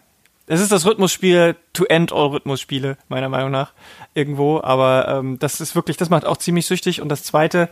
es 0.50 0.60
ist 0.62 0.72
das 0.72 0.88
Rhythmusspiel 0.88 1.56
to 1.74 1.84
end 1.86 2.12
all 2.12 2.30
Rhythmusspiele, 2.30 2.98
meiner 3.08 3.30
Meinung 3.30 3.52
nach, 3.52 3.74
irgendwo. 4.16 4.60
Aber 4.60 5.08
ähm, 5.08 5.38
das 5.38 5.62
ist 5.62 5.76
wirklich, 5.76 5.96
das 5.96 6.10
macht 6.10 6.26
auch 6.26 6.38
ziemlich 6.38 6.66
süchtig. 6.66 7.02
Und 7.02 7.10
das 7.10 7.24
zweite 7.24 7.70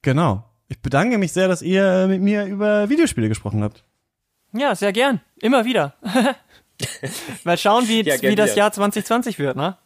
genau. 0.00 0.44
Ich 0.68 0.80
bedanke 0.80 1.18
mich 1.18 1.32
sehr, 1.32 1.48
dass 1.48 1.60
ihr 1.60 2.06
mit 2.08 2.22
mir 2.22 2.46
über 2.46 2.88
Videospiele 2.88 3.28
gesprochen 3.28 3.62
habt. 3.62 3.84
Ja, 4.54 4.74
sehr 4.74 4.92
gern. 4.92 5.20
Immer 5.38 5.66
wieder. 5.66 5.94
Mal 7.44 7.58
schauen, 7.58 7.88
wie, 7.88 8.02
ja, 8.02 8.20
wie 8.22 8.34
das 8.34 8.54
Jahr 8.54 8.72
2020 8.72 9.38
wird, 9.38 9.56
ne? 9.56 9.76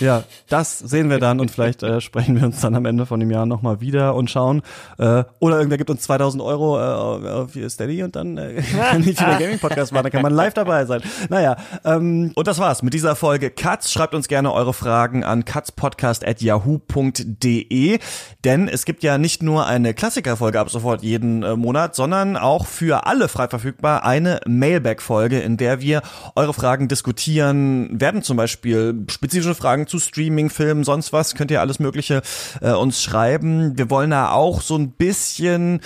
Ja, 0.00 0.24
das 0.48 0.78
sehen 0.78 1.08
wir 1.08 1.18
dann 1.18 1.40
und 1.40 1.50
vielleicht 1.50 1.82
äh, 1.82 2.02
sprechen 2.02 2.38
wir 2.38 2.44
uns 2.44 2.60
dann 2.60 2.74
am 2.74 2.84
Ende 2.84 3.06
von 3.06 3.20
dem 3.20 3.30
Jahr 3.30 3.46
nochmal 3.46 3.80
wieder 3.80 4.14
und 4.14 4.30
schauen. 4.30 4.60
Äh, 4.98 5.24
oder 5.38 5.56
irgendwer 5.56 5.78
gibt 5.78 5.88
uns 5.88 6.02
2000 6.02 6.42
Euro 6.42 6.78
äh, 6.78 6.82
auf 7.30 7.52
Steady 7.68 8.02
und 8.02 8.14
dann 8.14 8.36
äh, 8.36 8.62
kann 8.90 9.00
ich 9.00 9.18
wieder 9.18 9.38
Gaming 9.38 9.58
Podcast 9.58 9.92
machen, 9.92 10.02
dann 10.02 10.12
kann 10.12 10.20
man 10.20 10.34
live 10.34 10.52
dabei 10.52 10.84
sein. 10.84 11.00
Naja, 11.30 11.56
ähm, 11.86 12.32
und 12.34 12.46
das 12.46 12.58
war's 12.58 12.82
mit 12.82 12.92
dieser 12.92 13.16
Folge 13.16 13.48
Katz. 13.50 13.90
Schreibt 13.90 14.14
uns 14.14 14.28
gerne 14.28 14.52
eure 14.52 14.74
Fragen 14.74 15.24
an 15.24 15.46
katzpodcast.yahoo.de, 15.46 17.98
denn 18.44 18.68
es 18.68 18.84
gibt 18.84 19.02
ja 19.02 19.16
nicht 19.16 19.42
nur 19.42 19.64
eine 19.66 19.94
Klassikerfolge 19.94 20.60
ab 20.60 20.68
sofort 20.68 21.02
jeden 21.02 21.42
äh, 21.42 21.56
Monat, 21.56 21.94
sondern 21.94 22.36
auch 22.36 22.66
für 22.66 23.06
alle 23.06 23.28
frei 23.28 23.48
verfügbar 23.48 24.04
eine 24.04 24.40
Mailback-Folge, 24.46 25.40
in 25.40 25.56
der 25.56 25.80
wir 25.80 26.02
eure 26.36 26.52
Fragen 26.52 26.88
diskutieren, 26.88 27.98
werden 27.98 28.22
zum 28.22 28.36
Beispiel 28.36 29.06
spezifische 29.08 29.54
Fragen 29.54 29.77
Fragen 29.78 29.86
zu 29.86 30.00
Streaming, 30.00 30.50
Filmen, 30.50 30.82
sonst 30.82 31.12
was, 31.12 31.36
könnt 31.36 31.52
ihr 31.52 31.60
alles 31.60 31.78
Mögliche 31.78 32.22
äh, 32.60 32.72
uns 32.72 33.00
schreiben. 33.00 33.78
Wir 33.78 33.90
wollen 33.90 34.10
da 34.10 34.32
auch 34.32 34.60
so 34.60 34.76
ein 34.76 34.90
bisschen 34.90 35.80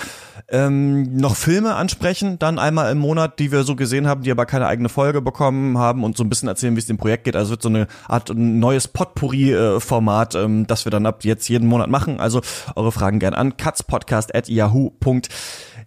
ähm, 0.49 1.15
noch 1.17 1.37
Filme 1.37 1.75
ansprechen, 1.75 2.39
dann 2.39 2.59
einmal 2.59 2.91
im 2.91 2.97
Monat, 2.99 3.39
die 3.39 3.53
wir 3.53 3.65
so 3.65 3.77
gesehen 3.77 4.09
haben, 4.09 4.23
die 4.23 4.31
aber 4.31 4.47
keine 4.47 4.67
eigene 4.67 4.89
Folge 4.89 5.21
bekommen 5.21 5.77
haben 5.77 6.05
und 6.05 6.17
so 6.17 6.25
ein 6.25 6.31
bisschen 6.31 6.49
erzählen, 6.49 6.75
wie 6.75 6.79
es 6.79 6.87
dem 6.87 6.97
Projekt 6.97 7.25
geht. 7.25 7.37
Also 7.37 7.51
wird 7.51 7.61
so 7.63 7.69
eine 7.69 7.87
Art 8.09 8.31
ein 8.31 8.61
neues 8.61 8.89
Potpourri-Format, 8.89 10.37
ähm, 10.37 10.67
das 10.67 10.87
wir 10.87 10.91
dann 10.91 11.05
ab 11.05 11.23
jetzt 11.25 11.49
jeden 11.49 11.69
Monat 11.69 11.91
machen. 11.91 12.19
Also 12.19 12.41
eure 12.75 12.93
Fragen 12.93 13.19
gern 13.19 13.35
an 13.35 13.59
katzpodcast.yahoo.de 13.59 15.29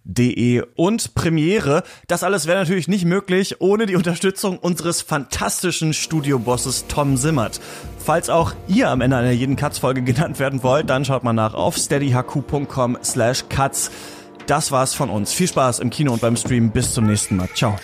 De 0.08 0.62
und 0.76 1.14
Premiere. 1.14 1.82
Das 2.06 2.22
alles 2.22 2.46
wäre 2.46 2.58
natürlich 2.58 2.88
nicht 2.88 3.04
möglich 3.04 3.60
ohne 3.60 3.86
die 3.86 3.96
Unterstützung 3.96 4.58
unseres 4.58 5.02
fantastischen 5.02 5.92
Studiobosses 5.92 6.86
Tom 6.86 7.16
Simmert. 7.16 7.60
Falls 7.98 8.30
auch 8.30 8.52
ihr 8.68 8.88
am 8.88 9.00
Ende 9.00 9.16
einer 9.16 9.32
jeden 9.32 9.56
Katz-Folge 9.56 10.02
genannt 10.02 10.38
werden 10.38 10.62
wollt, 10.62 10.88
dann 10.88 11.04
schaut 11.04 11.24
mal 11.24 11.32
nach 11.32 11.54
auf 11.54 11.76
steadyhq.com 11.76 12.98
slash 13.02 13.44
katz. 13.48 13.90
Das 14.46 14.70
war's 14.70 14.94
von 14.94 15.10
uns. 15.10 15.32
Viel 15.32 15.48
Spaß 15.48 15.80
im 15.80 15.90
Kino 15.90 16.12
und 16.12 16.20
beim 16.20 16.36
Stream. 16.36 16.70
Bis 16.70 16.94
zum 16.94 17.06
nächsten 17.06 17.36
Mal. 17.36 17.48
Ciao. 17.54 17.76